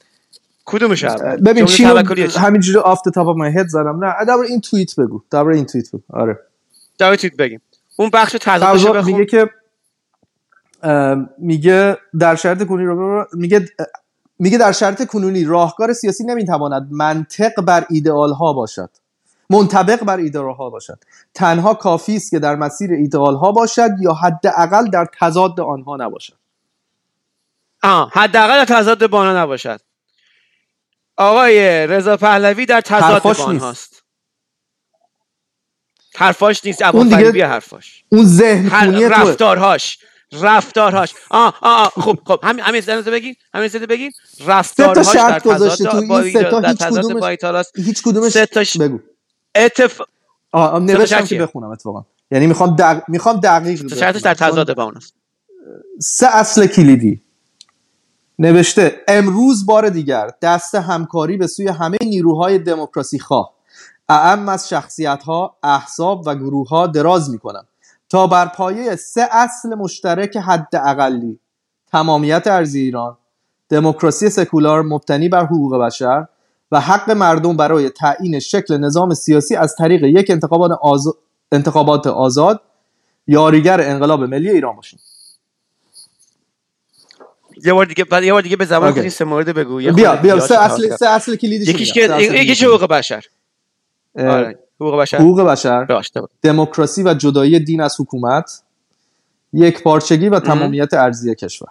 کدومش 0.65 1.05
ببین 1.47 1.65
چین 1.65 1.87
همینجوری 2.37 2.79
آفت 2.79 3.09
تاپ 3.09 3.37
مای 3.37 3.53
هد 3.59 3.69
زدم. 3.69 4.05
نه 4.05 4.25
در 4.25 4.33
این 4.33 4.61
توییت 4.61 4.97
بگو. 4.97 5.23
در 5.31 5.47
این 5.47 5.67
توییت 5.67 5.89
بگو. 5.89 6.03
آره. 6.11 6.39
در 6.99 7.17
توییت 7.17 7.37
بگیم. 7.37 7.61
اون 7.97 8.11
بخش 8.11 8.37
تضادش 8.41 9.05
میگه 9.05 9.25
که 9.25 9.51
میگه 11.39 11.99
در 12.19 12.35
شرط 12.35 12.67
کنونی 12.67 12.85
رو 12.85 13.27
میگه 13.33 13.69
میگه 14.39 14.59
در 14.59 14.73
شرط 14.73 15.07
کنونی 15.07 15.45
راهکار 15.45 15.93
سیاسی 15.93 16.25
نمی‌تواند 16.25 16.89
منطق 16.91 17.61
بر 17.61 17.87
ایدئال 17.91 18.33
ها 18.33 18.53
باشد. 18.53 18.91
منطبق 19.51 20.05
بر 20.05 20.17
ایدئال 20.17 20.55
ها 20.55 20.71
باشد. 20.71 20.99
تنها 21.35 21.75
کافی 21.75 22.17
است 22.17 22.31
که 22.31 22.39
در 22.39 22.57
مسیر 22.57 22.93
ایدئال 22.93 23.35
ها 23.35 23.53
باشد 23.53 23.91
یا 24.01 24.13
حداقل 24.13 24.91
در 24.91 25.07
تضاد 25.21 25.61
آنها 25.61 25.97
نباشد. 25.97 26.37
آه 27.83 28.11
حداقل 28.13 28.65
در 28.65 28.77
تضاد 28.77 29.07
با 29.07 29.19
آنها 29.19 29.43
نباشد. 29.43 29.81
آقای 31.17 31.87
رضا 31.87 32.17
پهلوی 32.17 32.67
در 32.67 32.81
تضاد 32.81 33.23
با 33.23 33.35
آنهاست. 33.45 34.03
حرفاش 36.17 36.65
نیست. 36.65 36.83
اون 36.83 37.09
دیگه 37.09 37.47
حرفاش. 37.47 38.05
اون 38.09 38.25
ذهن 38.25 39.03
رفتارهاش. 39.03 39.99
رفتارهاش. 40.41 41.15
آه 41.31 41.59
آه 41.63 41.89
خب 41.89 42.19
خب 42.27 42.41
همین 42.43 42.65
همین 42.65 42.81
زده 42.81 43.11
بگین 43.11 43.35
همین 43.55 43.69
زده 43.69 43.87
بگین 43.87 44.13
رفتارهاش 44.47 45.15
در 45.15 45.39
تضاد 45.39 46.07
با 46.07 46.21
این 46.21 46.43
در 46.43 46.73
تضاد 46.73 47.21
با 47.21 47.29
ایتالاس. 47.29 47.67
هیچ 47.77 48.03
کدومش 48.03 48.33
سه 48.33 48.47
تاش 48.47 48.77
بگو. 48.77 48.99
اتف 49.55 50.01
آه 50.53 50.79
نوشتم 50.79 51.25
که 51.25 51.39
بخونم 51.39 51.71
اتفاقا. 51.71 52.05
یعنی 52.31 52.47
می‌خوام 52.47 52.77
دق... 52.77 53.03
می‌خوام 53.09 53.41
دقیق 53.41 53.95
شرطش 53.95 54.21
در 54.21 54.35
تضاد 54.35 54.75
با 54.77 54.85
اوناست. 54.85 55.15
سه 56.01 56.27
اصل 56.27 56.67
کلیدی. 56.67 57.23
نوشته 58.39 59.01
امروز 59.09 59.67
بار 59.67 59.89
دیگر 59.89 60.31
دست 60.43 60.75
همکاری 60.75 61.37
به 61.37 61.47
سوی 61.47 61.69
همه 61.69 61.97
نیروهای 62.03 62.59
دموکراسی 62.59 63.19
خواه. 63.19 63.55
اعم 64.09 64.49
از 64.49 64.69
شخصیت 64.69 65.23
ها 65.23 65.57
احزاب 65.63 66.23
و 66.27 66.35
گروه 66.35 66.69
ها 66.69 66.87
دراز 66.87 67.31
می 67.31 67.39
کنم 67.39 67.67
تا 68.15 68.27
بر 68.27 68.47
پایه 68.47 68.97
سه 68.97 69.29
اصل 69.31 69.75
مشترک 69.75 70.37
حد 70.37 70.77
اقلی 70.77 71.39
تمامیت 71.93 72.47
ارزی 72.47 72.81
ایران 72.81 73.17
دموکراسی 73.69 74.31
سکولار 74.31 74.83
مبتنی 74.83 75.29
بر 75.29 75.45
حقوق 75.45 75.77
بشر 75.77 76.27
و 76.73 76.81
حق 76.81 77.11
مردم 77.11 77.57
برای 77.57 77.91
تعیین 77.91 78.41
شکل 78.41 78.77
نظام 78.77 79.15
سیاسی 79.15 79.57
از 79.57 79.77
طریق 79.77 80.05
یک 80.05 80.31
انتخابات, 80.31 80.71
آزاد 80.83 81.15
انتخابات 81.53 82.07
آزاد 82.07 82.61
یاریگر 83.27 83.81
انقلاب 83.81 84.25
ملی 84.25 84.51
ایران 84.51 84.77
باشیم. 84.77 84.99
یه 87.65 87.73
بار 87.73 87.87
دیگه 87.87 88.05
بعد 88.05 88.25
یه 88.25 88.33
بار 88.33 88.43
دیگه 88.43 88.57
به 88.57 88.77
اوکی. 88.77 89.01
کنی 89.01 89.11
سه 89.11 89.25
مورد 89.25 89.49
بگو. 89.49 89.77
بیا 89.77 90.17
بیا 90.17 90.41
سه 90.41 90.59
اصل. 90.59 90.97
سه 90.97 91.09
اصل 91.09 91.37
کلیدی 91.37 91.71
یکیش 91.71 91.93
که 91.93 92.17
یکیش 92.21 92.65
حقوق 92.65 92.85
بشر. 92.85 93.25
آره. 94.19 94.59
حقوق 94.85 95.01
بشر. 95.01 95.19
حقوق 95.19 95.41
بشر. 95.41 95.87
دموکراسی 96.43 97.03
و 97.03 97.15
جدایی 97.15 97.61
دین 97.61 97.81
از 97.81 97.97
حکومت 98.01 98.63
یک 99.53 99.83
پارچگی 99.83 100.29
و 100.29 100.41
تمامیت 100.41 100.95
ارزی 100.95 101.35
کشور. 101.35 101.69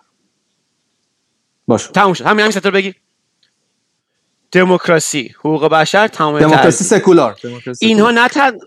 باش. 1.67 1.87
تموم 1.87 2.13
شد. 2.13 2.25
همین 2.25 2.45
همین 2.45 2.61
رو 2.63 2.71
بگی؟ 2.71 2.95
دموکراسی 4.51 5.35
حقوق 5.39 5.65
بشر 5.65 6.07
تمامیت 6.07 6.43
دموکراسی. 6.43 6.83
سکولار. 6.83 7.37
دموکراسی 7.43 7.85
اینها 7.85 8.11
نه 8.11 8.27
تن 8.27 8.57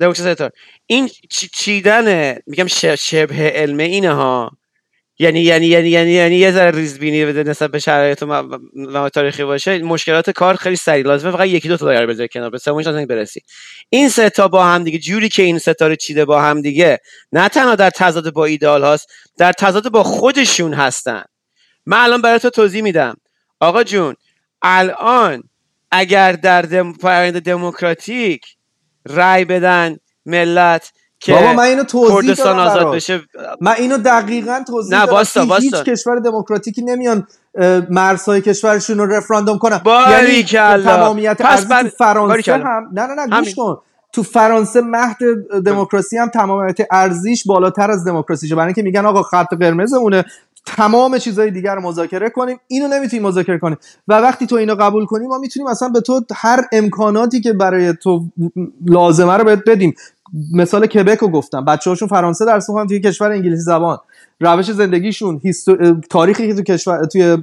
دموکراسی 0.00 0.34
سکولار. 0.34 0.52
این 0.86 1.08
چی- 1.08 1.48
چیدن 1.52 2.38
میگم 2.46 2.66
شبه 2.96 3.50
علم 3.50 3.78
اینه 3.78 4.12
ها 4.12 4.57
یعنی 5.18 5.40
یعنی 5.40 5.66
یعنی 5.66 5.88
یعنی 5.88 6.10
یعنی 6.10 6.36
یه 6.36 6.52
ذره 6.52 6.70
ریزبینی 6.70 7.24
بده 7.24 7.42
نسبت 7.42 7.70
به 7.70 7.78
شرایط 7.78 8.22
و 8.94 9.08
تاریخی 9.08 9.44
باشه 9.44 9.78
مشکلات 9.78 10.30
کار 10.30 10.56
خیلی 10.56 10.76
سریع. 10.76 11.06
لازمه 11.06 11.32
فقط 11.32 11.46
یکی 11.46 11.68
دو 11.68 11.76
تا 11.76 11.86
دایره 11.86 12.06
بذاری 12.06 12.28
کنار 12.28 12.50
به 12.50 12.58
سومش 12.58 12.86
لازم 12.86 13.06
برسی. 13.06 13.40
این 13.88 14.08
سه 14.08 14.30
تا 14.30 14.48
با 14.48 14.64
هم 14.64 14.84
دیگه 14.84 14.98
جوری 14.98 15.28
که 15.28 15.42
این 15.42 15.58
ستا 15.58 15.86
رو 15.86 15.94
چیده 15.94 16.24
با 16.24 16.42
هم 16.42 16.62
دیگه 16.62 16.98
نه 17.32 17.48
تنها 17.48 17.74
در 17.74 17.90
تضاد 17.90 18.32
با 18.32 18.44
ایدال 18.44 18.84
هاست 18.84 19.08
در 19.38 19.52
تضاد 19.52 19.88
با 19.88 20.02
خودشون 20.02 20.74
هستن. 20.74 21.22
من 21.86 21.98
الان 21.98 22.22
برای 22.22 22.38
تو 22.38 22.50
توضیح 22.50 22.82
میدم. 22.82 23.16
آقا 23.60 23.84
جون 23.84 24.14
الان 24.62 25.42
اگر 25.90 26.32
در 26.32 26.62
دم... 26.62 26.92
دموکراتیک 27.32 28.46
رای 29.06 29.44
بدن 29.44 29.96
ملت 30.26 30.92
که 31.20 31.32
بابا 31.32 31.52
من 31.52 31.62
اینو 31.64 31.84
توضیح 31.84 32.20
کردستان 32.20 32.58
آزاد. 32.58 32.94
بشه 32.94 33.20
من 33.60 33.74
اینو 33.78 33.98
دقیقا 33.98 34.64
توضیح 34.68 34.98
نه، 34.98 35.04
واستا. 35.04 35.56
هیچ 35.56 35.74
کشور 35.74 36.18
دموکراتیکی 36.18 36.82
نمیان 36.82 37.26
مرزهای 37.90 38.40
کشورشون 38.40 38.98
رو 38.98 39.06
رفراندوم 39.06 39.58
کنن 39.58 39.78
باریکلا. 39.78 40.82
تمامیت 40.82 41.42
پس 41.42 41.66
بر- 41.66 41.88
فرانسه. 41.88 42.52
هم 42.52 42.90
نه 42.92 43.06
نه 43.06 43.14
نه. 43.26 43.40
گوش 43.40 43.54
کن 43.54 43.78
تو 44.12 44.22
فرانسه 44.22 44.80
مهد 44.80 45.16
دموکراسی 45.64 46.16
هم 46.18 46.28
تمامیت 46.28 46.76
ارزیش 46.90 47.46
بالاتر 47.46 47.90
از 47.90 48.04
دموکراسیشه 48.04 48.54
برای 48.54 48.66
اینکه 48.66 48.82
میگن 48.82 49.06
آقا 49.06 49.22
خط 49.22 49.54
قرمزمونه 49.60 50.24
تمام 50.66 51.18
چیزهای 51.18 51.50
دیگر 51.50 51.74
رو 51.74 51.80
مذاکره 51.80 52.30
کنیم 52.30 52.60
اینو 52.68 52.88
نمی‌تونیم 52.88 53.26
مذاکره 53.26 53.58
کنیم 53.58 53.76
و 54.08 54.14
وقتی 54.14 54.46
تو 54.46 54.56
اینو 54.56 54.74
قبول 54.74 55.06
کنی 55.06 55.26
ما 55.26 55.38
می‌تونیم 55.38 55.66
اصلا 55.66 55.88
به 55.88 56.00
تو 56.00 56.20
هر 56.34 56.64
امکاناتی 56.72 57.40
که 57.40 57.52
برای 57.52 57.92
تو 57.92 58.24
لازمه 58.86 59.36
رو 59.36 59.44
بهت 59.44 59.62
بدیم 59.66 59.94
مثال 60.52 60.86
کبک 60.86 61.18
رو 61.18 61.28
گفتم. 61.28 61.64
بچه 61.64 61.90
هاشون 61.90 62.08
فرانسه 62.08 62.44
درس 62.44 62.68
می‌خوان 62.68 62.86
توی 62.86 63.00
کشور 63.00 63.30
انگلیسی 63.30 63.62
زبان. 63.62 63.98
روش 64.40 64.72
زندگیشون 64.72 65.40
هیستو... 65.44 66.00
تاریخی 66.00 66.48
که 66.48 66.54
تو 66.54 66.62
کشور 66.62 67.04
توی 67.04 67.36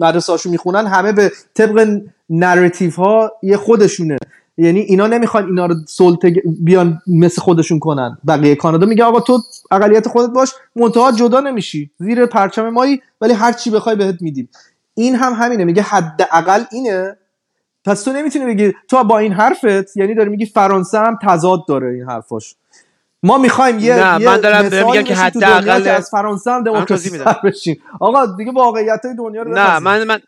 مدرسه 0.00 0.32
هاشون 0.32 0.52
می‌خونن 0.52 0.86
همه 0.86 1.12
به 1.12 1.32
طبق 1.54 2.00
نراتیو 2.30 2.90
ها 2.90 3.32
یه 3.42 3.56
خودشونه. 3.56 4.16
یعنی 4.56 4.80
اینا 4.80 5.06
نمی‌خوان 5.06 5.46
اینا 5.46 5.66
رو 5.66 5.74
سلطه 5.88 6.42
بیان 6.60 6.98
مثل 7.06 7.42
خودشون 7.42 7.78
کنن. 7.78 8.18
بقیه 8.26 8.54
کانادا 8.54 8.86
میگه 8.86 9.04
آقا 9.04 9.20
تو 9.20 9.38
اقلیت 9.70 10.08
خودت 10.08 10.32
باش 10.32 10.52
منتها 10.76 11.12
جدا 11.12 11.40
نمیشی. 11.40 11.90
زیر 11.98 12.26
پرچم 12.26 12.68
مایی 12.68 13.02
ولی 13.20 13.32
هر 13.32 13.52
چی 13.52 13.70
بخوای 13.70 13.96
بهت 13.96 14.22
میدیم. 14.22 14.48
این 14.94 15.14
هم 15.14 15.32
همینه. 15.32 15.64
میگه 15.64 15.82
حداقل 15.82 16.62
اینه 16.72 17.16
پس 17.88 18.02
تو 18.02 18.12
نمی‌تونی 18.12 18.54
بگی 18.54 18.74
تو 18.88 19.04
با 19.04 19.18
این 19.18 19.32
حرفت 19.32 19.96
یعنی 19.96 20.14
داری 20.14 20.30
میگی 20.30 20.46
فرانسه 20.46 20.98
هم 20.98 21.18
تضاد 21.22 21.66
داره 21.68 21.88
این 21.94 22.04
حرفاش 22.04 22.54
ما 23.22 23.38
می‌خوایم 23.38 23.78
یه 23.78 23.94
نه، 23.94 24.20
یه 24.20 24.26
من 24.26 24.40
دارم 24.40 24.64
مثالی 24.64 24.84
میگم 24.84 25.02
که 25.02 25.14
حداقل- 25.14 25.88
از 25.88 26.10
فرانسه 26.10 26.50
هم 26.50 26.64
دموکراسی 26.64 27.18
بشیم 27.44 27.82
آقا 28.00 28.26
دیگه 28.26 28.52
واقعیت 28.52 29.00
های 29.04 29.14
دنیا 29.16 29.42
رو 29.42 29.54
نه. 29.54 29.78
من 29.78 30.04
من 30.04 30.20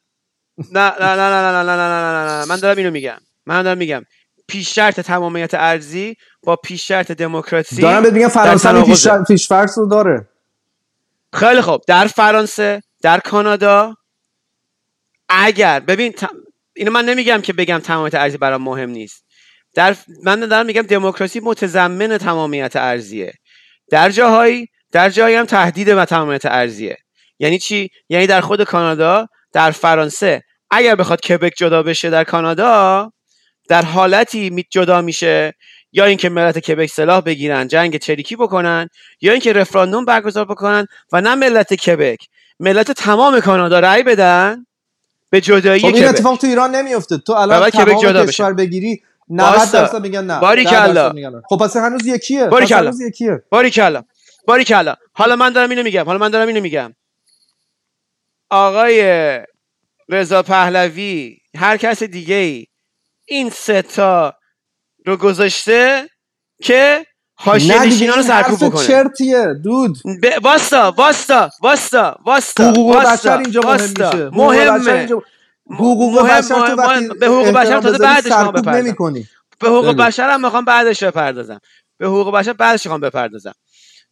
نه 0.73 0.93
نه 1.01 1.17
نه 1.17 1.17
نه 1.17 1.17
نه 1.17 1.53
نه 1.53 1.63
نه 1.63 1.77
نه 1.77 2.25
نه 2.25 2.41
نه 2.41 2.45
من 2.45 2.57
دارم 2.57 2.77
اینو 2.77 2.91
میگم 2.91 3.19
من 3.47 3.63
دارم 3.63 3.79
میگم 3.79 4.03
پیش 4.49 4.75
شرط 4.75 5.01
تمامیت 5.01 5.55
ارزی 5.55 6.17
با 6.43 6.57
پیش 6.57 6.89
شرط 6.89 7.13
دموکراسی 7.13 7.83
دارم 7.83 8.03
بهت 8.03 8.13
میگم 8.13 8.29
فرانسه 8.29 8.69
هم 8.69 8.85
پیش 8.85 9.03
تناقضه. 9.03 9.25
پیش‌فرض 9.25 9.79
رو 9.79 9.87
داره 9.87 10.29
خیلی 11.33 11.61
خوب 11.61 11.81
در 11.87 12.07
فرانسه 12.07 12.83
در 13.03 13.19
کانادا 13.19 13.95
اگر 15.29 15.81
ببین 15.81 16.15
اینو 16.81 16.93
من 16.93 17.05
نمیگم 17.05 17.41
که 17.41 17.53
بگم 17.53 17.79
تمامیت 17.79 18.15
ارزی 18.15 18.39
برام 18.39 18.63
مهم 18.63 18.91
نیست. 18.91 19.25
در 19.75 19.97
من 20.25 20.41
دارم 20.41 20.67
میگم 20.67 20.83
دموکراسی 20.83 21.41
متضمن 21.41 22.19
تمامیت 22.19 22.77
ارزیه. 22.77 23.33
در 23.91 24.11
جاهایی 24.11 24.69
در 24.93 25.11
جایی 25.11 25.37
هم 25.37 25.47
تهدید 25.47 25.95
به 25.95 26.05
تمامیت 26.05 26.47
ارزیه. 26.47 26.97
یعنی 27.39 27.59
چی؟ 27.59 27.91
یعنی 28.09 28.27
در 28.27 28.41
خود 28.41 28.65
کانادا 28.65 29.27
در 29.53 29.71
فرانسه. 29.71 30.43
اگر 30.71 30.95
بخواد 30.95 31.21
کبک 31.21 31.53
جدا 31.57 31.83
بشه 31.83 32.11
در 32.11 32.25
کانادا 32.25 33.13
در 33.69 33.83
حالتی 33.83 34.51
می- 34.51 34.65
جدا 34.71 35.03
میشه. 35.03 35.55
یا 35.93 36.05
اینکه 36.05 36.29
ملت 36.29 36.59
کبک 36.59 36.91
سلاح 36.91 37.21
بگیرن 37.21 37.69
جنگ 37.69 37.97
چریکی 37.97 38.37
بکنن 38.37 38.89
یا 39.21 39.33
اینکه 39.33 39.53
رفراندوم 39.53 40.05
برگزار 40.05 40.45
بکنن 40.45 40.87
و 41.13 41.21
نه 41.21 41.35
ملت 41.35 41.75
کبک. 41.75 42.19
ملت 42.61 42.91
تمام 42.91 43.41
کانادا 43.41 43.81
رأی 43.81 44.03
بدن 44.03 44.67
به 45.31 45.41
جدایی 45.41 45.81
خب 45.83 45.95
این 45.95 46.09
اتفاق 46.09 46.39
تو 46.39 46.47
ایران 46.47 46.75
نمیفته 46.75 47.19
تو 47.19 47.33
الان 47.33 47.71
تمام 47.71 48.03
جدا 48.03 48.27
کشور 48.27 48.53
بگیری 48.53 49.03
90 49.29 49.55
واستا. 49.59 49.81
درصد 49.81 50.03
میگن 50.03 50.25
نه. 50.25 50.41
باریکلا. 50.41 50.87
10 50.87 50.93
درصد 50.95 51.15
میگن 51.15 51.29
نه. 51.31 51.43
خب 51.49 51.57
پس 51.65 51.77
هنوز 51.77 52.07
یکیه. 52.07 52.47
پس. 52.47 52.73
هنوز 52.73 53.01
یکیه. 53.01 53.43
باریکلا 53.51 54.03
باریکلا 54.47 54.97
حالا 55.13 55.37
من 55.37 55.53
دارم 55.53 55.71
اینو 55.71 55.83
میگم. 55.83 56.05
حالا 56.05 56.19
من 56.19 56.29
دارم 56.29 56.49
اینو 56.49 56.61
میگم. 56.61 56.95
آقای 58.51 59.03
رضا 60.09 60.43
پهلوی 60.43 61.37
هر 61.57 61.77
کس 61.77 62.03
دیگه 62.03 62.35
ای 62.35 62.67
این 63.27 63.51
سه 63.51 63.83
تا 63.83 64.35
رو 65.07 65.17
گذاشته 65.17 66.09
که 66.63 67.07
حاشیه 67.45 67.83
نشینان 67.83 68.17
رو 68.17 68.23
سرکوب 68.23 68.65
بکنه 68.65 68.87
چرتیه 68.87 69.55
دود 69.65 69.99
ب- 70.23 70.45
واستا 70.45 70.95
واستا 70.97 71.51
واستا 71.63 72.19
واستا 72.25 72.71
حقوق 72.71 72.97
بشر 72.97 73.39
اینجا 73.39 73.61
مهم 73.61 73.71
واستا. 73.71 74.13
میشه 74.13 75.15
حقوق 75.71 76.23
بشر 76.23 76.55
مهمه 76.55 76.67
حقوق 76.67 76.81
مهم- 76.81 77.09
بشر. 77.09 77.15
به 77.15 77.27
حقوق 77.27 77.49
بشر 77.49 77.81
تازه 77.81 77.99
بعدش 77.99 78.29
سرکوب 78.33 78.59
بپردازم. 78.61 78.87
نمی‌کنی. 78.87 79.27
به 79.61 79.69
حقوق. 79.69 79.97
بشر 79.97 80.31
هم 80.31 80.41
می‌خوام 80.45 80.65
بعدش 80.65 81.03
بپردازم 81.03 81.61
به 81.99 82.07
حقوق 82.07 82.35
بشر 82.35 82.53
بعدش 82.53 82.87
می‌خوام 82.87 83.01
بپردازم 83.01 83.55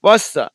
واستا 0.02 0.50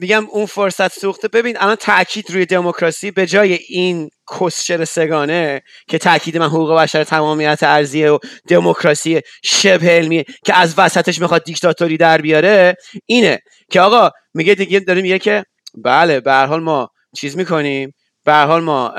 میگم 0.00 0.26
اون 0.30 0.46
فرصت 0.46 0.98
سوخته. 1.00 1.28
ببین 1.28 1.56
الان 1.60 1.76
تاکید 1.76 2.30
روی 2.30 2.46
دموکراسی 2.46 3.10
به 3.10 3.26
جای 3.26 3.58
این 3.68 4.10
کسشر 4.40 4.84
سگانه 4.84 5.62
که 5.88 5.98
تاکید 5.98 6.38
من 6.38 6.46
حقوق 6.46 6.72
بشر 6.72 7.04
تمامیت 7.04 7.58
ارزیه 7.62 8.10
و 8.10 8.18
دموکراسی 8.48 9.20
شبه 9.44 9.90
علمیه 9.90 10.24
که 10.44 10.58
از 10.58 10.74
وسطش 10.78 11.20
می‌خواد 11.20 11.44
دیکتاتوری 11.44 11.96
در 11.96 12.20
بیاره 12.20 12.74
اینه 13.06 13.38
که 13.70 13.80
آقا 13.80 14.10
میگه 14.34 14.54
دیگه 14.54 14.80
داره 14.80 15.02
میگه 15.02 15.18
که 15.18 15.44
بله 15.84 16.20
به 16.20 16.32
حال 16.34 16.60
ما 16.62 16.88
چیز 17.16 17.36
می‌کنیم 17.36 17.94
به 18.24 18.34
حال 18.34 18.62
ما 18.62 18.94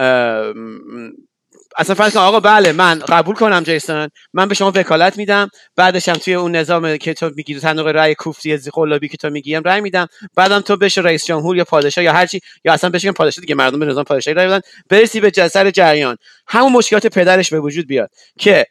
اصلا 1.79 1.95
فرض 1.95 2.13
کن 2.13 2.19
آقا 2.19 2.39
بله 2.39 2.71
من 2.71 2.99
قبول 2.99 3.35
کنم 3.35 3.63
جیسون. 3.63 4.09
من 4.33 4.47
به 4.47 4.55
شما 4.55 4.71
وکالت 4.75 5.17
میدم. 5.17 5.49
بعدش 5.75 6.09
هم 6.09 6.15
توی 6.15 6.33
اون 6.33 6.55
نظام 6.55 6.97
که 6.97 7.13
تو 7.13 7.31
میگی 7.35 7.59
صندوق 7.59 7.87
رأی 7.87 8.15
کوفتی 8.15 8.57
قلابی 8.57 9.07
که 9.07 9.17
تو 9.17 9.29
میگیم 9.29 9.61
رأی 9.65 9.81
میدم. 9.81 10.07
بعدم 10.35 10.59
تو 10.59 10.77
بشه 10.77 11.01
رئیس 11.01 11.25
جمهور 11.25 11.57
یا 11.57 11.63
پادشاه 11.63 12.03
یا 12.03 12.13
هرچی 12.13 12.39
یا 12.65 12.73
اصلا 12.73 12.89
بشه 12.89 13.11
پادشاه 13.11 13.41
دیگه 13.41 13.55
مردم 13.55 13.79
به 13.79 13.85
نظام 13.85 14.03
پادشاهی 14.03 14.35
رأی 14.35 14.47
بدن. 14.47 14.61
برسی 14.89 15.19
به 15.19 15.31
جسر 15.31 15.71
جریان. 15.71 16.17
همون 16.47 16.71
مشکلات 16.71 17.07
پدرش 17.07 17.49
به 17.49 17.59
وجود 17.59 17.87
بیاد 17.87 18.09
که 18.39 18.65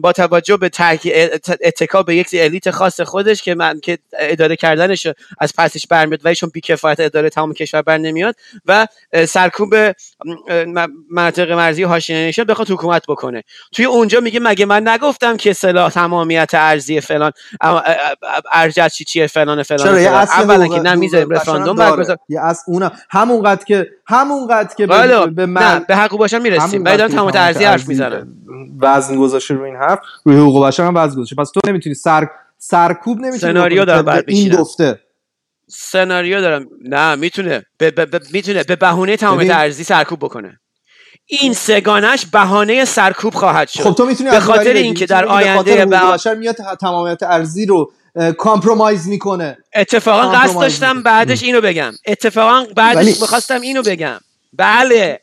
با 0.00 0.12
توجه 0.12 0.56
به 0.56 0.70
اتکا 1.60 2.02
به 2.02 2.16
یک 2.16 2.28
الیت 2.32 2.70
خاص 2.70 3.00
خودش 3.00 3.42
که 3.42 3.54
من 3.54 3.80
که 3.80 3.98
اداره 4.18 4.56
کردنش 4.56 5.06
از 5.40 5.52
پسش 5.58 5.86
برمیاد 5.86 6.20
و 6.24 6.34
چون 6.34 6.50
بیکفایت 6.54 7.00
اداره 7.00 7.30
تمام 7.30 7.52
کشور 7.52 7.82
بر 7.82 7.98
نمیاد 7.98 8.34
و 8.66 8.86
سرکوب 9.28 9.74
مناطق 11.10 11.50
مرزی 11.50 11.82
حاشیه 11.82 12.16
نشان 12.16 12.44
بخواد 12.44 12.70
حکومت 12.70 13.02
بکنه. 13.08 13.42
توی 13.72 13.84
اونجا 13.84 14.20
میگه 14.20 14.40
مگه 14.40 14.66
من 14.66 14.88
نگفتم 14.88 15.36
که 15.36 15.52
سلاح 15.52 15.90
تمامیت 15.90 16.50
ارزی 16.54 17.00
فلان 17.00 17.32
ارجت 18.52 18.88
چی 18.88 19.04
چیه 19.04 19.26
فلان 19.26 19.62
فلان 19.62 20.04
چرا؟ 20.04 20.20
اولا 20.20 20.68
که 20.68 20.80
نمی‌ذاریم 20.80 21.30
رفراندوم 21.30 21.76
برگزار 21.76 22.16
یه 22.28 22.40
اصل 22.40 22.62
اونم 22.66 22.92
همونقدر 23.10 23.64
که 23.64 23.90
همونقدر 24.06 24.74
که 24.74 24.86
به, 24.86 25.26
به 25.88 25.96
حقوق 25.96 26.18
باشن 26.18 26.42
می‌رسیم. 26.42 26.84
ولی 26.84 26.96
دارم 26.96 27.10
تمامیت 27.10 27.36
ارزی 27.36 27.64
حرف 27.64 27.88
می‌زنم 27.88 28.28
وزن 28.80 29.16
گذاشته 29.40 29.54
روی 29.54 29.70
این 29.70 29.76
حرف 29.76 29.98
روی 30.24 30.36
حقوق 30.36 30.66
بشر 30.66 30.84
هم 30.86 30.96
وزن 30.96 31.14
گذاشته. 31.14 31.36
پس 31.36 31.50
تو 31.50 31.60
نمی‌تونی 31.66 31.94
سر 31.94 32.28
سرکوب 32.58 33.18
نمی‌تونی 33.20 33.52
سناریو 33.52 33.84
دارم 33.84 34.02
بعد 34.02 34.24
این. 34.26 34.54
گفته. 34.56 35.00
سناریو 35.68 36.40
دارم 36.40 36.66
نه 36.84 37.14
می‌تونه. 37.14 37.62
به 37.78 37.90
به 37.90 38.06
به 38.06 38.20
می‌تونه. 38.32 38.62
به 38.62 38.76
بهونه 38.76 39.16
تمامیت 39.16 39.46
ببین. 39.46 39.56
ارزی 39.60 39.84
سرکوب 39.84 40.18
بکنه. 40.18 40.60
این 41.26 41.52
سگانش 41.52 42.26
بهانه 42.26 42.84
سرکوب 42.84 43.34
خواهد 43.34 43.68
شد. 43.68 43.82
خب 43.82 43.94
تو 43.94 44.06
می‌تونی 44.06 44.30
به 44.30 44.40
خاطر. 44.40 44.72
اینکه 44.72 45.06
در 45.06 45.24
آینده 45.24 45.86
به- 45.86 45.96
بشر 45.96 46.34
میاد 46.34 46.56
تمامیت 46.80 47.22
ارزی 47.22 47.66
رو 47.66 47.92
کامپرومایز 48.38 49.08
می‌کنه. 49.08 49.58
اتفاقا 49.74 50.28
قصد 50.30 50.60
داشتم. 50.60 51.02
بعدش 51.02 51.42
اینو 51.42 51.60
بگم. 51.60 51.92
اتفاقا 52.06 52.66
بعدش 52.76 53.20
می‌خواستم 53.20 53.60
اینو 53.60 53.82
بگم. 53.82 54.18
بله. 54.52 55.20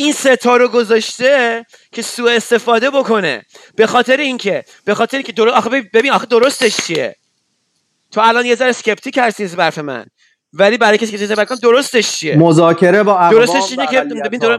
این 0.00 0.12
ستا 0.12 0.56
رو 0.56 0.68
گذاشته 0.68 1.64
که 1.92 2.02
سوء 2.02 2.30
استفاده 2.32 2.90
بکنه. 2.90 3.42
به 3.76 3.86
خاطر 3.86 4.16
اینکه 4.16 4.64
به 4.84 4.94
خاطر 4.94 5.16
اینکه 5.16 5.32
در... 5.32 5.48
آخه 5.48 5.70
ببین- 5.94 6.12
آخه 6.12 6.26
درستش 6.26 6.76
چیه؟ 6.76 7.16
تو 8.12 8.20
الان 8.20 8.46
یه 8.46 8.54
ذره 8.54 8.68
اسکپتیک 8.68 9.18
هستی 9.18 9.44
از 9.44 9.56
برف 9.56 9.78
من. 9.78 10.06
ولی 10.52 10.78
برای 10.78 10.98
کسی 10.98 11.18
که 11.18 11.26
بکنم 11.26 11.58
درستش 11.62 12.12
چیه؟ 12.12 12.36
مذاکره 12.36 13.02
با 13.02 13.28
درستش 13.30 13.70
اینه 13.70 13.86
که. 13.86 14.00
ببین 14.24 14.40
در... 14.40 14.58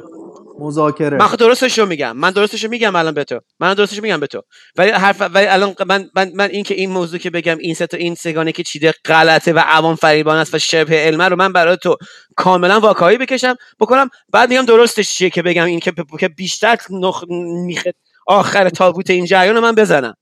مذاکره. 0.62 1.18
من 1.18 1.28
خود 1.28 1.40
درستش 1.40 1.80
رو 1.80 1.86
میگم. 1.86 2.18
من 2.18 2.32
درستش 2.32 2.64
رو 2.64 2.70
میگم 2.70 2.96
الان 2.96 3.14
به 3.14 3.24
تو. 3.24 3.40
من 3.60 3.74
درستش 3.74 3.98
رو 3.98 4.04
میگم 4.04 4.20
به 4.20 4.28
تو. 4.28 4.42
ولی 4.78 4.92
حرف 4.92 5.22
ولی 5.22 5.46
الان 5.46 5.76
من 5.88 6.10
من, 6.16 6.32
من 6.36 6.50
این 6.50 6.64
که 6.64 6.74
این 6.74 6.90
موضوع 6.90 7.20
که 7.20 7.30
بگم 7.30 7.58
این 7.58 7.74
سه 7.74 7.88
تا 7.88 7.98
این 7.98 8.16
سگانه 8.16 8.52
که 8.52 8.64
چیده 8.64 8.94
غلطه 9.06 9.54
و 9.54 9.60
عوام 9.60 9.96
فریبان 9.96 10.38
است 10.38 10.56
و 10.56 10.60
شبه 10.60 10.96
علمه 10.96 11.28
رو 11.28 11.36
من 11.36 11.54
برای 11.54 11.78
تو 11.78 11.98
کاملا 12.36 12.80
واکاوی 12.80 13.18
بکشم 13.18 13.56
بکنم. 13.80 14.10
بعد 14.34 14.50
میگم 14.50 14.66
درستش 14.66 15.10
چیه 15.10 15.30
که 15.30 15.42
بگم 15.42 15.66
این 15.66 15.80
که 15.80 15.94
که 16.20 16.28
بیشتر 16.28 16.78
نخ... 16.90 17.24
میخ... 17.66 17.88
آخر 18.28 18.70
تابوت 18.70 19.10
این 19.10 19.26
جریان 19.26 19.56
رو 19.56 19.62
من 19.62 19.76
بزنم. 19.76 20.14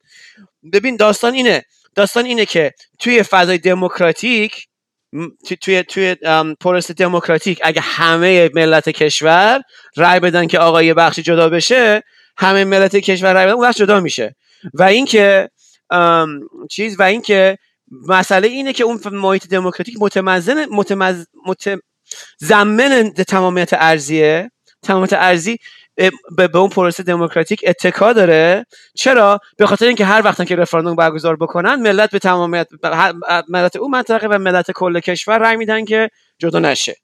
ببین 0.74 0.96
داستان 0.96 1.34
اینه. 1.34 1.64
داستان 1.96 2.26
اینه 2.26 2.46
که 2.46 2.74
توی 3.00 3.24
فضای 3.24 3.58
دموکراتیک 3.58 4.69
توی 5.62 5.84
توی 5.84 6.16
ام، 6.24 6.56
پروسه 6.56 6.94
دموکراتیک 6.94 7.60
اگه 7.64 7.82
همه 7.82 8.50
ملت 8.56 8.90
کشور 8.90 9.62
رای 9.96 10.20
بدن 10.20 10.48
که 10.48 10.60
آقا 10.60 10.84
یه 10.84 10.94
بخشی 10.94 11.22
جدا 11.22 11.50
بشه 11.50 12.04
همه 12.38 12.64
ملت 12.64 12.96
کشور 12.96 13.34
رای 13.34 13.46
بدن 13.46 13.56
اون 13.56 13.72
جدا 13.72 14.00
میشه. 14.00 14.36
و 14.74 14.84
اینکه 14.84 15.50
چیز 16.70 17.00
و 17.00 17.04
اینکه 17.04 17.58
مسئله 18.08 18.48
اینه 18.48 18.74
که 18.74 18.84
اون 18.84 19.00
محیط 19.12 19.48
دموکراتیک 19.48 19.96
متمزن 20.00 20.66
متمز 20.66 21.26
متضمن 21.46 23.10
تمامیت 23.28 23.70
ارزیه. 23.74 24.52
تمامیت 24.84 25.14
ارزی 25.14 25.58
به, 26.38 26.48
به 26.48 26.60
اون 26.60 26.70
پروسه 26.70 27.04
دموکراتیک 27.04 27.64
اتکا 27.68 28.14
داره 28.14 28.66
چرا 28.96 29.40
به 29.58 29.66
خاطر 29.66 29.86
اینکه 29.86 30.06
هر 30.06 30.22
وقت 30.26 30.48
که 30.48 30.56
رفراندوم 30.56 30.96
برگزار 30.96 31.36
بکنن 31.36 31.76
ملت 31.76 32.12
به 32.12 32.20
تمامیت 32.20 32.68
ملت 33.50 33.76
اون 33.76 33.92
منطقه 33.92 34.28
و 34.28 34.38
ملت 34.38 34.72
کل 34.72 35.00
کشور 35.00 35.40
رای 35.40 35.56
میدن 35.56 35.86
که 35.86 36.10
جدا 36.38 36.60
نشه 36.60 36.96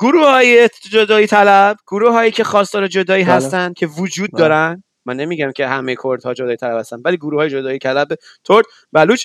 گروه 0.00 0.28
های 0.28 0.68
جدایی 0.90 1.26
طلب 1.26 1.76
گروه 1.86 2.12
هایی 2.12 2.30
که 2.30 2.44
خواستار 2.44 2.86
جدایی 2.86 3.24
بله. 3.24 3.34
هستن 3.34 3.72
که 3.72 3.86
وجود 3.86 4.30
بله. 4.32 4.40
دارن 4.40 4.84
من 5.04 5.16
نمیگم 5.16 5.52
که 5.52 5.66
همه 5.66 5.96
کردها 6.04 6.34
جدایی 6.34 6.56
طلب 6.56 6.78
هستن 6.78 6.96
ولی 7.04 7.16
گروه 7.16 7.40
های 7.40 7.50
جدایی 7.50 7.78
طلب 7.78 8.08
کرد 8.44 8.64
بلوچ 8.92 9.24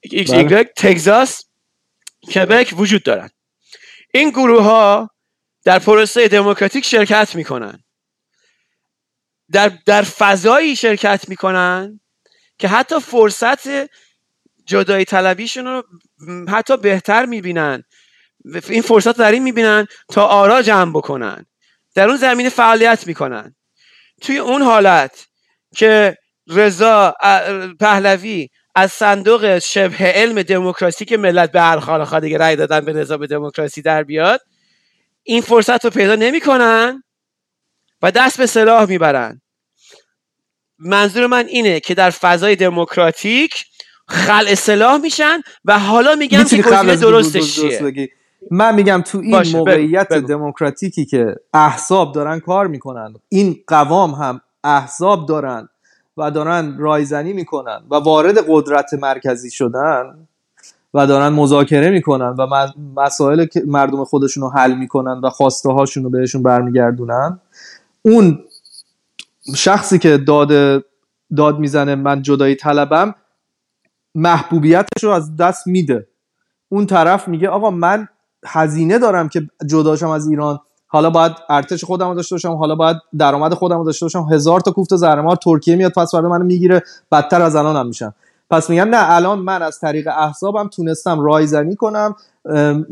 ایکس 0.00 0.30
بله. 0.30 0.38
ایگرگ 0.38 0.68
تگزاس 0.76 1.44
کبک 2.34 2.74
وجود 2.76 3.02
دارن 3.02 3.30
این 4.14 4.30
گروه 4.30 4.62
ها 4.62 5.10
در 5.68 5.78
پروسه 5.78 6.28
دموکراتیک 6.28 6.84
شرکت 6.84 7.34
می‌کنن. 7.34 7.84
در, 9.52 9.72
در 9.86 10.02
فضایی 10.02 10.76
شرکت 10.76 11.28
می‌کنن 11.28 12.00
که 12.58 12.68
حتی 12.68 13.00
فرصت 13.00 13.68
جدایی 14.66 15.04
طلبیشون 15.04 15.64
رو 15.64 15.82
حتی 16.48 16.76
بهتر 16.76 17.26
می‌بینن. 17.26 17.82
این 18.68 18.82
فرصت 18.82 19.16
در 19.16 19.32
این 19.32 19.42
می‌بینن 19.42 19.86
تا 20.08 20.26
آرا 20.26 20.62
جمع 20.62 20.90
بکنن. 20.90 21.46
در 21.94 22.08
اون 22.08 22.16
زمینه 22.16 22.48
فعالیت 22.48 23.06
می‌کنن. 23.06 23.56
توی 24.20 24.38
اون 24.38 24.62
حالت 24.62 25.26
که 25.76 26.16
رضا 26.46 27.14
پهلوی 27.80 28.48
از 28.74 28.92
صندوق 28.92 29.58
شبه 29.58 30.04
علم 30.04 30.42
دموکراسی 30.42 31.04
که 31.04 31.16
ملت 31.16 31.52
به 31.52 31.60
هر 31.60 31.80
خواهد 31.80 32.22
دیگه 32.22 32.38
رأی 32.38 32.56
دادن 32.56 32.80
به 32.80 32.92
نظام 32.92 33.26
دموکراسی 33.26 33.82
در 33.82 34.02
بیاد 34.02 34.40
این 35.28 35.40
فرصت 35.40 35.84
رو 35.84 35.90
پیدا 35.90 36.14
نمی‌کنن 36.14 37.02
و 38.02 38.10
دست 38.10 38.38
به 38.38 38.46
سلاح 38.46 38.88
می‌برن. 38.88 39.40
منظور 40.78 41.26
من 41.26 41.46
اینه 41.46 41.80
که 41.80 41.94
در 41.94 42.10
فضای 42.10 42.56
دموکراتیک 42.56 43.66
خلع 44.06 44.54
سلاح 44.54 44.96
میشن 44.96 45.40
و 45.64 45.78
حالا 45.78 46.14
میگن 46.14 46.44
که 46.44 46.62
گزینه 46.62 46.96
درستش 46.96 47.58
درست 47.58 47.60
چیه. 47.80 48.08
من 48.50 48.74
میگم 48.74 49.02
تو 49.06 49.18
این 49.18 49.30
باشه، 49.30 49.56
موقعیت. 49.56 50.12
دموکراتیکی 50.12 51.04
که 51.04 51.34
احزاب 51.54 52.14
دارن 52.14 52.40
کار 52.40 52.66
می‌کنن. 52.66 53.14
این 53.28 53.64
قوام 53.66 54.10
هم 54.10 54.40
احزاب 54.64 55.28
دارن 55.28 55.68
و 56.16 56.30
دارن 56.30 56.78
رایزنی 56.78 57.32
می‌کنن 57.32 57.82
و 57.90 57.94
وارد 57.94 58.38
قدرت 58.48 58.94
مرکزی 58.94 59.50
شدن. 59.50 60.27
و 60.94 61.06
دارن 61.06 61.28
مذاکره 61.28 61.90
می‌کنن 61.90 62.34
و 62.38 62.66
مسائل 62.96 63.46
مردم 63.66 64.04
خودشون 64.04 64.42
رو 64.42 64.50
حل 64.50 64.74
می‌کنن 64.74 65.20
و 65.24 65.30
خواسته 65.30 65.72
هاشون 65.72 66.04
رو 66.04 66.10
بهشون 66.10 66.42
برمیگردونن. 66.42 67.40
اون 68.02 68.38
شخصی 69.56 69.98
که 69.98 70.16
داد 70.18 70.48
داد 71.36 71.58
می‌زنه 71.58 71.94
من 71.94 72.22
جدایی 72.22 72.54
طلبم 72.54 73.14
محبوبیتش 74.14 75.04
رو 75.04 75.10
از 75.10 75.36
دست 75.36 75.66
میده. 75.66 76.08
اون 76.68 76.86
طرف 76.86 77.28
میگه 77.28 77.48
آقا 77.48 77.70
من 77.70 78.08
هزینه 78.46 78.98
دارم 78.98 79.28
که 79.28 79.48
جداشم 79.66 80.08
از 80.08 80.28
ایران. 80.28 80.60
حالا 80.86 81.10
باید 81.10 81.32
ارتش 81.48 81.84
خودم 81.84 82.14
داشته 82.14 82.34
باشم 82.34 82.52
حالا 82.52 82.74
باید 82.74 82.96
درآمد 83.18 83.54
خودم 83.54 83.84
داشته 83.84 84.04
باشم. 84.04 84.26
هزار 84.32 84.60
تا 84.60 84.70
کوفت 84.70 84.96
زهرمار 84.96 85.36
ترکیه 85.36 85.76
میاد 85.76 85.92
پس 85.92 86.12
فردا 86.12 86.28
منو 86.28 86.44
می‌گیره 86.44 86.82
بدتر 87.12 87.42
از 87.42 87.56
الانم 87.56 87.86
میشم. 87.86 88.14
پس 88.50 88.70
میگم 88.70 88.88
نه 88.88 89.10
الان 89.10 89.38
من 89.38 89.62
از 89.62 89.80
طریق 89.80 90.08
احزابم 90.08 90.68
تونستم 90.68 91.20
رایزنی 91.20 91.76
کنم 91.76 92.16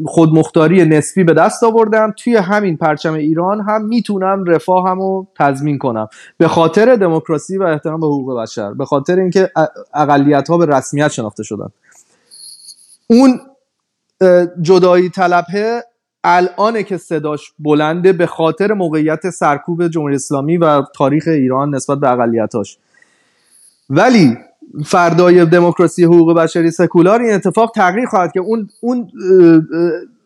خودمختاری 0.07 0.85
نسبی 0.85 1.25
به 1.25 1.35
دست 1.35 1.65
آوردم. 1.65 2.15
توی 2.17 2.37
همین 2.37 2.77
پرچم 2.77 3.15
ایران 3.15 3.61
هم 3.61 3.85
می‌تونم 3.85 4.45
رفاهم 4.45 4.99
رو 4.99 5.27
تضمین 5.39 5.79
کنم. 5.79 6.09
به 6.39 6.49
خاطر 6.49 6.97
دموکراسی 6.97 7.59
و 7.59 7.63
احترام 7.63 8.01
به 8.01 8.07
حقوق 8.07 8.41
بشر 8.41 8.75
به 8.75 8.85
خاطر 8.85 9.19
اینکه 9.19 9.51
اقلیت 9.95 10.49
ها 10.49 10.59
به 10.59 10.67
رسمیت 10.67 11.09
شناخته 11.09 11.43
شدن. 11.43 11.69
اون 13.07 13.41
جدایی 14.63 15.09
طلبه 15.09 15.85
الانه 16.25 16.83
که 16.83 16.97
صداش 16.97 17.53
بلنده 17.59 18.13
به 18.13 18.27
خاطر 18.27 18.73
موقعیت 18.73 19.31
سرکوب 19.31 19.89
جمهوری 19.89 20.15
اسلامی 20.15 20.57
و 20.57 20.83
تاریخ 20.95 21.25
ایران 21.29 21.75
نسبت 21.75 21.99
به 21.99 22.11
اقلیتاش 22.13 22.79
ولی 23.91 24.39
فردای 24.87 25.45
دموکراسی 25.47 26.05
حقوق 26.05 26.37
بشری 26.37 26.71
سکولار 26.71 27.21
این 27.21 27.35
اتفاق 27.35 27.73
تغییر 27.75 28.07
خواهد 28.07 28.33
که. 28.33 28.41
اون 28.41 28.69
اون 28.81 29.11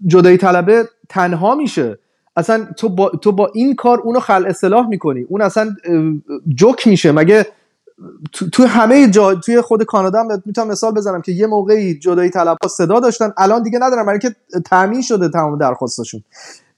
جدایی 0.07 0.37
طلبه 0.37 0.89
تنها 1.09 1.55
میشه. 1.55 1.99
اصلا 2.37 2.67
تو 2.77 2.89
با, 2.89 3.09
تو 3.09 3.33
با 3.33 3.51
این 3.55 3.75
کار 3.75 3.99
اونو 4.01 4.21
خلع 4.21 4.49
اصلاح 4.49 4.89
می‌کنی. 4.89 5.27
اون 5.29 5.43
اصلا 5.43 5.71
جوک 6.55 6.87
میشه. 6.87 7.13
مگه 7.13 7.47
تو, 8.33 8.51
تو 8.51 8.65
همه 8.67 9.09
جا 9.09 9.35
توی 9.35 9.61
خود 9.61 9.83
کانادا 9.83 10.19
هم 10.19 10.43
می‌تونم 10.47 10.69
مثال 10.69 10.95
بزنم 10.95 11.23
که 11.23 11.33
یه 11.33 11.47
موقعی 11.47 11.99
جدایی 11.99 12.31
طلب 12.31 12.57
ها 12.63 12.69
صدا 12.69 13.01
داشتن. 13.01 13.33
الان 13.39 13.63
دیگه 13.63 13.79
ندارن 13.79 14.07
برای 14.07 14.19
که 14.19 14.37
تامین 14.71 15.03
شده 15.03 15.29
تمام 15.29 15.59
درخواستشون. 15.59 16.23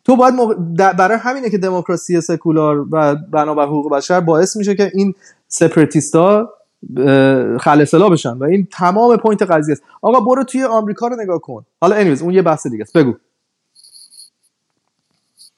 تو 0.05 0.17
باید 0.17 0.35
در- 0.79 0.93
برای 0.93 1.19
همینه 1.19 1.51
که 1.51 1.59
دموکراسی 1.59 2.21
سکولار 2.21 2.87
و 2.93 3.15
بنابر 3.33 3.65
حقوق 3.67 3.93
بشر 3.93 4.21
باعث 4.21 4.57
میشه 4.57 4.75
که 4.75 4.91
این 4.95 5.15
separatist 5.49 6.41
ا 6.41 6.51
خل 7.61 7.81
اصلاح 7.81 8.13
بشن 8.13 8.33
و 8.33 8.45
این 8.45 8.69
تمام 8.73 9.17
point 9.17 9.43
قضیه 9.43 9.73
است. 9.73 9.83
آقا 10.03 10.21
برو 10.21 10.45
توی 10.45 10.65
آمریکا 10.65 11.09
رو 11.09 11.17
نگاه 11.23 11.39
کن. 11.41 11.67
حالا 11.81 11.97
anyways 11.97 12.23
اون 12.23 12.35
یه 12.35 12.43
بحث 12.43 12.67
دیگه 12.67 12.83
است. 12.83 12.97
بگو. 12.97 13.15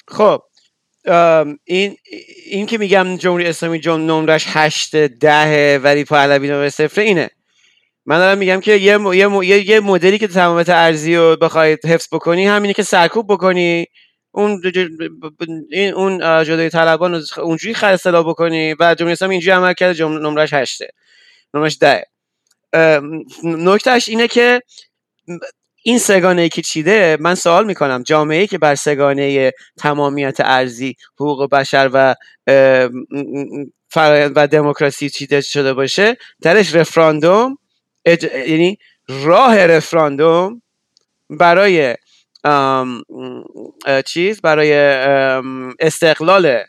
خب 0.08 0.42
این 1.64 1.96
این 2.46 2.66
که 2.66 2.78
میگم 2.78 3.16
جمهوری 3.16 3.46
اسلامی 3.46 3.80
جم 3.80 4.00
نمرش 4.00 4.44
هشت 4.48 4.96
دهه 4.96 5.80
ولی 5.82 6.04
پهلوی 6.04 6.48
نمره 6.48 6.68
صفر 6.68 7.00
اینه. 7.00 7.30
من 8.06 8.18
دارم 8.18 8.38
میگم 8.38 8.60
که 8.60 8.72
یه, 8.72 8.98
م... 8.98 9.12
یه, 9.12 9.28
م... 9.28 9.42
یه... 9.42 9.80
مدلی 9.80 10.18
که 10.18 10.28
تمامیت 10.28 10.68
ارضی 10.68 11.16
رو 11.16 11.36
بخواید 11.36 11.86
حفظ 11.86 12.08
بکنی 12.12 12.46
همینه 12.46 12.74
که 12.74 12.82
سرکوب 12.82 13.32
بکنی. 13.32 13.86
اون 14.30 14.62
این 15.70 15.94
اون 15.94 16.18
جدای 16.44 16.70
طلبان 16.70 17.22
اونجوری 17.42 17.74
خر 17.74 17.92
اصلاح 17.92 18.28
بکنی 18.28 18.74
و 18.80 18.94
جمهوری 18.94 19.12
اسلامی 19.12 19.34
اینجوری 19.34 19.56
عمل 19.56 19.72
کرده 19.72 19.94
جمهوری 19.94 20.24
نمرش 20.24 20.52
هشته. 20.52 20.88
نمرش 21.54 21.78
ده 21.80 22.04
نکتهش 23.44 24.08
اینه 24.08 24.28
که 24.28 24.62
این 25.82 25.98
سگانه 25.98 26.42
ای 26.42 26.48
که 26.48 26.62
چیده 26.62 27.16
من 27.20 27.34
سوال 27.34 27.66
می‌کنم 27.66 28.02
جامعه 28.02 28.40
ای 28.40 28.46
که 28.46 28.58
بر 28.58 28.74
سگانه 28.74 29.52
تمامیت 29.78 30.36
ارزی 30.40 30.96
حقوق 31.14 31.50
بشر 31.50 31.90
و 31.92 32.14
و 34.36 34.46
دموکراسی 34.46 35.10
چیده 35.10 35.40
شده 35.40 35.72
باشه 35.72 36.16
درش 36.42 36.74
رفراندوم 36.74 37.58
اج... 38.04 38.24
یعنی 38.24 38.78
راه 39.08 39.66
رفراندوم 39.66 40.62
برای 41.30 41.96
چیز 44.06 44.40
برای 44.40 44.72
استقلال 45.80 46.62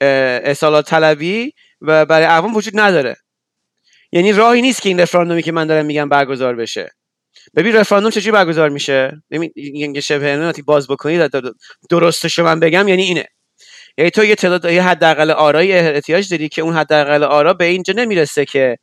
اصالات 0.00 0.88
طلبی 0.88 1.52
و 1.80 2.06
برای 2.06 2.26
عوام 2.26 2.56
وجود 2.56 2.80
نداره. 2.80 3.16
یعنی 4.12 4.32
راهی 4.32 4.62
نیست 4.62 4.82
که 4.82 4.88
این 4.88 5.00
رفراندومی 5.00 5.42
که 5.42 5.52
من 5.52 5.66
دارم 5.66 5.86
میگم 5.86 6.08
برگزار 6.08 6.56
بشه. 6.56 6.90
ببین 7.56 7.76
رفراندوم 7.76 8.10
چجوری 8.10 8.30
برگزار 8.30 8.68
میشه؟ 8.68 9.22
ببین 9.30 10.00
شبه 10.00 10.52
باز 10.66 10.88
بکنید 10.88 11.30
درستش 11.90 12.38
من 12.38 12.60
بگم 12.60 12.88
یعنی 12.88 13.02
اینه. 13.02 13.24
یعنی 13.98 14.10
تو 14.10 14.24
یه 14.24 14.34
تعداد 14.34 14.64
یه 14.64 14.82
حداقل 14.82 15.30
آرایی 15.30 15.72
احتیاج 15.72 16.30
داری 16.30 16.48
که 16.48 16.62
اون 16.62 16.74
حداقل 16.74 17.22
آرا 17.24 17.54
به 17.54 17.64
اینجا 17.64 17.94
نمی‌رسه 17.96 18.44
که 18.44 18.78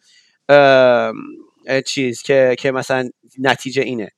چیز 1.85 2.21
که 2.21 2.55
که 2.59 2.71
مثلا 2.71 3.09
نتیجه 3.39 3.81
اینه. 3.81 4.09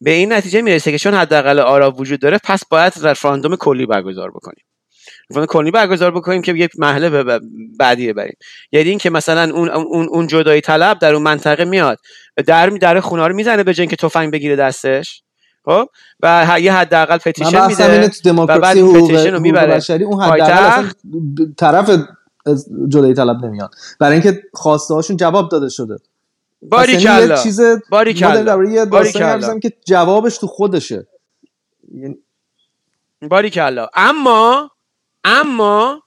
به 0.00 0.10
این 0.10 0.32
نتیجه 0.32 0.62
می‌رسه 0.62 0.92
که 0.92 0.98
چون 0.98 1.14
حداقل 1.14 1.58
آرا 1.58 1.90
وجود 1.90 2.20
داره 2.20 2.38
پس 2.44 2.62
باید 2.70 2.92
رفراندوم 3.02 3.56
کلی 3.56 3.86
برگزار 3.86 4.30
بکنیم. 4.30 4.64
کلی 5.32 5.70
برگزار 5.70 6.10
بکنیم 6.10 6.42
که 6.42 6.52
یک 6.52 6.70
محله 6.78 7.10
به 7.10 7.40
بعدی 7.78 8.12
ببریم. 8.12 8.36
یعنی 8.72 8.88
اینکه 8.88 9.10
مثلا 9.10 9.54
اون 9.54 9.68
اون 9.68 10.08
اون 10.08 10.26
جدایی 10.26 10.60
طلب 10.60 10.98
در 10.98 11.14
اون 11.14 11.22
منطقه 11.22 11.64
میاد. 11.64 11.98
در 12.46 12.68
در 12.68 13.00
خونه 13.00 13.26
رو 13.26 13.34
می‌زنه 13.34 13.62
به 13.62 13.74
جای 13.74 13.86
که 13.86 13.96
تفنگ 13.96 14.32
بگیره 14.32 14.56
دستش. 14.56 15.22
خب؟ 15.64 15.88
و 16.22 16.56
یه 16.60 16.72
حداقل 16.72 17.18
پتیشن 17.18 17.66
میده 17.66 18.32
و 18.32 18.46
بعد 18.46 18.82
پتیشن 18.82 19.34
رو 19.34 19.40
می‌بره. 19.40 19.82
اون 19.90 20.22
حداقل 20.22 20.88
طرف 21.58 21.90
جدایی 22.88 23.14
طلب 23.14 23.44
نمیاد. 23.44 23.70
برای 24.00 24.12
اینکه 24.12 24.42
خواسته 24.54 24.94
هاشون 24.94 25.16
جواب 25.16 25.48
داده 25.50 25.68
شده. 25.68 25.96
باری 26.62 26.96
کلا 26.96 27.36
چیز 27.36 27.60
باری 27.90 28.14
کلا 28.14 28.64
یه 28.64 28.84
داستانی 28.84 29.60
که 29.60 29.72
جوابش 29.86 30.38
تو 30.38 30.46
خودشه. 30.46 31.06
باری 33.22 33.50
کلا 33.50 33.88
اما 33.94 34.70
اما 35.24 36.02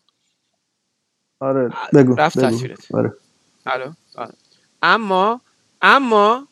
آره 1.39 1.69
بگو 1.93 2.15
رفت 2.15 2.39
تصویرت 2.39 2.87
آره. 2.93 3.13
آره. 3.65 3.93
اما 4.81 5.41
اما 5.81 6.47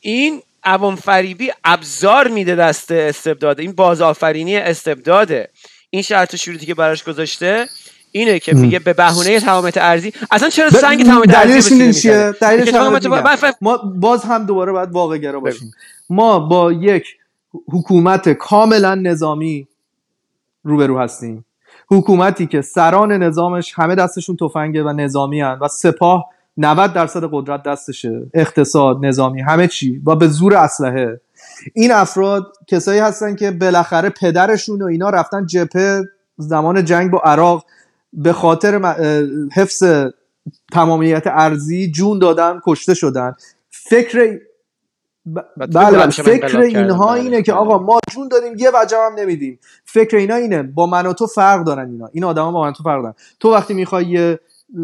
این 0.00 0.42
عوام 0.64 0.96
فریبی 0.96 1.50
ابزار 1.64 2.28
میده 2.28 2.54
دست 2.54 2.90
استبداد. 2.90 3.60
این 3.60 3.72
بازآفرینی 3.72 4.56
استبداده. 4.56 5.48
این 5.90 6.02
شرط 6.02 6.36
شروطی 6.36 6.66
که 6.66 6.74
براش 6.74 7.04
گذاشته 7.04 7.68
اینه 8.12 8.38
که 8.38 8.54
میگه 8.54 8.78
به 8.78 8.92
بهونه 8.92 9.40
تمامت 9.40 9.76
ارزی 9.76 10.12
اصلا 10.30 10.48
چرا 10.48 10.70
سنگ 10.70 11.04
تمامت 11.06 11.34
ارزی 11.34 11.92
چیه؟ 11.92 12.34
دلیلش 12.40 12.74
ما 13.60 13.76
باز 13.76 14.22
هم 14.22 14.46
دوباره 14.46 14.72
باید 14.72 14.90
واقع 14.90 15.18
گرا 15.18 15.40
باشیم. 15.40 15.72
ما 16.10 16.38
با 16.38 16.72
یک 16.72 17.16
حکومت 17.68 18.28
کاملا 18.28 18.94
نظامی 18.94 19.68
روبرو 20.64 20.98
هستیم. 20.98 21.44
حکومتی 21.88 22.46
که 22.46 22.62
سران 22.62 23.12
نظامش 23.12 23.72
همه 23.76 23.94
دستشون 23.94 24.36
تفنگه 24.36 24.82
و 24.82 24.88
نظامی 24.88 25.40
هن 25.40 25.58
و 25.60 25.68
سپاه 25.68 26.26
90 26.56 26.92
درصد 26.92 27.28
قدرت 27.32 27.62
دستشه. 27.62 28.22
اقتصاد 28.34 29.06
نظامی 29.06 29.40
همه 29.40 29.68
چی. 29.68 30.02
و 30.06 30.16
به 30.16 30.28
زور 30.28 30.54
اسلحه. 30.54 31.20
این 31.74 31.92
افراد 31.92 32.52
کسایی 32.66 33.00
هستن 33.00 33.34
که 33.34 33.50
بالاخره 33.50 34.08
پدرشون 34.08 34.82
و 34.82 34.86
اینا 34.86 35.10
رفتن 35.10 35.46
جبهه 35.46 36.02
زمان 36.36 36.84
جنگ 36.84 37.10
با 37.10 37.18
عراق. 37.24 37.64
به 38.12 38.32
خاطر 38.32 38.78
حفظ 39.54 39.84
تمامیت 40.72 41.22
ارزی 41.26 41.90
جون 41.90 42.18
دادن 42.18 42.60
کشته 42.66 42.94
شدن. 42.94 43.34
فکر 43.70 44.38
بله 45.56 46.10
فکر 46.10 46.58
اینها 46.58 47.14
اینه 47.14 47.30
بله. 47.30 47.42
که 47.42 47.52
آقا 47.52 47.78
ما 47.78 48.00
جون 48.10 48.28
دادیم 48.28 48.52
یه 48.58 48.70
وجه 48.74 48.96
هم 48.96 49.14
نمیدیم. 49.18 49.58
فکر 49.84 50.16
اینا 50.16 50.34
اینه 50.34 50.62
با 50.62 50.86
من 50.86 51.06
و 51.06 51.12
تو 51.12 51.26
فرق 51.26 51.64
دارن 51.64 51.90
اینا. 51.90 52.08
این 52.12 52.24
آدما 52.24 52.52
با 52.52 52.62
من 52.62 52.72
تو 52.72 52.82
فرق 52.82 53.02
دارن. 53.02 53.14
تو 53.40 53.52
وقتی 53.52 53.74
می‌خوای 53.74 54.04
یه 54.04 54.38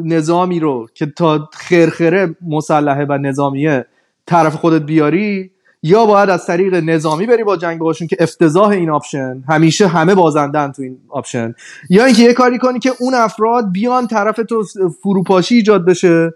نظامی 0.04 0.60
رو 0.60 0.88
که 0.94 1.06
تا 1.06 1.48
خرخره 1.52 2.36
مسلحه 2.48 3.04
و 3.04 3.12
نظامیه 3.12 3.86
طرف 4.26 4.54
خودت 4.54 4.82
بیاری 4.82 5.50
یا 5.82 6.06
باید 6.06 6.30
از 6.30 6.46
طریق 6.46 6.74
نظامی 6.74 7.26
بری 7.26 7.44
با 7.44 7.56
جنگ 7.56 7.78
باشون 7.78 8.08
که 8.08 8.16
افتضاح 8.20 8.68
این 8.68 8.90
option 8.90 9.44
همیشه 9.48 9.86
همه 9.86 10.14
بازندن 10.14 10.72
تو 10.72 10.82
این 10.82 10.98
option. 11.08 11.54
یا 11.90 12.04
اینکه 12.04 12.22
یه 12.22 12.32
کاری 12.32 12.58
کنی 12.58 12.78
که 12.78 12.92
اون 13.00 13.14
افراد 13.14 13.72
بیان 13.72 14.06
طرف 14.06 14.40
تو 14.48 14.64
فروپاشی 15.02 15.54
ایجاد 15.54 15.86
بشه 15.86 16.34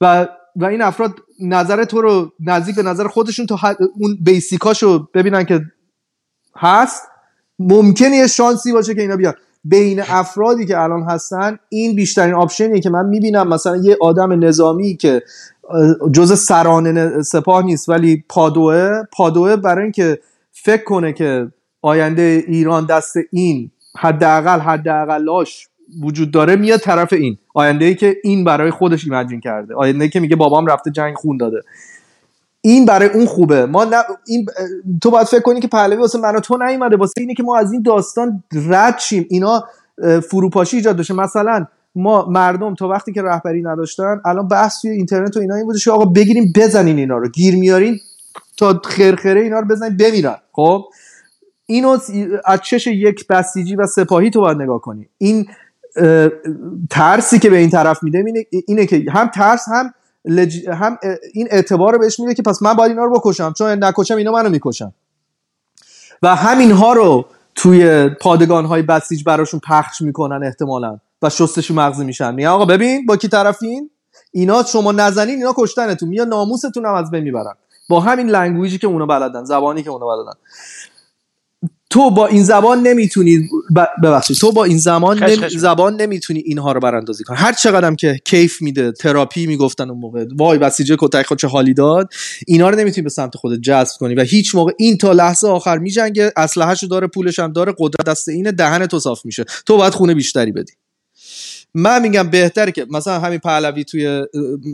و 0.00 0.28
و 0.58 0.64
این 0.64 0.82
افراد 0.82 1.14
نظر 1.40 1.84
تو 1.84 2.00
رو 2.00 2.32
نزدیک 2.40 2.76
به 2.76 2.82
نظر 2.82 3.06
خودشون 3.08 3.46
تا 3.46 3.58
اون 4.00 4.18
basic 4.20 4.75
اشو 4.75 5.08
ببینن 5.14 5.44
که 5.44 5.60
هست 6.56 7.02
ممکنه 7.58 8.16
یه 8.16 8.26
شانسی 8.26 8.72
باشه 8.72 8.94
که 8.94 9.00
اینا 9.00 9.16
بیان. 9.16 9.34
بین 9.64 10.02
افرادی 10.08 10.66
که 10.66 10.80
الان 10.80 11.02
هستن 11.02 11.58
این 11.68 11.96
بیشترین 11.96 12.34
option 12.34 12.69
یه 12.69 12.80
که 12.80 12.90
من 12.90 13.06
می‌بینم. 13.06 13.48
مثلا 13.48 13.76
یه 13.76 13.96
آدم 14.00 14.44
نظامی 14.44 14.96
که 14.96 15.22
جز 16.12 16.38
سران 16.38 17.22
سپاه 17.22 17.64
نیست 17.64 17.88
ولی 17.88 18.24
پادوه 18.28 19.02
پادوه 19.12 19.56
برای 19.56 19.82
اینکه 19.82 20.18
فکر 20.52 20.84
کنه 20.84 21.12
که 21.12 21.48
آینده 21.82 22.44
ایران 22.46 22.86
دست 22.86 23.16
این 23.32 23.70
حداقل 23.98 24.60
حداقلاش 24.60 25.68
وجود 26.02 26.30
داره 26.30 26.56
میاد 26.56 26.80
طرف 26.80 27.12
این. 27.12 27.38
آینده 27.58 27.84
ای 27.84 27.94
که 27.94 28.16
این 28.24 28.44
برای 28.44 28.70
خودش 28.70 29.04
ایمجین 29.04 29.40
کرده. 29.40 29.74
آینده 29.74 30.04
ای 30.04 30.10
که 30.10 30.20
میگه 30.20 30.36
بابام 30.36 30.66
رفته 30.66 30.90
جنگ 30.90 31.14
خون 31.14 31.36
داده. 31.36 31.60
این 32.60 32.84
برای 32.84 33.08
اون 33.08 33.26
خوبه. 33.26 33.66
ما 33.66 33.86
این... 34.26 34.46
تو 35.02 35.10
باید 35.10 35.26
فکر 35.26 35.40
کنی 35.40 35.60
که 35.60 35.68
پهلوی 35.68 35.96
واسه 35.96 36.18
من 36.18 36.40
تو 36.40 36.56
نیومده. 36.56 36.96
واسه 36.96 37.14
اینه 37.18 37.34
که 37.34 37.42
ما 37.42 37.56
از 37.56 37.72
این 37.72 37.82
داستان 37.82 38.42
رد 38.52 38.98
شیم. 38.98 39.26
اینا 39.30 39.64
فروپاشی 40.30 40.76
ایجاد 40.76 40.96
داشته 40.96 41.14
مثلا 41.14 41.66
ما 41.94 42.26
مردم 42.26 42.74
تا 42.74 42.88
وقتی 42.88 43.12
که 43.12 43.22
رهبری 43.22 43.62
نداشتن 43.62 44.20
الان 44.24 44.48
بحث 44.48 44.80
توی 44.80 44.90
اینترنت 44.90 45.36
و 45.36 45.40
اینا 45.40 45.54
این 45.54 45.64
بودش 45.64 45.88
آقا 45.88 46.04
بگیریم 46.04 46.52
بزنین 46.56 46.98
اینا 46.98 47.18
رو. 47.18 47.28
گیر 47.28 47.56
میارین 47.56 47.98
تا 48.56 48.80
خرخره 48.84 49.40
اینا 49.40 49.60
رو 49.60 49.66
بزنین 49.68 49.96
بمیرن. 49.96 50.36
خب؟ 50.52 50.84
اینو 51.66 51.96
از 52.44 52.60
چش 52.62 52.86
یک 52.86 53.26
بسیجی 53.26 53.76
و 53.76 53.86
سپاهی 53.86 54.30
تو 54.30 54.40
باید 54.40 54.62
نگاه 54.62 54.80
کنی. 54.80 55.08
این 55.18 55.46
ترسی 56.90 57.38
که 57.38 57.50
به 57.50 57.56
این 57.56 57.70
طرف 57.70 58.02
میده 58.02 58.24
اینه, 58.66 58.86
که 58.86 59.04
هم 59.10 59.30
ترس 59.34 59.64
هم 59.68 59.94
هم 60.72 60.98
این 61.32 61.48
اعتبار 61.50 61.92
رو 61.92 61.98
بهش 61.98 62.20
میده 62.20 62.34
که 62.34 62.42
پس 62.42 62.62
من 62.62 62.74
باید 62.74 62.90
اینا 62.90 63.04
رو 63.04 63.20
بکشم. 63.20 63.52
چون 63.52 63.84
نکشم 63.84 64.16
اینا 64.16 64.32
منو 64.32 64.48
می‌کشم 64.48 64.92
و 66.22 66.36
همینها 66.36 66.92
رو 66.92 67.26
توی 67.54 68.08
پادگان 68.08 68.64
های 68.64 68.82
بسیج 68.82 69.24
براشون 69.24 69.60
پخش 69.68 70.00
می‌کنن 70.00 70.44
احتمالا 70.44 70.98
و 71.22 71.30
شستشو 71.30 71.74
مغزی 71.74 72.04
میشن. 72.04 72.34
میگن 72.34 72.48
آقا 72.48 72.64
ببین 72.64 73.06
با 73.06 73.16
کی 73.16 73.28
طرفین؟ 73.28 73.90
اینا 74.32 74.62
شما 74.62 74.92
نزنین 74.92 75.34
اینا 75.34 75.54
کشتنتون. 75.56 76.08
میاد 76.08 76.28
ناموستون 76.28 76.86
هم 76.86 76.94
از 76.94 77.10
بین 77.10 77.24
می‌برن. 77.24 77.54
با 77.88 78.00
همین 78.00 78.30
language 78.30 78.73
ی 78.73 78.78
که 78.78 78.86
اونا 78.86 79.06
بلدن 79.06 79.44
زبانی 79.44 79.82
که 79.82 79.90
اونا 79.90 80.06
بلدن. 80.06 80.32
تو 81.90 82.10
با 82.10 82.26
این 82.26 82.42
زبان 82.42 82.82
نمی‌تونی 82.82 83.48
ببخشید 84.02 84.36
تو 84.36 84.52
با 84.52 84.64
این 84.64 84.78
زمان 84.78 85.24
نمی... 85.24 85.48
زبان 85.48 86.00
نمی‌تونی 86.00 86.40
اینها 86.40 86.72
رو 86.72 86.80
براندازی 86.80 87.24
کنی. 87.24 87.36
هر 87.36 87.52
چقدرم 87.52 87.96
که 87.96 88.20
کیف 88.24 88.62
میده 88.62 88.92
تراپی 88.92 89.46
می‌گفتن 89.46 89.90
اون 89.90 90.00
موقع. 90.00 90.24
وای 90.36 90.58
بسیجه 90.58 90.96
کتک 90.98 91.26
خورد 91.26 91.38
چه 91.38 91.48
حالی 91.48 91.74
داد. 91.74 92.08
اینا 92.46 92.70
رو 92.70 92.78
نمی‌تونی 92.78 93.02
به 93.02 93.10
سمت 93.10 93.36
خودت 93.36 93.60
جذب 93.60 93.96
کنی 93.98 94.14
و 94.14 94.22
هیچ 94.22 94.54
موقع 94.54 94.72
این 94.78 94.96
تا 94.96 95.12
لحظه 95.12 95.48
آخر 95.48 95.78
میجنگه 95.78 96.32
اسلحه‌شو 96.36 96.86
داره 96.86 97.06
پولش 97.06 97.38
هم 97.38 97.52
داره 97.52 97.74
قدرت 97.78 98.06
دست 98.06 98.28
اینه 98.28 98.52
دهن 98.52 98.86
تو 98.86 99.00
صاف 99.00 99.24
میشه. 99.24 99.44
تو 99.66 99.76
باید 99.76 99.92
خون 99.92 100.14
بیشتری 100.14 100.52
بدی. 100.52 100.72
من 101.74 102.02
میگم 102.02 102.30
بهتره 102.30 102.72
که 102.72 102.86
مثلا 102.90 103.18
همین 103.18 103.38
پهلوی 103.38 103.84
توی 103.84 104.26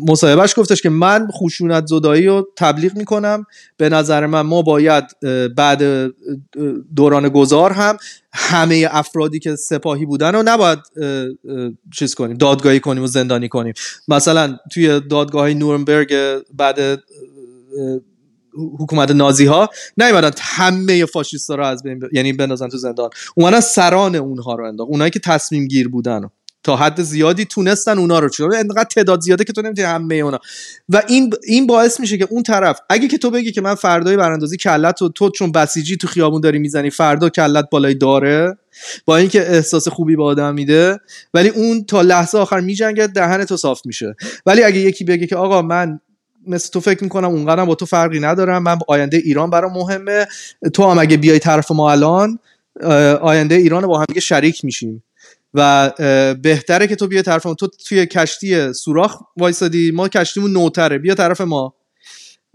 مصاحبهش 0.09 0.55
گفتش 0.57 0.83
که 0.83 0.89
من 0.89 1.29
خشونت 1.33 1.87
زدایی 1.87 2.27
رو 2.27 2.49
تبلیغ 2.57 2.97
می‌کنم. 2.97 3.47
به 3.77 3.89
نظر 3.89 4.27
من 4.27 4.41
ما 4.41 4.63
باید 4.63 5.05
بعد 5.57 6.11
دوران 6.97 7.29
گذار 7.29 7.73
هم 7.73 7.97
همه 8.33 8.89
افرادی 8.91 9.39
که 9.39 9.57
سپاهی 9.57 10.07
بودن 10.07 10.35
رو 10.35 10.43
نباید 10.45 10.79
چیز 11.95 12.15
کنیم 12.15 12.37
دادگاهی 12.37 12.81
کنیم 12.81 13.03
و 13.03 13.07
زندانی 13.07 13.49
کنیم. 13.49 13.75
مثلا 14.09 14.59
توی 14.73 15.01
دادگاه 15.01 15.55
نورنبرگ 15.55 16.15
بعد 16.55 16.81
حکومت 18.79 19.11
نازی 19.11 19.47
ها 19.47 19.69
نیومدن 19.99 20.31
همه 20.39 21.07
فاشیستا 21.07 21.55
رو 21.55 21.67
از 21.67 21.83
بین 21.83 21.99
ب... 21.99 22.05
یعنی 22.13 22.33
بندازن 22.33 22.69
تو 22.69 22.77
زندان. 22.77 23.11
اومدن 23.35 23.61
سران 23.61 24.17
اونها 24.17 24.55
رو 24.55 24.67
انداخت. 24.67 24.91
اونایی 24.91 25.11
که 25.11 25.21
تصمیم 25.21 25.67
گیر 25.67 25.89
بودن 25.89 26.31
تا 26.65 26.77
حد 26.77 27.03
زیادی 27.03 27.45
تونستن 27.45 27.99
اونا 27.99 28.19
رو 28.19 28.29
چون 28.29 28.55
انقدر 28.55 28.85
تعداد 28.85 29.21
زیاده 29.21 29.45
که 29.45 29.53
تو 29.53 29.63
نمی‌تونی 29.63 29.89
همه 29.89 30.15
اونا. 30.15 30.39
و 30.89 31.03
این 31.09 31.35
این 31.47 31.67
باعث 31.67 32.01
میشه 32.01 32.19
که 32.19 32.27
اون 32.31 32.43
طرف 32.43 32.81
اگه 32.91 33.09
که 33.09 33.19
تو 33.19 33.31
بگی 33.31 33.53
که 33.53 33.61
من 33.61 33.75
فردای 33.75 34.17
براندازی 34.17 34.57
کلت 34.57 35.03
و 35.03 35.09
تو 35.09 35.31
چون 35.31 35.53
بسیجی 35.53 35.97
تو 35.97 36.07
خیابون 36.07 36.41
داری 36.41 36.59
می‌زنی 36.59 36.91
فردا 36.91 37.29
کلت 37.29 37.71
بالای 37.71 37.95
داره 37.95 38.57
با 39.05 39.17
اینکه 39.17 39.51
احساس 39.51 39.89
خوبی 39.89 40.17
به 40.17 40.25
آدم 40.25 40.55
میده 40.55 40.99
ولی 41.35 41.49
اون 41.49 41.85
تا 41.85 42.03
لحظه 42.03 42.39
آخر 42.39 42.61
میجنگه 42.61 43.07
دهن 43.07 43.45
تو 43.45 43.57
صاف 43.57 43.81
میشه. 43.85 44.17
ولی 44.47 44.63
اگه 44.63 44.81
یکی 44.81 45.05
بگه 45.05 45.27
که 45.27 45.37
آقا 45.37 45.63
من 45.63 46.01
مثل 46.47 46.71
تو 46.71 46.81
فکر 46.81 47.05
می‌کنم 47.05 47.29
اونقدرم 47.29 47.67
با 47.67 47.75
تو 47.75 47.87
فرقی 47.87 48.21
ندارم 48.21 48.63
من 48.63 48.79
آینده 48.89 49.17
ایران 49.17 49.51
برام 49.51 49.73
مهمه 49.73 50.27
تو 50.75 50.91
هم 50.91 50.99
اگه 50.99 51.17
بیای 51.17 51.39
طرف 51.39 51.71
ما 51.71 51.93
الان 51.93 52.39
آینده 53.21 53.55
ایران 53.55 53.87
با 53.87 53.99
هم 53.99 54.21
شریک 54.23 54.65
میشیم. 54.65 55.03
و 55.55 55.91
بهتره 56.43 56.87
که 56.87 56.97
تو 56.97 57.07
بیا 57.07 57.23
طرف 57.23 57.47
ما. 57.47 57.55
تو 57.55 57.67
توی 57.67 58.07
کشتی 58.07 58.73
سوراخ 58.73 59.23
وایسادی. 59.37 59.91
ما 59.91 60.09
کشتیمون 60.09 60.53
نوتره. 60.53 60.99
بیا 60.99 61.15
طرف 61.15 61.41
ما. 61.41 61.75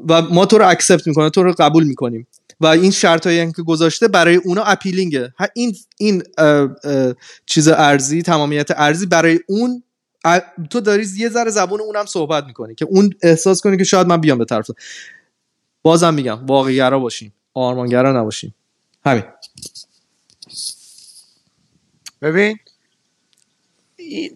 و 0.10 0.22
ما 0.22 0.46
تو 0.46 0.58
رو 0.58 0.68
accept 0.70 1.08
می‌کنیم 1.08 1.30
تو 1.30 1.44
رو 1.44 1.54
قبول 1.60 1.84
می‌کنیم. 1.84 2.28
و 2.62 2.68
این 2.68 2.92
شرط 2.92 3.28
که 3.28 3.62
گذاشته 3.68 4.08
برای 4.08 4.36
اونا 4.36 4.64
appealing 4.64 5.27
ه 5.27 5.34
این 5.56 5.76
این 5.98 6.24
چیز 7.46 7.68
ارضی 7.68 8.22
تمامیت 8.22 8.68
ارضی 8.72 9.06
برای 9.06 9.40
اون 9.48 9.84
تو 10.70 10.80
داری 10.80 11.08
یه 11.18 11.30
ذره 11.30 11.52
زبون 11.52 11.82
اونم 11.82 12.06
صحبت 12.06 12.46
می‌کنی 12.46 12.76
که 12.76 12.86
اون 12.86 13.10
احساس 13.24 13.62
کنی 13.62 13.78
که 13.78 13.84
شاید 13.84 14.08
من 14.08 14.22
بیام 14.22 14.38
به 14.38 14.46
طرف. 14.46 14.72
بازم 15.82 16.14
میگم 16.14 16.46
واقعیگرا 16.46 17.00
باشیم. 17.00 17.34
آرمانگرا 17.54 18.22
نباشیم. 18.22 18.56
همین. 19.06 19.24
ببین 22.22 22.58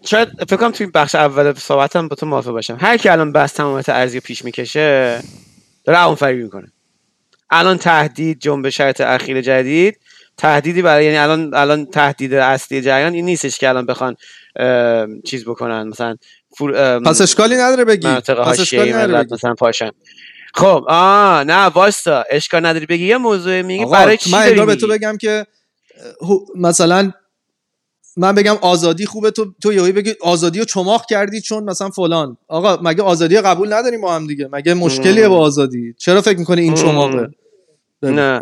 شاید 0.06 0.28
فکر 0.28 0.56
کنم 0.56 0.70
توی 0.70 0.86
بخش 0.86 1.14
اول 1.14 1.54
صحبتم 1.54 2.08
با 2.08 2.16
تو 2.16 2.26
موافق 2.26 2.50
باشم. 2.50 2.78
هر 2.80 2.96
کی 2.96 3.08
الان 3.08 3.32
بس 3.32 3.52
تمامیت 3.52 3.88
ارزی 3.88 4.20
پیش 4.20 4.44
می‌کشه 4.44 5.22
داره 5.84 6.06
اون 6.06 6.14
فریبی 6.14 6.42
می‌کنه. 6.42 6.72
الان 7.50 7.78
تهدید 7.78 8.40
جنبش 8.40 8.76
شرط 8.76 9.00
اخیر 9.00 9.40
جدید. 9.40 9.98
تهدیدی 10.36 10.82
برای 10.82 11.04
یعنی 11.04 11.16
الان 11.16 11.54
الان 11.54 11.86
تهدید 11.86 12.34
اصلی 12.34 12.82
جریان 12.82 13.12
این 13.14 13.24
نیستش 13.24 13.58
که 13.58 13.68
الان 13.68 13.86
بخوان 13.86 14.16
چیز 15.24 15.44
بکنن. 15.44 15.88
مثلا 15.88 16.16
فور 16.58 17.00
پس 17.00 17.20
اشکالی 17.20 17.56
نداره 17.56 17.84
بگی. 17.84 18.08
پس 18.08 18.60
اشکالی 18.60 18.92
نداره 18.92 19.24
بگی. 19.24 19.34
مثلا 19.34 19.54
پاشن. 19.54 19.90
خب 20.54 20.84
آ 20.88 21.42
نه 21.42 21.64
واستا. 21.64 22.24
اشکال 22.30 22.66
نداری 22.66 22.86
بگی. 22.86 23.06
یه 23.06 23.16
موضوع 23.16 23.62
میگه 23.62 23.86
برای 23.86 24.16
چی 24.16 24.30
من 24.30 24.66
به 24.66 24.76
تو 24.76 24.88
بگم 24.88 25.16
که 25.16 25.46
مثلا 26.56 27.12
من 28.16 28.34
بگم 28.34 28.56
آزادی 28.60 29.06
خوبه. 29.06 29.30
تو 29.30 29.54
تو 29.62 29.72
یهو 29.72 29.92
بگی 29.92 30.14
آزادی 30.20 30.58
رو 30.58 30.64
چماق 30.64 31.06
کردی 31.06 31.40
چون 31.40 31.64
مثلا 31.64 31.90
فلان. 31.90 32.36
آقا 32.48 32.76
مگه 32.82 33.02
آزادی 33.02 33.40
قبول 33.40 33.72
نداریم 33.72 34.00
ما 34.00 34.14
هم 34.14 34.26
دیگه؟ 34.26 34.48
مگه 34.52 34.74
مشکلیه 34.74 35.28
با 35.28 35.38
آزادی؟ 35.38 35.94
چرا 35.98 36.22
فکر 36.22 36.38
می‌کنی 36.38 36.60
این 36.60 36.74
چماقه؟ 36.74 37.28
نه. 38.02 38.40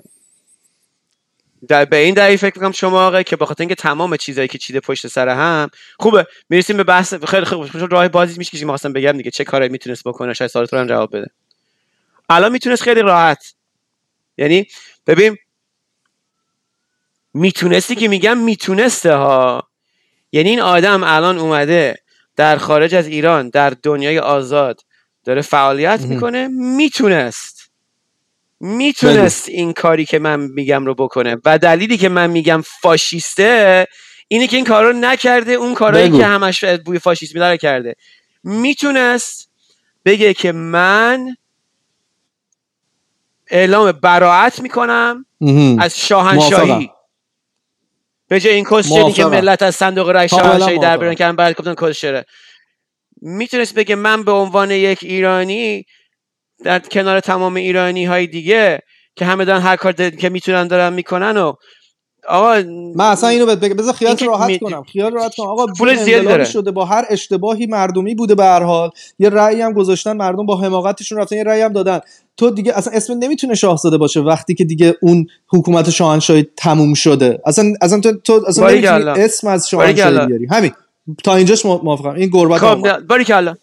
در 1.68 1.84
به 1.84 1.96
این 1.96 2.14
دلیل 2.14 2.36
فکر 2.36 2.52
می‌کنم 2.56 2.72
شما 2.72 3.06
آقا 3.06 3.22
که 3.22 3.36
بخاطر 3.36 3.62
اینکه 3.62 3.74
تمام 3.74 4.16
چیزایی 4.16 4.48
که 4.48 4.58
چیده 4.58 4.80
پشت 4.80 5.06
سر 5.06 5.28
هم 5.28 5.68
خوبه. 5.98 6.26
می‌رسیم 6.48 6.76
به 6.76 6.84
بحث 6.84 7.14
خیلی 7.14 7.44
خوب. 7.44 7.66
راه 7.90 8.08
بازی 8.08 8.38
میشه 8.38 8.58
که 8.58 8.66
خواستم 8.66 8.92
بگم 8.92 9.12
دیگه 9.12 9.30
چه 9.30 9.44
کاری 9.44 9.68
می‌تونست 9.68 10.04
بکنه؟ 10.04 10.34
شاید 10.34 10.50
سوالات 10.50 10.72
رو 10.72 10.80
هم 10.80 10.86
جواب 10.86 11.16
بده. 11.16 11.30
الان 12.28 12.52
می‌تونست 12.52 12.82
خیلی 12.82 13.02
راحت. 13.02 13.54
یعنی 14.38 14.66
ببین 15.06 15.36
می‌تونستی 17.34 17.94
که 17.94 18.08
میگم 18.08 18.38
می‌تونسته 18.38 19.14
ها. 19.14 19.68
یعنی 20.32 20.48
این 20.48 20.60
آدم 20.60 21.02
الان 21.04 21.38
اومده 21.38 21.96
در 22.36 22.56
خارج 22.56 22.94
از 22.94 23.06
ایران 23.06 23.48
در 23.48 23.70
دنیای 23.70 24.18
آزاد 24.18 24.80
داره 25.24 25.42
فعالیت 25.42 26.00
می‌کنه 26.00 26.48
می‌تونست. 26.48 27.70
می‌تونست 28.60 29.48
این 29.48 29.72
کاری 29.72 30.04
که 30.04 30.18
من 30.18 30.40
میگم 30.40 30.86
رو 30.86 30.94
بکنه. 30.94 31.36
و 31.44 31.58
دلیلی 31.58 31.96
که 31.96 32.08
من 32.08 32.30
میگم 32.30 32.62
فاشیسته 32.80 33.86
اینه 34.28 34.46
که 34.46 34.56
این 34.56 34.64
کار 34.64 34.84
رو 34.84 34.92
نکرده 34.92 35.52
اون 35.52 35.74
کارهایی 35.74 36.10
که 36.10 36.26
همش 36.26 36.64
بوی 36.64 36.98
فاشیسمی 36.98 37.40
داره 37.40 37.58
کرده. 37.58 37.94
می‌تونست 38.44 39.50
بگه 40.04 40.34
که 40.34 40.52
من 40.52 41.36
اعلام 43.46 43.92
براعت 43.92 44.60
می‌کنم 44.60 45.26
از 45.78 45.98
شاهنشاهی. 45.98 46.90
به 48.32 48.40
جای 48.40 48.54
این 48.54 48.64
کسچری 48.64 49.12
که 49.12 49.24
ملت 49.24 49.62
از 49.62 49.74
صندوق 49.74 50.08
رای 50.08 50.28
شاهنشاهی 50.28 50.78
در 50.78 50.96
بیرون 50.96 51.14
کردن 51.14 51.36
بعد 51.36 51.54
گفتن 51.54 51.74
کسچره. 51.74 52.24
می‌تونست 53.22 53.74
بگه 53.74 53.94
من 53.94 54.24
به 54.24 54.32
عنوان 54.32 54.70
یک 54.70 54.98
ایرانی 55.02 55.84
در 56.64 56.78
کنار 56.78 57.20
تمام 57.20 57.54
ایرانی 57.54 58.04
های 58.04 58.26
دیگه 58.26 58.80
که 59.16 59.24
همه 59.24 59.44
دارن 59.44 59.60
هر 59.60 59.76
کار 59.76 59.92
که 59.92 60.28
می‌تونن 60.28 60.66
دارن 60.66 60.92
می‌کنن 60.92 61.36
و 61.36 61.52
آقا 62.28 62.62
من 62.94 63.04
اصلا 63.04 63.28
اینو 63.28 63.46
بهت 63.46 63.58
بگم. 63.60 63.74
بذار 63.74 63.92
خیال 63.92 64.16
راحت 64.18 64.48
می... 64.48 64.58
کنم. 64.58 64.82
خیال 64.82 65.12
راحت 65.12 65.34
کنم. 65.34 65.46
آقا 65.46 65.66
پول 65.66 65.96
زیاد 65.96 66.24
داره. 66.24 66.44
شده 66.44 66.70
با 66.70 66.84
هر 66.84 67.04
اشتباهی 67.10 67.66
مردمی 67.66 68.14
بوده 68.14 68.34
به 68.34 68.44
هر 68.44 68.62
حال. 68.62 68.90
یه 69.18 69.28
رأی 69.28 69.60
هم 69.60 69.72
گذاشتن 69.72 70.16
مردم 70.16 70.46
با 70.46 70.60
حماقتشون 70.60 71.18
رفتن 71.18 71.36
یه 71.36 71.44
رأی 71.44 71.60
هم 71.60 71.72
دادن. 71.72 72.00
تو 72.36 72.50
دیگه 72.50 72.78
اصلا 72.78 72.92
اسم 72.92 73.14
نمی‌تونه 73.18 73.54
شاهزاده 73.54 73.98
باشه 73.98 74.20
وقتی 74.20 74.54
که 74.54 74.64
دیگه 74.64 74.96
اون 75.02 75.26
حکومت 75.48 75.90
شاهنشاهی 75.90 76.46
تموم 76.56 76.94
شده. 76.94 77.40
اصلا 77.46 77.72
اصلا 77.80 78.00
تو, 78.00 78.12
تو 78.12 78.44
اصلا 78.48 78.70
نمی‌تونی 78.70 79.24
اسم 79.24 79.46
از 79.46 79.68
شاهنشاهی 79.68 80.26
بیاری. 80.26 80.46
همین. 80.50 80.72
تا 81.24 81.36
اینجاش 81.36 81.66
موافقم. 81.66 82.14
این 82.14 82.30
گربت 82.32 82.58
خب 82.58 82.98
باریکلا 82.98 83.54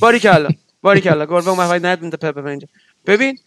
باریکلا 0.00 0.48
باریکلا 0.82 1.26
گربه 1.26 1.48
اومد 1.48 1.86
ند 1.86 2.14
پپ 2.14 2.46
اینجا. 2.46 2.68
ببین 3.06 3.38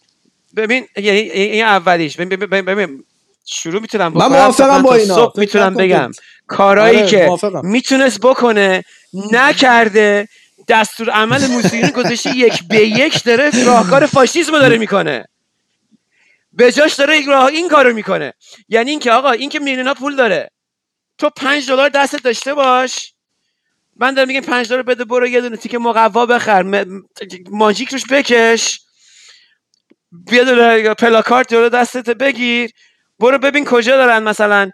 ببین 0.56 0.84
یعنی 0.96 1.18
این 1.18 1.64
اولیش. 1.64 2.16
ببین 2.16 2.38
ببین, 2.38 2.64
ببین 2.64 3.04
شروع 3.44 3.80
می‌تونم 3.80 4.10
بکنم 4.14 4.28
من 4.28 4.36
موافقم 4.36 4.82
با 4.82 4.94
اینا. 4.94 5.14
صبح 5.14 5.40
می‌تونم 5.40 5.74
بگم. 5.74 6.10
کارهایی 6.46 6.98
آره، 6.98 7.08
که 7.08 7.28
می‌تونست 7.62 8.20
بکنه 8.20 8.84
نکرده 9.32 10.28
دستور 10.68 11.10
عمل 11.10 11.46
موسولینی 11.46 11.90
گذاشته 11.90 12.36
یک 12.36 12.68
به 12.68 12.80
یک 12.80 13.24
داره 13.24 13.64
راهکار 13.64 14.06
فاشیسم 14.06 14.52
داره 14.52 14.78
می‌کنه. 14.78 15.24
به 16.52 16.72
جاش 16.72 16.94
داره 16.94 17.26
راه 17.26 17.44
این 17.44 17.68
کارو 17.68 17.94
می‌کنه. 17.94 18.32
یعنی 18.68 18.90
اینکه 18.90 19.12
آقا 19.12 19.30
این 19.30 19.50
که 19.50 19.58
میلیونا 19.58 19.94
پول 19.94 20.16
داره. 20.16 20.50
تو 21.18 21.30
پنج 21.30 21.68
دلار 21.68 21.88
دستت 21.88 22.22
داشته 22.22 22.54
باش. 22.54 23.14
من 23.96 24.14
دارم 24.14 24.28
میگم 24.28 24.40
پنج 24.40 24.68
دلار 24.68 24.82
بده 24.82 25.04
برو 25.04 25.26
یه 25.26 25.40
دونه 25.40 25.56
تیکه 25.56 25.78
مقوا 25.78 26.26
بخر 26.26 26.84
ماجیک 27.50 27.88
روش 27.92 28.02
بکش. 28.10 28.80
بیا 30.12 30.44
دونه 30.44 30.94
پلاکارت 30.94 31.48
جلو 31.48 31.68
دستت 31.68 32.10
بگیر. 32.10 32.70
برو 33.18 33.38
ببین 33.38 33.64
کجا 33.64 33.96
دارن 33.96 34.22
مثلا 34.22 34.70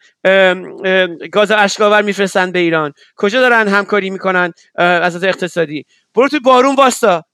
گاز 1.32 1.50
اشکاور 1.50 2.02
میفرستن 2.02 2.52
به 2.52 2.58
ایران. 2.58 2.92
کجا 3.16 3.40
دارن 3.40 3.68
همکاری 3.68 4.10
می‌کنن 4.10 4.52
از 4.74 5.24
اقتصادی. 5.24 5.84
برو 6.14 6.28
تو 6.28 6.40
بارون 6.40 6.74
واستا. 6.74 7.24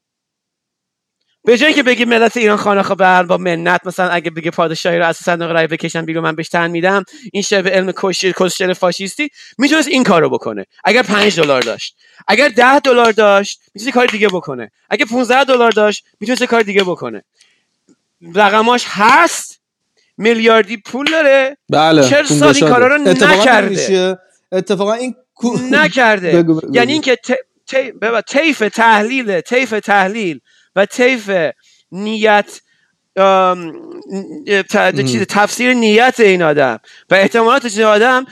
به 1.45 1.59
جایی 1.59 1.75
که 1.75 1.83
بگی 1.83 2.05
ملت 2.05 2.37
ایران 2.37 2.57
خانه 2.57 2.95
به 2.95 3.23
با 3.23 3.37
منت 3.37 3.81
مثلا 3.85 4.09
اگه 4.09 4.31
بگه 4.31 4.51
پادشاهی 4.51 4.99
رو 4.99 5.07
از 5.07 5.17
صندوق 5.17 5.51
رای 5.51 5.67
بکشن 5.67 6.05
بیرون 6.05 6.25
من 6.25 6.35
بهش 6.35 6.49
تن 6.49 6.71
میدم. 6.71 7.05
این 7.33 7.43
شبه 7.43 7.71
علم 7.71 7.93
کشیر 7.97 8.35
کشیر 8.37 8.73
فاشیستی 8.73 9.29
می‌تونست 9.59 9.89
این 9.89 10.05
کارو 10.05 10.31
بکنه. 10.31 10.67
اگر 10.85 11.03
5 11.03 11.41
دلار 11.41 11.63
داشت. 11.63 11.97
اگر 12.29 12.49
10 12.49 12.81
دلار 12.81 13.13
داشت 13.13 13.61
می‌تونست 13.75 13.95
کار 13.95 14.07
دیگه 14.07 14.29
بکنه. 14.29 14.71
اگه 14.91 15.05
15 15.05 15.45
دلار 15.45 15.71
داشت 15.71 16.05
می‌تونست 16.21 16.45
کار 16.45 16.63
دیگه 16.63 16.83
بکنه. 16.83 17.25
رقماش 18.35 18.85
هست. 18.89 19.61
میلیاردی 20.17 20.77
پول 20.77 21.07
داره. 21.11 21.57
بله 21.71 22.09
چرا 22.09 22.27
سال 22.27 22.55
این 22.55 22.69
کارا 22.69 22.87
رو 22.87 22.99
نکرده؟ 23.03 24.19
اتفاقا 24.53 24.93
این 24.93 25.15
نکرده. 25.71 26.45
یعنی 26.73 26.93
اینکه 26.93 27.19
طیف 28.29 28.59
تحلیل 28.59 29.41
طیف 29.41 29.71
تحلیل 29.71 30.41
و 30.77 30.87
طیف 30.87 31.31
نیت 31.93 32.61
چیز 35.07 35.23
تفسیر 35.29 35.75
نیت 35.75 36.15
این 36.21 36.43
آدم 36.43 36.79
و 37.11 37.15
احتمالات 37.15 37.65
این 37.65 37.85
آدم 37.85 38.27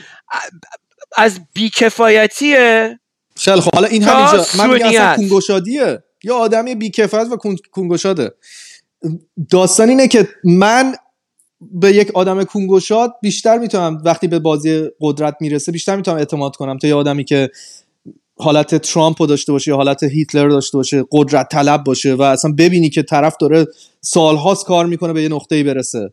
از 1.17 1.39
بیکفایتیه 1.53 2.99
خیلی 3.37 3.61
خب 3.61 3.75
حالا 3.75 3.87
این 3.87 4.03
همینجا 4.03 4.45
من 4.57 4.73
میگم 4.73 4.85
اصلا 4.85 5.15
کنگوشادیه 5.15 6.03
یا 6.23 6.35
آدمی 6.35 6.75
بیکفایت 6.75 7.27
و 7.31 7.37
کنگوشاده 7.71 8.31
داستان 9.51 9.89
اینه 9.89 10.07
که 10.07 10.27
من 10.43 10.95
به 11.71 11.95
یک 11.95 12.11
آدم 12.13 12.43
کنگوشاد 12.43 13.13
بیشتر 13.21 13.57
می‌تونم 13.57 14.01
وقتی 14.05 14.27
به 14.27 14.39
بازی 14.39 14.83
قدرت 15.01 15.35
می‌رسه 15.39 15.71
بیشتر 15.71 15.95
می‌تونم 15.95 16.17
اعتماد 16.17 16.55
کنم. 16.55 16.77
تا 16.77 16.87
یه 16.87 16.95
آدمی 16.95 17.23
که 17.23 17.49
حالت 18.37 18.75
ترامپ 18.75 19.21
رو 19.21 19.27
داشته 19.27 19.51
باشه 19.51 19.71
یا 19.71 19.77
حالت 19.77 20.03
هیتلر 20.03 20.47
داشته 20.47 20.77
باشه 20.77 21.05
قدرت 21.11 21.49
طلب 21.49 21.83
باشه 21.83 22.13
و 22.13 22.21
اصلا 22.21 22.51
ببینی 22.57 22.89
که 22.89 23.03
طرف 23.03 23.37
داره 23.37 23.67
سالهاست 24.01 24.65
کار 24.65 24.85
می‌کنه 24.85 25.13
به 25.13 25.23
یه 25.23 25.29
نقطه‌ای 25.29 25.63
برسه. 25.63 26.09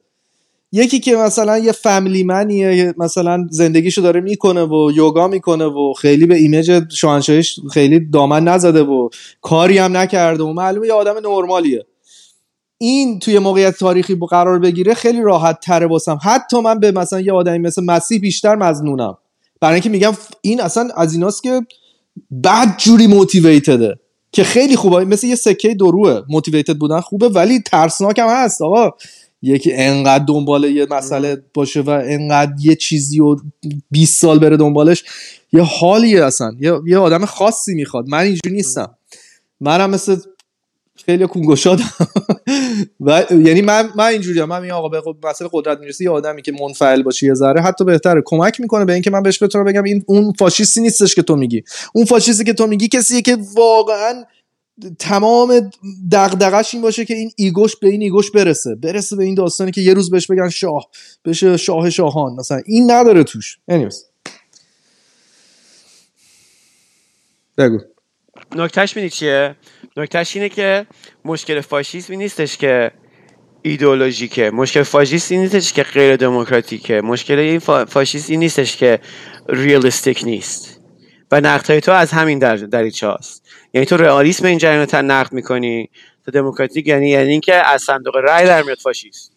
یکی 0.73 1.01
که 1.01 1.17
مثلا 1.17 1.59
یه 1.59 1.73
فامیلی 1.73 2.23
منیه 2.23 2.95
مثلا 2.99 3.47
زندگیشو 3.51 4.03
داره 4.03 4.21
می‌کنه 4.21 4.65
و 4.65 4.91
یوگا 4.95 5.29
می‌کنه 5.29 5.65
و 5.65 5.93
خیلی 5.93 6.27
به 6.27 6.35
ایمیج 6.35 6.83
شاهنشاهیش 6.91 7.61
خیلی 7.73 8.01
دامن 8.01 8.45
نزده 8.45 8.83
و 8.83 9.09
کاری 9.41 9.79
هم 9.79 9.97
نکرده 9.97 10.43
و 10.43 10.53
معلومه 10.53 10.87
یه 10.87 10.93
آدم 10.93 11.15
نرمالیه. 11.29 11.87
این 12.83 13.19
توی 13.19 13.39
موقعیت 13.39 13.79
تاریخی 13.79 14.15
با 14.15 14.27
قرار 14.27 14.59
بگیره 14.59 14.95
خیلی 14.95 15.21
راحت 15.21 15.61
تره 15.61 15.87
واسم. 15.87 16.19
حتی 16.23 16.61
من 16.61 16.81
به 16.81 16.93
مثلا 16.93 17.21
یه 17.21 17.33
آدمی 17.33 17.59
مثل 17.59 17.85
مسیح 17.85 18.21
بیشتر 18.21 18.55
مزنونم. 18.55 19.19
برای 19.61 19.75
اینکه 19.75 19.89
میگم 19.89 20.13
این 20.41 20.61
اصلا 20.61 20.89
از 20.97 21.15
ایناست 21.15 21.43
که 21.43 21.61
بد 22.45 22.77
جوری 22.77 23.07
موتیویتده 23.07 23.99
که 24.33 24.45
خیلی 24.45 24.77
خوبه. 24.77 25.05
مثل 25.05 25.27
یه 25.27 25.35
سکه 25.35 25.75
دروه 25.75 26.23
موتیویتد 26.29 26.77
بودن 26.77 27.01
خوبه 27.01 27.29
ولی 27.29 27.61
ترسناک 27.61 28.19
هم 28.19 28.29
هست. 28.29 28.63
آقا 28.63 28.91
یکی 29.43 29.73
انقدر 29.73 30.25
دنبال 30.25 30.65
یه 30.65 30.87
مسئله 30.91 31.43
باشه 31.55 31.81
و 31.81 31.91
انقدر 32.05 32.53
یه 32.61 32.75
چیزی 32.75 33.21
و 33.21 33.37
20 33.91 34.21
سال 34.21 34.39
بره 34.39 34.57
دنبالش 34.57 35.05
یه 35.53 35.63
حالیه 35.63 36.25
اصلا. 36.25 36.53
یه, 36.61 36.73
یه 36.87 36.99
آدم 36.99 37.25
خاصی 37.25 37.75
می‌خواد. 37.75 38.09
من 38.09 38.19
اینجوری 38.19 38.57
نیستم. 38.57 38.97
منم 39.61 39.91
مثل 39.91 40.17
خیلی 41.07 41.27
کنگوشادم 41.27 41.93
و 43.01 43.25
یعنی 43.31 43.63
من 43.63 43.91
من 43.97 44.05
اینجوریام 44.05 44.49
من 44.49 44.63
میگم 44.63 44.75
آقا 44.75 44.89
به 44.89 45.03
مسئله 45.23 45.49
قدرت 45.53 45.79
می‌رسی 45.79 46.05
یه 46.05 46.11
آدمی 46.11 46.43
که 46.43 46.53
منفعل 46.61 47.03
باشه 47.03 47.27
یه 47.27 47.35
ذره 47.35 47.63
حتی 47.63 47.85
بهتره. 47.85 48.23
کمک 48.25 48.61
می‌کنه 48.61 48.85
به 48.85 48.93
اینکه 48.93 49.11
من 49.11 49.23
بهش 49.23 49.43
بتونم 49.43 49.65
بگم 49.65 49.85
این 49.85 50.05
اون 50.07 50.33
فاشیستی 50.33 50.81
نیستش 50.81 51.15
که 51.15 51.23
تو 51.23 51.37
میگی. 51.37 51.63
اون 51.95 52.05
فاشیستی 52.05 52.45
که 52.45 52.53
تو 52.53 52.67
میگی 52.67 52.89
کسیه 52.89 53.23
که 53.23 53.39
واقعا 53.55 54.25
تمام 54.99 55.71
دغدغش 56.13 56.75
این 56.75 56.83
باشه 56.83 57.05
که 57.05 57.15
این 57.15 57.31
ایگوش 57.37 57.77
به 57.77 57.89
این 57.89 58.03
ایگوش 58.03 58.31
برسه. 58.31 58.75
برسه 58.75 59.17
به 59.17 59.25
این 59.25 59.35
داستانی 59.35 59.71
که 59.71 59.81
یه 59.81 59.95
روز 59.95 60.11
بهش 60.11 60.27
بگن 60.27 60.49
شاه. 60.49 60.89
بشه 61.25 61.57
شاه 61.57 61.91
شاهان. 61.91 62.35
مثلا 62.35 62.63
این 62.67 62.91
نداره 62.91 63.25
توش. 63.25 63.59
Anyways. 63.71 63.97
بگو. 67.59 67.79
نکتهش 68.57 68.97
میدی 68.97 69.11
چیه؟ 69.11 69.57
نکتهش 69.97 70.37
اینه 70.37 70.49
که 70.49 70.87
مشکل 71.25 71.61
فاشیسمی 71.61 72.17
نیستش 72.17 72.57
که 72.57 72.91
ایدئولوژیکه. 73.63 74.51
مشکل 74.51 74.83
فاشیستی 74.83 75.37
نیستش 75.37 75.73
که 75.73 75.83
غیر 75.83 76.17
دموکراتیکه. 76.17 77.01
مشکل 77.01 77.39
این 77.39 77.59
فا... 77.59 77.85
نیستش 78.29 78.77
که 78.77 79.01
ریالیستیک 79.49 80.25
نیست. 80.25 80.81
و 81.31 81.41
نقد 81.41 81.79
تو 81.79 81.93
از 81.93 82.11
همین 82.11 82.39
در 82.39 82.57
دریچه 82.57 83.07
هاست. 83.07 83.49
یعنی 83.75 83.87
تو 83.87 83.97
رئالیسم 83.97 84.47
این 84.47 84.59
جریان 84.59 84.87
رو 84.93 85.03
نقد 85.03 85.33
می‌کنی. 85.33 85.91
تو 86.25 86.31
دموکراتیک 86.31 86.87
یعنی 86.87 87.09
یعنی 87.09 87.31
اینکه 87.31 87.55
از 87.55 87.83
صندوق 87.83 88.17
رأی 88.17 88.47
در 88.47 88.63
میاد 88.63 88.79
فاشیست. 88.79 89.33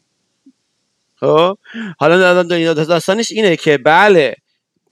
خب؟ 1.15 1.57
حالا 1.99 2.43
داستانش 2.73 3.31
اینه 3.31 3.55
که 3.55 3.77
بله 3.77 4.35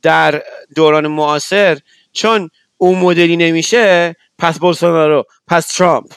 در 0.01 0.43
دوران 0.75 1.07
معاصر 1.07 1.77
چون 2.11 2.49
اون 2.77 2.99
مدلی 2.99 3.37
نمیشه 3.37 4.15
پس 4.39 4.59
بولسونارو 4.59 5.23
پس 5.47 5.67
ترامپ. 5.67 6.13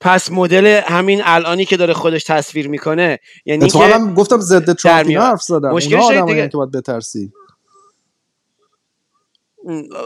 پس 0.00 0.30
مدل 0.30 0.80
همین 0.84 1.22
الانی 1.24 1.64
که 1.64 1.76
داره 1.76 1.94
خودش 1.94 2.24
تصویر 2.24 2.68
می‌کنه 2.68 3.18
یعنی 3.44 3.70
که 3.70 3.78
هم 3.78 4.14
گفتم 4.14 4.40
ضد 4.40 4.72
ترامپ 4.72 5.10
حرف 5.10 5.42
زدم. 5.42 5.70
مشکلش 5.70 6.10
دیگه- 6.10 6.48
که 6.48 6.56
باید 6.56 6.70
بترسی. 6.70 7.32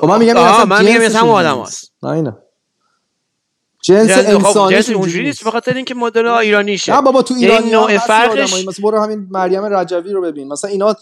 خب 0.01 0.07
من 0.07 0.19
میگم 0.19 0.37
این 0.37 0.63
من 0.69 0.85
میگم 0.85 1.29
آدم 1.29 1.59
نیست. 1.59 1.93
نه 2.03 2.11
اینه. 2.11 2.37
جنس 3.87 4.09
جنس- 4.09 4.27
خب، 4.27 4.47
انسانی 4.47 4.75
جنس 4.77 4.91
اونجوری 4.91 5.25
نیست 5.25 5.45
به 5.45 5.51
خاطر 5.51 5.75
اینکه 5.75 5.95
مدل 5.95 6.27
ایرانیشه. 6.27 6.95
نه 6.97 7.03
بابا 7.03 7.23
تو 7.23 7.35
یعنی 7.35 7.47
ایران 7.47 7.81
نوع 7.91 7.99
فرقش 7.99 8.53
مثلا 8.67 8.73
برو 8.91 9.01
همین 9.01 9.27
مریم 9.31 9.65
رجوی 9.65 10.13
رو 10.13 10.21
ببین. 10.23 10.49
مثلا 10.49 10.71
اینا 10.71 10.95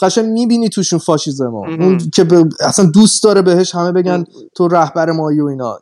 قشنگ 0.00 0.24
می‌بینی 0.26 0.68
توشون 0.68 0.98
فاشیسم 0.98 1.50
ها. 1.50 1.66
اون 1.66 2.10
که 2.14 2.24
به- 2.24 2.44
اصلا 2.60 2.84
دوست 2.84 3.24
داره 3.24 3.42
بهش 3.42 3.74
همه 3.74 3.92
بگن 3.92 4.24
تو 4.54 4.68
رهبر 4.68 5.10
مایی 5.10 5.40
و 5.40 5.46
اینا. 5.46 5.78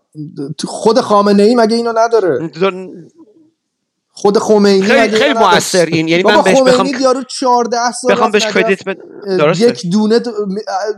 خود 0.64 1.00
خامنه 1.00 1.42
ای 1.42 1.54
مگه 1.54 1.76
اینو 1.76 1.92
نداره؟ 1.96 2.50
خود 4.18 4.38
خمینی 4.38 4.82
خیلی 4.82 5.16
خیلی؟ 5.16 5.34
مؤثر 5.34 5.86
این 5.86 6.08
یعنی 6.08 6.22
بابا 6.22 6.36
من 6.36 6.42
بهش 6.42 6.62
بخوام 6.62 6.88
یارو 7.00 7.22
14 7.22 7.92
سال 7.92 8.12
بخوام 8.12 8.30
بهش. 8.30 8.46
کردیت 8.46 8.84
بد... 8.84 8.96
یک 9.58 9.86
دونه 9.90 10.20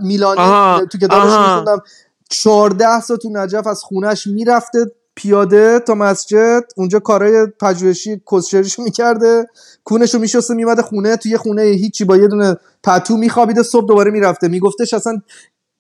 میلانی 0.01 0.41
تو 0.87 0.99
کتابش. 0.99 1.25
میخوندم 1.25 1.83
14 2.31 3.01
سال 3.01 3.17
تو 3.17 3.29
نجف 3.33 3.67
از 3.67 3.83
خونش 3.83 4.27
می‌رفته 4.27 4.79
پیاده 5.19 5.79
تا 5.79 5.95
مسجد 5.95 6.65
اونجا 6.77 6.99
کارهای 6.99 7.47
پژوهشی 7.61 8.21
کسچریشو 8.33 8.83
می‌کرده 8.83 9.47
کونشو 9.85 10.19
میشسته 10.19 10.55
میمده 10.55 10.83
خونه 10.83 11.17
توی 11.17 11.31
یه 11.31 11.39
خونه 11.39 11.63
هیچی 11.63 12.05
با 12.05 12.17
یه 12.17 12.29
دونه 12.29 12.57
پتو 12.85 13.17
میخوابیده 13.17 13.63
صبح 13.63 13.87
دوباره 13.87 14.11
می‌رفته. 14.11 14.49
میگفتش 14.49 14.95
اصلا 14.95 15.23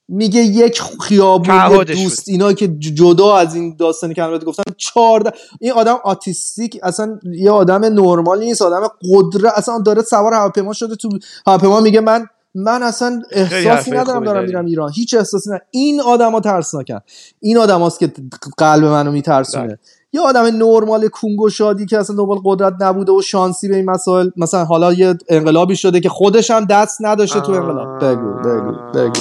میگه 0.09 0.41
یک 0.41 0.83
خیابون 1.01 1.85
دوست 1.85 2.29
اینا 2.29 2.53
که 2.53 2.69
جدا 2.79 3.37
از 3.37 3.55
این 3.55 3.77
داستانی 3.79 4.15
که 4.15 4.25
البته 4.25 4.47
گفتن 4.47 4.63
14 4.77 5.33
این 5.61 5.73
آدم 5.73 5.99
آتیستیک 6.05 6.79
اصلا 6.83 7.19
یه 7.25 7.51
آدم 7.51 7.85
نرمال 7.85 8.39
نیست 8.39 8.63
آدم 8.63 8.89
قدرت 9.13 9.53
اصلا 9.57 9.79
داره 9.79 10.03
سوار 10.03 10.35
هواپیما 10.35 10.73
شده 10.73 10.97
تو 10.97 11.09
هواپیما 11.47 11.81
میگه 11.81 12.01
من 12.01 12.27
من 12.65 12.83
اصلا 12.83 13.23
احساسی 13.33 13.91
ندارم 13.91 14.25
دارم. 14.25 14.45
میرم 14.45 14.65
ایران. 14.65 14.93
هیچ 14.95 15.15
احساسی 15.15 15.51
ندارم. 15.51 15.65
این 15.71 16.01
آدما 16.01 16.41
ترسناکن 16.41 17.01
این 17.41 17.59
آدماست 17.59 17.99
که 17.99 18.13
قلب 18.59 18.85
منو 18.85 19.13
میترسونه. 19.13 19.67
بله. 19.67 19.79
یه 20.13 20.21
آدم 20.21 20.45
نرمال 20.45 21.09
کونگو 21.09 21.49
شادی 21.49 21.87
که 21.87 21.99
اصلا 21.99 22.17
دنبال 22.17 22.39
قدرت 22.45 22.75
نبوده 22.81 23.13
و 23.13 23.23
شانسی 23.23 23.69
به 23.69 23.77
این 23.77 23.91
مسائل 23.91 24.31
مثلا 24.37 24.65
حالا 24.65 24.93
یه 24.93 25.15
انقلابی 25.29 25.77
شده 25.77 26.01
که 26.01 26.09
خودش 26.09 26.51
هم 26.51 26.65
دست 26.65 26.99
نداشته 27.01 27.41
تو 27.41 27.53
انقلاب. 27.53 28.05
بگو 28.05 28.33
بگو 28.33 28.73
بگو. 28.95 29.21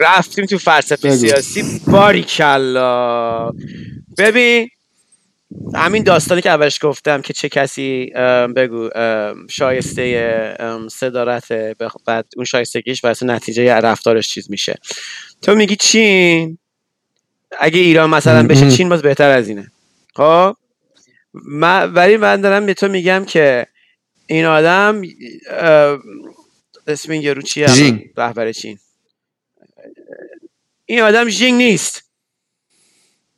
رفتیم 0.00 0.44
تو 0.44 0.58
فلسفه. 0.58 1.16
سیاسی. 1.16 1.80
باریکلا. 1.86 3.50
ببین 4.18 4.68
همین 5.74 6.02
داستانی 6.02 6.40
که 6.42 6.50
اولش 6.50 6.84
گفتم 6.84 7.22
که 7.22 7.32
چه 7.32 7.48
کسی 7.48 8.12
بگو 8.56 8.90
شایسته 9.50 10.56
صدارت 10.90 11.52
بعد 12.06 12.26
اون 12.36 12.44
شایستگیش 12.44 13.04
واسه 13.04 13.26
نتیجه 13.26 13.74
رفتارش 13.74 14.28
چیز 14.28 14.50
میشه. 14.50 14.74
تو 15.42 15.54
میگی 15.54 15.76
چین؟ 15.76 16.58
اگه 17.58 17.80
ایران 17.80 18.10
مثلا 18.10 18.46
بشه 18.46 18.70
چین 18.70 18.88
باز 18.88 19.02
بهتر 19.02 19.30
از 19.30 19.48
اینه. 19.48 19.70
خب؟ 20.14 20.56
من 21.34 21.92
ولی 21.92 22.16
من 22.16 22.40
دارم 22.40 22.66
به 22.66 22.74
تو 22.74 22.88
میگم 22.88 23.24
که 23.24 23.66
این 24.26 24.44
آدم 24.44 25.02
اسم 26.86 27.12
این 27.12 27.22
یارو 27.22 27.42
چیه. 27.42 27.66
رهبر 28.16 28.52
چین. 28.52 28.78
این 30.86 31.00
آدم 31.00 31.28
ژینگ 31.28 31.54
نیست. 31.54 32.02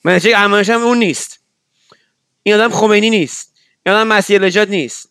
من 0.05 0.20
هم 0.24 0.82
اون 0.82 0.99
نیست. 0.99 1.44
این 2.47 2.55
آدم 2.55 2.71
خمینی 2.71 3.11
نیست. 3.11 3.55
این 3.87 3.95
آدم 3.95 4.07
مسیح 4.07 4.39
نجات 4.39 4.69
نیست. 4.69 5.09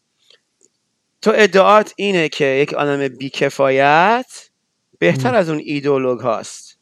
تو 1.21 1.31
ادعات 1.35 1.93
اینه 1.95 2.29
که 2.29 2.45
یک 2.45 2.73
آدم 2.73 3.07
بیکفایت 3.07 4.49
بهتر 4.99 5.35
از 5.35 5.49
اون 5.49 5.61
ایدولوگ 5.65 6.19
هاست. 6.19 6.77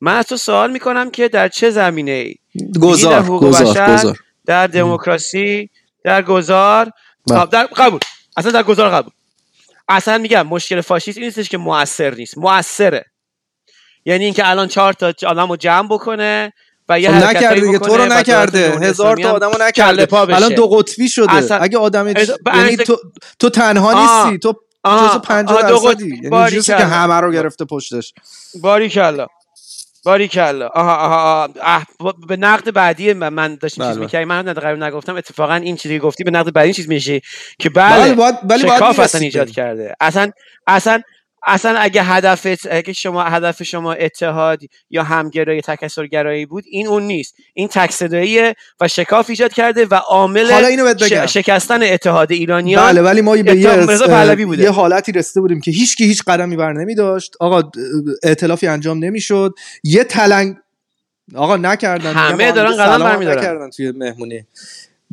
من 0.00 0.16
از 0.16 0.26
تو 0.26 0.36
سوال 0.36 0.70
می‌کنم 0.70 1.10
که 1.10 1.28
در 1.28 1.48
چه 1.48 1.70
زمینه 1.70 2.10
ای؟ 2.10 2.34
گذار 2.80 3.12
در 3.12 3.22
حقوق 3.22 3.42
گذار 3.42 3.70
بشر، 3.70 3.94
گذار. 3.94 4.18
در 4.46 4.66
دموکراسی 4.66 5.70
در 6.04 6.22
گذار. 6.22 6.90
بله. 7.30 7.38
آه، 7.38 7.46
در 7.46 7.66
قبول. 7.66 8.00
اصلا 8.36 8.52
در 8.52 8.62
گذار 8.62 8.90
قبول. 8.90 9.12
اصلا 9.88 10.18
میگم 10.18 10.46
مشکل 10.46 10.80
فاشیست 10.80 11.18
این 11.18 11.26
نیستش 11.26 11.48
که 11.48 11.58
موثر 11.58 12.14
نیست. 12.14 12.38
موثره 12.38 13.04
یعنی 14.04 14.24
اینکه 14.24 14.48
الان 14.48 14.68
چهار 14.68 14.92
تا 14.92 15.14
آدمو 15.26 15.56
جمع 15.56 15.88
بکنه 15.88 16.52
و 16.88 17.00
یه 17.00 17.10
خب 17.10 17.26
نکرده 17.36 17.60
دیگه 17.60 17.78
تو 17.78 17.96
رو 17.96 18.04
نکرده. 18.06 18.70
هزار 18.82 19.16
تا 19.16 19.30
آدمو 19.32 19.52
نکرده. 19.60 20.14
الان 20.14 20.54
دو 20.54 20.66
قطبی 20.68 21.08
شده. 21.08 21.34
اصلا- 21.34 21.56
اگه 21.58 21.78
آدم 21.78 22.06
از- 22.16 22.30
یعنی 22.54 22.76
تو 22.76 22.96
تو 23.38 23.50
تنها 23.50 23.92
آه. 23.94 24.24
نیستی. 24.30 24.38
تو 24.38 24.54
جزو 24.86 25.18
50 25.18 25.58
آها، 25.58 25.68
دو 25.68 25.78
درصدی. 25.88 26.08
یعنی 26.08 26.28
باری 26.28 26.54
اینجوریه 26.54 26.78
که 26.78 26.84
کلا. 26.84 26.94
همه 26.96 27.14
رو 27.20 27.32
گرفته 27.32 27.64
پشتش. 27.64 28.12
باریکلا 28.62 29.26
باریکلا 30.04 30.68
آها 30.74 30.96
آها 30.96 31.16
آها. 31.34 31.48
اه، 31.62 31.84
ب- 32.00 32.26
به 32.28 32.36
نقد 32.36 32.70
بعدی 32.70 33.12
من, 33.12 33.36
بله، 33.36 33.70
چیز 33.70 33.78
بله. 33.78 33.94
می‌کردم. 33.94 34.28
من 34.28 34.48
نقد 34.48 34.58
قبل 34.58 34.82
نگفتم 34.82 35.16
اتفاقا 35.16 35.54
این 35.54 35.76
چیزی 35.76 35.98
گفتی 35.98 36.24
به 36.24 36.30
نقد 36.30 36.52
بعدی 36.52 36.72
چیز 36.74 36.88
میشه 36.88 37.20
که 37.58 37.70
بله 37.70 38.14
ولی 38.50 38.58
شکاف 38.62 38.98
اصلا 38.98 39.20
ایجاد. 39.20 39.50
کرده. 39.50 39.94
اصلا 40.00 40.30
اصلا 40.66 41.00
اصلا 41.46 41.78
اگه 41.78 42.02
هدفت 42.02 42.66
اگه 42.70 42.92
شما 42.92 43.22
هدف 43.24 43.62
شما 43.62 43.92
اتحاد 43.92 44.60
یا 44.90 45.02
همگرایی 45.02 45.60
تکثرگرایی 45.60 46.46
بود 46.46 46.64
این 46.70 46.86
اون 46.86 47.02
نیست 47.02 47.34
این 47.54 47.68
تکصداییه 47.68 48.54
و 48.80 48.88
شکاف 48.88 49.30
ایجاد 49.30 49.52
کرده 49.52 49.86
و 49.86 49.94
عامل 49.94 50.52
حالا 50.52 50.66
اینو 50.66 50.84
بهت 50.84 51.06
ش- 51.06 51.12
بگم. 51.12 51.26
اتحاد 51.82 52.32
ایرانیان 52.32 52.86
بله 52.86 53.02
ولی 53.02 53.20
ما 53.20 53.32
به 53.32 53.56
یه, 53.56 54.46
بوده. 54.46 54.62
یه 54.62 54.70
حالتی 54.70 55.12
رسیده 55.12 55.40
بودیم 55.40 55.60
که 55.60 55.70
هیچ 55.70 55.96
کی 55.96 56.04
هیچ 56.04 56.22
قدمی 56.26 56.56
بر 56.56 56.72
نمی 56.72 56.94
داشت 56.94 57.32
آقا 57.40 57.70
ائتلافی 58.22 58.66
انجام 58.66 59.04
نمی‌شد 59.04 59.54
یه 59.84 60.04
تلنگ 60.04 60.56
آقا 61.34 61.56
نکردن 61.56 62.12
همه 62.12 62.52
دارن 62.52 62.72
قدم 62.76 63.04
برمی‌دارن. 63.04 63.38
نکردن 63.38 63.70
توی 63.70 63.92
مهمونی 63.92 64.44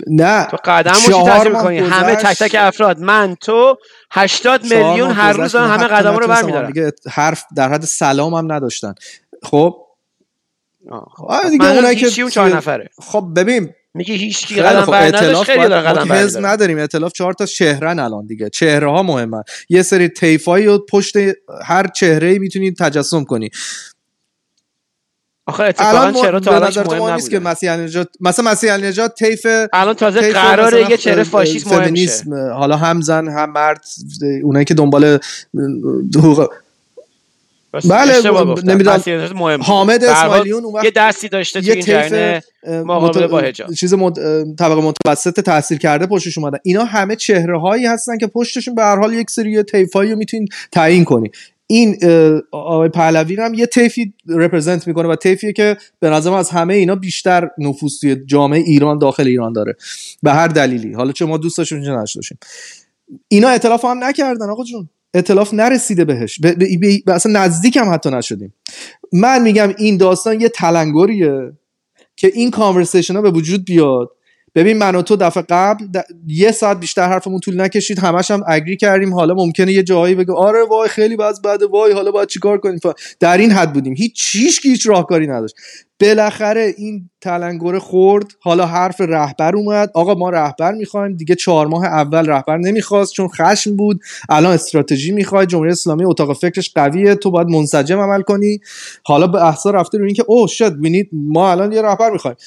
نه 0.07 0.45
تو 0.45 0.57
قدم 0.65 0.91
رو 0.91 1.11
چهار 1.11 1.29
تحصیل 1.29 1.51
ماه 1.51 1.63
کنی 1.63 1.77
همه 1.77 2.15
تک. 2.15 2.37
تک 2.37 2.55
افراد 2.59 2.99
من 2.99 3.35
تو 3.41 3.77
80 4.11 4.61
چهار 4.61 4.83
میلیون 4.83 5.11
هر 5.11 5.33
روز 5.33 5.55
همه 5.55 5.87
قدم 5.87 6.15
رو 6.15 6.27
برمیدارن. 6.27 6.67
دیگه 6.67 6.91
حرف 7.11 7.43
در 7.55 7.69
حد 7.69 7.85
سلام 7.85 8.33
هم 8.33 8.51
نداشتن. 8.51 8.93
خب؟ 9.43 9.75
خب 11.15 11.25
آره 11.29 11.49
دیگه 11.49 11.71
اونایی 11.71 11.95
که 11.95 12.21
اون 12.21 12.31
چهار 12.31 12.49
نفره. 12.49 12.89
خب 13.01 13.27
ببین 13.35 13.73
میگه 13.93 14.15
هیچ 14.15 14.47
کی 14.47 14.61
قدم 14.61 14.81
خب 14.81 14.89
ائتلاف 14.89 15.45
خیلی 15.45 15.67
قدم 15.67 16.13
حزب 16.13 16.45
نداریم. 16.45 16.77
ائتلاف 16.77 17.11
چهار 17.11 17.33
تا 17.33 17.45
چهرن 17.45 17.99
الان 17.99 18.25
دیگه. 18.25 18.49
چهره 18.49 18.89
ها 18.91 19.03
مهمن. 19.03 19.43
یه 19.69 19.81
سری 19.81 20.09
طیفایی 20.09 20.67
و 20.67 20.79
پشت 20.89 21.15
هر 21.65 21.87
چهره 21.87 22.27
ای 22.27 22.39
می‌تونی 22.39 22.73
تجسم 22.73 23.23
کنی. 23.23 23.49
آخه 25.47 25.63
اتفاقا 25.63 26.11
چرا 26.21 26.39
تا 26.39 26.55
الان 26.55 26.71
تو 26.71 26.95
مهم 26.95 27.13
نیست 27.13 27.29
که 27.29 27.39
مسیح 27.39 27.71
نجات 27.71 28.09
مثلا 28.19 28.51
مسیح 28.51 28.77
نجات 28.77 29.15
طیف 29.15 29.45
الان 29.73 29.93
تازه 29.93 30.33
قراره 30.33 30.89
یه 30.89 30.97
چهره 30.97 31.23
فاشیست 31.23 31.67
مهم 31.67 31.81
فمینیسم، 31.81 32.51
حالا 32.53 32.77
هم 32.77 33.01
زن 33.01 33.27
هم 33.27 33.51
مرد 33.51 33.85
اونایی 34.43 34.65
که 34.65 34.73
دنبال 34.73 35.19
حقوق 36.15 36.49
بله 37.89 38.21
نمی‌دونم. 38.63 39.61
حامد 39.61 40.03
اسماعیلیون 40.03 40.63
اون 40.63 40.73
وقت 40.73 40.85
یه 40.85 40.91
دستی 40.95 41.29
داشته 41.29 41.61
تو 41.61 41.67
یه 41.67 41.73
این 41.73 41.85
جریان 41.85 42.41
اه، 42.63 42.81
مقابله 42.83 43.27
با 43.27 43.39
حجاب. 43.39 43.73
چیز 43.73 43.93
طبقه 44.59 44.81
متوسط 44.81 45.39
تحصیل 45.39 45.77
کرده 45.77 46.05
پشتش 46.05 46.37
اومدن 46.37 46.57
اینا 46.63 46.85
همه 46.85 47.15
چهره 47.15 47.59
هایی 47.59 47.85
هستن 47.85 48.17
که 48.17 48.27
پشتشون 48.27 48.75
به 48.75 48.83
هر 48.83 48.99
حال 48.99 49.13
یک 49.13 49.29
سری 49.29 49.63
طیفایی 49.63 50.11
رو 50.11 50.17
می‌تونین 50.17 50.47
تعیین 50.71 51.03
کنی. 51.03 51.31
این 51.67 51.97
آقای 52.51 52.89
پهلوی 52.89 53.35
هم 53.35 53.53
یه 53.53 53.65
طیفی 53.65 54.13
رپرزنت 54.27 54.87
می‌کنه 54.87 55.07
و 55.07 55.15
طیفیه 55.15 55.53
که 55.53 55.77
به 55.99 56.09
نظرم 56.09 56.33
از 56.33 56.49
همه 56.49 56.73
اینا 56.73 56.95
بیشتر 56.95 57.49
نفوذ 57.57 57.99
توی 57.99 58.15
جامعه 58.15 58.59
ایران 58.59 58.97
داخل 58.97 59.27
ایران 59.27 59.53
داره. 59.53 59.75
به 60.23 60.31
هر 60.31 60.47
دلیلی. 60.47 60.93
حالا 60.93 61.11
چه 61.11 61.25
ما 61.25 61.37
دوست 61.37 61.57
داشتیم 61.57 61.83
چه 61.83 61.89
نداشتیم 61.89 62.37
اینا 63.27 63.49
اطلاف 63.49 63.85
هم 63.85 64.03
نکردن 64.03 64.49
آقا 64.49 64.63
جون. 64.63 64.89
اطلاف 65.13 65.53
نرسیده 65.53 66.05
بهش. 66.05 66.39
به, 66.39 66.51
به, 66.51 66.77
به, 66.81 67.01
به 67.05 67.13
اصلا 67.13 67.45
نزدیک 67.45 67.77
هم 67.77 67.93
حتی 67.93 68.09
نشدیم. 68.09 68.53
من 69.13 69.41
میگم 69.41 69.73
این 69.77 69.97
داستان 69.97 70.41
یه 70.41 70.49
تلنگریه 70.49 71.53
که 72.15 72.31
این 72.33 72.51
کانورسیشن 72.51 73.15
ها 73.15 73.21
به 73.21 73.31
وجود 73.31 73.65
بیاد. 73.65 74.09
ببین 74.55 74.77
من 74.77 74.95
و 74.95 75.01
تو 75.01 75.15
دفعه 75.15 75.43
قبل 75.49 75.85
یه 76.27 76.51
ساعت 76.51 76.79
بیشتر 76.79 77.09
حرفمون 77.09 77.39
طول 77.39 77.61
نکشید 77.61 77.99
همش 77.99 78.31
هم 78.31 78.43
اگری 78.47 78.77
کردیم. 78.77 79.13
حالا 79.13 79.33
ممکنه 79.33 79.71
یه 79.71 79.83
جایی 79.83 80.15
بگه 80.15 80.33
آره 80.33 80.65
وای 80.69 80.89
خیلی 80.89 81.15
باز 81.15 81.41
بعد 81.41 81.63
وای 81.63 81.93
حالا 81.93 82.11
باید 82.11 82.27
چیکار 82.27 82.57
کنیم؟ 82.57 82.79
در 83.19 83.37
این 83.37 83.51
حد 83.51 83.73
بودیم. 83.73 83.93
هیچ 83.97 84.15
چیش 84.15 84.59
که 84.59 84.69
هیچ 84.69 84.87
راهکاری 84.87 85.27
نداشت. 85.27 85.55
بالاخره 85.99 86.73
این 86.77 87.09
تلنگر 87.21 87.79
خورد 87.79 88.25
حالا 88.39 88.65
حرف 88.65 89.01
رهبر 89.01 89.55
اومد. 89.55 89.91
آقا 89.93 90.13
ما 90.13 90.29
رهبر 90.29 90.71
می‌خوایم 90.71 91.15
دیگه 91.15 91.35
چهار 91.35 91.67
ماه 91.67 91.85
اول 91.85 92.25
رهبر 92.25 92.57
نمی‌خواست 92.57 93.13
چون 93.13 93.27
خشم 93.27 93.75
بود. 93.75 93.99
الان 94.29 94.53
استراتژی 94.53 95.11
می‌خواد 95.11 95.47
جمهوری 95.47 95.71
اسلامی 95.71 96.05
اتاق 96.05 96.37
فکرش 96.37 96.71
قویه 96.75 97.15
تو 97.15 97.31
باید 97.31 97.47
منسجم 97.47 97.99
عمل 97.99 98.21
کنی. 98.21 98.59
حالا 99.03 99.27
به 99.27 99.45
احسا 99.45 99.69
رفته 99.69 99.97
رو 99.97 100.05
اینکه 100.05 100.23
اوه 100.27 100.47
شد 100.47 100.79
بینید 100.79 101.09
ما 101.13 101.51
الان 101.51 101.71
یه 101.71 101.81
رهبر 101.81 102.11
می‌خوایم. 102.11 102.37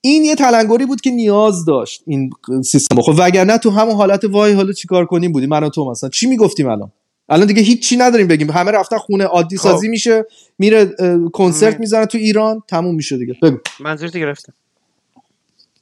این 0.00 0.24
یه 0.24 0.34
تلنگری 0.34 0.86
بود 0.86 1.00
که 1.00 1.10
نیاز 1.10 1.64
داشت 1.64 2.02
این 2.06 2.30
سیستم 2.64 3.00
خب 3.02 3.14
وگرنه 3.18 3.58
تو 3.58 3.70
همون 3.70 3.94
حالت 3.94 4.24
وای 4.24 4.52
حالا 4.52 4.72
چیکار 4.72 5.06
کنیم 5.06 5.32
بودیم؟ 5.32 5.48
من 5.48 5.64
و 5.64 5.70
تو 5.70 5.90
مثلا. 5.90 6.10
چی 6.10 6.26
می‌گفتیم 6.26 6.68
الان؟ 6.68 6.92
الان 7.28 7.46
دیگه 7.46 7.62
هیچ 7.62 7.88
چی 7.88 7.96
نداریم 7.96 8.26
بگیم. 8.28 8.50
همه 8.50 8.70
رفتن 8.70 8.98
خونه 8.98 9.24
عادی 9.24 9.56
خب. 9.56 9.62
سازی 9.62 9.88
میشه 9.88 10.26
میره 10.58 10.94
کنسرت. 11.32 11.80
می‌زنه 11.80 12.06
تو 12.06 12.18
ایران 12.18 12.62
تموم 12.68 12.94
میشه 12.94 13.16
دیگه. 13.16 13.36
بگو. 13.42 13.58
منظورت 13.80 14.16
گرفتم 14.16 14.52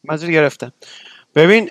منظور 0.04 0.30
گرفتم 0.30 0.72
ببین 1.34 1.70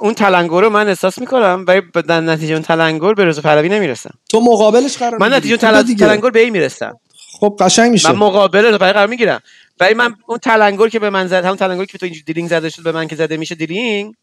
اون 0.00 0.14
تلنگر 0.14 0.60
رو 0.60 0.70
من 0.70 0.88
احساس 0.88 1.18
می‌کنم 1.18 1.64
ولی 1.68 1.80
به- 1.80 2.02
در 2.02 2.20
نتیجه 2.20 2.52
اون 2.54 2.62
تلنگر 2.62 3.14
به 3.14 3.24
رضا 3.24 3.42
پهلوی 3.42 3.68
نمی‌رسم 3.68 4.14
تو 4.28 4.40
مقابلش 4.40 4.96
قرار 4.96 5.18
من. 5.18 5.32
نتیجه 5.32 5.56
تل... 5.56 5.82
دیگه. 5.82 6.06
تلنگر 6.06 6.30
به 6.30 6.40
این 6.40 6.50
می‌رسم. 6.50 7.00
خب 7.40 7.56
قشنگ 7.60 7.92
میشه. 7.92 8.12
من 8.12 8.18
مقابل 8.18 8.64
رضا 8.64 8.78
پهلوی 8.78 8.92
قرار 8.92 9.06
می‌گیرم. 9.06 9.40
ولی 9.80 9.94
من 9.94 10.14
اون 10.26 10.38
تلنگر 10.38 10.88
که 10.88 10.98
به 10.98 11.10
من 11.10 11.26
زد 11.26 11.44
همون 11.44 11.56
تلنگری 11.56 11.86
که 11.86 11.98
تو 11.98 12.06
اینجوری 12.06 12.24
دیلینگ 12.24 12.48
زده 12.48 12.70
شد 12.70 12.82
به 12.82 12.92
من 12.92 13.08
که 13.08 13.16
زده 13.16 13.36
میشه 13.36 13.54
دیلینگ 13.54 14.14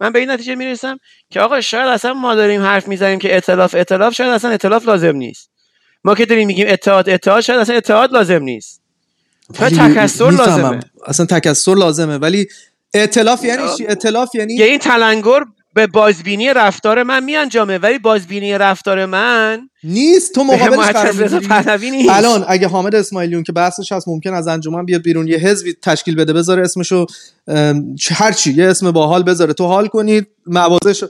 من 0.00 0.12
به 0.12 0.18
این 0.18 0.30
نتیجه 0.30 0.54
می‌رسم 0.54 0.98
که 1.30 1.40
آقا 1.40 1.60
شاید 1.60 1.88
اصلا 1.88 2.14
ما 2.14 2.34
داریم 2.34 2.62
حرف 2.62 2.88
می‌زنیم 2.88 3.18
که 3.18 3.34
ائتلاف 3.34 3.74
ائتلاف 3.74 4.14
شاید 4.14 4.30
اصلا 4.30 4.50
ائتلاف 4.50 4.86
لازم 4.86 5.16
نیست. 5.16 5.50
ما 6.04 6.14
که 6.14 6.26
داریم 6.26 6.46
میگیم 6.46 6.66
اتحاد 6.70 7.08
اتحاد 7.08 7.40
شاید 7.40 7.60
اصلا 7.60 7.76
اتحاد 7.76 8.12
لازم 8.12 8.42
نیست. 8.42 8.82
شاید 9.58 9.72
می‌فهمم. 9.72 10.36
لازمه. 10.36 10.80
اصلا 11.06 11.26
تکسر 11.26 11.74
لازمه. 11.74 12.16
ولی 12.18 12.46
ائتلاف 12.94 13.44
یعنی. 13.44 13.62
چی؟ 13.78 13.86
ائتلاف 13.86 14.34
یعنی 14.34 14.54
یه 14.54 14.64
این 14.64 14.78
تلنگر 14.78 15.40
به 15.76 15.86
بازبینی 15.86 16.54
رفتار 16.54 17.02
من 17.02 17.24
میانجامه 17.24 17.78
ولی 17.78 17.98
بازبینی 17.98 18.58
رفتار 18.58 19.06
من 19.06 19.68
نیست. 19.84 20.34
تو 20.34 20.44
مقابلش 20.44 20.86
قرار 20.86 21.78
نیست. 21.78 22.10
الان 22.10 22.44
اگه 22.48 22.68
حامد 22.68 22.94
اسماعیلیون 22.94 23.42
که 23.42 23.52
بحثش 23.52 23.92
هست 23.92 24.08
ممکن 24.08 24.34
از 24.34 24.48
انجمن 24.48 24.84
بیاد 24.84 25.02
بیرون 25.02 25.28
یه 25.28 25.36
حزبی 25.36 25.74
تشکیل 25.82 26.16
بده 26.16 26.32
بذاره 26.32 26.62
اسمشو 26.62 27.06
هر 28.12 28.32
چی 28.32 28.52
یه 28.52 28.66
اسم 28.68 28.90
باحال 28.90 29.22
بذاره. 29.22 29.52
تو 29.52 29.66
حال 29.66 29.86
کنید 29.86 30.26
موازش 30.46 31.04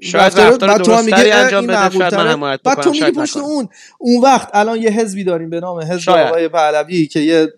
شاید 0.00 0.24
رفتار- 0.24 0.56
بعد 0.58 0.82
تو 0.82 0.92
هم 0.92 1.06
اه، 1.12 1.34
انجام 1.44 1.66
بده 1.66 1.90
شاید 1.98 2.14
من. 2.14 2.26
حمایت 2.28 2.60
بعد 2.64 2.80
تو 2.80 2.90
میگی 2.90 3.10
پشت 3.10 3.36
اون 3.36 3.68
اون 3.98 4.22
وقت 4.22 4.48
الان 4.54 4.82
یه 4.82 4.90
حزبی 4.90 5.24
داریم 5.24 5.50
به 5.50 5.60
نام 5.60 5.80
حزب 5.80 5.98
شاید. 5.98 6.26
آقای 6.26 6.48
پهلوی 6.48 7.06
که 7.06 7.20
یه 7.20 7.48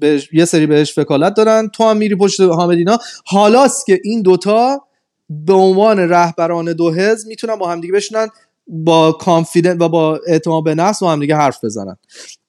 بهش- 0.00 0.28
یه 0.32 0.44
سری 0.44 0.66
بهش 0.66 0.98
وکالت 0.98 1.34
دارن. 1.34 1.68
تو 1.68 1.84
هم 1.84 1.96
میری 1.96 2.16
پشت 2.16 2.40
حامد 2.40 2.78
اینا 2.78 2.98
حالاست 3.26 3.86
که 3.86 4.00
این 4.04 4.22
دوتا 4.22 4.82
به 5.30 5.52
عنوان 5.52 5.98
رهبران 5.98 6.72
دو 6.72 6.92
حزب 6.92 7.28
می‌تونن 7.28 7.56
با 7.56 7.70
همدیگه 7.70 7.92
بشنن 7.92 8.28
با 8.66 9.12
کانفیدنت 9.12 9.80
و 9.80 9.88
با 9.88 10.20
اعتماد 10.26 10.64
به 10.64 10.74
نفس 10.74 11.00
با 11.00 11.12
همدیگه 11.12 11.36
حرف 11.36 11.64
بزنن. 11.64 11.96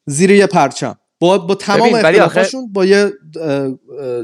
زیر 0.06 0.32
یه 0.32 0.48
پرچم. 0.48 0.98
با, 1.20 1.38
با 1.38 1.56
تمام 1.56 1.94
اختلافاشون 1.94 2.74
با 2.74 2.86
یه 2.86 3.14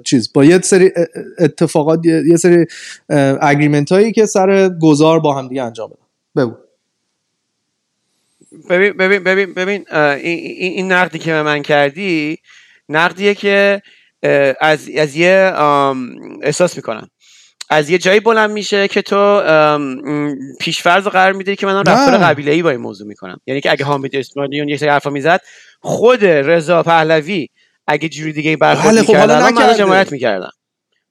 چیز 0.05 0.33
با 0.33 0.45
یه 0.45 0.61
سری 0.61 0.91
اتفاقات 1.39 2.05
یه, 2.05 2.23
یه 2.27 2.37
سری 2.37 2.65
اگریمنت 3.41 3.91
هایی 3.91 4.11
که 4.11 4.25
سر 4.25 4.69
گذار 4.81 5.19
با 5.19 5.33
همدیگه 5.33 5.63
انجام 5.63 5.89
بدن. 5.89 6.45
بگو. 6.45 6.55
ببین 8.69 8.93
ببین 8.93 9.23
ببین 9.23 9.53
ببین 9.53 9.85
این, 9.93 10.39
این, 10.73 10.91
نقدی 10.91 11.19
که 11.19 11.31
به 11.31 11.43
من 11.43 11.61
کردی 11.61 12.37
نقدیه 12.89 13.35
که 13.35 13.81
از 14.61 14.89
از 14.97 15.15
یه 15.15 15.53
احساس 16.43 16.75
می‌کنم. 16.75 17.09
از 17.69 17.89
یه 17.89 17.97
جایی 17.97 18.19
بلند 18.19 18.51
میشه 18.51 18.87
که 18.87 19.01
تو 19.01 19.41
پیشفرض 20.59 21.03
رو 21.03 21.11
قرار 21.11 21.33
میده 21.33 21.55
که 21.55 21.65
من. 21.65 21.79
رفتار 21.79 22.17
قبیله 22.17 22.51
ای 22.51 22.61
با 22.61 22.69
این 22.69 22.79
موضوع 22.79 23.07
می‌کنم 23.07 23.39
یعنی 23.47 23.61
که 23.61 23.71
اگه 23.71 23.85
حامد 23.85 24.15
اسماعیلیون 24.15 24.69
یه 24.69 24.77
سری 24.77 24.89
حرفا 24.89 25.09
می‌زد 25.09 25.41
خود 25.79 26.25
رضا 26.25 26.83
پهلوی 26.83 27.47
اگه 27.87 28.09
جوری 28.09 28.33
دیگه 28.33 28.57
برخورد 28.57 28.95
بله، 28.95 29.01
خب 29.01 29.09
می‌کرد 29.09 29.29
حالا 29.29 29.45
الان 29.45 29.53
من. 29.53 29.73
حمایت 29.73 30.11
می‌کردم 30.11 30.51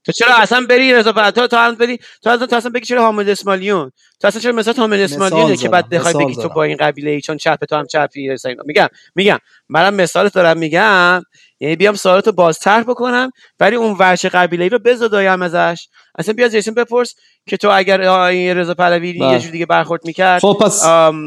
تو 0.07 0.13
چرا 0.13 0.37
اصلا 0.37 0.67
بری 0.69 0.95
رضا 0.95 1.13
پهلوی 1.13 1.31
تو 1.31 1.47
تو 1.47 1.57
الان 1.57 1.75
بری 1.75 1.99
تو 2.23 2.31
اصلا 2.31 2.47
تو 2.47 2.57
اصلا 2.57 2.71
بگی 2.71 2.85
چرا 2.87 3.03
حامد 3.03 3.29
اسماعیلیون؟ 3.29 3.93
تو 4.21 4.29
اصلا 4.29 4.41
چرا 4.41 4.53
مثلا 4.53 4.75
حامد 4.75 5.01
اسماعیلیونه 5.01 5.57
که 5.57 5.69
بعد 5.69 5.89
بخوای 5.89 6.15
بگی 6.15 6.35
تو. 6.35 6.49
با 6.49 6.65
این 6.65 6.77
قبیله 6.77 7.11
ای 7.11 7.21
چون 7.21 7.37
چپ 7.37 7.65
تو 7.65 7.77
هم 7.77 7.87
چپی 7.87 8.29
رضا 8.29 8.49
اینا. 8.49 8.63
میگم 8.67 8.89
میگم. 9.15 9.39
منم 9.69 9.95
مثال 9.95 10.29
دارم 10.29 10.59
میگم. 10.59 11.23
یعنی 11.61 11.77
بیام 11.77 11.95
سوالاتو 11.95 12.33
بازتر 12.33 12.83
بکنم 12.83 13.31
ولی 13.61 13.77
اون 13.77 13.97
ورش 13.99 14.25
قبیله 14.25 14.65
ای 14.65 14.71
رو 14.71 14.79
بزدایم 14.79 15.43
ازش. 15.43 15.89
اصلا 16.19 16.35
بیا 16.35 16.49
جیسون 16.49 16.75
بپرس 16.75 17.15
که 17.47 17.57
تو 17.57 17.71
اگر 17.71 18.01
این 18.01 18.57
رضا 18.57 18.75
پهلوی 18.75 19.13
بله. 19.13 19.33
یه 19.33 19.39
جور 19.39 19.51
دیگه 19.51 19.67
برخورد 19.67 20.05
می‌کرد 20.05 20.41
خب 20.41 20.59
پس 20.61 20.81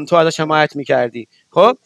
تو 0.08 0.16
ازش 0.16 0.40
حمایت 0.40 0.76
می‌کردی. 0.76 1.28
خب؟ 1.50 1.76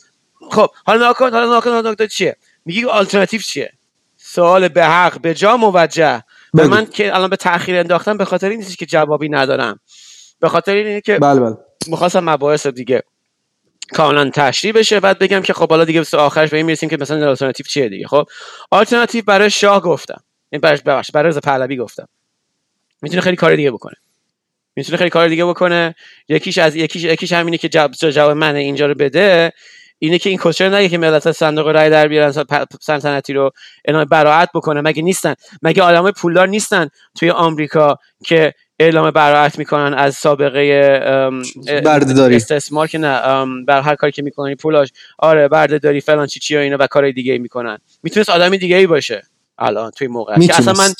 خب 0.50 0.70
حالا 0.86 1.06
ناکن 1.06 1.32
حالا 1.32 1.46
ناکن 1.46 1.86
نکته 1.86 2.08
چیه؟ 2.08 2.36
میگی 2.64 2.84
آلترناتیو 2.84 3.40
چیه؟ 3.40 3.72
سوال 4.16 4.68
به 4.68 4.84
حق 4.84 5.20
به 5.20 5.34
جا 5.34 5.56
موجه. 5.56 6.22
و. 6.54 6.68
من 6.68 6.86
که 6.86 7.16
الان 7.16 7.30
به 7.30 7.36
تاخیر 7.36 7.76
انداختم 7.76 8.16
به 8.16 8.24
خاطر 8.24 8.48
این 8.48 8.58
نیست 8.58 8.78
که 8.78 8.86
جوابی 8.86 9.28
ندارم. 9.28 9.80
به 10.40 10.48
خاطر 10.48 10.74
اینه 10.74 11.00
که 11.00 11.18
بله 11.18 11.40
بله. 11.40 11.56
می‌خواستم 11.86 12.30
مباحث 12.30 12.66
دیگه 12.66 13.02
کاملا 13.92 14.30
تشریح 14.30 14.72
بشه 14.74 15.00
بعد 15.00 15.18
بگم 15.18 15.40
که 15.40 15.52
خب 15.52 15.70
حالا 15.70 15.84
دیگه 15.84 16.02
به 16.12 16.18
آخرش 16.18 16.50
به 16.50 16.56
این 16.56 16.66
می‌رسیم 16.66 16.88
که 16.88 16.96
مثلا 17.00 17.28
آلترناتیو 17.28 17.66
چیه 17.66 17.88
دیگه 17.88 18.06
خب؟ 18.06 18.26
آلترناتیو 18.70 19.24
برای 19.26 19.50
شاه 19.50 19.80
گفتم. 19.80 20.22
این 20.50 20.60
برای 20.60 20.78
ببخش 20.86 21.10
برای 21.10 21.28
رضا 21.28 21.40
پهلوی 21.40 21.76
گفتم. 21.76 22.08
می‌تونه 23.02 23.22
خیلی 23.22 23.36
کار 23.36 23.56
دیگه 23.56 23.70
بکنه. 23.70 23.94
می‌تونه 24.76 24.98
خیلی 24.98 25.10
کار 25.10 25.28
دیگه 25.28 25.44
بکنه. 25.44 25.94
یکیش 26.28 26.58
از 26.58 26.76
یکیش 26.76 27.04
یکیش 27.04 27.32
همینه 27.32 27.58
که 27.58 27.68
جواب 27.68 27.92
جواب 27.92 28.30
من 28.30 28.56
اینجا 28.56 28.86
رو 28.86 28.94
بده. 28.94 29.52
اینه 29.98 30.18
که 30.18 30.30
این 30.30 30.38
کوچر 30.38 30.68
نگه 30.68 30.88
که 30.88 30.98
ملت 30.98 31.26
از 31.26 31.36
صندوق 31.36 31.68
رای 31.68 31.90
در 31.90 32.08
بیارن 32.08 32.44
سلطنتی 32.80 33.32
رو 33.32 33.50
اعلام 33.84 34.04
براعت 34.04 34.48
بکنه 34.54 34.80
مگه 34.80 35.02
نیستن 35.02 35.34
مگه 35.62 35.82
آدمای 35.82 36.12
پولدار 36.12 36.48
نیستن 36.48 36.88
توی 37.18 37.30
آمریکا 37.30 37.98
که 38.24 38.54
اعلام 38.78 39.10
براعت 39.10 39.58
می‌کنن 39.58 39.94
از 39.94 40.14
سابقه 40.14 40.98
بردهداری. 41.84 42.36
استثمار 42.36 42.86
که 42.86 42.98
نه 42.98 43.20
بر 43.66 43.80
هر 43.80 43.94
کاری 43.94 44.12
که 44.12 44.22
می‌کنی 44.22 44.54
پولاش 44.54 44.88
آره 45.18 45.48
بردهداری 45.48 46.00
فلان 46.00 46.26
چی 46.26 46.40
چی 46.40 46.56
و 46.56 46.58
اینا 46.58 46.76
و 46.80 46.86
کارهای 46.86 47.12
دیگه 47.12 47.38
می‌کنن 47.38 47.78
می‌تونست 48.02 48.30
آدمی 48.30 48.58
دیگه 48.58 48.76
ای 48.76 48.86
باشه 48.86 49.22
الان 49.58 49.90
توی 49.90 50.06
موقع 50.06 50.38
که 50.38 50.58
اصلا 50.58 50.72
من 50.72 50.94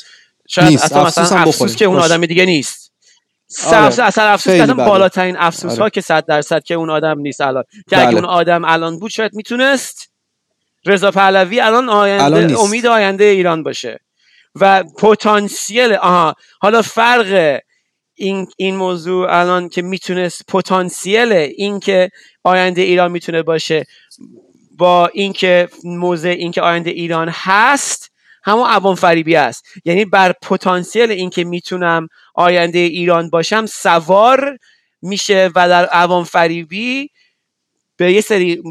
شاید 0.47 0.67
نیست. 0.67 0.83
اصلا 0.83 1.03
مثلا 1.03 1.37
افسوس. 1.37 1.75
که 1.75 1.85
اون. 1.85 1.99
آدم 1.99 2.25
دیگه 2.25 2.45
نیست 2.45 2.84
آره. 3.63 3.89
سبز 3.89 3.99
اصلا 3.99 4.23
افسوس 4.23 4.47
خیلی 4.51 4.57
که 4.57 4.63
اصلا 4.63 4.75
بده. 4.75 4.85
بالاترین 4.85 5.37
افسوس 5.37 5.75
ها 5.77 5.81
آره. 5.81 5.89
که 5.89 6.01
صد 6.01 6.25
درصد 6.25 6.63
که 6.63 6.73
اون 6.73 6.89
آدم 6.89 7.19
نیست 7.19 7.41
الان 7.41 7.63
که 7.89 7.97
اگه 7.97 8.07
بله. 8.07 8.15
اون 8.15 8.25
آدم 8.25 8.65
الان 8.65 8.99
بود 8.99 9.11
شاید 9.11 9.33
می‌تونست 9.33 10.11
رضا 10.85 11.11
پهلوی 11.11 11.59
الان 11.59 11.89
آینده 11.89 12.23
الان. 12.23 12.55
امید 12.55 12.87
آینده 12.87 13.23
ایران 13.23 13.63
باشه 13.63 13.99
و 14.55 14.83
پتانسیل 14.83 15.93
آها 15.93 16.35
حالا 16.61 16.81
فرق 16.81 17.59
این 18.15 18.47
این 18.57 18.75
موضوع 18.75 19.27
الان 19.39 19.69
که 19.69 19.81
می‌تونست 19.81 20.41
پتانسیل 20.47 21.31
این 21.33 21.79
که 21.79 22.09
آینده 22.43 22.81
ایران 22.81 23.11
می‌تونه 23.11 23.43
باشه 23.43 23.85
با 24.77 25.07
اینکه 25.07 25.69
موضع 25.83 26.29
اینکه 26.29 26.61
آینده 26.61 26.89
ایران 26.89 27.29
هست 27.33 28.11
همون 28.45 28.67
عوام 28.69 28.95
فریبی 28.95 29.35
است. 29.35 29.65
یعنی 29.85 30.05
بر 30.05 30.33
پتانسیل 30.41 31.11
اینکه 31.11 31.43
می‌تونم 31.43 32.07
آینده 32.35 32.79
ایران 32.79 33.29
باشم 33.29 33.65
سوار 33.65 34.57
میشه 35.01 35.49
و 35.55 35.69
در 35.69 35.85
عوام 35.85 36.23
فریبی 36.23 37.09
به 37.97 38.13
یه 38.13 38.21
سری 38.21 38.61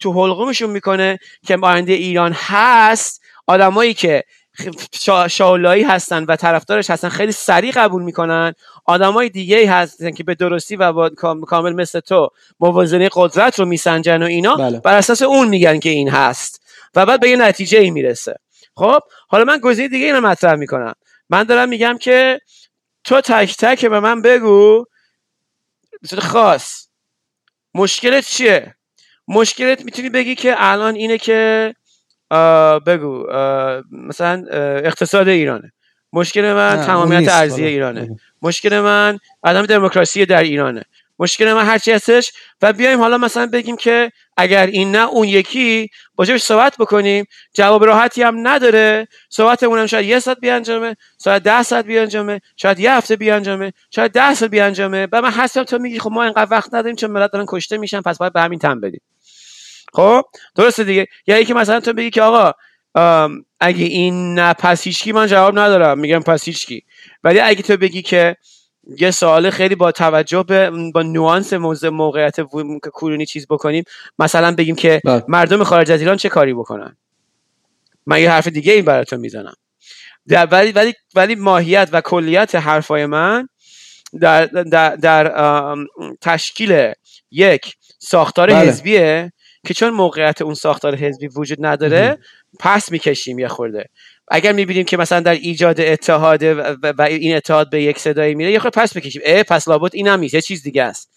تو 0.00 0.12
حلقومشون 0.12 0.70
می‌کنه 0.70 1.18
که 1.46 1.58
آینده 1.62 1.92
ایران 1.92 2.32
هست. 2.36 3.22
آدمایی 3.46 3.94
که 3.94 4.24
شا- 4.94 5.28
شاولایی 5.28 5.82
هستن 5.82 6.24
و 6.24 6.36
طرفدارش 6.36 6.90
هستن 6.90 7.08
خیلی 7.08 7.32
سریع 7.32 7.72
قبول 7.72 8.02
می‌کنن. 8.02 8.52
آدمای 8.84 9.28
دیگه 9.28 9.70
هستن 9.70 10.10
که 10.10 10.24
به 10.24 10.34
درستی 10.34 10.76
و 10.76 10.92
با 10.92 11.08
کام- 11.08 11.40
کامل 11.40 11.72
مثل 11.72 12.00
تو 12.00 12.28
موازنه 12.60 13.08
قدرت 13.12 13.58
رو 13.58 13.66
میسنجن 13.66 14.22
و 14.22 14.26
اینا. 14.26 14.54
بله. 14.54 14.80
بر 14.80 14.96
اساس 14.96 15.22
اون 15.22 15.48
میگن 15.48 15.78
که 15.78 15.88
این 15.88 16.08
هست. 16.08 16.62
و 16.94 17.06
بعد 17.06 17.20
به 17.20 17.30
یه 17.30 17.36
نتیجه 17.36 17.78
ای 17.78 17.90
می‌رسه. 17.90 18.36
خب 18.76 19.00
حالا 19.28 19.44
من 19.44 19.58
گزینه 19.58 19.88
دیگه 19.88 20.06
اینو 20.06 20.20
مطرح 20.20 20.54
می‌کنم. 20.54 20.94
من 21.30 21.42
دارم 21.42 21.68
میگم 21.68 21.98
که 21.98 22.40
تو 23.04 23.20
تک 23.20 23.56
تک 23.56 23.86
به 23.86 24.00
من 24.00 24.22
بگو. 24.22 24.84
به 26.14 26.20
خاص. 26.20 26.88
مشکلت 27.74 28.24
چیه؟ 28.26 28.74
مشکلت 29.28 29.84
می‌تونی 29.84 30.08
بگی 30.10 30.34
که 30.34 30.54
الان 30.58 30.94
اینه 30.94 31.18
که 31.18 31.74
آه، 32.30 32.80
بگو 32.80 33.30
آه، 33.30 33.82
مثلا 33.90 34.44
اقتصاد 34.84 35.28
ایرانه. 35.28 35.72
مشکل 36.12 36.52
من 36.52 36.86
تمامیت. 36.86 37.28
ارزی. 37.28 37.64
ایرانه. 37.64 38.16
مشکل 38.42 38.80
من 38.80 39.18
عدم 39.44 39.66
دموکراسی 39.66 40.26
در 40.26 40.42
ایرانه. 40.42 40.84
مشکل 41.22 41.52
من 41.52 41.66
هرچی 41.66 41.92
هستش. 41.92 42.32
و 42.62 42.72
بیایم 42.72 43.00
حالا 43.00 43.18
مثلا 43.18 43.46
بگیم 43.46 43.76
که 43.76 44.12
اگر 44.36 44.66
این 44.66 44.92
نه 44.92 45.08
اون 45.08 45.28
یکی 45.28 45.88
باجاش 46.16 46.42
صحبت 46.42 46.76
بکنیم. 46.78 47.24
جواب 47.54 47.84
راحتی 47.84 48.22
هم 48.22 48.48
نداره. 48.48 49.08
صحبتمون 49.30 49.78
هم 49.78 49.86
شاید 49.86 50.06
یه 50.06 50.18
ساعت 50.18 50.38
بیانجامه 50.40 50.96
شاید 51.24 51.42
ده 51.42 51.62
ساعت 51.62 51.84
بیانجامه 51.84 52.40
شاید 52.56 52.80
یه 52.80 52.92
هفته 52.92 53.16
بیانجامه 53.16 53.72
شاید 53.90 54.12
ده 54.12 54.34
سال 54.34 54.48
بیانجامه. 54.48 55.08
و 55.12 55.22
من 55.22 55.30
هستم 55.30 55.62
تو 55.62 55.78
میگی 55.78 55.98
خب 55.98 56.10
ما 56.10 56.24
اینقدر 56.24 56.50
وقت 56.50 56.74
نداریم 56.74 56.96
چون 56.96 57.10
ملت 57.10 57.32
دارن 57.32 57.44
کشته 57.48 57.76
میشن 57.76 58.00
پس 58.00 58.18
باید 58.18 58.32
به 58.32 58.40
همین 58.40 58.58
تن 58.58 58.80
بدیم 58.80 59.00
خب؟ 59.92 60.22
درسته 60.54 60.84
دیگه. 60.84 61.06
یا 61.26 61.36
اینکه 61.36 61.54
مثلا 61.54 61.80
تو 61.80 61.92
بگی 61.92 62.10
که 62.10 62.22
آقا 62.22 62.52
اگه 63.60 63.84
این 63.84 64.34
نه 64.34 64.52
پس 64.52 64.82
هیچکی 64.82 65.12
من 65.12 65.26
جواب 65.26 65.58
ندارم. 65.58 65.98
میگم 65.98 66.20
پس 66.20 66.44
هیچکی. 66.44 66.84
ولی 67.24 67.40
اگه 67.40 67.62
تو 67.62 67.76
بگی 67.76 68.02
که 68.02 68.36
یه 68.98 69.10
سوال 69.10 69.50
خیلی 69.50 69.74
با 69.74 69.92
توجه 69.92 70.42
به 70.42 70.70
با 70.94 71.02
نوانس 71.02 71.52
موضوع 71.52 71.90
موقعیت 71.90 72.40
کورونی 72.92 73.26
چیز 73.26 73.46
بکنیم 73.46 73.84
مثلا 74.18 74.54
بگیم 74.54 74.74
که 74.74 75.00
بله. 75.04 75.24
مردم 75.28 75.64
خارج 75.64 75.90
از 75.90 76.00
ایران 76.00 76.16
چه 76.16 76.28
کاری 76.28 76.54
بکنن 76.54 76.96
من 78.06 78.20
یه 78.20 78.30
حرف 78.30 78.48
دیگه 78.48 78.72
این 78.72 78.84
براتون 78.84 79.20
می‌زنم 79.20 79.54
در 80.28 80.46
ولی 80.46 80.72
ولی 80.72 80.94
ولی 81.14 81.34
ماهیت 81.34 81.88
و 81.92 82.00
کلیت 82.00 82.54
حرفای 82.54 83.06
من 83.06 83.48
در 84.20 84.46
در, 84.46 84.96
در 84.96 85.34
تشکیل 86.20 86.92
یک 87.30 87.74
ساختار 87.98 88.50
بله. 88.50 88.58
حزبیه 88.58 89.32
که 89.66 89.74
چون 89.74 89.90
موقعیت 89.90 90.42
اون 90.42 90.54
ساختار 90.54 90.96
حزبی 90.96 91.28
وجود 91.28 91.66
نداره 91.66 92.18
پس 92.60 92.92
می‌کشیم 92.92 93.38
یه 93.38 93.48
خورده 93.48 93.88
اگر 94.28 94.52
می‌بینیم 94.52 94.84
که 94.84 94.96
مثلا 94.96 95.20
در 95.20 95.34
ایجاد 95.34 95.80
اتحاد 95.80 96.42
و, 96.42 97.02
این 97.02 97.36
اتحاد 97.36 97.70
به 97.70 97.82
یک 97.82 97.98
صدایی 97.98 98.34
میره 98.34 98.52
یه 98.52 98.58
خورده 98.58 98.80
پس 98.80 98.96
بکشیم. 98.96 99.22
اه 99.24 99.42
پس 99.42 99.68
لابد 99.68 99.90
این 99.94 100.08
هم 100.08 100.20
نیست. 100.20 100.34
یه 100.34 100.40
چیز 100.40 100.62
دیگه 100.62 100.82
است. 100.82 101.10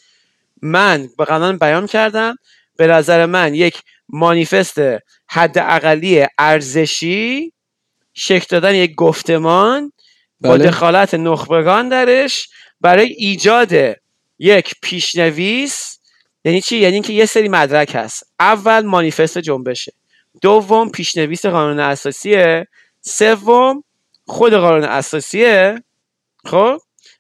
من 0.62 1.10
به 1.18 1.26
قانون 1.26 1.58
بیان 1.58 1.88
کردم. 1.88 2.36
به 2.78 2.88
نظر 2.88 3.26
من 3.26 3.56
یک 3.56 3.82
مانیفست 4.10 4.78
حد 5.28 5.58
اقلی 5.58 6.26
ارزشی 6.38 7.54
شکل 8.14 8.46
دادن 8.50 8.76
یک 8.76 8.96
گفتمان 8.96 9.92
با 10.42 10.58
بله. 10.58 10.68
دخالت 10.68 11.14
نخبگان 11.14 11.90
درش 11.90 12.50
برای 12.82 13.08
ایجاد 13.08 13.74
یک 14.40 14.74
پیشنویس 14.82 16.00
یعنی 16.46 16.62
چی؟ 16.62 16.78
یعنی 16.78 16.94
اینکه 16.94 17.14
یه 17.14 17.26
سری 17.26 17.50
مدرک 17.50 17.92
هست. 17.96 18.24
اول 18.40 18.86
مانیفست 18.86 19.38
جنبشه. 19.38 19.94
دوم 20.42 20.90
پیشنویس 20.90 21.46
قانون 21.46 21.80
اساسیه. 21.80 22.68
سوم 23.08 23.84
خود 24.28 24.54
قانون 24.54 24.84
اساسیه 24.84 25.84
خب؟ 26.46 26.78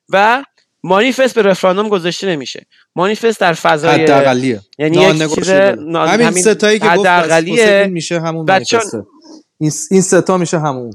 و 0.09 0.43
مانیفست 0.83 1.35
به 1.35 1.41
رفراندوم 1.41 1.89
گذاشته 1.89 2.27
نمیشه. 2.27 2.65
مانیفست 2.95 3.39
در 3.39 3.53
فضای 3.53 4.03
حداقلیه. 4.03 4.61
یعنی 4.79 4.97
یک. 4.97 5.35
چیز 5.35 5.49
نا- 5.49 6.05
همین 6.07 6.27
همین 6.27 6.43
ستایی 6.43 6.79
که 6.79 6.89
گفت 6.97 7.31
این 7.31 7.85
میشه 7.85 8.21
همون 8.21 8.45
بعد 8.45 8.63
چون- 8.63 8.79
منیفسته 8.79 9.03
این 9.59 9.71
این 9.91 10.01
ستا 10.01 10.37
میشه 10.37 10.59
همون. 10.59 10.93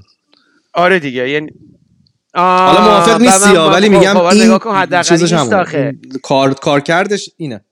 آره 0.75 0.99
دیگه 0.99 1.29
یعنی 1.29 1.51
حالا 2.35 2.81
موافق 2.81 3.21
نیستی 3.21 3.57
ولی 3.57 3.89
میگم 3.89 4.17
این 4.17 4.51
این 4.93 5.03
چیزش 5.03 5.33
همون 5.33 5.55
این 5.75 6.01
کار 6.23 6.55
کارکردش 6.55 7.31
اینه. 7.37 7.65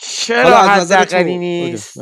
چرا 0.00 0.56
حداقلی. 0.62 1.38
نیست؟ 1.38 1.98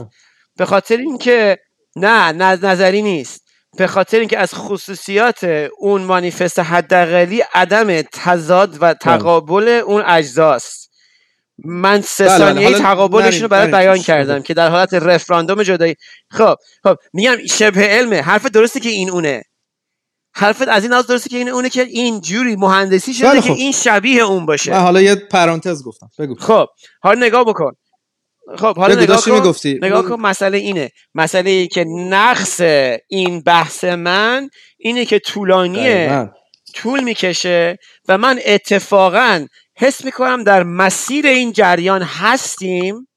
به 0.57 0.66
خاطر 0.66 0.97
اینکه 0.97 1.59
نه 1.96 2.32
نظری 2.32 3.02
نیست. 3.02 3.44
به 3.76 3.86
خاطر 3.86 4.18
اینکه 4.18 4.38
از 4.38 4.54
خصوصیات 4.54 5.68
اون 5.78 6.02
مانیفست 6.02 6.58
حداقلی 6.58 7.40
عدم 7.54 8.02
تضاد 8.02 8.76
و 8.80 8.94
تقابل 8.94 9.68
اون 9.68 10.02
اجزاست. 10.06 10.90
من 11.64 12.00
سه 12.00 12.24
بله، 12.24 12.38
بله. 12.38 12.46
ثانیه 12.46 12.64
حالا 12.64 12.78
تقابلشون 12.78 13.42
رو 13.42 13.48
برات 13.48 13.70
بیان. 13.70 13.98
کردم 13.98 14.42
که 14.42 14.54
در 14.54 14.70
حالت 14.70 14.94
رفراندوم 14.94 15.62
جدایی. 15.62 15.94
خب 16.30 16.56
خب 16.82 16.96
میگم 17.12 17.46
شبه 17.46 17.88
علمه 17.88 18.20
حرف 18.20 18.46
درسته 18.46 18.80
که 18.80 18.88
این 18.88 19.10
اونه. 19.10 19.42
حرفت 20.36 20.68
از 20.68 20.82
این 20.82 20.92
لحاظ 20.92 21.06
درسته 21.06 21.30
که 21.30 21.36
این 21.36 21.48
اونه 21.48 21.68
که 21.68 21.82
این 21.82 22.20
جوری 22.20 22.56
مهندسی 22.56 23.14
شده 23.14 23.28
بله، 23.28 23.40
که 23.40 23.48
خب. 23.48 23.54
این 23.54 23.72
شبیه 23.72 24.22
اون 24.22 24.46
باشه. 24.46 24.70
من 24.72 24.80
حالا 24.80 25.00
یه 25.00 25.14
پرانتز 25.14 25.82
گفتم. 25.84 26.10
بگو. 26.18 26.34
خب 26.34 26.66
حالا 27.02 27.26
نگاه 27.26 27.44
بکن. 27.44 27.72
خب 28.58 28.76
حالا 28.76 28.94
نگاه 29.02 29.22
کن 29.22 29.30
می‌گفتی. 29.30 29.78
نگاه. 29.82 30.08
کن 30.08 30.20
مسئله 30.20 30.58
اینه 30.58 30.90
مسئله 31.14 31.50
ای 31.50 31.68
که 31.68 31.84
نقص 31.88 32.60
این 33.08 33.40
بحث 33.40 33.84
من 33.84 34.50
اینه 34.78 35.04
که 35.04 35.18
طولانیه 35.18 36.06
دقیقاً. 36.06 36.28
طول 36.74 37.04
می‌کشه 37.04 37.78
و 38.08 38.18
من 38.18 38.40
اتفاقا 38.46 39.46
حس 39.76 40.04
می‌کنم 40.04 40.44
در 40.44 40.62
مسیر 40.62 41.26
این 41.26 41.52
جریان 41.52 42.02
هستیم 42.02 43.08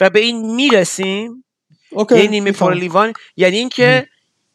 و 0.00 0.10
به 0.10 0.20
این 0.20 0.54
می‌رسیم 0.54 1.44
اوکی 1.90 2.22
یه 2.22 2.28
نیمه 2.28 2.70
لیوان 2.70 3.12
یعنی 3.36 3.56
اینکه 3.56 4.06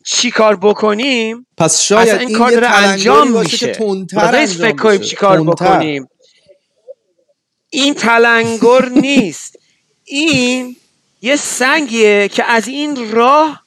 چی 0.06 0.32
کار 0.32 0.56
بکنیم 0.56 1.48
پس 1.58 1.82
شاید 1.82 2.10
این 2.10 2.28
این 2.30 2.38
کار 2.38 2.52
داره 2.52 2.68
انجام 2.68 3.40
میشه 3.40 3.74
فکر 3.74 4.72
کنیم. 4.72 4.98
چی 4.98 5.16
کار. 5.16 5.44
بکنیم 5.44 6.08
این 7.70 7.94
تلنگر 7.94 8.90
نیست. 8.90 9.60
این 10.04 10.76
یه 11.22 11.36
سنگیه 11.36 12.28
که 12.28 12.44
از 12.44 12.68
این 12.68 13.12
راه 13.12 13.64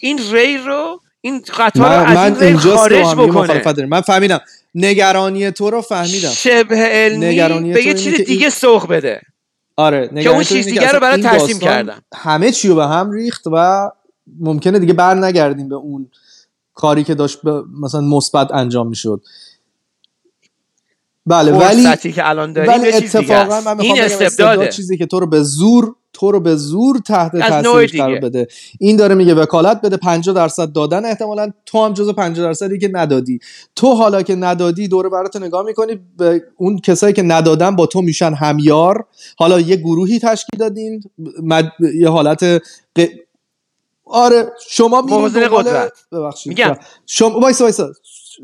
این 0.00 0.20
ری 0.32 0.58
رو 0.58 1.00
این 1.20 1.42
قطار 1.58 1.98
رو 1.98 2.04
من, 2.04 2.06
از 2.06 2.16
من 2.16 2.42
این 2.42 2.58
ری 2.60 2.76
خارج 2.76 3.06
بکنه. 3.14 3.86
من 3.86 4.00
فهمیدم. 4.00 4.40
نگرانی 4.74 5.50
تو 5.50 5.70
رو 5.70 5.82
فهمیدم. 5.82 6.30
شبه 6.30 6.76
علمی 6.76 7.26
نگرانی 7.26 7.72
به 7.72 7.86
یه 7.86 7.94
چیز 7.94 8.14
دیگه 8.14 8.40
این- 8.40 8.50
سوق 8.50 8.88
بده. 8.88 9.20
آره 9.76 10.10
که 10.22 10.28
اون 10.28 10.44
چیز 10.44 10.66
دیگه 10.66 10.92
رو 10.92 11.00
برای 11.00 11.22
ترسیم 11.22 11.58
کردم 11.58 12.02
همه 12.14 12.52
چی 12.52 12.68
رو 12.68 12.74
به 12.74 12.86
هم 12.86 13.10
ریخت 13.12 13.42
و 13.52 13.90
ممکنه 14.40 14.78
دیگه 14.78 14.92
بر 14.92 15.14
نگردیم 15.14 15.68
به 15.68 15.74
اون 15.74 16.10
کاری 16.74 17.04
که 17.04 17.14
داشت 17.14 17.38
مثلا 17.80 18.00
مثبت 18.00 18.50
انجام 18.50 18.88
می‌شد. 18.88 19.22
بله 21.26 21.52
ولی 21.52 21.96
که 21.96 22.28
الان 22.28 22.52
داریم 22.52 22.70
ولی 22.70 22.92
اتفاقا 22.92 23.60
من 23.60 23.76
می‌خوام 23.76 23.98
استبداد 24.00 24.68
چیزی 24.68 24.98
که 24.98 25.06
تو 25.06 25.20
رو 25.20 25.26
به 25.26 25.42
زور 25.42 25.94
تو 26.12 26.30
رو 26.32 26.40
به 26.40 26.56
زور 26.56 26.98
تحت 26.98 27.32
دیگه. 27.32 28.04
قرار 28.04 28.18
بده. 28.20 28.48
این 28.80 28.96
داره 28.96 29.14
میگه 29.14 29.34
وکالت 29.34 29.80
بده 29.80 29.96
50 29.96 30.34
درصد 30.34 30.72
دادن 30.72 31.04
احتمالا. 31.04 31.50
تو 31.66 31.84
هم 31.84 31.92
جزو 31.92 32.12
50 32.12 32.46
درصدی 32.46 32.78
که 32.78 32.88
ندادی. 32.92 33.38
تو 33.76 33.94
حالا 33.94 34.22
که 34.22 34.34
ندادی 34.34 34.88
دوره 34.88 35.08
برات 35.08 35.36
نگاه 35.36 35.64
می‌کنی 35.64 35.98
به 36.18 36.42
اون 36.56 36.78
کسایی 36.78 37.12
که 37.12 37.22
ندادن 37.22 37.76
با 37.76 37.86
تو 37.86 38.00
میشن 38.02 38.34
همیار. 38.34 39.04
حالا 39.38 39.60
یه 39.60 39.76
گروهی 39.76 40.18
تشکیل 40.18 40.58
دادین 40.60 41.02
مد... 41.42 41.72
یه 41.94 42.08
حالت 42.08 42.44
ق... 42.96 43.06
آره 44.04 44.52
شما 44.68 45.00
دنبال- 45.00 45.48
قدرت. 45.48 45.92
ببخشید 46.12 46.48
میگم. 46.50 46.76
شما 47.06 47.40
وایسا 47.40 47.64
وایسا. 47.64 47.92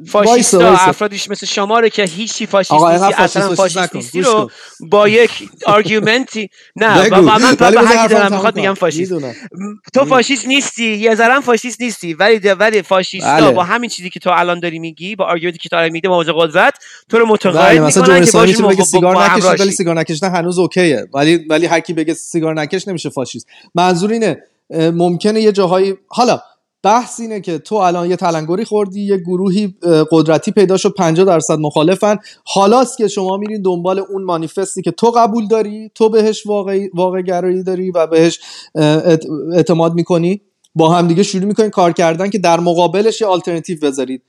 فاشیستا 0.07 0.59
وایسا،. 0.59 0.89
افرادیش 0.89 1.31
مثل 1.31 1.47
شما 1.47 1.81
رو 1.81 1.89
که 1.89 2.05
هیچی 2.05 2.47
فاشیست 2.47 2.73
آقا 2.73 2.91
نیستی 2.91 3.05
اینقدر 3.05 3.23
اصلا 3.23 3.55
فاشیست. 3.55 3.97
نیستی 3.97 4.21
رو. 4.21 4.51
با 4.81 5.09
یک 5.09 5.31
argument 5.67 6.41
ی 6.41 6.51
نه. 6.77 7.09
و 7.09 7.23
من 7.23 7.55
به 7.55 7.67
حقی 7.67 8.09
دارم 8.09 8.33
می‌خواد. 8.33 8.57
میگم 8.57 8.75
فاشیست. 8.75 9.13
تو 9.95 10.05
فاشیست 10.05 10.47
نیستی 10.49 10.97
یه 10.97 11.15
ذرم 11.15 11.41
فاشیست 11.41 11.81
نیستی 11.81 12.15
ولی 12.15 12.49
ولی 12.49 12.83
فاشیستا 12.83 13.37
بله. 13.37 13.51
با 13.51 13.65
همین 13.65 13.91
چیزی 13.91 14.11
که 14.11 14.21
تو 14.21 14.31
الان 14.31 14.61
داری 14.61 14.79
میگی 14.79 15.17
با 15.17 15.25
argument 15.25 15.55
ی 15.55 15.59
که 15.59 15.69
تو 15.69 15.77
الان 15.77 15.91
میگی 15.91 16.09
موضوع 16.09 16.35
قدرت 16.47 16.75
تو 17.09 17.19
رو 17.19 17.25
بله 17.25 17.33
متقاعد 17.33 17.79
مثلا 17.81 18.21
می‌کنن 18.21 18.53
که 18.53 18.63
بگه 18.63 18.85
سیگار 18.85 19.15
با 19.15 19.21
همراهی. 19.21 19.57
ولی 19.59 19.71
سیگار 19.71 20.01
نکشیدن 20.01 20.31
هنوز 20.31 20.59
okay 20.59 20.97
ه 20.97 21.07
ولی 21.15 21.37
ولی 21.51 21.67
هر 21.67 21.81
کی 21.81 21.93
بگه 21.93 22.15
سیگار 22.15 22.55
نکش 22.55 22.89
نمیشه 22.89 23.09
فاشیست 23.09 23.47
منظور 23.75 24.13
اینه 24.13 24.43
ممکنه 24.71 25.41
یه 25.41 25.53
جاهایی 25.53 25.95
حالا 26.09 26.41
بحث 26.87 27.21
اینه 27.21 27.41
که 27.41 27.59
تو 27.59 27.75
الان 27.75 28.11
یه 28.11 28.17
تلنگری 28.17 28.65
خوردی 28.65 29.01
یه 29.01 29.17
گروهی 29.17 29.75
قدرتی 30.11 30.51
پیدا 30.51 30.77
شد 30.77 30.95
50 30.95 31.27
درصد 31.27 31.59
مخالفن. 31.59 32.19
حالاست 32.45 32.99
که 32.99 33.09
شما 33.09 33.37
میرین 33.37 33.63
دنبال 33.63 33.99
اون 33.99 34.25
مانیفستی 34.25 34.83
که 34.83 34.91
تو 34.91 35.11
قبول 35.11 35.49
داری 35.49 35.91
تو 35.95 36.09
بهش 36.09 36.47
واقع 36.95 37.23
گرایی 37.23 37.63
داری 37.63 37.91
و 37.91 38.07
بهش 38.07 38.41
اعتماد 39.55 39.95
می‌کنی 39.95 40.41
با 40.75 40.89
هم 40.89 41.09
دیگه 41.09 41.23
شروع 41.23 41.45
می‌کنین 41.45 41.71
کار 41.71 41.93
کردن 41.93 42.31
که 42.31 42.39
در 42.39 42.61
مقابلش 42.61 43.21
یه 43.21 43.27
آلترناتیو 43.27 43.79
بذارید. 43.83 44.23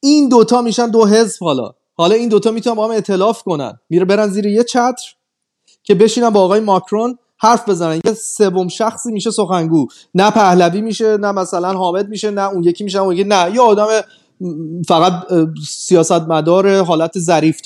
این 0.00 0.28
دوتا 0.28 0.62
میشن 0.62 0.90
دو 0.90 1.06
حزب 1.06 1.42
حالا. 1.42 1.70
حالا 1.94 2.14
این 2.14 2.28
دوتا 2.28 2.50
می‌تونن 2.50 2.76
با 2.76 2.84
هم 2.84 2.90
ائتلاف 2.90 3.42
کنن. 3.42 3.80
میره 3.90 4.04
برن 4.04 4.28
زیر 4.28 4.46
یه 4.46 4.64
چتر 4.64 5.14
که 5.82 5.94
بشینن 5.94 6.30
با 6.30 6.40
آقای 6.40 6.60
ماکرون 6.60 7.18
حرف 7.40 7.68
بزنن. 7.68 8.00
یه 8.04 8.14
سوم 8.14 8.68
شخصی 8.68 9.12
میشه 9.12 9.30
سخنگو. 9.30 9.86
نه 10.14 10.30
پهلوی 10.30 10.80
میشه 10.80 11.16
نه 11.16 11.32
مثلا 11.32 11.72
حامد 11.72 12.08
میشه 12.08 12.30
نه 12.30 12.48
اون 12.48 12.64
یکی 12.64 12.84
میشه 12.84 12.98
اون 12.98 13.12
یکی 13.16 13.24
نه. 13.24 13.50
یه 13.54 13.60
آدم 13.60 13.86
فقط 14.88 15.12
سیاست 15.68 16.12
مدار 16.12 16.82
حالت 16.82 17.18
ظریف 17.18 17.60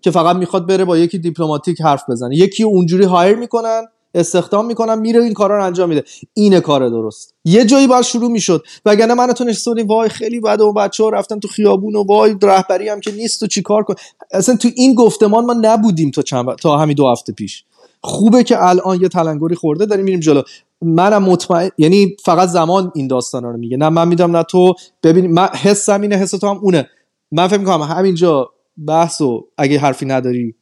که 0.00 0.10
فقط 0.10 0.36
می‌خواد 0.36 0.66
بره 0.66 0.84
با 0.84 0.98
یکی 0.98 1.18
دیپلماتیک 1.18 1.80
حرف 1.80 2.10
بزنه. 2.10 2.36
یکی 2.36 2.62
اونجوری 2.62 3.04
هایر 3.04 3.36
می‌کنن 3.36 3.82
استخدام 4.14 4.66
می‌کنن 4.66 4.98
میره 4.98 5.22
این 5.22 5.32
کارا 5.32 5.58
رو 5.58 5.64
انجام 5.64 5.88
میده. 5.88 6.04
اینه 6.34 6.60
کار 6.60 6.88
درست. 6.88 7.34
یه 7.44 7.64
جایی 7.64 7.86
باید 7.86 8.04
شروع 8.04 8.30
می‌شد. 8.30 8.64
وگرنه 8.84 9.14
من 9.14 9.32
تو 9.32 9.44
نشسته 9.44 9.70
بودیم 9.70 9.86
وای 9.86 10.08
خیلی 10.08 10.40
بد 10.40 10.60
و 10.60 10.72
بچه 10.72 11.04
ها 11.04 11.10
رفتن 11.10 11.38
تو 11.38 11.48
خیابون 11.48 11.96
و 11.96 12.04
وای 12.04 12.36
رهبری 12.42 12.88
هم 12.88 13.00
که 13.00 13.12
نیست 13.12 13.42
و 13.42 13.46
چیکار 13.46 13.82
کن. 13.82 13.94
اصلا 14.32 14.56
تو 14.56 14.68
این 14.76 14.94
گفتمان 14.94 15.44
ما 15.44 15.52
نبودیم 15.52 16.10
تا 16.10 16.22
چند 16.22 16.54
تا 16.54 16.78
همین 16.78 16.94
دو 16.94 17.10
هفته 17.10 17.32
پیش. 17.32 17.64
خوبه 18.04 18.44
که 18.44 18.64
الان 18.64 19.00
یه 19.00 19.08
تلنگری 19.08 19.54
خورده 19.54 19.86
داریم 19.86 20.04
میریم 20.04 20.20
جلو. 20.20 20.42
منم 20.82 21.22
مطمئن 21.22 21.70
یعنی 21.78 22.16
فقط 22.24 22.48
زمان 22.48 22.92
این 22.94 23.06
داستانا 23.06 23.50
رو 23.50 23.56
میگه. 23.56 23.76
نه 23.76 23.88
من 23.88 24.08
میدم 24.08 24.36
نه 24.36 24.42
تو. 24.42 24.74
ببین 25.02 25.32
من 25.32 25.46
حسم 25.46 26.00
اینه 26.00 26.16
حس 26.16 26.30
تو 26.30 26.46
هم 26.46 26.58
اونه. 26.62 26.88
من 27.32 27.48
فکر 27.48 27.58
می‌کنم 27.58 27.82
همینجا 27.82 28.50
بحث 28.86 29.20
و 29.20 29.46
اگه 29.58 29.78
حرفی 29.78 30.06
نداری 30.06 30.54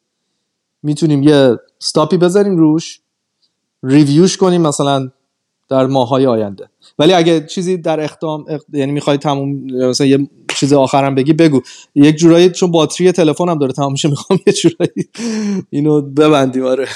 می‌تونیم 0.82 1.22
یه 1.22 1.56
ستاپی 1.78 2.16
بذاریم 2.16 2.56
روش 2.56 3.00
ریویوش 3.82 4.36
کنیم 4.36 4.60
مثلا 4.60 5.10
در 5.68 5.86
ماهای 5.86 6.26
آینده. 6.26 6.68
ولی 6.98 7.12
اگه 7.12 7.46
چیزی 7.46 7.76
در 7.76 8.00
اقدام 8.00 8.44
اق... 8.48 8.62
یعنی 8.72 8.92
می‌خوای 8.92 9.16
تموم 9.16 9.64
مثلا 9.88 10.06
یه 10.06 10.28
چیز 10.54 10.72
آخرم 10.72 11.14
بگی 11.14 11.32
بگو. 11.32 11.62
یک 11.94 12.16
جورایی 12.16 12.50
چون 12.50 12.70
باتری 12.70 13.12
تلفنم 13.12 13.58
داره 13.58 13.72
تمام 13.72 13.92
میشه 13.92 14.08
می‌خوام 14.08 14.40
یه 14.46 14.52
جورایی 14.52 15.08
اینو 15.70 16.02
ببندیم 16.02 16.64
آره. 16.64 16.88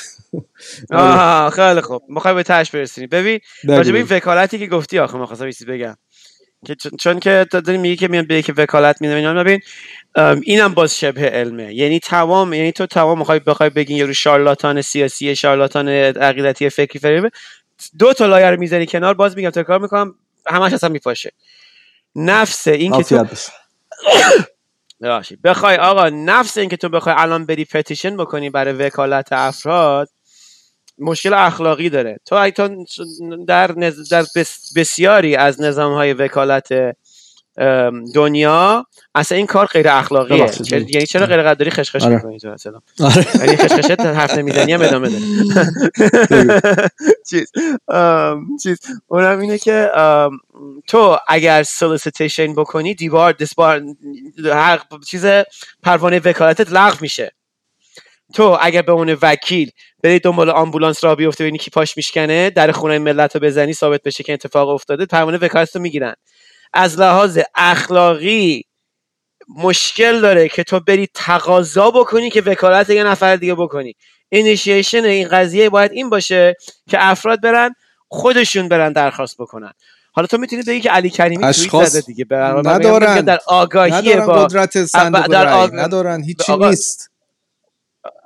آه 0.90 1.50
خیلی 1.50 1.80
خوب. 1.80 2.02
می‌خوای 2.08 2.34
به 2.34 2.42
تاش 2.42 2.70
برسونی 2.70 3.06
ببین. 3.06 3.40
راجع 3.64 3.94
این 3.94 4.06
وکالتی 4.10 4.58
که 4.58 4.66
گفتی 4.66 4.98
آخه 4.98 5.18
می‌خواستم 5.18 5.46
یه 5.46 5.52
چیز 5.52 5.66
بگم. 5.66 5.96
که 6.66 6.76
چون, 7.00 7.20
که 7.20 7.46
داری 7.50 7.78
میگی 7.78 7.96
که 7.96 8.08
میان 8.08 8.26
به 8.26 8.42
که 8.42 8.52
وکالت 8.56 9.00
میدم 9.00 9.14
اینا 9.14 9.34
ببین 9.34 9.60
اینم 10.42 10.74
باز 10.74 10.98
شبه 10.98 11.20
علمه. 11.20 11.74
یعنی 11.74 11.98
تمام 11.98 12.52
یعنی 12.52 12.72
تو 12.72 12.86
تمام 12.86 13.18
می‌خوای 13.18 13.38
بخوای 13.38 13.70
بگین 13.70 13.96
یارو 13.96 14.12
شارلاتان 14.12 14.82
سیاسی 14.82 15.36
شارلاتان 15.36 15.88
عقیدتی 15.88 16.70
فکری 16.70 16.98
فریبه 16.98 17.30
دو 17.98 18.12
تا 18.12 18.26
لایه 18.26 18.50
رو 18.50 18.60
می‌ذاری 18.60 18.86
کنار 18.86 19.14
باز 19.14 19.36
میگم 19.36 19.50
تکرار 19.50 19.80
می‌کنم 19.80 20.14
همش 20.46 20.72
اصلا 20.72 20.88
میپاشه. 20.88 21.32
نفس 22.16 22.68
این 22.68 22.92
که 22.92 23.04
تو 23.04 23.16
بخوای 25.44 25.76
آقا 25.76 26.08
نفس 26.08 26.58
این 26.58 26.68
که 26.68 26.76
تو 26.76 26.88
بخوای 26.88 27.14
الان 27.18 27.46
بری 27.46 27.64
پتیشن 27.64 28.16
بکنی 28.16 28.50
برای 28.50 28.74
وکالت 28.74 29.28
افراد 29.32 30.08
مشکل 30.98 31.34
اخلاقی 31.34 31.90
داره. 31.90 32.18
تو 32.24 32.36
در, 33.48 33.72
نز- 33.72 34.10
در 34.10 34.24
بس- 34.36 34.72
بسیاری 34.76 35.36
از 35.36 35.60
نظام 35.60 35.94
های 35.94 36.12
وکالت 36.12 36.68
دنیا. 38.14 38.86
اصلا 39.14 39.38
این 39.38 39.46
کار 39.46 39.66
غیر 39.66 39.88
اخلاقیه. 39.88 40.50
یعنی 40.70 41.06
چرا 41.06 41.26
غیر 41.26 41.42
قدری 41.42 41.70
خشخش 41.70 42.02
آره. 42.02 42.14
می‌کنی 42.14 42.38
تو 42.38 42.48
مثلا 42.50 42.80
آره. 43.00 43.26
یعنی 43.40 43.56
خشخشت 43.56 44.00
حرف 44.00 44.38
نمی‌زنی 44.38 44.72
هم 44.72 44.82
ادامه 44.82 45.08
ده 45.08 45.18
چیز. 47.30 47.52
چیز. 48.62 48.78
اونم 49.06 49.38
اینه 49.40 49.58
که 49.58 49.90
تو 50.88 51.16
اگر 51.28 51.62
solicitation 51.62 52.54
بکنی 52.54 52.94
دیوار 52.94 53.32
disbar 53.32 53.82
حق 54.44 54.82
چیز 55.06 55.26
پروانه 55.82 56.20
وکالتت 56.24 56.72
لغو 56.72 56.96
میشه. 57.00 57.32
تو 58.34 58.58
اگر 58.60 58.82
به 58.82 58.92
عنوان 58.92 59.18
وکیل 59.22 59.70
بری 60.02 60.18
دنبال 60.18 60.50
آمبولانس 60.50 61.04
راه 61.04 61.14
بیفته 61.14 61.44
ببینی 61.44 61.58
کی 61.58 61.70
پاش 61.70 61.96
میشکنه 61.96 62.50
در 62.50 62.72
خونه 62.72 62.98
ملت 62.98 63.34
رو 63.36 63.40
بزنی 63.40 63.72
ثابت 63.72 64.02
بشه 64.02 64.24
که 64.24 64.32
اتفاق 64.32 64.68
افتاده 64.68 65.06
پروانه 65.06 65.38
وکالت 65.38 65.76
رو 65.76 65.82
می‌گیرن. 65.82 66.14
از 66.76 67.00
لحاظ 67.00 67.38
اخلاقی 67.54 68.62
مشکل 69.56 70.20
داره 70.20 70.48
که 70.48 70.64
تو 70.64 70.80
بری 70.80 71.08
تقاضا 71.14 71.90
بکنی 71.90 72.30
که 72.30 72.40
وکالت 72.40 72.90
یه 72.90 73.04
نفر 73.04 73.36
دیگه 73.36 73.54
بکنی. 73.54 73.94
اینیشیشن 74.28 75.04
این 75.04 75.28
قضیه 75.28 75.70
باید 75.70 75.92
این 75.92 76.10
باشه 76.10 76.54
که 76.90 76.96
افراد 77.00 77.40
برن 77.40 77.74
خودشون 78.08 78.68
برن 78.68 78.92
درخواست 78.92 79.36
بکنن. 79.38 79.72
حالا 80.12 80.26
تو 80.26 80.38
می‌تونی 80.38 80.62
بگی 80.62 80.80
که 80.80 80.90
علی 80.90 81.10
کریمی 81.10 81.44
اشخاص 81.44 81.88
زده 81.90 82.00
دیگه. 82.00 82.26
ندارن. 82.30 83.20
در 83.20 83.40
آگاهی 83.46 83.92
ندارن 83.92 84.26
با 84.26 84.44
قدرت 84.46 84.84
صندوق 84.84 85.26
در 85.26 85.66
آگ- 85.66 85.70
ندارن. 85.74 86.22
هیچی 86.24 86.52
آقا- 86.52 86.68
نیست. 86.70 87.10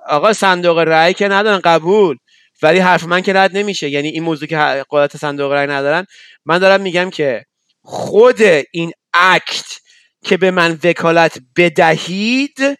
آقا 0.09 0.33
صندوق 0.33 0.79
رأی 0.79 1.15
که 1.15 1.29
ندارن 1.29 1.59
قبول. 1.65 2.17
ولی 2.63 2.79
حرف 2.79 3.05
من 3.05 3.21
که 3.21 3.33
رد 3.33 3.57
نمیشه. 3.57 3.89
یعنی 3.89 4.09
این 4.09 4.23
موضوع 4.23 4.49
که 4.49 4.85
قدرت 4.91 5.17
صندوق 5.17 5.53
رأی 5.53 5.67
ندارن. 5.67 6.07
من 6.45 6.59
دارم 6.59 6.81
میگم 6.81 7.11
که 7.11 7.45
خود 7.83 8.43
این 8.73 8.93
اکت 9.15 9.81
که 10.25 10.37
به 10.37 10.51
من 10.51 10.79
وکالت 10.85 11.39
بدهید 11.57 12.79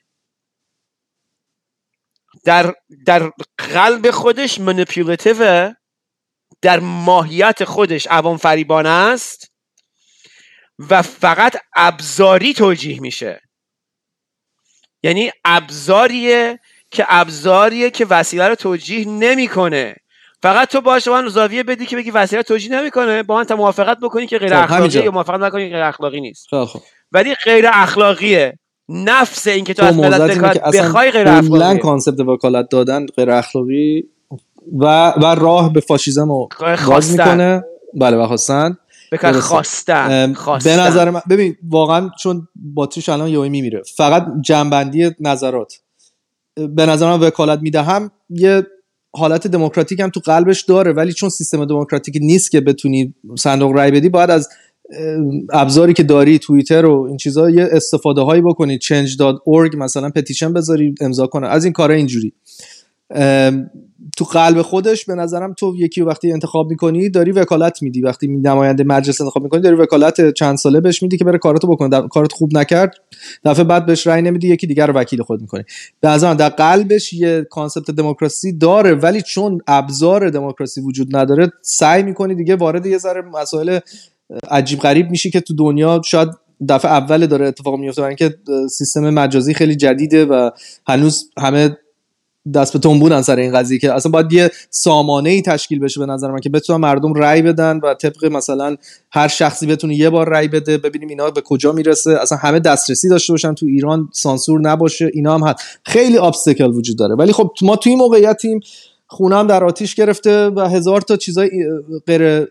در 2.45 2.75
در 3.07 3.33
قلب 3.59 4.11
خودش 4.11 4.61
منیپولتیوه 4.61 5.73
در 6.63 6.81
ماهیت 6.81 7.65
خودش 7.65 8.07
عوام 8.07 8.37
فریبانه 8.37 8.89
است 8.89 9.53
و 10.79 11.03
فقط 11.03 11.57
ابزاری 11.77 12.55
توجیه 12.55 13.01
میشه. 13.01 13.41
یعنی 15.03 15.31
ابزاریه 15.45 16.61
که 16.91 17.07
ابزاریه 17.09 17.91
که 17.91 18.05
وسیله 18.05 18.49
رو 18.49 18.55
توجیه 18.55 19.09
نمی‌کنه. 19.09 19.97
فقط 20.43 20.69
تو 20.69 20.81
باش 20.81 21.09
من 21.09 21.29
زاویه 21.29 21.63
بدی 21.63 21.87
که 21.87 21.97
بگی 21.97 22.11
وسیله 22.11 22.43
توجیه 22.43 22.81
نمی‌کنه. 22.81 23.23
با 23.23 23.35
من 23.35 23.45
تا 23.45 23.57
موافقت 23.57 23.99
بکنی 24.03 24.27
که 24.27 24.39
غیر 24.39 24.49
خب، 24.49 24.63
اخلاقیه 24.63 24.77
همینجا. 24.77 25.05
یا 25.05 25.11
موافقت 25.11 25.41
نکنی 25.41 25.71
غیر 25.71 25.83
اخلاقی 25.83 26.21
نیست. 26.21 26.47
خیلی 26.51 26.65
خوب 26.65 26.83
ولی 27.13 27.35
غیر 27.35 27.65
اخلاقیه. 27.73 28.59
نفس 28.89 29.47
این 29.47 29.65
که 29.65 29.75
تو, 29.75 29.85
از 29.85 29.97
ملت 29.97 30.21
بخوای 30.75 31.11
غیر 31.11 31.25
کلا 31.25 31.39
اخلاقیه 31.39 31.79
concept 31.79 32.21
وکالت 32.21 32.69
دادن 32.71 33.07
غیر 33.07 33.31
اخلاقی 33.31 34.05
و 34.79 35.11
و 35.11 35.25
راه 35.35 35.73
به 35.73 35.81
فاشیزم 35.81 36.29
رو 36.29 36.49
باز. 36.89 37.11
می‌کنه. 37.11 37.65
بله 37.95 38.17
و 38.17 38.27
خواستن. 38.27 38.77
بکن. 39.13 39.33
خواستن. 39.33 40.35
به 40.65 40.77
نظر 40.77 41.11
من 41.11 41.23
ببین 41.31 41.57
واقعا 41.69 42.11
چون 42.23 42.49
باتریش 42.75 43.09
الان 43.09 43.29
یهو 43.29 43.43
میمیره. 43.49 43.83
فقط 43.97 44.27
جمع‌بندی 44.41 45.11
نظرات. 45.21 45.75
به 46.55 46.87
نظر 46.87 47.07
من 47.07 47.21
وکالت 47.21 47.59
می‌دهم 47.63 48.11
یه 48.31 48.67
حالت 49.13 49.47
دموکراتیک 49.47 50.01
هم 50.01 50.11
تو 50.11 50.21
قلبش 50.21 50.63
داره 50.63 50.93
ولی 50.93 51.13
چون 51.13 51.29
سیستم 51.29 51.65
دموکراتیک 51.65 52.19
نیست 52.21 52.51
که 52.51 52.61
بتونی 52.61 53.15
صندوق 53.39 53.73
رای 53.73 53.91
بدی 53.91 54.09
باید 54.09 54.31
از 54.31 54.49
ابزاری 55.53 55.93
که 55.93 56.03
داری 56.03 56.39
توییتر 56.39 56.87
و 56.87 57.03
این 57.09 57.17
چیزا 57.17 57.51
یه 57.51 57.69
استفاده 57.73 58.21
هایی 58.21 58.43
بکنی 58.43 58.79
change.org 58.79 59.75
مثلا 59.75 60.11
petition 60.11 60.53
بذاری 60.53 60.95
امضا 61.01 61.27
کنه. 61.27 61.47
از 61.47 61.65
این 61.65 61.73
کارا 61.73 61.95
اینجوری. 61.95 62.33
تو 64.17 64.25
قلب 64.25 64.63
خودش 64.63 65.05
به 65.05 65.15
نظرم 65.15 65.55
تو 65.55 65.75
یکی 65.77 66.01
وقتی 66.03 66.33
انتخاب 66.33 66.71
می‌کنی 66.71 67.11
داری 67.11 67.33
وکالت 67.33 67.83
میدی. 67.83 68.03
وقتی 68.03 68.29
نماینده 68.29 68.85
مجلس 68.85 69.21
انتخاب 69.21 69.43
می‌کنی 69.43 69.61
داری 69.61 69.77
وکالت 69.77 70.33
چند 70.33 70.57
ساله 70.57 70.81
بهش 70.81 71.03
میدی 71.03 71.17
که 71.17 71.25
بره 71.25 71.39
کاراتو 71.39 71.67
بکنه. 71.67 71.89
در- 71.89 72.09
کارت 72.09 72.33
خوب 72.33 72.57
نکرد 72.57 72.95
دفعه 73.45 73.65
بعد 73.65 73.87
بهش 73.87 74.07
رأی 74.07 74.23
نمیدی 74.23 74.49
یکی 74.49 74.67
دیگر 74.67 74.87
رو 74.87 74.95
وکیل 74.95 75.23
خود 75.23 75.41
می‌کنی. 75.41 75.63
نظرم 76.03 76.35
در 76.35 76.49
قلبش 76.49 77.13
یه 77.13 77.47
concept 77.51 77.91
دموکراسی 77.91 78.53
داره 78.59 78.95
ولی 78.95 79.23
چون 79.23 79.59
ابزار 79.67 80.31
دموکراسی 80.31 80.81
وجود 80.81 81.17
نداره 81.17 81.53
سعی 81.63 82.03
می‌کنی 82.03 82.35
دیگه 82.35 82.57
وارد 82.57 82.87
یه 82.87 82.99
ذره 82.99 83.23
مسائل 83.23 83.79
عجیب 84.51 84.79
غریب 84.79 85.11
میشی 85.11 85.31
که 85.31 85.41
تو 85.41 85.55
دنیا 85.55 86.03
شاید 86.05 86.29
دفعه 86.69 86.91
اول 86.91 87.27
داره 87.27 87.47
اتفاق 87.47 87.79
میفته 87.79 88.03
برای 88.03 88.17
اینکه 88.21 88.37
سیستم 88.69 89.11
مجازی 89.11 89.55
خیلی 89.55 89.77
جدیده 89.77 90.25
و 90.25 90.51
هنوز 90.87 91.31
همه 91.39 91.77
دست 92.55 92.73
به 92.73 92.79
تنبونن 92.79 93.23
سر 93.23 93.37
این 93.37 93.53
قضیه 93.53 93.79
که 93.79 93.93
اصلا 93.93 94.13
باید 94.13 94.33
یه 94.33 94.51
سامانه 94.71 95.31
ای 95.31 95.43
تشکیل 95.43 95.79
بشه 95.79 96.01
به 96.01 96.07
نظر 96.07 96.31
من 96.31 96.41
که 96.41 96.49
بتونن 96.49 96.81
مردم 96.81 97.15
رأی 97.15 97.43
بدن 97.43 97.81
و 97.83 97.95
طبق 97.95 98.25
مثلا 98.25 98.77
هر 99.13 99.29
شخصی 99.29 99.67
بتونه 99.67 99.95
یه 99.95 100.11
بار 100.11 100.29
رأی 100.29 100.49
بده. 100.49 100.79
ببینیم 100.79 101.09
اینا 101.09 101.31
به 101.31 101.41
کجا 101.41 101.73
می‌رسه. 101.73 102.11
اصلا 102.11 102.39
همه 102.39 102.61
دسترسی 102.61 103.09
داشته 103.09 103.33
باشن. 103.33 103.55
تو 103.55 103.67
ایران 103.67 104.09
سانسور 104.13 104.61
نباشه. 104.61 105.11
اینا 105.15 105.35
هم 105.35 105.43
هست. 105.43 105.59
خیلی 105.85 106.19
ابستکل 106.19 106.71
وجود 106.71 106.99
داره. 106.99 107.15
ولی 107.15 107.33
خب 107.33 107.51
ما 107.63 107.77
توی 107.77 107.95
موقعیتیم. 107.95 108.61
خونه 109.07 109.37
هم 109.37 109.47
در 109.47 109.65
آتیش 109.65 109.95
گرفته 109.95 110.49
و 110.49 110.61
هزار 110.61 111.01
تا 111.01 111.17
چیزای 111.17 111.51
غیر 112.07 112.47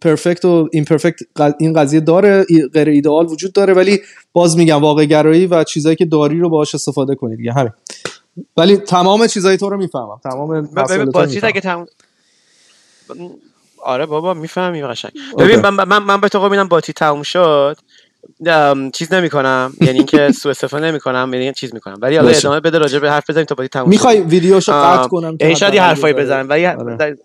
پرفکت 0.00 0.44
و 0.44 0.68
ایمپرفکت 0.72 1.20
این 1.58 1.72
قضیه 1.72 2.00
داره. 2.00 2.46
غیر 2.74 2.88
ایدئال 2.88 3.26
وجود 3.26 3.52
داره. 3.52 3.74
ولی 3.74 4.00
باز 4.32 4.56
میگم 4.56 4.80
واقع 4.80 5.04
گرایی 5.04 5.46
و 5.46 5.64
چیزایی 5.64 5.96
که 5.96 6.04
داری 6.04 6.38
رو 6.38 6.48
باهاش 6.48 6.74
استفاده 6.74 7.14
کنید 7.14 7.36
دیگه. 7.36 7.52
همین. 7.52 7.72
ولی 8.56 8.76
تمام 8.76 9.26
چیزای 9.26 9.56
تو 9.56 9.68
رو 9.68 9.76
می‌فهمم 9.76 10.20
تمام 10.24 10.48
ببین 10.50 10.70
مسائل 10.82 11.04
تو 11.04 11.10
با 11.10 11.20
رو 11.20 11.26
چیز 11.26 11.34
می‌فهمم. 11.44 11.50
اگه 11.52 11.60
تم... 11.60 11.86
آره 13.82 14.06
بابا 14.06 14.34
می‌فهمی 14.34 14.82
قشنگ. 14.82 15.12
ببین 15.38 15.60
من, 15.60 15.84
من, 15.84 15.98
من 15.98 16.20
به 16.20 16.28
تو 16.28 16.38
قول 16.38 16.50
میدم 16.50 16.68
باتی 16.68 16.92
تموم 16.92 17.22
شد 17.22 17.76
چیز 18.94 19.12
نمی 19.12 19.30
کنم 19.30 19.72
یعنی 19.80 19.96
اینکه 19.98 20.32
سوء 20.32 20.50
استفاده 20.50 20.86
نمی 20.86 21.00
کنم 21.00 21.30
یعنی 21.34 21.52
چیز 21.52 21.74
می‌کنم 21.74 21.98
ولی 22.02 22.16
حالا. 22.16 22.30
ادامه 22.30 22.60
بده 22.60 22.78
راجع 22.78 22.98
به 22.98 23.10
حرف 23.10 23.30
بزنیم 23.30 23.46
تا 23.46 23.54
باتی 23.54 23.68
تموم 23.68 23.88
می‌خوای. 23.88 24.20
ویدیوشو 24.20 24.72
قطع 24.72 25.08
کنم 25.08 25.36
که 25.36 25.44
یعنی 25.44 25.56
شاید 25.56 25.74
یه 25.74 25.82
حداقل 25.82 25.94
حرفایی 25.96 26.14
ذره- 26.14 26.24
بزنم 26.24 26.48
ولی 26.48 26.66
آره. 26.66 27.16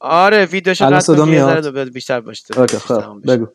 آره 0.00 0.44
ویدیوشو 0.46 0.84
قطع 0.84 0.94
کن 0.94 1.00
صدا 1.00 1.24
که 1.24 1.30
یه 1.30 1.44
میاد؟ 1.44 1.60
ذره 1.60 1.84
بیشتر 1.84 2.20
باشه 2.20 2.44
اوکی 2.60 2.78
خب 2.78 3.00
تمام. 3.00 3.20
بگو 3.20 3.46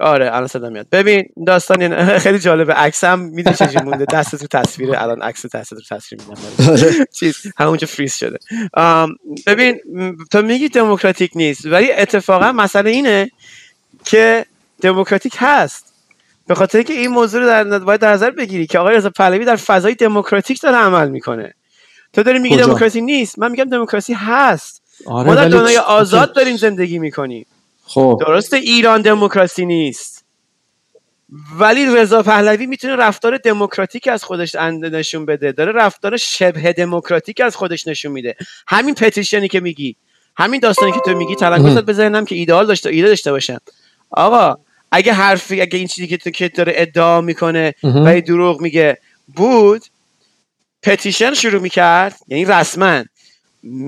آره 0.00 0.34
الان 0.34 0.46
صدا 0.46 0.70
میاد. 0.70 0.86
ببین 0.92 1.28
داستان. 1.46 1.78
خیلی 2.18 2.38
جالبه. 2.38 2.74
عکسم 2.74 3.18
می‌دونی 3.18 3.56
چجوری 3.56 3.84
مونده. 3.84 4.04
دست 4.12 4.36
تو 4.36 4.46
تصویره. 4.46 5.02
الان 5.02 5.22
عکس 5.22 5.46
دست 5.46 5.74
تو 5.74 5.96
تصویر 5.96 6.20
میدم. 6.28 7.04
چیز 7.18 7.36
همونجا 7.58 7.86
فریز 7.86 8.14
شده. 8.14 8.38
ببین 9.46 9.80
تو 10.32 10.42
میگی 10.42 10.68
دموکراتیک 10.68 11.30
نیست. 11.34 11.66
ولی 11.66 11.92
اتفاقا 11.92 12.52
مسئله 12.52 12.90
اینه 12.90 13.30
که 14.04 14.46
دموکراتیک 14.80 15.34
هست. 15.38 15.92
به 16.46 16.54
خاطر 16.54 16.82
که 16.82 16.92
این 16.92 17.10
موضوع 17.10 17.40
رو 17.40 17.46
در 17.46 17.78
باید 17.78 18.00
در 18.00 18.12
نظر 18.12 18.30
بگیری 18.30 18.66
که 18.66 18.78
آقای 18.78 18.96
رضا 18.96 19.10
پهلوی 19.10 19.44
در 19.44 19.56
فضای 19.56 19.94
دموکراتیک 19.94 20.60
داره 20.60 20.76
عمل 20.76 21.08
می‌کنه. 21.08 21.54
تو 22.12 22.22
داری 22.22 22.38
میگی؟ 22.38 22.56
دموکراسی 22.56 23.00
نیست. 23.00 23.38
من 23.38 23.50
میگم 23.50 23.64
دموکراسی 23.64 24.12
هست. 24.12 24.82
آره 25.06 25.26
ما 25.26 25.34
در 25.34 25.42
ولی 25.42 25.50
دنیای 25.50 25.76
آزاد 25.76 26.34
داریم 26.34 26.56
زندگی 26.56 26.98
می‌کنیم. 26.98 27.46
خب. 27.86 28.18
درسته 28.26 28.56
ایران 28.56 29.02
دموکراسی 29.02 29.66
نیست. 29.66 30.24
ولی 31.58 31.86
رضا 31.86 32.22
پهلوی 32.22 32.66
می‌تونه 32.66 32.96
رفتار 32.96 33.36
دموکراتیک 33.38 34.08
از 34.08 34.24
خودش 34.24 34.54
نشون 34.54 35.26
بده. 35.26 35.52
داره 35.52 35.72
رفتار 35.72 36.16
شبه 36.16 36.72
دموکراتیک 36.72 37.40
از 37.40 37.56
خودش 37.56 37.86
نشون 37.86 38.12
میده. 38.12 38.36
همین 38.68 38.94
پتیشنی 38.94 39.48
که 39.48 39.60
میگی 39.60 39.96
همین 40.36 40.60
داستانی 40.60 40.92
که 40.92 41.00
تو 41.04 41.14
میگی 41.14 41.34
تلنگرت 41.34 41.84
بزنم 41.84 42.24
که 42.24 42.34
ایدئال 42.34 42.66
داشته 42.66 42.90
ایده 42.90 43.08
داشته 43.08 43.32
باشم 43.32 43.58
آقا 44.10 44.56
اگه 44.92 45.12
حرفی 45.12 45.60
اگه 45.60 45.78
این 45.78 45.86
چیزی 45.86 46.06
که 46.06 46.16
تو 46.16 46.30
که 46.30 46.48
داره 46.48 46.72
ادعا 46.76 47.20
می‌کنه. 47.20 47.74
و 47.82 48.20
دروغ 48.20 48.60
میگه 48.60 48.98
بود 49.36 49.82
petition 50.82 51.34
شروع 51.34 51.62
می‌کرد 51.62 52.16
یعنی 52.28 52.44
رسما. 52.44 53.04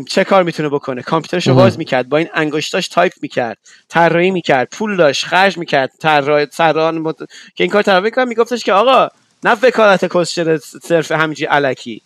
چه 0.09 0.25
کار 0.25 0.43
می‌تونه 0.43 0.69
بکنه 0.69 1.03
کامپیوترشو 1.03 1.51
مهم. 1.51 1.63
باز 1.63 1.79
می‌کرد 1.79 2.09
با 2.09 2.17
این 2.17 2.29
انگشتاش 2.35 2.89
تایپ 2.89 3.13
می‌کرد 3.23 3.59
طراحی 3.89 4.31
می‌کرد 4.31 4.69
پول 4.71 4.97
داشت 4.97 5.25
خرج 5.25 5.59
می‌کرد 5.59 5.91
طراح 6.01 6.45
طراحان 6.45 6.99
مت... 6.99 7.17
که 7.55 7.65
این 7.65 7.71
کار 7.71 7.83
طراحی 7.83 8.11
کنه 8.11 8.25
میگفتش 8.25 8.65
که 8.65 8.73
آقا 8.73 9.09
نه 9.45 9.57
وکالت 9.63 10.17
کسچر 10.17 10.57
صرف 10.83 11.13
همینجوری 11.13 11.51
الکی 11.51 12.03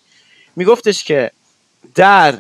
میگفتش 0.57 1.05
که 1.05 1.31
در 1.95 2.35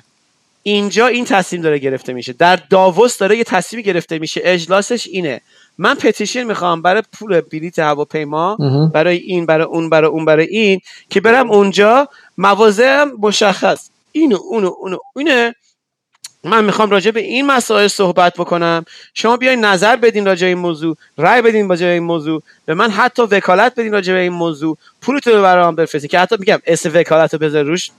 اینجا 0.62 1.06
این 1.06 1.24
تصمیم 1.24 1.62
داره 1.62 1.78
گرفته 1.78 2.12
میشه 2.12 2.32
در 2.32 2.56
داووس 2.56 3.18
داره 3.18 3.36
یه 3.36 3.44
تصمیمی 3.44 3.82
گرفته 3.82 4.18
میشه 4.18 4.40
اجلاسش 4.44 5.06
اینه 5.06 5.40
من 5.78 5.94
petition 5.94 6.42
می‌خوام 6.42 6.82
برای 6.82 7.02
پول 7.12 7.40
بلیت 7.40 7.78
هواپیما. 7.78 8.56
برای 8.94 9.16
این 9.16 9.46
برای 9.46 9.66
اون 9.66 9.90
برای 9.90 10.10
اون 10.10 10.24
برای 10.24 10.46
این 10.46 10.80
که 11.10 11.20
برم 11.20 11.50
اونجا 11.50 12.08
مواضع 12.38 13.04
مشخص 13.04 13.88
اینو 14.12 14.36
اونو 14.36 14.74
اونو. 14.78 14.98
اینه 15.16 15.54
من 16.44 16.64
می‌خوام 16.64 16.90
راجع 16.90 17.10
به 17.10 17.20
این 17.20 17.46
مسائل 17.46 17.88
صحبت 17.88 18.34
بکنم. 18.34 18.84
شما 19.14 19.36
بیاین 19.36 19.64
نظر 19.64 19.96
بدین 19.96 20.26
راجع 20.26 20.46
این 20.46 20.58
موضوع 20.58 20.96
رأی 21.18 21.42
بدین 21.42 21.68
راجع 21.68 21.86
این 21.86 22.02
موضوع. 22.02 22.42
به 22.66 22.74
من 22.74 22.90
حتی 22.90 23.22
وکالت 23.22 23.74
بدین 23.74 23.92
راجع 23.92 24.12
به 24.12 24.18
این 24.20 24.32
موضوع. 24.32 24.78
پولتون 25.00 25.32
رو 25.32 25.42
برام 25.42 25.74
بفرستین 25.74 26.08
که 26.08 26.18
حتی 26.18 26.36
میگم 26.38 26.58
اسم 26.66 26.90
وکالت 26.94 27.32
رو 27.32 27.38
بذار 27.38 27.64
روش. 27.64 27.90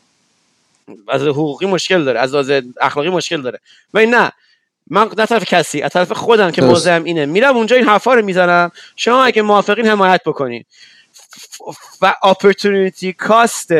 از 1.09 1.21
حقوقی 1.21 1.65
مشکل 1.65 2.03
داره 2.03 2.19
از 2.19 2.33
لحاظ 2.33 2.51
اخلاقی 2.81 3.09
مشکل 3.09 3.41
داره. 3.41 3.59
ولی 3.93 4.05
نه 4.05 4.31
من 4.89 5.09
نه 5.17 5.25
طرف 5.25 5.43
کسی 5.45 5.81
از 5.81 5.91
طرف 5.91 6.11
خودم 6.11 6.51
که. 6.51 6.61
موضعم 6.61 7.03
اینه. 7.03 7.25
میرم 7.25 7.57
اونجا 7.57 7.75
این 7.75 7.85
حرفا 7.85 8.13
رو 8.13 8.25
می‌زنم. 8.25 8.71
شما 8.95 9.23
اگه 9.23 9.41
موافقین 9.41 9.87
حمایت 9.87 10.21
بکنین. 10.25 10.63
و 12.01 12.13
اپورتونیتی 12.23 13.13
کاست 13.13 13.71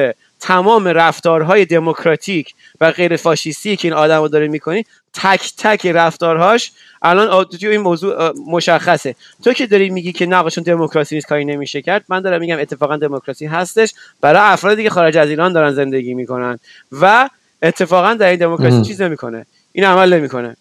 تمام 0.43 0.87
رفتارهای 0.87 1.65
دموکراتیک 1.65 2.53
و 2.81 2.91
غیر 2.91 3.15
فاشیستی 3.15 3.75
که 3.75 3.87
این 3.87 3.93
آدم 3.93 4.21
رو 4.21 4.27
داره 4.27 4.47
می‌کنی 4.47 4.85
تک 5.13 5.53
تک 5.57 5.87
رفتارهاش 5.87 6.71
الان 7.01 7.43
توی 7.43 7.67
این 7.67 7.81
موضوع 7.81 8.33
مشخصه. 8.47 9.15
تو 9.43 9.53
که 9.53 9.67
داری 9.67 9.89
میگی 9.89 10.11
که 10.11 10.25
نه 10.25 10.49
چون 10.49 10.63
دموکراسی 10.63 11.15
نیست 11.15 11.27
کاری 11.27 11.45
نمیشه 11.45 11.81
کرد 11.81 12.05
من 12.09 12.21
دارم 12.21 12.39
میگم 12.39 12.59
اتفاقا 12.59 12.97
دموکراسی 12.97 13.45
هستش. 13.45 13.93
برای 14.21 14.41
افرادی 14.41 14.83
که 14.83 14.89
خارج 14.89 15.17
از 15.17 15.29
ایران 15.29 15.53
دارن 15.53 15.71
زندگی 15.71 16.13
می‌کنن 16.13 16.59
و 16.91 17.29
اتفاقا 17.61 18.13
در 18.13 18.27
این 18.27 18.39
دموکراسی. 18.39 18.81
چیز 18.81 19.01
نمی‌کنه. 19.01 19.45
این 19.71 19.85
عمل 19.85 20.13
نمی‌کنه. 20.13 20.57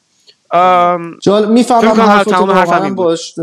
جال 1.21 1.53
می‌فهمم 1.53 1.95
کنم 1.95 2.05
حرفتو 2.05 2.31
تمام 2.31 2.51
حرفم 2.51 2.71
واقعا 2.71 2.85
این 2.85 2.95
بود. 2.95 3.05
باش 3.05 3.35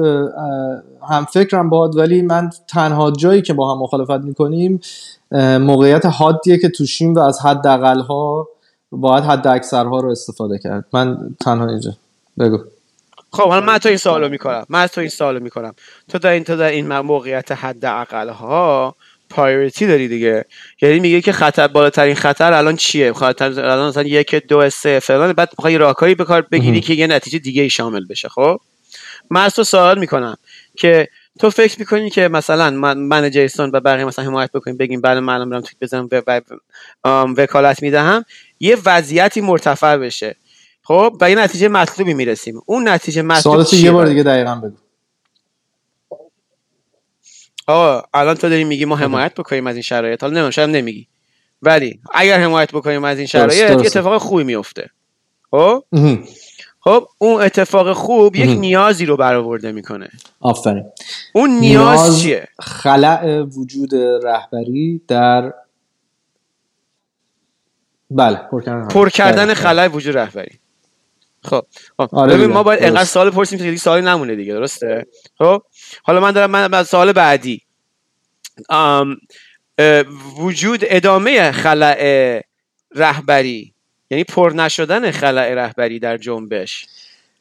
هم 1.09 1.25
فکرم 1.25 1.69
باد 1.69 1.97
ولی 1.97 2.21
من 2.21 2.49
تنها 2.67 3.11
جایی 3.11 3.41
که 3.41 3.53
با 3.53 3.73
هم 3.73 3.81
مخالفت 3.81 4.23
می‌کنیم 4.25 4.81
موقعیت 5.59 6.05
حادیه 6.05 6.57
که 6.57 6.69
توشیم 6.69 7.15
و 7.15 7.19
از 7.19 7.39
حد 7.39 7.65
ها 8.09 8.47
باید 8.91 9.23
حد 9.23 9.47
اکثرها 9.47 9.99
رو 9.99 10.11
استفاده 10.11 10.57
کرد. 10.57 10.85
من 10.93 11.35
تنها 11.45 11.67
اینجا. 11.67 11.91
بگو. 12.39 12.57
خب 13.31 13.49
حالا 13.49 13.65
من 13.65 13.77
تو 13.77 13.89
این 13.89 13.97
سوالو 13.97 14.29
می‌کنم. 14.29 14.65
من 14.69 14.87
تو 14.87 15.01
این 15.01 15.09
سوالو 15.09 15.39
می‌کنم. 15.39 15.73
تو 16.07 16.19
در 16.19 16.29
این 16.29 16.43
تو 16.43 16.55
در 16.55 16.69
این 16.69 16.99
موقعیت 16.99 17.51
حد 17.51 17.85
ها 18.29 18.95
پایورتی 19.29 19.87
داری 19.87 20.07
دیگه. 20.07 20.45
یعنی 20.81 20.99
میگه 20.99 21.21
که 21.21 21.31
خطر 21.31 21.67
بالاترین 21.67 22.15
خطر 22.15 22.53
الان 22.53 22.75
چیه؟ 22.75 23.13
خطر 23.13 23.45
الان 23.45 23.89
مثلا 23.89 24.03
یک 24.03 24.35
دو 24.35 24.69
سه 24.69 24.99
فلان. 24.99 25.33
بعد 25.33 25.49
می‌خوای 25.57 25.77
راهکاری 25.77 26.15
به 26.15 26.25
کار 26.25 26.41
بگیری. 26.41 26.81
که 26.81 26.93
یه 26.93 27.07
نتیجه 27.07 27.39
دیگه 27.39 27.61
ای 27.61 27.69
شامل 27.69 28.05
بشه 28.05 28.29
خب؟ 28.29 28.59
من 29.29 29.43
از 29.43 29.55
تو 29.55 29.63
سوال 29.63 29.99
می‌کنم 29.99 30.37
که 30.77 31.07
تو 31.39 31.49
فکر 31.49 31.79
می‌کنی 31.79 32.09
که 32.09 32.27
مثلا 32.27 32.69
من, 32.69 32.97
من 32.97 33.31
جیسون 33.31 33.71
و 33.73 33.79
بقیه 33.79 34.05
مثلا 34.05 34.25
حمایت 34.25 34.51
بکنیم 34.51 34.77
بگیم 34.77 35.01
بله 35.01 35.19
من 35.19 35.49
برم 35.49 35.61
توییت 35.61 35.79
بزنم 35.81 36.09
و- 36.11 36.41
وکالت 37.37 37.83
می‌دهم 37.83 38.25
یه 38.59 38.77
وضعیتی 38.85 39.41
مرتفع 39.41 39.97
بشه 39.97 40.35
خب؟ 40.83 41.17
و 41.21 41.29
یه 41.29 41.35
نتیجه 41.35 41.67
مطلوبی 41.67 42.13
می‌رسیم. 42.13 42.61
اون 42.65 42.87
نتیجه 42.87 43.21
مطلوب 43.21 43.73
یه 43.73 43.91
بار 43.91 44.05
دیگه 44.05 44.23
دقیقا 44.23 44.55
بگو. 44.55 44.75
آقا 47.69 48.03
الان 48.13 48.35
تو 48.35 48.49
داری 48.49 48.63
میگی 48.63 48.85
ما 48.85 48.95
حمایت 48.95 49.33
بکنیم 49.33 49.67
از 49.67 49.75
این 49.75 49.81
شرایط. 49.81 50.21
حالا 50.21 50.31
نمی‌دونم 50.31 50.51
شاید 50.51 50.69
نمیگی. 50.69 51.07
ولی 51.61 51.99
اگر 52.13 52.39
حمایت 52.39 52.71
بکنیم 52.71 53.03
از 53.03 53.17
این 53.17 53.27
شرایط 53.27 53.69
یه. 53.69 53.71
اتفاق 53.71 54.21
خوبی 54.21 54.43
میفته 54.43 54.89
خب. 55.51 55.83
خب 56.79 57.07
اون 57.17 57.41
اتفاق 57.41 57.93
خوب 57.93 58.35
یک 58.35 58.47
مهم. 58.47 58.59
نیازی 58.59 59.05
رو 59.05 59.17
برآورده 59.17 59.71
می‌کنه. 59.71 60.09
آفرین. 60.39 60.85
اون 61.33 61.49
نیاز, 61.49 61.99
نیاز 61.99 62.21
چیه؟ 62.21 62.47
خلع 62.59 63.41
وجود 63.41 63.95
رهبری 64.23 65.01
در 65.07 65.53
بله 68.11 68.35
پر 68.51 68.61
کردن 68.61 68.87
پر 68.87 69.09
کردن 69.09 69.45
دقیقاً. 69.45 69.61
خلای 69.61 69.87
وجود 69.87 70.17
رهبری. 70.17 70.59
خب 71.43 71.65
خب. 71.97 72.09
آره 72.11 72.33
ببین. 72.33 72.45
ما 72.45 72.63
باید. 72.63 72.83
انقدر 72.83 73.03
سوال 73.03 73.29
پرسیم 73.29 73.57
که 73.59 73.63
دیگه 73.65 73.77
سوالی 73.77 74.05
نمونه 74.05 74.35
دیگه 74.35 74.53
درسته؟ 74.53 75.05
خب؟ 75.37 75.61
حالا 76.03 76.19
من 76.19 76.31
دارم 76.31 76.51
من 76.51 76.83
سوال 76.83 77.11
بعدی. 77.11 77.61
وجود 80.37 80.79
ادامه 80.83 81.51
خلع 81.51 82.41
رهبری 82.95 83.73
یعنی 84.09 84.23
پر 84.23 84.53
نشدن 84.55 85.11
خلع 85.11 85.53
رهبری 85.53 85.99
در 85.99 86.17
جنبش 86.17 86.87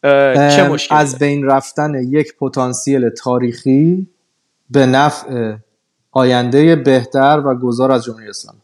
چه 0.02 0.68
مشکلی 0.68 0.98
از 0.98 1.18
بین 1.18 1.46
رفتن 1.46 1.94
یک 1.94 2.36
پتانسیل 2.36 3.08
تاریخی 3.08 4.06
به 4.70 4.86
نفع 4.86 5.54
آینده 6.12 6.76
بهتر 6.76 7.42
و 7.46 7.54
گذار 7.54 7.92
از 7.92 8.04
جمهوری 8.04 8.28
اسلامی. 8.28 8.60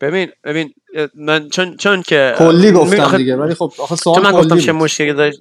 ببین 0.00 0.28
ببین 0.44 0.74
من 1.14 1.48
چون 1.48 1.76
چون 1.76 2.02
که 2.02 2.34
کلی 2.38 2.72
گفتم 2.72 3.16
دیگه 3.16 3.36
ولی 3.36 3.54
خب 3.54 3.72
آخه 3.78 3.96
سوال 3.96 4.22
من 4.22 4.32
گفتم 4.32 4.58
چه 4.58 4.72
مشکلی 4.72 5.12
داشت 5.12 5.40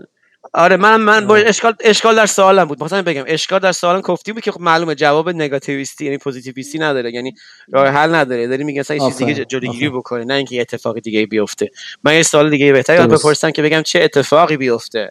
آره 0.55 0.77
من 0.77 1.01
من 1.01 1.27
با 1.27 1.35
اشکال 1.35 1.73
اشکال 1.79 2.15
در 2.15 2.25
سوالم 2.25 2.65
بود. 2.65 2.83
مثلا 2.83 3.01
بگم 3.01 3.23
اشکال 3.27 3.59
در 3.59 3.71
سوالم 3.71 4.01
کفتی 4.01 4.33
بود 4.33 4.43
که 4.43 4.51
خب 4.51 4.61
معلومه 4.61 4.95
جواب 4.95 5.29
نگاتیویستی 5.29 6.05
یعنی 6.05 6.17
پوزیتیویستی 6.17 6.79
نداره 6.79 7.13
یعنی 7.13 7.35
راه 7.71 7.87
حل 7.87 8.15
نداره. 8.15 8.47
داری 8.47 8.63
میگن 8.63 8.79
مثلا 8.79 8.99
چیز 8.99 9.17
دیگه 9.17 9.45
جلوگیری 9.45 9.89
بکنه 9.89 10.25
نه 10.25 10.33
اینکه 10.33 10.61
اتفاق 10.61 10.99
دیگه 10.99 11.25
بیفته. 11.25 11.71
من 12.03 12.15
یه 12.15 12.23
سوال 12.23 12.49
دیگه 12.49 12.71
بهتر 12.71 13.07
بپرسم 13.07 13.51
که 13.51 13.61
بگم 13.61 13.81
چه 13.81 14.01
اتفاقی 14.01 14.57
بیفته 14.57 15.09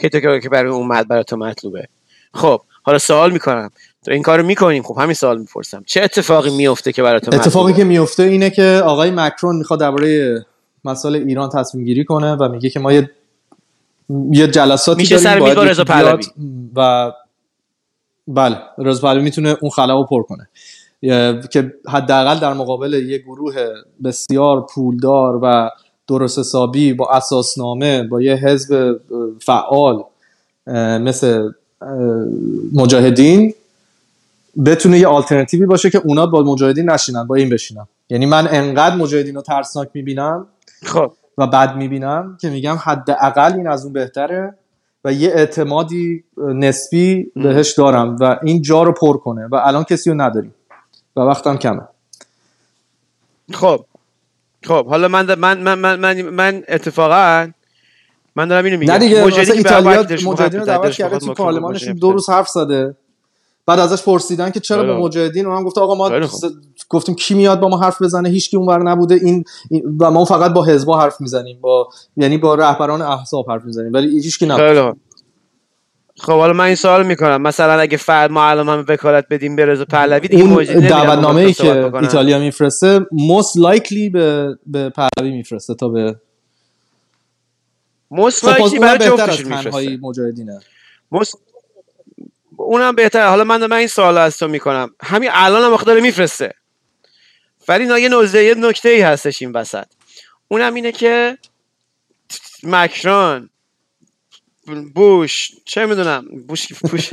که 0.00 0.08
تو 0.08 0.38
که 0.38 0.48
برای 0.48 0.72
اون 0.72 0.88
برای 0.88 1.24
تو 1.24 1.36
مطلوبه. 1.36 1.88
خب 2.34 2.60
حالا 2.82 2.98
سوال 2.98 3.30
می‌کنم. 3.30 3.70
تو 4.04 4.10
این 4.10 4.22
کارو 4.22 4.42
می‌کنیم. 4.42 4.82
خب 4.82 4.98
همین 4.98 5.14
سوال 5.14 5.38
می‌پرسم. 5.38 5.82
چه 5.86 6.02
اتفاقی 6.02 6.50
میفته 6.56 6.92
که 6.92 7.02
برای 7.02 7.20
تو 7.20 7.34
اتفاقی 7.34 7.72
که 7.72 7.84
میفته 7.84 8.22
اینه 8.22 8.50
که 8.50 8.82
آقای 8.84 9.10
مکرون 9.10 9.56
می‌خواد 9.56 9.80
درباره 9.80 10.46
مسائل 10.84 11.14
ایران 11.14 11.48
تصمیم 11.48 11.84
گیری 11.84 12.04
کنه 12.04 12.32
و 12.32 12.48
میگه 12.48 12.70
که 12.70 12.80
ما 12.80 12.92
یه 12.92 13.10
یه 14.32 14.46
جلساتی 14.46 15.00
میشه 15.00 15.18
سر 15.18 15.38
میز 15.38 15.56
رضا 15.58 15.84
پهلوی. 15.84 16.24
و 16.76 17.12
بله 18.28 18.56
رضا 18.78 19.08
پهلوی 19.08 19.22
می‌تونه 19.22 19.56
اون 19.60 19.70
خلا 19.70 19.94
رو 19.94 20.04
پر 20.04 20.22
کنه. 20.22 20.48
که 21.50 21.74
حداقل 21.88 22.38
در 22.38 22.52
مقابل 22.52 22.92
یه 22.92 23.18
گروه 23.18 23.54
بسیار 24.04 24.66
پولدار 24.74 25.40
و 25.42 25.70
درست 26.08 26.38
حسابی 26.38 26.92
با 26.92 27.10
اساسنامه 27.10 28.02
با 28.02 28.22
یه 28.22 28.34
حزب 28.34 29.00
فعال 29.40 30.04
مثل 31.00 31.50
مجاهدین 32.72 33.54
بتونه 34.66 34.98
یه 34.98 35.06
آلترنتیوی 35.06 35.66
باشه 35.66 35.90
که 35.90 35.98
اونا 36.04 36.26
با 36.26 36.42
مجاهدین 36.42 36.90
نشینن 36.90 37.26
با 37.26 37.34
این 37.34 37.48
بشینن. 37.48 37.86
یعنی 38.10 38.26
من 38.26 38.48
انقدر 38.50 38.96
مجاهدین 38.96 39.34
رو 39.34 39.42
ترسناک 39.42 39.88
می‌بینم 39.94 40.46
خب. 40.84 41.12
و 41.38 41.46
بد 41.46 41.76
می‌بینم 41.76 42.38
که 42.40 42.50
میگم 42.50 42.76
حداقل 42.84 43.52
این 43.52 43.68
از 43.68 43.84
اون 43.84 43.92
بهتره 43.92 44.54
و 45.04 45.12
یه 45.12 45.30
اعتمادی 45.30 46.24
نسبی 46.36 47.32
بهش 47.36 47.72
دارم 47.72 48.16
و 48.20 48.38
این 48.42 48.62
جا 48.62 48.82
رو 48.82 48.92
پر 48.92 49.16
کنه 49.16 49.46
و 49.46 49.54
الان 49.54 49.84
کسی 49.84 50.10
رو 50.10 50.20
نداریم 50.20 50.54
و 51.16 51.20
وقتم 51.20 51.56
کمه. 51.56 51.82
خب. 53.52 53.84
خب 54.64 54.86
حالا 54.86 55.08
من 55.08 55.34
من 55.34 55.62
من 55.62 55.78
من 55.78 56.00
من, 56.00 56.22
من 56.22 56.62
اتفاقا 56.68 57.48
من 58.36 58.48
دارم 58.48 58.64
اینو 58.64 58.78
میگم. 58.78 58.92
نه 58.92 58.98
دیگه 58.98 59.24
ایتالیا 59.24 60.02
مجاهدین 60.02 60.60
رو 60.60 60.66
دعوت 60.66 60.92
کرده 60.92 61.18
تو 61.18 61.34
پارلمانشون 61.34 61.94
دو 61.94 62.12
روز 62.12 62.30
حرف 62.30 62.48
زده. 62.48 62.96
بعد 63.68 63.78
ازش 63.78 64.02
پرسیدن 64.02 64.50
که 64.50 64.60
چرا 64.60 64.84
با 64.84 65.06
مجاهدین؟ 65.06 65.46
اونم 65.46 65.64
گفته 65.64 65.80
آقا 65.80 65.94
ما 65.94 66.10
گفتیم 66.88 67.14
کی 67.14 67.34
میاد 67.34 67.60
با 67.60 67.68
ما 67.68 67.78
حرف 67.78 68.02
بزنه؟ 68.02 68.28
هیچ 68.28 68.50
کی 68.50 68.56
اونور 68.56 68.82
نبوده. 68.82 69.14
این 69.14 69.44
و 70.00 70.10
ما 70.10 70.24
فقط 70.24 70.52
با 70.52 70.64
حزبا 70.64 71.00
حرف 71.00 71.20
می‌زنیم. 71.20 71.60
با 71.60 71.88
یعنی 72.16 72.38
با 72.38 72.54
رهبران 72.54 73.02
احزاب 73.02 73.50
حرف 73.50 73.64
می‌زنیم. 73.64 73.92
ولی 73.92 74.22
هیچ 74.22 74.38
کی 74.38 74.46
نبود. 74.46 74.96
خب 76.20 76.32
حالا 76.32 76.52
من 76.52 76.64
این 76.64 76.74
سوال 76.74 77.06
می‌کنم. 77.06 77.42
مثلا 77.42 77.80
اگه 77.80 77.96
فرد 77.96 78.30
ما 78.30 78.44
الان 78.44 78.68
هم 78.68 78.84
وکالت 78.88 79.24
بدیم 79.30 79.56
به 79.56 79.66
رضا 79.66 79.84
پهلوی 79.84 80.28
دیگه 80.28 80.42
اون 80.42 80.64
دعوتنامه 80.64 81.40
ای 81.40 81.52
که 81.52 81.94
ایتالیا 81.94 82.38
میفرسته 82.38 83.00
most 83.00 83.60
likely 83.60 84.12
به 84.12 84.58
به 84.66 84.90
پهلوی 84.90 85.36
میفرسته 85.36 85.74
تا 85.74 85.88
به 85.88 86.16
most 88.14 88.44
likely 88.44 88.80
برای 88.80 88.98
جفتش 88.98 89.46
میفرسته. 89.46 89.98
مجاهدینه. 90.02 90.60
اونم 92.58 92.94
بهتره. 92.94 93.28
حالا 93.28 93.44
من 93.44 93.66
من 93.66 93.76
این 93.76 93.88
سوال 93.88 94.18
از 94.18 94.38
تو 94.38 94.48
می‌کنم. 94.48 94.94
همین 95.02 95.30
الان 95.32 95.72
هم 95.72 95.84
داره 95.84 96.00
میفرسته. 96.00 96.54
ولی 97.68 98.02
یه 98.02 98.08
نوزه 98.08 98.44
یه 98.44 98.54
نکته 98.54 98.88
ای 98.88 99.00
هستش 99.00 99.42
این 99.42 99.52
وسط. 99.52 99.86
اونم 100.48 100.74
اینه 100.74 100.92
که 100.92 101.38
مکرون 102.62 103.50
بوش 104.94 105.50
چه 105.64 105.86
می‌دونم 105.86 106.24
بوش 106.48 106.72
بوش 106.72 107.10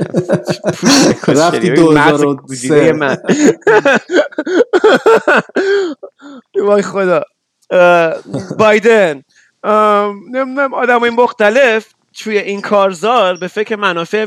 رفتی 1.28 1.70
دوزار 1.70 2.92
من. 2.92 3.16
وای 6.66 6.82
خدا. 6.82 7.22
بایدن. 8.58 9.22
نمی‌دونم 10.30 10.74
آدم 10.74 10.98
های 11.00 11.10
مختلف. 11.10 11.86
توی 12.18 12.38
این 12.38 12.60
کارزار 12.60 13.36
به 13.36 13.48
فکر 13.48 13.76
منافع 13.76 14.26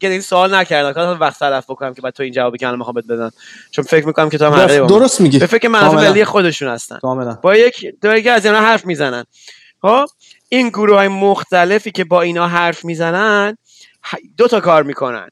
این 0.00 0.20
سوال 0.20 0.54
نکردم 0.54 0.92
که 0.92 1.00
وقت 1.00 1.38
طرف 1.38 1.64
بکنم 1.64 1.94
که 1.94 2.02
بعد 2.02 2.12
تو 2.12 2.22
این 2.22 2.32
جوابی 2.32 2.58
که 2.58 2.66
الان 2.66 2.78
می‌خوام 2.78 2.94
بدن 2.94 3.30
چون 3.70 3.84
فکر 3.84 4.06
می‌کنم 4.06 4.28
که 4.28 4.38
تو 4.38 4.44
هم 4.44 4.86
درست 4.86 5.20
میگی. 5.20 5.38
به 5.38 5.46
فکر 5.46 5.68
منافع 5.68 5.96
ملی 5.96 6.24
خودشون 6.24 6.68
هستن. 6.68 6.98
با 7.42 7.56
یک 7.56 7.86
دو 8.02 8.30
از 8.30 8.46
اینا 8.46 8.60
حرف 8.60 8.86
می‌زنن. 8.86 9.24
ها 9.82 10.06
خب؟ 10.06 10.12
این 10.48 10.68
گروه 10.68 10.96
های 10.96 11.08
مختلفی 11.08 11.90
که 11.90 12.04
با 12.04 12.22
اینا 12.22 12.48
حرف 12.48 12.84
می‌زنن 12.84 13.56
دو 14.36 14.48
تا 14.48 14.60
کار 14.60 14.82
می‌کنن. 14.82 15.28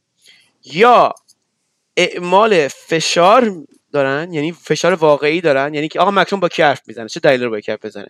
یا 0.65 1.15
اعمال 1.97 2.69
فشار 2.69 3.53
دارن 3.93 4.33
یعنی 4.33 4.53
فشار 4.53 4.95
واقعی 4.95 5.41
دارن 5.41 5.75
یعنی 5.75 5.89
که 5.89 6.01
آقا 6.01 6.11
مکرون 6.11 6.41
با 6.41 6.49
کی 6.49 6.63
حرف 6.63 6.81
می‌زنه؟ 6.87 7.09
چه 7.09 7.21
دلیل 7.21 7.45
رو 7.45 7.51
با 7.51 7.61
کی 7.61 7.71
حرف 7.73 7.85
بزنه؟ 7.85 8.07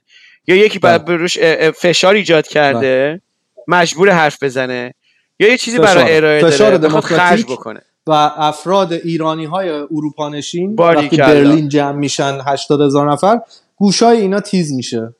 یا 0.46 0.56
یکی 0.56 0.78
بعد 0.78 1.04
بله. 1.04 1.16
روش 1.16 1.38
فشار 1.70 2.14
ایجاد 2.14 2.46
کرده؟ 2.46 2.78
بله. 2.80 3.20
مجبور 3.68 4.10
حرف 4.10 4.42
بزنه 4.42 4.94
یا 5.38 5.48
یه 5.48 5.56
چیزی 5.56 5.78
برای 5.78 6.16
ارائه 6.16 6.40
داره 6.40 7.00
خرج 7.00 7.44
بکنه. 7.44 7.80
و 8.06 8.12
افراد 8.36 8.92
ایرانی 8.92 9.44
های 9.44 9.68
اروپا 9.68 10.28
نشین 10.28 10.74
وقتی 10.74 11.16
برلین 11.16 11.68
جمع 11.68 11.96
میشن 11.96 12.38
80 12.46 12.80
هزار 12.80 13.12
نفر 13.12 13.40
گوشای 13.76 14.20
اینا 14.20 14.40
تیز 14.40 14.72
میشه. 14.72 15.14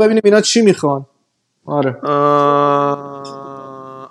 ببینیم 0.00 0.22
اینا 0.24 0.40
چی 0.40 0.62
می‌خوان. 0.62 1.06
آره. 1.66 1.96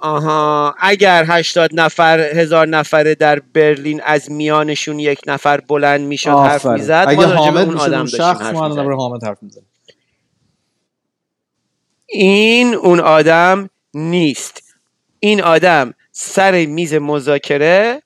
آها. 0.01 0.76
اگر 0.80 1.26
80 1.27 1.69
نفر 1.73 2.19
هزار 2.19 2.68
نفره 2.68 3.16
در 3.16 3.40
برلین 3.53 4.01
از 4.06 4.32
میانشون 4.32 4.99
یک 4.99 5.19
نفر 5.27 5.59
بلند 5.59 6.01
می‌شد 6.01 6.30
حرف 6.30 6.66
می‌زد 6.66 7.06
اگه 7.08 7.25
حامد 7.25 7.67
اون 7.67 7.77
آدم 7.77 8.06
شخص 8.06 8.53
ما 8.53 8.95
حامد 8.95 9.24
حرف 9.24 9.38
می‌زد 9.43 9.61
این 12.16 12.75
اون 12.75 13.00
آدم 13.00 13.69
نیست. 13.93 14.64
این 15.19 15.42
آدم 15.42 15.93
سر 16.11 16.66
میز 16.66 16.93
مذاکره 16.93 18.01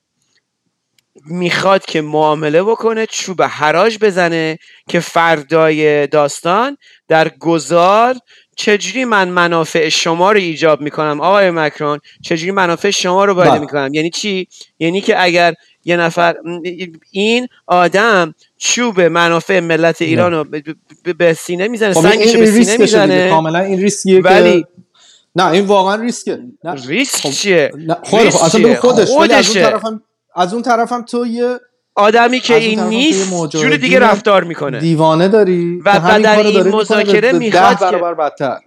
می‌خواد 1.26 1.86
که 1.86 2.02
معامله 2.02 2.64
بکنه 2.64 3.06
چوب 3.06 3.44
حراج 3.44 3.98
بزنه 4.02 4.60
که 4.90 5.00
فردای 5.00 6.08
داستان 6.08 6.78
در 7.08 7.30
گذار 7.30 8.16
چجوری 8.56 9.06
من 9.06 9.30
منافع 9.30 9.90
شما 9.90 10.32
رو 10.32 10.38
ایجاب 10.38 10.82
می‌کنم؟ 10.82 11.22
آقای 11.22 11.52
مکرون 11.52 12.00
چجوری 12.24 12.52
منافع 12.52 12.90
شما 12.90 13.26
رو 13.26 13.36
باید 13.36 13.52
بله. 13.52 13.60
می‌کنم؟ 13.60 13.94
یعنی 13.94 14.10
چی؟ 14.10 14.48
یعنی 14.80 15.02
که 15.02 15.24
اگر 15.24 15.54
یه 15.88 15.98
نفر 15.98 16.36
این 17.12 17.48
آدم 17.68 18.36
چوب 18.58 19.02
منافع 19.02 19.60
ملت 19.60 20.02
ایران 20.02 20.34
رو 20.34 20.46
به 21.18 21.34
سینه 21.34 21.68
می‌زنه 21.68 21.94
خب 21.94 22.02
سنگش 22.02 22.36
به 22.36 22.52
سینه 22.52 22.78
می‌زنه. 22.78 23.30
کاملا 23.30 23.60
این 23.60 23.80
ریسکیه 23.82 24.22
ولی 24.22 24.66
نه 25.36 25.48
این 25.48 25.66
واقعا 25.66 25.96
ریسکه. 25.96 26.40
ریسک 26.86 27.22
خب... 27.22 27.30
چیه؟ 27.30 27.72
خب 28.04 28.18
اصلا 28.18 28.76
خودش 28.76 29.10
ولی 29.10 29.34
از 29.34 29.56
اون 29.56 29.64
طرفم 29.64 30.02
از 30.36 30.54
اون 30.54 30.64
طرفم 30.64 31.02
تو 31.02 31.26
یه 31.26 31.60
آدمی 31.96 32.40
که 32.40 32.56
این 32.56 32.80
نیست 32.80 33.48
جور 33.50 33.78
دیگه 33.78 34.00
رفتار 34.00 34.44
می‌کنه. 34.44 34.80
دیوانه 34.80 35.28
داری. 35.28 35.82
و 35.86 36.00
بعد 36.00 36.22
در 36.22 36.38
این 36.38 36.68
مذاکره 36.68 37.32
می‌خواد 37.32 37.78
ده 37.78 37.86
برابر 37.86 38.14
بدتر. 38.14 38.60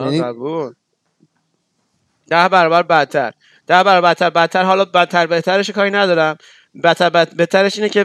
یعنی 0.00 0.20
ده 2.28 2.48
برابر 2.48 2.82
بدتر. 2.82 3.32
ده 3.66 3.82
برابر 3.82 4.10
بدتر 4.10 4.30
بدتر. 4.30 4.62
حالا 4.62 4.84
بدتر 4.84 5.26
بهترش 5.26 5.70
کاری 5.70 5.90
ندارم. 5.90 6.36
بهترش 7.36 7.76
اینه 7.76 7.88
که 7.88 8.04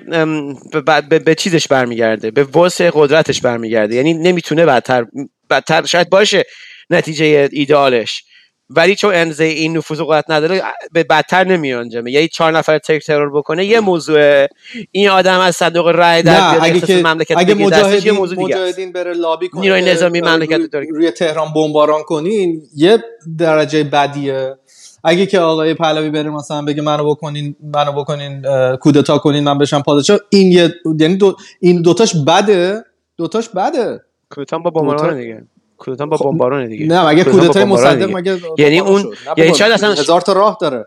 به 1.10 1.36
چیزش 1.36 1.68
برمیگرده 1.68 2.32
به 2.32 2.44
وسع 2.44 2.92
قدرتش 2.94 3.42
برمیگرده. 3.42 3.96
یعنی 3.96 4.14
نمی‌تونه 4.14 4.66
بدتر 4.66 5.06
بدتر 5.50 5.86
شاید 5.86 6.10
باشه 6.10 6.44
نتیجه 6.90 7.50
ایدالش 7.52 8.24
ولی 8.70 8.96
چون 8.96 9.14
انزه 9.14 9.44
این 9.44 9.78
نفوذ 9.78 10.02
قدرت 10.02 10.26
نداره 10.30 10.62
به 10.92 11.04
بدتر 11.04 11.44
نمی 11.44 11.74
انجامه. 11.74 12.12
یعنی 12.12 12.28
چهار 12.28 12.58
نفر 12.58 12.78
تک 12.78 13.06
ترور 13.06 13.38
بکنه 13.38 13.66
یه 13.66 13.80
موضوع 13.80 14.48
این 14.92 15.10
آدم 15.10 15.40
از 15.40 15.56
صندوق 15.56 15.88
رای 15.88 16.22
در 16.22 16.58
اگه 16.62 16.80
که 16.80 16.96
مملکت 16.96 17.38
اگه 17.38 17.54
مجاهدین, 17.54 18.06
یه 18.06 18.12
موضوع 18.12 18.40
مجاهدین 18.40 18.92
بره 18.92 19.14
لابی 19.14 19.50
کنه 19.50 19.62
نیروی 19.62 19.82
نظامی 19.82 20.22
مملکت 20.22 20.76
روی, 20.76 20.88
روی 20.88 21.12
تهران 21.12 21.54
بمباران 21.54 22.04
کنین 22.04 22.62
یه 22.76 23.04
درجه 23.38 23.84
بدیه. 23.84 24.56
اگه 25.04 25.26
که 25.26 25.40
آقای 25.40 25.74
پهلوی 25.74 26.10
بره 26.10 26.30
مثلا 26.30 26.62
بگه 26.62 26.82
منو 26.82 27.10
بکنین 27.10 27.56
منو 27.74 27.92
بکنین 27.92 28.42
کودتا 28.76 29.18
کنین 29.18 29.44
من 29.44 29.58
بشم 29.58 29.82
پادشاه 29.82 30.20
این 30.30 30.52
یه 30.52 30.74
یعنی 31.00 31.16
دو 31.16 31.36
این 31.60 31.82
دوتاش 31.82 32.16
بده 32.28 32.86
دوتاش 33.18 33.50
بده. 33.50 34.02
کودتا 34.30 34.60
با 34.60 34.70
بمباران 34.70 35.20
دیگه. 35.20 35.44
کودتا 35.78 36.06
با 36.06 36.18
بمباران 36.18 36.68
دیگه. 36.68 36.86
نه 36.86 37.08
مگه 37.08 37.24
کودتای 37.24 37.64
مصدق 37.66 38.16
مگه 38.16 38.40
یعنی 38.58 38.80
اون 38.80 39.16
یعنی 39.38 39.56
شاید 39.56 39.72
اصلا 39.72 39.92
هزار 39.92 40.22
تا 40.22 40.34
راه 40.34 40.58
داره. 40.62 40.86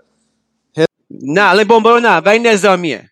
نه 1.10 1.50
الان 1.50 1.64
بمباران 1.64 2.06
نه 2.06 2.16
ولی 2.16 2.38
نظامیه. 2.38 3.10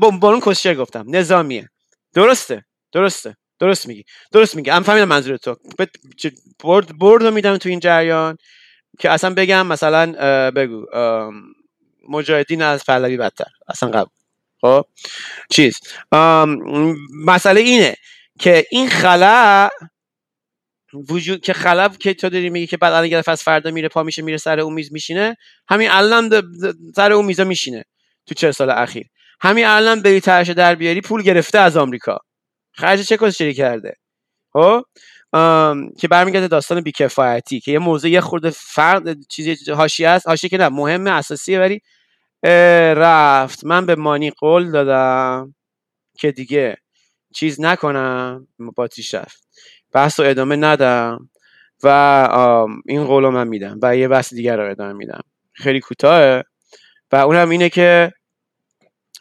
بمباران 0.00 0.40
کشیر 0.42 0.74
گفتم 0.74 1.04
نظامیه. 1.08 1.68
درسته 2.14 2.64
درسته 2.92 3.36
درست 3.60 3.86
میگی. 3.86 4.04
درست 4.32 4.56
میگی. 4.56 4.70
من 4.70 4.80
فهمیدم 4.80 5.08
منظور 5.08 5.36
تو. 5.36 5.56
برد 6.64 6.98
برد 6.98 7.26
میدم 7.26 7.56
تو 7.56 7.68
این 7.68 7.80
جریان. 7.80 8.36
که 8.98 9.10
اصلا 9.10 9.34
بگم 9.34 9.66
مثلا 9.66 10.12
بگو 10.50 10.86
مجاهدین 12.08 12.62
از 12.62 12.84
پهلوی 12.84 13.16
بدتر 13.16 13.50
اصلا 13.68 13.88
قبول. 13.88 14.12
خب؟ 14.60 14.84
چیز. 15.50 15.80
مسئله 17.26 17.60
اینه 17.60 17.96
که 18.38 18.66
این 18.70 18.88
خلا 18.88 19.68
وجود 21.08 21.40
که 21.40 21.52
خلب 21.52 21.96
که 21.96 22.14
تو 22.14 22.28
داری 22.28 22.50
میگی 22.50 22.66
که 22.66 22.76
بعد 22.76 22.92
الان 22.92 23.08
گرفت 23.08 23.28
از 23.28 23.42
فردا 23.42 23.70
میره 23.70 23.88
پا 23.88 24.02
میشه 24.02 24.22
میره 24.22 24.36
سر 24.38 24.60
اون 24.60 24.74
میز 24.74 24.92
میشینه 24.92 25.36
همین 25.68 25.90
الان 25.90 26.42
سر 26.96 27.12
اون 27.12 27.24
میزا 27.24 27.44
میشینه 27.44 27.84
تو 28.26 28.34
چه 28.34 28.52
سال 28.52 28.70
اخیر. 28.70 29.06
همین 29.40 29.66
الان 29.66 30.02
بری 30.02 30.20
ترش 30.20 30.50
در 30.50 30.74
بیاری 30.74 31.00
پول 31.00 31.22
گرفته 31.22 31.58
از 31.58 31.76
آمریکا. 31.76 32.18
خرج 32.72 33.00
چه 33.00 33.16
کسی 33.16 33.54
کرده؟ 33.54 33.96
خب؟ 34.52 34.82
که 35.98 36.08
برمیگرده 36.10 36.48
داستان 36.48 36.80
بیکفایتی 36.80 37.60
که 37.60 37.72
یه 37.72 37.78
موضوع 37.78 38.10
یه 38.10 38.20
خورده 38.20 38.50
فرد 38.50 39.26
چیزی 39.28 39.72
حاشیه 39.72 40.08
است. 40.08 40.28
حاشیه 40.28 40.50
که 40.50 40.58
نه 40.58 40.68
مهمه 40.68 41.10
اساسیه 41.10 41.60
ولی 41.60 41.80
رفت. 42.94 43.64
من 43.64 43.86
به 43.86 43.94
مانی 43.94 44.30
قول 44.30 44.70
دادم 44.70 45.54
که 46.18 46.32
دیگه 46.32 46.76
چیز 47.34 47.60
نکنم. 47.60 48.48
باتریش 48.76 49.14
رفت. 49.14 49.48
بحث 49.92 50.20
رو 50.20 50.26
ادامه 50.26 50.56
ندم 50.56 51.30
و 51.82 51.88
این 52.86 53.04
قول 53.04 53.28
من 53.28 53.48
میدم 53.48 53.78
و 53.82 53.96
یه 53.96 54.08
بحث 54.08 54.34
دیگر 54.34 54.56
رو 54.56 54.70
ادامه 54.70 54.92
میدم. 54.92 55.20
خیلی 55.52 55.80
کوتاهه. 55.80 56.42
و 57.12 57.16
اونم 57.16 57.50
اینه 57.50 57.68
که 57.68 58.12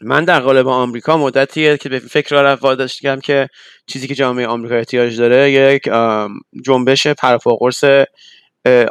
من 0.04 0.26
در 0.26 0.40
قالب 0.40 0.68
آمریکا 0.68 1.18
مدتیه 1.18 1.78
که 1.78 1.90
به 1.90 2.00
فکر 2.00 2.42
را 2.42 2.56
واداشتم 2.56 3.20
که 3.20 3.50
چیزی 3.88 4.08
که 4.08 4.16
جامعه 4.16 4.48
آمریکا 4.48 4.76
احتیاج 4.76 5.18
داره 5.18 5.52
یک 5.52 5.90
جنبش 6.66 7.08
پرپاقرص 7.08 7.84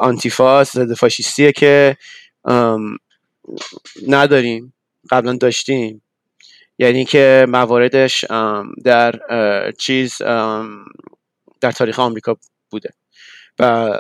آنتیفاس 0.01 0.73
ضد 0.73 0.95
فاشیستیه 0.95 1.53
که 1.53 1.97
نداریم 4.09 4.75
قبلا 5.11 5.37
داشتیم. 5.37 6.03
یعنی 6.79 7.05
که 7.05 7.47
مواردش 7.49 8.25
در 8.85 9.21
چیز 9.79 10.23
در 11.61 11.73
تاریخ 11.77 11.99
آمریکا 11.99 12.37
بوده 12.71 12.91
و 13.59 13.91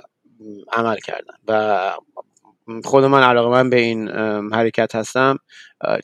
عمل 0.72 0.96
کردن 0.96 1.34
و 1.48 1.92
خود 2.84 3.04
من 3.04 3.22
علاقه 3.22 3.48
من 3.48 3.70
به 3.70 3.76
این 3.80 4.08
حرکت 4.52 4.94
هستم 4.94 5.38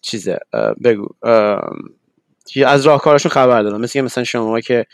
چیزه 0.02 0.38
بگو 0.84 1.08
از 2.66 2.86
راهکارشون 2.86 3.32
خبر 3.32 3.62
دارم. 3.62 3.80
مثل 3.80 4.00
مثلا 4.00 4.24
شما 4.24 4.60
که 4.60 4.86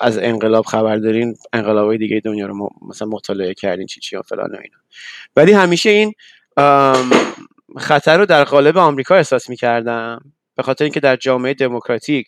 از 0.00 0.18
انقلاب 0.18 0.66
خبر 0.66 0.96
دارین 0.96 1.36
انقلاب 1.52 1.96
دیگه 1.96 2.20
دنیا 2.24 2.46
رو 2.46 2.70
مثلا 2.88 3.08
مطالعه 3.08 3.54
کردین 3.54 3.86
چی 3.86 4.00
چی 4.00 4.16
و 4.16 4.22
فلان 4.22 4.50
و 4.50 4.56
اینا. 4.56 4.78
ولی 5.36 5.52
همیشه 5.52 5.90
این 5.90 6.12
خطر 7.78 8.18
رو 8.18 8.26
در 8.26 8.44
قالب 8.44 8.78
آمریکا 8.78 9.14
احساس 9.14 9.50
می‌کردم. 9.50 10.32
به 10.56 10.62
خاطر 10.62 10.84
اینکه 10.84 11.00
در 11.00 11.16
جامعه 11.16 11.54
دموکراتیک 11.54 12.26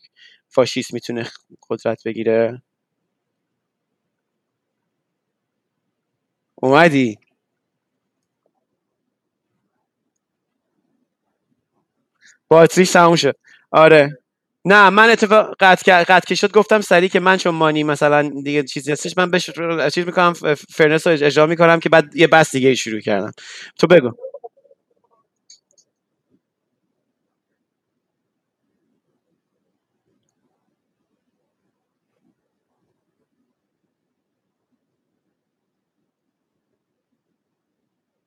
فاشیست 0.48 0.94
می‌تونه 0.94 1.26
قدرت 1.70 2.04
بگیره. 2.04 2.62
اومدی؟ 6.54 7.18
باتریش 12.54 12.92
تموم 12.92 13.16
شد. 13.16 13.36
آره. 13.72 14.18
نه 14.66 14.90
من 14.90 15.10
اتفاق 15.10 15.56
قطع 15.60 16.04
قطع 16.04 16.36
شد 16.36 16.52
گفتم 16.52 16.82
سری 16.82 17.10
که 17.10 17.20
من 17.20 17.38
چون 17.38 17.56
مانی 17.56 17.84
مثلا 17.84 18.30
دیگه 18.44 18.64
چیزی 18.64 18.92
هستش 18.92 19.18
من 19.18 19.32
بهش 19.32 19.50
چیز 19.94 20.06
می‌کنم 20.06 20.34
فرنس 20.74 21.08
رو 21.08 21.14
اجرا 21.14 21.46
می‌کنم 21.46 21.80
که 21.80 21.90
بعد 21.90 22.16
یه 22.16 22.28
بس 22.28 22.52
دیگه 22.52 22.76
شروع 22.76 23.00
کردم. 23.00 23.32
تو 23.80 23.88
بگو. 23.88 24.12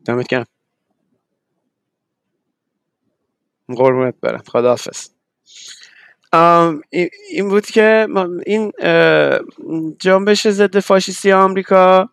دمت 0.06 0.28
گرم. 0.28 0.57
قربونت 3.76 4.14
برم. 4.22 4.44
خداحافظ. 4.48 5.10
این 7.32 7.50
بود 7.50 7.66
که 7.66 8.08
این 8.46 8.72
جنبش 10.00 10.48
ضد 10.48 10.80
فاشیستی 10.80 11.32
آمریکا 11.32 12.10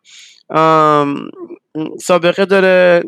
سابقه 2.02 2.44
داره 2.44 3.02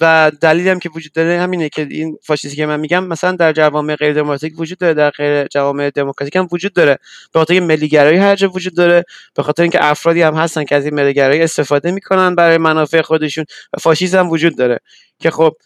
و 0.00 0.32
دلیلی 0.40 0.68
هم 0.68 0.78
که 0.78 0.90
وجود 0.94 1.12
داره 1.12 1.40
همینه 1.40 1.68
که 1.68 1.86
این 1.90 2.18
فاشیستی 2.22 2.56
که 2.56 2.66
من 2.66 2.80
میگم 2.80 3.04
مثلا 3.04 3.32
در 3.32 3.52
جوامع 3.52 3.96
غیر 3.96 4.12
دموکراتیک 4.12 4.60
وجود 4.60 4.78
داره 4.78 4.94
در 4.94 5.10
غیر 5.10 5.46
جوامع 5.46 5.90
دموکراتیک 5.90 6.36
هم 6.36 6.48
وجود 6.52 6.72
داره. 6.72 6.98
به 7.32 7.38
خاطر 7.38 7.54
اینکه 7.54 7.66
ملیگرایی 7.66 8.18
هر 8.18 8.36
جا 8.36 8.48
وجود 8.48 8.76
داره 8.76 9.04
به 9.34 9.42
خاطر 9.42 9.62
اینکه 9.62 9.84
افرادی 9.84 10.22
هم 10.22 10.34
هستن 10.34 10.64
که 10.64 10.74
از 10.74 10.84
این 10.84 10.94
ملیگرایی 10.94 11.42
استفاده 11.42 11.90
می‌کنن 11.90 12.34
برای 12.34 12.58
منافع 12.58 13.02
خودشون 13.02 13.44
و 13.72 13.80
فاشیسم 13.80 14.28
وجود 14.30 14.56
داره. 14.56 14.80
که 15.18 15.30
خب 15.30 15.56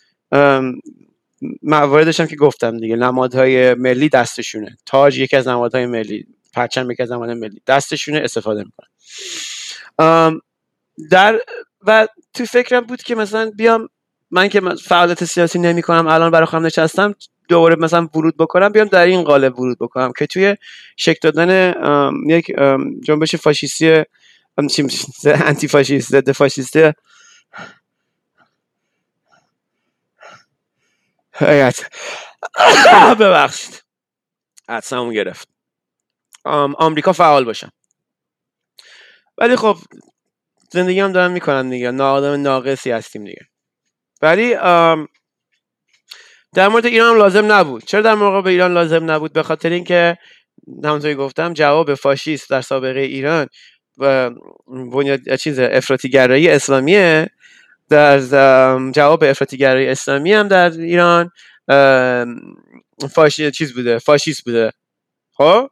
مواردش 1.62 2.20
هم 2.20 2.26
که 2.26 2.36
گفتم 2.36 2.78
دیگه 2.78 2.96
نمادهای 2.96 3.74
ملی 3.74 4.08
دستشونه. 4.08 4.76
تاج 4.86 5.18
یکی 5.18 5.36
از 5.36 5.48
نمادهای 5.48 5.86
ملی 5.86 6.26
پرچم 6.52 6.90
یکی 6.90 7.02
از 7.02 7.12
نمادهای 7.12 7.40
ملی 7.40 7.62
دستشونه 7.66 8.18
استفاده 8.18 8.64
می‌کنن 8.64 8.88
در 11.10 11.40
و 11.86 12.08
تو 12.34 12.44
فکرم 12.44 12.80
بود 12.80 13.02
که 13.02 13.14
مثلا 13.14 13.50
بیام 13.56 13.88
من 14.30 14.48
که 14.48 14.60
فعالیت 14.60 15.24
سیاسی 15.24 15.58
نمی 15.58 15.82
کنم 15.82 16.06
الان 16.06 16.30
برای 16.30 16.46
خودم 16.46 16.66
نشستم 16.66 17.14
دوباره 17.48 17.76
مثلا 17.76 18.08
ورود 18.14 18.36
بکنم 18.36 18.72
بیام 18.72 18.88
در 18.88 19.06
این 19.06 19.22
قالب 19.22 19.58
ورود 19.58 19.78
بکنم 19.78 20.12
که 20.18 20.26
توی 20.26 20.56
شکل 20.96 21.30
دادن 21.30 21.74
یک 22.28 22.52
جنبش 23.04 23.36
فاشیستی 23.36 24.02
انتی 25.24 25.68
فاشیست 25.68 26.10
ضد 26.10 26.32
فاشیستی 31.40 31.90
ببخشید. 33.20 33.82
حدسمون 34.68 35.14
گرفت. 35.14 35.48
آمریکا 36.78 37.12
فعال 37.12 37.44
باشم 37.44 37.72
ولی 39.38 39.56
خب 39.56 39.76
زندگی 40.72 41.00
هم 41.00 41.12
دارم 41.12 41.30
می‌کنم 41.30 41.70
دیگه. 41.70 41.90
نا 41.90 42.12
آدم 42.12 42.42
ناقصی 42.42 42.90
هستیم 42.90 43.24
دیگه. 43.24 43.46
ولی 44.22 44.54
در 46.54 46.68
مورد 46.68 46.86
ایران 46.86 47.10
هم 47.10 47.18
لازم 47.18 47.52
نبود. 47.52 47.84
چرا 47.84 48.02
در 48.02 48.14
موقع 48.14 48.42
به 48.42 48.50
ایران 48.50 48.72
لازم 48.74 49.10
نبود؟ 49.10 49.32
به 49.32 49.42
خاطر 49.42 49.70
اینکه 49.70 50.18
همونطوری 50.84 51.14
گفتم 51.14 51.52
جواب 51.52 51.94
فاشیست 51.94 52.50
در 52.50 52.60
سابقه 52.60 53.00
ایران 53.00 53.46
و 53.98 54.30
بنیاد 54.92 55.34
چیز 55.36 55.58
افراطی 55.58 56.08
اسلامیه. 56.50 57.30
در 57.90 58.20
جواب 58.90 59.24
افراطی 59.24 59.56
گرایی 59.56 59.88
اسلامی 59.88 60.32
هم 60.32 60.48
در 60.48 60.70
ایران 60.70 61.30
فاشی 63.14 63.50
چیز 63.50 63.74
بوده 63.74 63.98
فاشیست 63.98 64.44
بوده. 64.44 64.72
خب؟ 65.32 65.68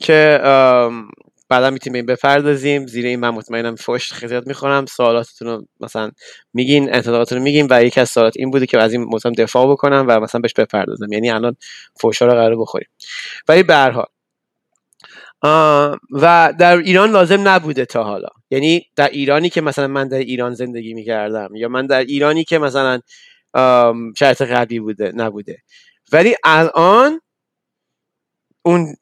که 0.00 0.40
بعدا 1.50 1.70
می‌تونیم 1.70 2.06
بپردازیم. 2.06 2.86
زیر 2.86 3.06
این 3.06 3.20
من 3.20 3.28
مطمئنم 3.28 3.76
فوش 3.76 4.12
خیلی 4.12 4.40
می‌خورم. 4.46 4.86
سوالاتتون 4.86 5.48
رو 5.48 5.66
مثلا 5.80 6.10
میگین 6.54 6.94
انتظاراتتون 6.94 7.38
رو 7.38 7.44
میگین 7.44 7.66
و 7.70 7.84
یکی 7.84 8.00
از 8.00 8.10
سوالات 8.10 8.34
این 8.36 8.50
بوده 8.50 8.66
که 8.66 8.78
از 8.78 8.92
این 8.92 9.02
موضوع 9.02 9.32
دفاع 9.32 9.72
بکنم 9.72 10.04
و 10.08 10.20
مثلا 10.20 10.40
بهش 10.40 10.52
بپردازم. 10.52 11.12
یعنی 11.12 11.30
الان 11.30 11.56
فوشا 12.00 12.26
رو 12.26 12.32
قرار 12.32 12.56
بخوریم. 12.56 12.88
ولی 13.48 13.62
به 13.62 13.74
هر 13.74 14.04
و 16.10 16.54
در 16.58 16.76
ایران 16.76 17.10
لازم 17.10 17.48
نبوده 17.48 17.84
تا 17.84 18.04
حالا. 18.04 18.28
یعنی 18.50 18.86
در 18.96 19.08
ایرانی 19.08 19.50
که 19.50 19.60
مثلا 19.60 19.86
من 19.86 20.08
در 20.08 20.18
ایران 20.18 20.54
زندگی 20.54 20.94
می‌کردم 20.94 21.48
یا 21.54 21.68
من 21.68 21.86
در 21.86 22.00
ایرانی 22.00 22.44
که 22.44 22.58
مثلا 22.58 23.00
شرط 24.18 24.42
قبلی 24.42 24.80
بوده 24.80 25.12
نبوده. 25.14 25.58
ولی 26.12 26.36
الان 26.44 27.20
اون 28.62 28.96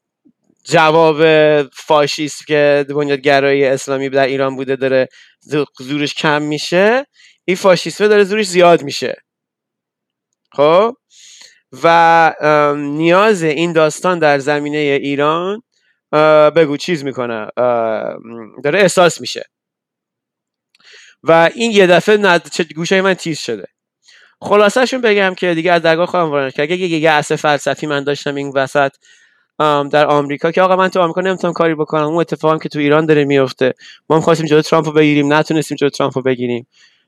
جواب 0.65 1.23
فاشیست 1.63 2.47
که 2.47 2.87
بنیادگرایی 2.89 3.65
اسلامی 3.65 4.09
در 4.09 4.27
ایران 4.27 4.57
بوده 4.57 4.77
داره 4.77 5.09
زورش 5.79 6.15
کم 6.15 6.43
میشه 6.43 7.07
این 7.45 7.57
فاشیسمه 7.57 8.09
داره 8.09 8.25
زورش 8.25 8.47
زیاد 8.47 8.83
میشه. 8.83 9.17
خب؟ 10.53 10.95
و 11.83 12.35
نیاز 12.77 13.43
این 13.43 13.73
داستان 13.73 14.19
در 14.19 14.39
زمینه 14.39 14.79
ایران 14.79 15.63
بگو 16.57 16.77
چیز 16.77 17.05
می‌کنه. 17.05 17.47
داره 18.65 18.81
احساس 18.81 19.21
میشه. 19.21 19.45
و 21.23 21.51
این 21.55 21.71
یه 21.71 21.87
دفعه 21.87 22.17
ند... 22.17 22.51
گوشه 22.77 23.01
من 23.03 23.15
تیز 23.15 23.39
شده. 23.39 23.67
خلاصهشون 24.41 25.01
بگم 25.01 25.35
که 25.35 25.55
دیگه 25.55 25.73
از 25.73 25.83
درگاه 25.83 26.07
خواهم 26.07 26.31
وارد 26.31 26.55
که 26.55 26.63
اگه 26.63 26.77
یه 26.77 27.11
اصل 27.11 27.37
فلسفی 27.37 27.87
من 27.87 28.05
داشتم 28.05 28.35
این 28.35 28.53
وسط 28.55 28.93
در 29.93 30.07
آمریکا 30.07 30.53
که 30.53 30.63
آقا 30.63 30.77
من 30.77 30.89
تو 30.89 31.01
آمریکا 31.01 31.21
نمی‌تونم 31.21 31.53
کاری 31.53 31.75
بکنم. 31.75 32.05
اون 32.05 32.17
اتفاقی 32.17 32.59
که 32.59 32.69
تو 32.69 32.79
ایران 32.79 33.07
داره 33.07 33.25
میفته 33.25 33.75
ما 34.11 34.17
هم 34.17 34.23
خواستیم 34.23 34.47
جلو 34.47 34.63
ترامپ 34.63 34.87
رو 34.87 34.93
بگیریم. 34.93 35.33
نتونستیم 35.33 35.77
جلو 35.77 35.91
ترامپ 35.91 36.19
رو 36.19 36.23
بگیریم. 36.23 36.67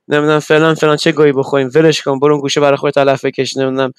نمی‌دونم 0.08 0.38
فلان 0.38 0.74
فلان 0.74 0.96
چه 0.96 1.12
گویی 1.12 1.32
بخوریم. 1.32 1.70
ولش 1.74 2.02
کن. 2.02 2.18
برو 2.18 2.40
گوشه 2.40 2.60
برای 2.60 2.76
خودت 2.76 2.98
علف 2.98 3.24
بکش. 3.24 3.56
نمی‌دونم 3.56 3.92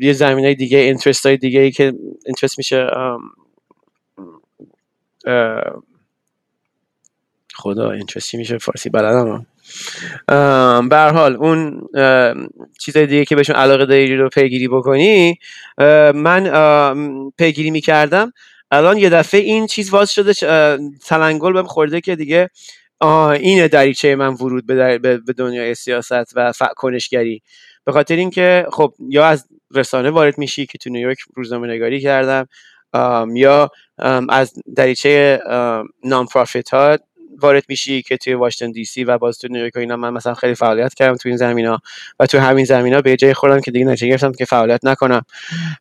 یه 0.00 0.12
زمینه 0.12 0.54
دیگه 0.54 0.78
اینترست 0.78 1.26
های 1.26 1.36
دیگه 1.36 1.60
ای 1.60 1.70
که 1.70 1.92
اینترست 2.26 2.58
میشه 2.58 2.86
خدا 7.54 7.90
اینترستی 7.90 8.36
میشه 8.36 8.58
فارسی 8.58 8.90
بلدم 8.90 9.46
به 10.88 10.96
حال 10.96 11.36
اون 11.36 11.88
چیزای 12.80 13.06
دیگه 13.06 13.24
که 13.24 13.36
بهشون 13.36 13.56
علاقه 13.56 13.86
داری 13.86 14.16
رو 14.16 14.28
پیگیری 14.28 14.68
بکنی 14.68 15.38
من 16.14 16.50
پیگیری 17.38 17.70
می‌کردم. 17.70 18.32
الان 18.70 18.98
یه 18.98 19.10
دفعه 19.10 19.40
این 19.40 19.66
چیز 19.66 19.90
واز 19.90 20.10
شده 20.10 20.32
تلنگل 21.06 21.52
بهم 21.52 21.66
خورده 21.66 22.00
که 22.00 22.16
دیگه 22.16 22.50
اینه 23.32 23.68
دریچه 23.68 24.16
من 24.16 24.28
ورود 24.28 24.66
به, 24.66 24.98
به 24.98 25.32
دنیای 25.36 25.74
سیاست 25.74 26.36
و 26.36 26.52
کنشگری. 26.76 27.42
به 27.84 27.92
خاطر 27.92 28.16
اینکه 28.16 28.66
خب 28.72 28.94
یا 29.08 29.26
از 29.26 29.46
رسانه 29.74 30.10
وارد 30.10 30.38
میشی 30.38 30.66
که 30.66 30.78
تو 30.78 30.90
نیویورک 30.90 31.18
روزنامه 31.34 31.68
نگاری 31.68 32.00
کردم 32.00 32.46
یا 33.34 33.70
از 34.28 34.52
دریچه 34.76 35.40
نام 36.04 36.26
پرافیت 36.26 36.70
ها 36.70 36.98
وارد 37.38 37.64
میشی 37.68 38.02
که 38.02 38.16
توی 38.16 38.34
واشنگتن 38.34 38.72
دی 38.72 38.84
سی 38.84 39.04
و 39.04 39.18
باز 39.18 39.38
تو 39.38 39.48
نیویورک 39.48 39.76
اینا. 39.76 39.96
من 39.96 40.10
مثلا 40.10 40.34
خیلی 40.34 40.54
فعالیت 40.54 40.94
کردم 40.94 41.16
تو 41.16 41.28
این 41.28 41.38
زمینا 41.38 41.78
و 42.20 42.26
تو 42.26 42.38
همین 42.38 42.64
زمینا 42.64 43.00
به 43.00 43.16
جای 43.16 43.34
خودم 43.34 43.60
که 43.60 43.70
دیگه 43.70 43.84
نتیجه 43.84 44.08
گرفتم 44.08 44.32
که 44.32 44.44
فعالیت 44.44 44.80
نکنم. 44.84 45.22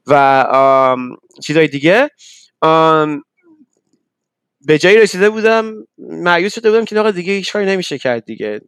و 0.07 0.95
چیزای 1.43 1.67
دیگه 1.67 2.09
به 4.65 4.77
جایی 4.79 4.97
رسیده 4.97 5.29
بودم 5.29 5.73
معیوس 5.97 6.53
شده 6.55 6.71
بودم 6.71 6.85
که 6.85 6.99
آقا 6.99 7.11
دیگه 7.11 7.33
هیچ 7.33 7.53
کاری 7.53 7.65
نمیشه 7.65 7.97
کرد 7.97 8.25
دیگه. 8.25 8.61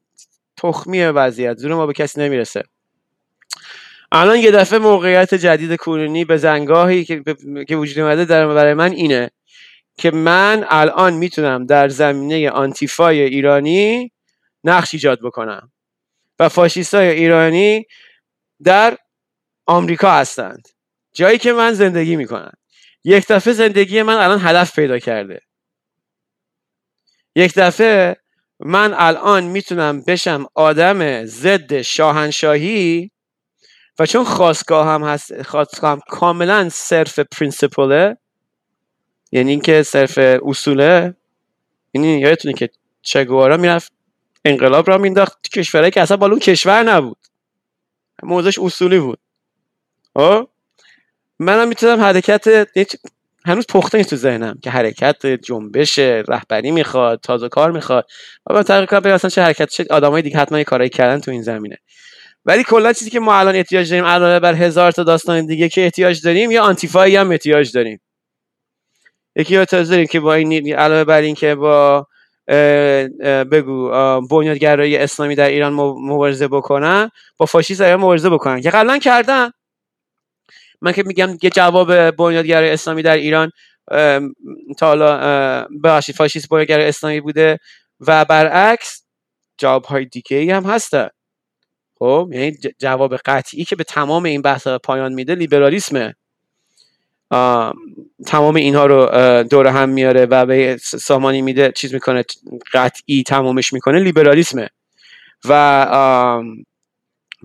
تخمیه 0.57 1.09
وضعیت 1.09 1.57
زور 1.57 1.73
ما 1.73 1.85
به 1.85 1.93
کسی 1.93 2.22
نمی‌رسه. 2.22 2.63
الان 4.16 4.38
یه 4.40 4.51
دفعه 4.51 4.80
موقعیت 4.80 5.33
جدید 5.33 5.75
کنونی 5.75 6.25
به 6.25 6.38
زنگاهی 6.38 7.06
که, 7.06 7.24
که 7.67 7.75
وجود 7.75 8.00
اومده 8.00 8.25
در 8.25 8.48
برای 8.48 8.74
من 8.74 8.92
اینه 8.92 9.32
که 9.98 10.11
من 10.11 10.66
الان 10.69 11.14
می‌تونم 11.14 11.66
در 11.66 11.90
زمینه 11.90 12.50
آنتیفای 12.50 13.22
ایرانی 13.22 14.11
نقش 14.64 14.93
ایجاد 14.93 15.19
بکنم. 15.19 15.72
و 16.40 16.50
فاشیستای 16.50 17.09
ایرانی 17.09 17.85
در 18.64 18.98
آمریکا 19.66 20.11
هستند. 20.11 20.67
جایی 21.14 21.38
که 21.38 21.53
من 21.53 21.74
زندگی 21.74 22.16
می‌کنم. 22.16 22.53
یک 23.03 23.27
دفعه 23.27 23.53
زندگی 23.53 24.01
من 24.01 24.16
الان 24.16 24.40
هدف 24.42 24.75
پیدا 24.75 25.00
کرده. 25.00 25.40
یک 27.35 27.53
دفعه 27.53 28.16
من 28.59 28.93
الان 28.98 29.43
می‌تونم 29.43 30.01
بشم 30.01 30.45
آدم 30.56 31.25
ضد 31.25 31.82
شاهنشاهی 31.82 33.12
و 33.99 34.05
چون 34.05 34.23
خواستگاه 34.23 34.88
هم 34.88 35.03
هست 35.03 35.41
خواستگاه 35.41 35.91
هم 35.91 35.99
کاملا 36.09 36.69
صرف 36.69 37.19
پرینسپله 37.19 38.17
یعنی 39.31 39.51
اینکه 39.51 39.83
صرف 39.83 40.17
اصوله 40.17 41.15
یعنی 41.93 42.19
یادتونه 42.19 42.53
که 42.53 42.69
چگوارا 43.01 43.57
می‌رفت 43.57 43.91
انقلاب 44.45 44.89
را 44.89 44.97
مینداخت 44.97 45.49
کشورهایی 45.49 45.91
که 45.91 46.01
اصلا 46.01 46.17
بالون 46.17 46.39
کشور 46.39 46.83
نبود. 46.83 47.17
موضوعش 48.23 48.59
اصولی 48.59 48.99
بود. 48.99 49.19
آه؟ 50.13 50.47
منم 51.39 51.67
می‌تونم 51.67 52.01
حرکت 52.01 52.67
هنوز 53.45 53.65
پخته 53.67 53.97
نیست 53.97 54.09
تو 54.09 54.15
ذهنم 54.15 54.59
که 54.63 54.69
حرکت 54.69 55.25
جنبش 55.25 55.99
رهبری 55.99 56.72
می‌خواد 56.72 57.19
تازه 57.19 57.49
کار 57.49 57.72
می‌خواد. 57.72 58.05
و 58.49 58.53
با 58.53 58.63
طریق 58.63 58.89
کار 58.89 59.07
اصلا 59.07 59.30
چه 59.30 59.41
حرکت 59.41 59.69
چه 59.69 59.85
آدمای 59.89 60.22
دیگه 60.22 60.38
حتما 60.38 60.63
کارایی 60.63 60.89
کردن 60.89 61.19
تو 61.19 61.31
این 61.31 61.41
زمینه. 61.41 61.77
ولی 62.45 62.63
کلا 62.63 62.93
چیزی 62.93 63.11
که 63.11 63.19
ما 63.19 63.35
الان 63.35 63.55
احتیاج 63.55 63.89
داریم 63.89 64.05
علاوه 64.05 64.39
بر 64.39 64.53
هزار 64.53 64.91
تا 64.91 65.03
داستان 65.03 65.45
دیگه 65.45 65.69
که 65.69 65.83
احتیاج 65.83 66.22
داریم 66.22 66.51
یا 66.51 66.63
آنتیفایی 66.63 67.15
هم 67.15 67.31
احتیاج 67.31 67.72
داریم. 67.72 68.01
یکی 69.35 69.57
رو 69.57 69.65
داریم 69.65 70.07
که 70.07 70.19
با 70.19 70.33
این 70.33 70.75
علاوه 70.75 71.03
بر 71.03 71.22
این 71.22 71.35
که 71.35 71.55
با 71.55 72.07
بگو 73.51 73.89
بنیادگرایی 74.22 74.97
اسلامی 74.97 75.35
در 75.35 75.47
ایران 75.49 75.73
مبارزه 75.73 76.47
بکنن 76.47 77.09
با 77.38 77.45
فاشیسم 77.45 77.95
مبارزه 77.95 78.30
بکنن. 78.30 78.61
که 78.61 78.69
قبلا 78.69 78.97
کردن. 78.97 79.51
من 80.81 80.91
که 80.91 81.03
میگم 81.03 81.38
یه 81.43 81.49
جواب 81.49 82.11
بنیادگرای 82.11 82.72
اسلامی 82.72 83.01
در 83.01 83.17
ایران 83.17 83.51
تا 84.77 84.88
حالا 84.88 85.17
ببخشید 85.83 86.15
فاشیست 86.15 86.49
بنیادگرای 86.49 86.88
اسلامی 86.88 87.22
بوده 87.22 87.57
و 87.99 88.25
برعکس 88.25 89.03
جواب 89.57 89.85
های 89.85 90.05
دیگه 90.05 90.55
هم 90.55 90.63
هسته 90.63 91.11
خب 92.03 92.30
یعنی 92.32 92.57
جواب 92.80 93.15
قطعی 93.15 93.64
که 93.64 93.75
به 93.75 93.83
تمام 93.83 94.23
این 94.23 94.41
بحث 94.41 94.67
پایان 94.67 95.14
میده 95.14 95.35
لیبرالیسمه. 95.35 96.15
تمام 98.25 98.56
اینها 98.56 98.85
رو 98.85 99.09
دور 99.43 99.67
هم 99.67 99.90
میاره 99.90 100.25
و 100.25 100.45
به 100.45 100.77
سامانی 100.82 101.41
میده 101.41 101.72
چیز 101.72 101.93
می‌کنه 101.93 102.23
قطعی 102.73 103.23
تمامش 103.23 103.73
می‌کنه 103.73 103.99
لیبرالیسمه. 103.99 104.69
و 105.49 106.41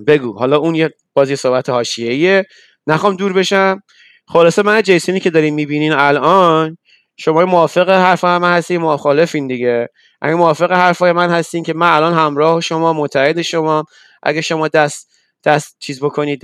بگو 0.07 0.39
حالا 0.39 0.57
اون 0.57 0.75
یه 0.75 0.91
بازی 1.15 1.37
صحبت 1.37 1.71
حاشیه‌ایه. 1.71 2.47
نخوام 2.87 3.17
دور 3.17 3.33
بشم. 3.33 3.83
خلاصه 4.27 4.63
من 4.63 4.83
جیسونی 4.83 5.21
که 5.21 5.31
داریم 5.31 5.55
می‌بینین 5.55 5.93
الان 5.93 6.79
شما 7.17 7.45
موافق 7.45 7.91
حرف 7.91 8.25
من 8.25 8.57
هستین 8.57 8.81
مخالفین 8.81 9.47
دیگه. 9.47 9.89
اگه 10.21 10.35
موافق 10.35 10.73
حرفای 10.73 11.13
من 11.13 11.31
هستین 11.31 11.63
که 11.63 11.75
من 11.75 11.93
الان 11.93 12.13
همراه 12.15 12.61
شما 12.61 12.93
متحد 12.93 13.43
شما 13.43 13.85
اگه 14.23 14.41
شما 14.41 14.69
دست 14.69 15.11
دست 15.45 15.77
چیز 15.79 16.01
بکنید 16.01 16.41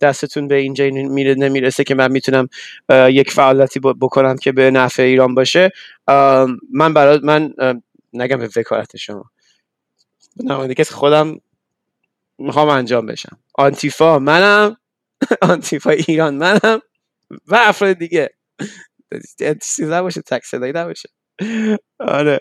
دستتون 0.00 0.48
به 0.48 0.54
اینجا 0.54 0.84
میره 0.90 1.34
نمی‌رسه 1.34 1.84
که 1.84 1.94
من 1.94 2.12
می‌تونم 2.12 2.48
یک 2.90 3.30
فعالیتی 3.30 3.80
بکنم 3.80 4.36
که 4.36 4.52
به 4.52 4.70
نفع 4.70 5.02
ایران 5.02 5.34
باشه. 5.34 5.70
من 6.72 6.94
برای 6.94 7.20
من 7.22 7.54
نگم 8.12 8.36
به 8.38 8.48
وکالت 8.56 8.96
شما. 8.96 9.30
نماینده 10.44 10.74
کسی 10.74 10.94
خودم 10.94 11.40
می‌خوام 12.38 12.68
انجام 12.68 13.06
بشم. 13.06 13.38
آنتیفا 13.54 14.18
منم 14.18 14.76
آنتیفا 15.42 15.90
ایران 15.90 16.34
منم 16.34 16.80
و 17.46 17.56
افراد 17.60 17.92
دیگه. 17.98 18.30
سیزه 19.62 20.02
باشه 20.02 20.22
تک 20.22 20.44
صدایی 20.44 20.72
نباشه. 20.72 21.08
آره. 22.00 22.40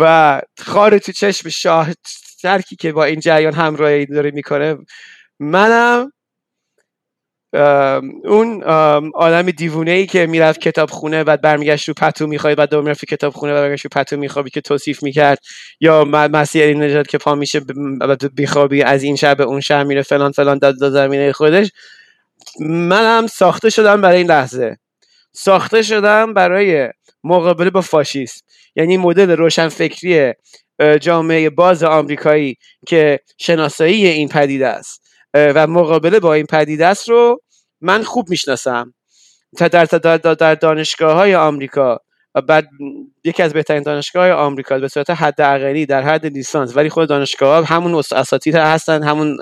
و 0.00 0.40
خار 0.58 0.98
تو 0.98 1.12
چشم 1.12 1.48
شاه 1.48 1.88
ترکی 2.42 2.76
که 2.76 2.92
با 2.92 3.04
این 3.04 3.20
جریان 3.20 3.54
همراهی 3.54 4.06
داره 4.06 4.30
می‌کنه. 4.30 4.76
منم 5.40 6.12
اون 8.24 8.62
آدم 9.14 9.42
دیوونه 9.42 9.90
ای 9.90 10.06
که 10.06 10.26
می‌رفت 10.26 10.60
کتاب 10.60 10.90
خونه 10.90 11.22
و 11.22 11.36
برمیگشت 11.36 11.88
رو 11.88 11.94
پتو 11.94 12.26
می‌خواد 12.26 12.54
و 12.58 12.66
دوم 12.66 12.84
می‌رفت 12.84 13.04
کتاب 13.04 13.32
خونه 13.32 13.54
برمیگشت 13.54 13.84
رو 13.84 13.90
پتو 13.92 14.16
میخوابی 14.16 14.50
که 14.50 14.60
توصیف 14.60 15.02
می‌کرد. 15.02 15.38
یا 15.80 16.04
مسیح 16.04 16.62
این 16.62 16.82
نجات 16.82 17.08
که 17.08 17.18
پا 17.18 17.34
میشه 17.34 17.60
بیخوابی 18.34 18.82
از 18.82 19.02
این 19.02 19.16
شب 19.16 19.36
به 19.36 19.44
اون 19.44 19.60
شهر 19.60 19.84
میره 19.84 20.02
فلان 20.02 20.32
فلان 20.32 20.58
داد 20.58 20.80
داد 20.80 20.92
زمینه 20.92 21.32
خودش. 21.32 21.70
منم 22.60 23.26
ساخته 23.26 23.70
شدم 23.70 24.00
برای 24.00 24.18
این 24.18 24.26
لحظه. 24.26 24.78
ساخته 25.32 25.82
شدم 25.82 26.34
برای 26.34 26.88
مقابله 27.24 27.70
با 27.70 27.80
فاشیست. 27.80 28.44
یعنی 28.76 28.96
مدل 28.96 29.30
روشنفکری 29.30 30.34
جامعه 31.00 31.50
باز 31.50 31.82
آمریکایی 31.82 32.56
که 32.86 33.20
شناسایی 33.38 34.06
این 34.06 34.28
پدیده 34.28 34.68
است. 34.68 35.02
و 35.34 35.66
مقابله 35.66 36.20
با 36.20 36.34
این 36.34 36.46
پدیده 36.46 36.86
است 36.86 37.08
رو 37.08 37.40
من 37.80 38.02
خوب 38.02 38.30
می‌شناسم. 38.30 38.94
در, 39.58 39.84
در, 39.84 40.16
در 40.16 40.54
دانشگاه 40.54 41.14
های 41.14 41.34
آمریکا 41.34 42.00
بعد 42.48 42.68
یکی 43.24 43.42
از 43.42 43.52
بهترین 43.52 43.82
دانشگاه 43.82 44.22
های 44.22 44.32
آمریکا 44.32 44.78
به 44.78 44.88
صورت 44.88 45.10
حد 45.10 45.40
اقلی 45.40 45.86
در 45.86 46.02
حد 46.02 46.26
لیسانس 46.26 46.76
ولی 46.76 46.90
خود 46.90 47.08
دانشگاه 47.08 47.66
ها 47.66 47.76
همون 47.76 47.94
اساتید 47.94 48.54
هستن 48.54 49.02
همون 49.02 49.36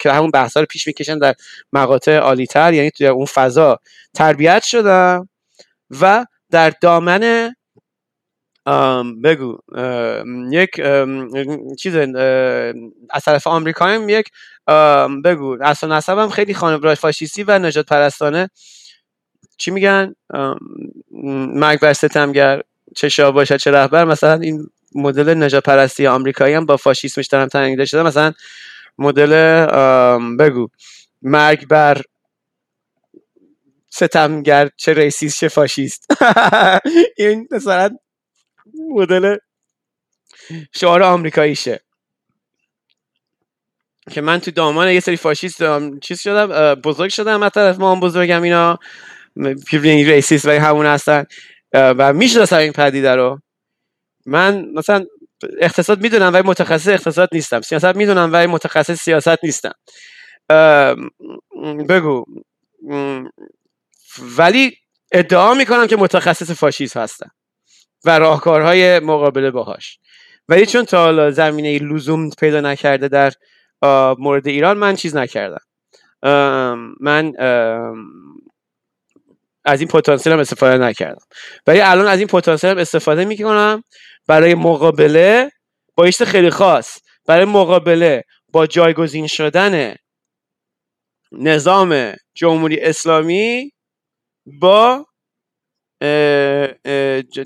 که 0.00 0.12
همون 0.12 0.30
بحث 0.30 0.56
رو 0.56 0.66
پیش 0.66 0.86
می‌کشن 0.86 1.18
در 1.18 1.34
مقاطع 1.72 2.16
عالیتر 2.16 2.74
یعنی 2.74 2.90
توی 2.90 3.06
اون 3.06 3.26
فضا 3.26 3.78
تربیت 4.14 4.62
شدم 4.62 5.28
و 6.00 6.26
در 6.50 6.70
دامن 6.70 7.54
بگو 9.24 9.58
یک 10.50 10.70
چیز 11.78 11.96
از 13.10 13.24
طرف 13.24 13.46
آمریکا 13.46 13.94
یک 13.94 14.30
بگو 15.24 15.58
اصلا 15.62 15.96
نصبم 15.96 16.28
خیلی 16.28 16.54
خانواده 16.54 16.94
فاشیستی 16.94 17.42
و 17.42 17.58
نجات 17.58 17.86
پرستانه 17.86 18.50
چی 19.56 19.70
میگن؟ 19.70 20.14
مرگ 21.54 21.80
بر 21.80 21.92
ستمگر 21.92 22.62
چه 22.96 23.08
شاه 23.08 23.30
باشد 23.30 23.56
چه 23.56 23.70
رهبر. 23.70 24.04
مثلا 24.04 24.40
این 24.40 24.66
مدل 24.94 25.42
نجات 25.42 25.64
پرستی 25.64 26.06
آمریکایی 26.06 26.54
هم 26.54 26.66
با 26.66 26.76
فاشیسمش 26.76 27.26
دارم 27.26 27.48
تنیده 27.48 27.84
شده. 27.84 28.02
مثلا 28.02 28.32
مدل 28.98 29.66
بگو 30.36 30.68
مرگ 31.22 31.66
بر 31.68 32.02
ستمگر 33.90 34.70
چه 34.76 34.94
ریسیست 34.94 35.38
چه 35.40 35.48
فاشیست. 35.48 36.06
این 37.18 37.48
مثلا 37.50 37.90
مدل 38.90 39.36
شعار 40.74 41.02
آمریکاییشه. 41.02 41.80
که 44.10 44.20
من 44.20 44.38
تو 44.40 44.50
دامان 44.50 44.88
یه 44.88 45.00
سری 45.00 45.16
فاشیست 45.16 45.62
چیز 46.00 46.20
شدم 46.20 46.74
بزرگ 46.74 47.10
شدم 47.10 47.42
از 47.42 47.52
طرف 47.52 47.78
ما 47.78 47.94
هم 47.94 48.00
بزرگم 48.00 48.42
اینا. 48.42 48.78
ریسیست 49.72 50.46
و 50.46 50.50
همون 50.50 50.86
هستن. 50.86 51.24
و 51.72 52.12
می‌شناسم 52.12 52.56
این 52.56 52.72
پدیده 52.72 53.14
رو. 53.14 53.40
من 54.26 54.64
مثلا 54.74 55.04
اقتصاد 55.60 56.00
می‌دونم 56.00 56.32
ولی 56.32 56.48
متخصص 56.48 56.88
اقتصاد 56.88 57.28
نیستم. 57.32 57.60
سیاست 57.60 57.96
می‌دونم 57.96 58.32
ولی 58.32 58.46
متخصص 58.46 59.02
سیاست 59.02 59.44
نیستم. 59.44 59.72
بگو. 61.88 62.24
ولی 64.36 64.76
ادعا 65.12 65.54
می‌کنم 65.54 65.86
که 65.86 65.96
متخصص 65.96 66.50
فاشیسم 66.50 67.00
هستم. 67.00 67.30
و 68.04 68.18
راهکارهای 68.18 68.98
مقابله 69.00 69.50
باهاش. 69.50 69.98
ولی 70.48 70.66
چون 70.66 70.84
تا 70.84 71.04
حالا 71.04 71.30
زمینه 71.30 71.78
لزوم 71.78 72.30
پیدا 72.30 72.60
نکرده 72.60 73.08
در 73.08 73.32
مورد 74.18 74.46
ایران 74.46 74.78
من 74.78 74.96
چیز 74.96 75.16
نکردم. 75.16 75.60
من 77.00 77.32
از 79.64 79.80
این 79.80 79.88
پتانسیل 79.88 80.32
هم 80.32 80.38
استفاده 80.38 80.84
نکردم. 80.84 81.24
ولی 81.66 81.80
الان 81.80 82.06
از 82.06 82.18
این 82.18 82.28
پتانسیل 82.28 82.70
هم 82.70 82.78
استفاده 82.78 83.24
می‌کنم 83.24 83.82
برای 84.26 84.54
مقابله 84.54 85.50
با 85.94 86.04
ایشت 86.04 86.24
خیلی 86.24 86.50
خاص. 86.50 86.98
برای 87.26 87.44
مقابله 87.44 88.22
با 88.48 88.66
جایگزین 88.66 89.26
شدن 89.26 89.94
نظام 91.32 92.12
جمهوری 92.34 92.80
اسلامی 92.80 93.70
با 94.46 95.06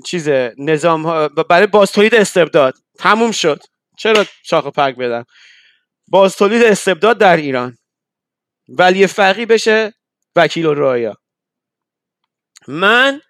چیز 0.05 0.29
نظام 0.57 1.27
برای 1.27 1.67
باز 1.67 1.91
تولید 1.91 2.15
استبداد 2.15 2.73
تموم 2.97 3.31
شد. 3.31 3.59
چرا 3.97 4.25
شاخ 4.43 4.67
پک 4.67 4.95
بدم؟ 4.95 5.25
باز 6.07 6.35
تولید 6.35 6.63
استبداد 6.63 7.17
در 7.17 7.37
ایران. 7.37 7.77
ولی 8.69 9.07
فقی 9.07 9.45
بشه 9.45 9.93
وکیل 10.35 10.65
و 10.65 10.73
رایا 10.73 11.17
من 12.67 13.21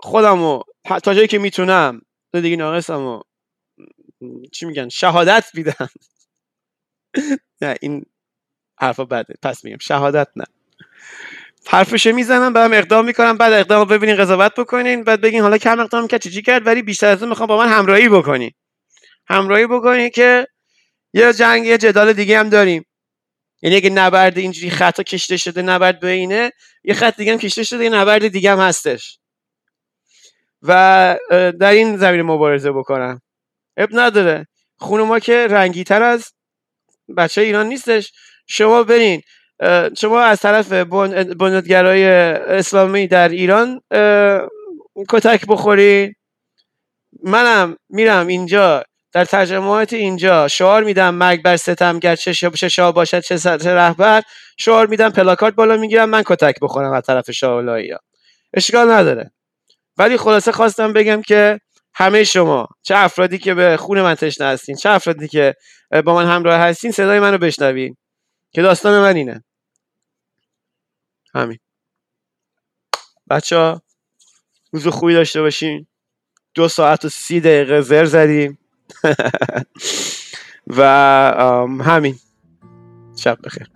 خودمو 0.00 0.62
تا 1.04 1.14
جایی 1.14 1.28
که 1.28 1.38
می‌تونم 1.38 2.00
دیگه 2.32 2.56
ناقصم 2.56 3.20
چی 4.52 4.66
میگن 4.66 4.88
شهادت 4.88 5.50
میدم. 5.54 5.88
نه 7.62 7.76
این 7.80 8.06
حرفا 8.78 9.04
بده 9.04 9.34
پس 9.42 9.64
میگم 9.64 9.78
شهادت 9.78 10.28
نه. 10.36 10.44
حرفشو 11.66 12.12
می‌زنم 12.12 12.52
بعدم 12.52 12.74
اقدام 12.74 13.04
می‌کنم 13.04 13.36
بعد 13.36 13.52
اقدام 13.52 13.84
ببینین 13.84 14.16
قضاوت 14.16 14.54
بکنین 14.54 15.04
بعد 15.04 15.20
بگین 15.20 15.40
حالا 15.42 15.58
کم 15.58 15.80
اقدام 15.80 16.06
کرد 16.06 16.20
چی 16.20 16.42
کرد؟ 16.42 16.66
ولی 16.66 16.82
بیشتر 16.82 17.06
از 17.06 17.22
اون 17.22 17.28
می‌خوام 17.28 17.46
با 17.46 17.56
من 17.56 17.68
همراهی 17.68 18.08
بکنین. 18.08 18.50
همراهی 19.28 19.66
بکنین 19.66 20.10
که 20.10 20.46
یه 21.12 21.32
جنگ 21.32 21.66
یه 21.66 21.78
جدال 21.78 22.12
دیگه 22.12 22.38
هم 22.38 22.48
داریم. 22.48 22.84
یعنی 23.62 23.76
اگه 23.76 23.90
نبرد 23.90 24.38
اینجوری 24.38 24.70
خطا 24.70 25.02
کشته 25.02 25.36
شده 25.36 25.62
نبرد 25.62 26.00
بینه 26.00 26.52
یه 26.84 26.94
خط 26.94 27.16
دیگه 27.16 27.32
هم 27.32 27.38
کشته 27.38 27.64
شده 27.64 27.84
یه 27.84 27.90
نبرد 27.90 28.28
دیگه 28.28 28.52
هم 28.52 28.60
هستش. 28.60 29.18
و 30.62 31.18
در 31.60 31.70
این 31.70 31.96
زمین 31.96 32.22
مبارزه 32.22 32.72
بکنم. 32.72 33.20
اب 33.76 33.88
نداره. 33.92 34.46
خون 34.78 35.00
ما 35.02 35.18
که 35.18 35.46
رنگی 35.50 35.84
تر 35.84 36.02
از 36.02 36.32
بچه 37.16 37.40
ایران 37.40 37.66
نیستش. 37.66 38.12
شما 38.46 38.82
برین. 38.82 39.22
شما 39.98 40.20
از 40.20 40.40
طرف 40.40 40.72
بنیادگرای 40.72 42.04
اسلامی 42.04 43.06
در 43.06 43.28
ایران 43.28 43.80
کتک 45.08 45.46
بخورین 45.48 46.14
منم 47.24 47.76
میرم 47.88 48.26
اینجا 48.26 48.84
در 49.12 49.24
ترجمهات 49.24 49.92
اینجا. 49.92 50.48
شعار 50.48 50.84
میدم 50.84 51.14
مرگ 51.14 51.42
بر 51.42 51.56
ستمگر 51.56 52.16
چه 52.16 52.32
شاه 52.68 52.92
باشد 52.92 53.20
چه 53.20 53.56
رهبر. 53.74 54.22
شعار 54.58 54.86
میدم 54.86 55.10
پلاکارد 55.10 55.54
بالا 55.54 55.76
می‌گیرم 55.76 56.08
من 56.08 56.22
کتک 56.26 56.54
بخورم 56.62 56.92
از 56.92 57.02
طرف 57.02 57.30
شاه 57.30 57.64
اشکال 58.54 58.90
نداره. 58.90 59.30
ولی 59.96 60.16
خلاصه 60.16 60.52
خواستم 60.52 60.92
بگم 60.92 61.22
که 61.22 61.60
همه 61.94 62.24
شما 62.24 62.68
چه 62.82 62.96
افرادی 62.96 63.38
که 63.38 63.54
به 63.54 63.76
خون 63.76 64.02
من 64.02 64.14
تشنه 64.14 64.46
هستین 64.46 64.76
چه 64.76 64.90
افرادی 64.90 65.28
که 65.28 65.54
با 66.04 66.14
من 66.14 66.26
همراه 66.26 66.60
هستین 66.60 66.90
صدای 66.90 67.20
منو 67.20 67.38
بشنوین 67.38 67.96
که 68.52 68.62
داستان 68.62 69.00
من 69.00 69.16
اینه. 69.16 69.44
همین. 71.34 71.58
بچه 73.30 73.56
ها 73.56 73.82
روز 74.72 74.88
خوبی 74.88 75.14
داشته 75.14 75.42
باشین. 75.42 75.86
دو 76.54 76.68
ساعت 76.68 77.04
و 77.04 77.08
سی 77.08 77.40
دقیقه 77.40 77.80
زر 77.80 78.04
زدیم. 78.04 78.58
و 80.76 80.82
همین. 81.80 82.18
شب 83.16 83.38
بخیر. 83.44 83.70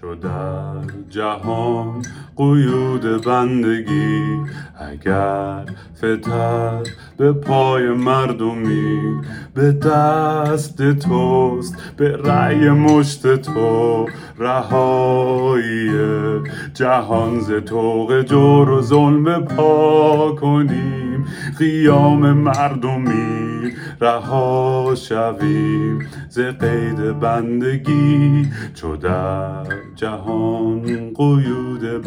چو 0.00 0.14
در 0.14 0.84
جهان 1.08 2.06
قیود 2.38 3.24
بندگی. 3.24 4.40
اگر 4.78 5.64
فتد 5.96 6.86
به 7.16 7.32
پای 7.32 7.88
مردمی 7.88 9.20
به 9.54 9.72
دست 9.72 10.92
توست 10.98 11.76
به 11.96 12.16
رأی 12.16 12.70
مشت 12.70 13.36
تو 13.36 14.06
رهایی. 14.38 15.90
جهان 16.74 17.40
ز 17.40 17.52
توق 17.52 18.22
جور 18.22 18.70
و 18.70 18.82
ظلم 18.82 19.44
پا 19.44 20.36
کنیم. 20.40 21.24
قیام 21.58 22.32
مردمی 22.32 23.72
رها 24.00 24.94
شویم. 24.94 25.98
ز 26.28 26.40
قید 26.40 27.20
بندگی 27.20 28.46
چو 28.74 28.96
در 28.96 29.66
جهان 29.96 31.12
قیود 31.14 32.06